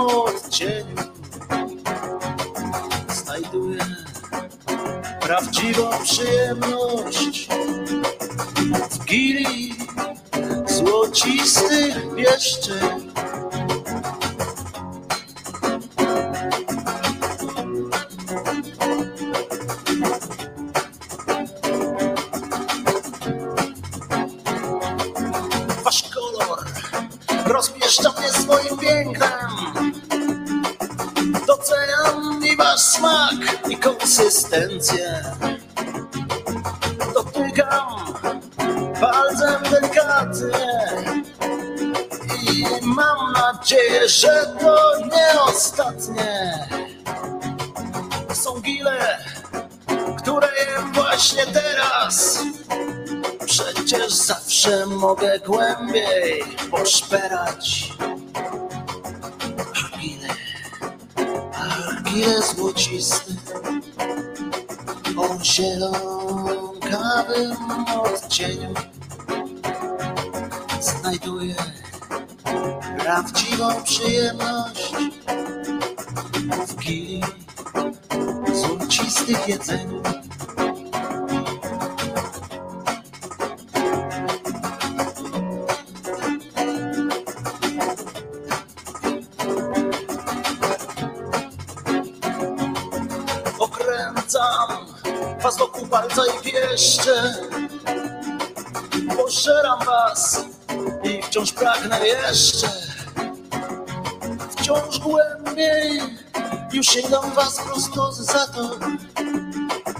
[0.00, 1.21] odcieniu.
[5.22, 7.48] Prawdziwą przyjemność
[8.90, 9.74] w gili
[10.66, 13.12] złocistych pieszczeń.
[34.52, 35.22] Konsystencję.
[37.14, 38.14] Dotykam
[39.00, 40.88] palcem delikatnie
[42.52, 46.52] i mam nadzieję, że to nie ostatnie.
[48.34, 49.18] Są gile,
[50.18, 52.38] które jem właśnie teraz.
[53.46, 57.81] Przecież zawsze mogę głębiej poszperać.
[65.52, 67.40] zielonkawy
[68.04, 68.91] odcieniu
[107.34, 108.78] was prosto za to.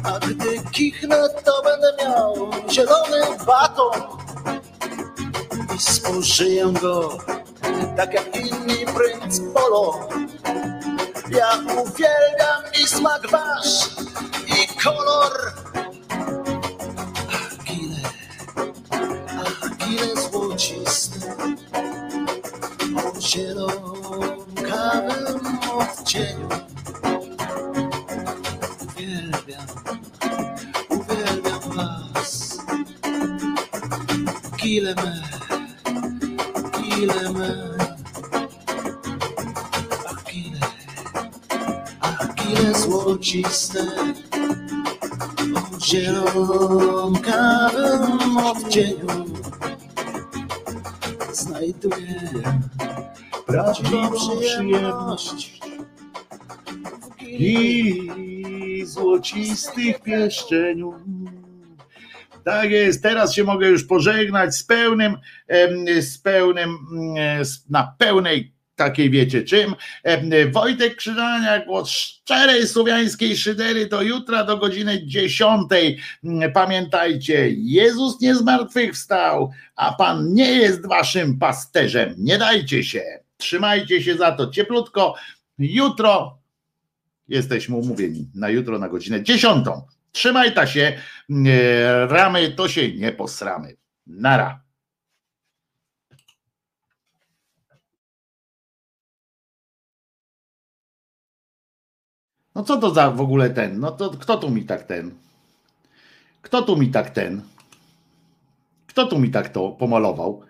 [0.04, 4.00] A gdy kichnę, to będę miał zielony baton
[5.76, 7.18] i spożyję go
[7.96, 8.31] tak jak
[57.23, 60.94] i złocistych pieszczeniu.
[62.44, 65.17] Tak jest, teraz się mogę już pożegnać z pełnym,
[66.01, 69.75] z pełnym, mm, na pełnej takiej wiecie czym.
[70.52, 75.68] Wojtek Krzyżania, głos szczerej słowiańskiej szydery do jutra do godziny 10.
[76.55, 82.15] Pamiętajcie, Jezus nie zmartwychwstał, a Pan nie jest waszym pasterzem.
[82.18, 83.22] Nie dajcie się.
[83.42, 85.14] Trzymajcie się za to cieplutko.
[85.58, 86.38] Jutro
[87.28, 89.66] jesteśmy umówieni na jutro na godzinę 10.
[90.12, 90.98] Trzymaj ta się,
[92.08, 93.76] ramy to się nie posramy.
[94.06, 94.62] Nara.
[102.54, 103.80] No co to za w ogóle ten?
[103.80, 105.18] No to kto tu mi tak ten?
[106.42, 107.42] Kto tu mi tak ten?
[108.86, 110.44] Kto tu mi tak to pomalował?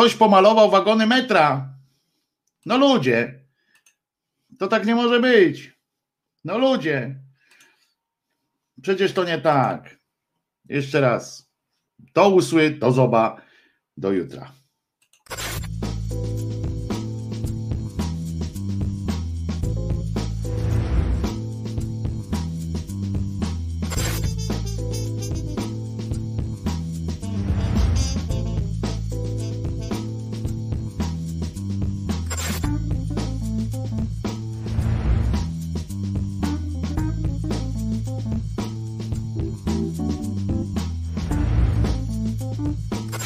[0.00, 1.74] Ktoś pomalował wagony metra.
[2.66, 3.44] No ludzie.
[4.58, 5.72] To tak nie może być.
[6.44, 7.20] No ludzie.
[8.82, 9.96] Przecież to nie tak.
[10.68, 11.50] Jeszcze raz.
[11.98, 13.42] Do usły, do zoba,
[13.96, 14.52] do jutra.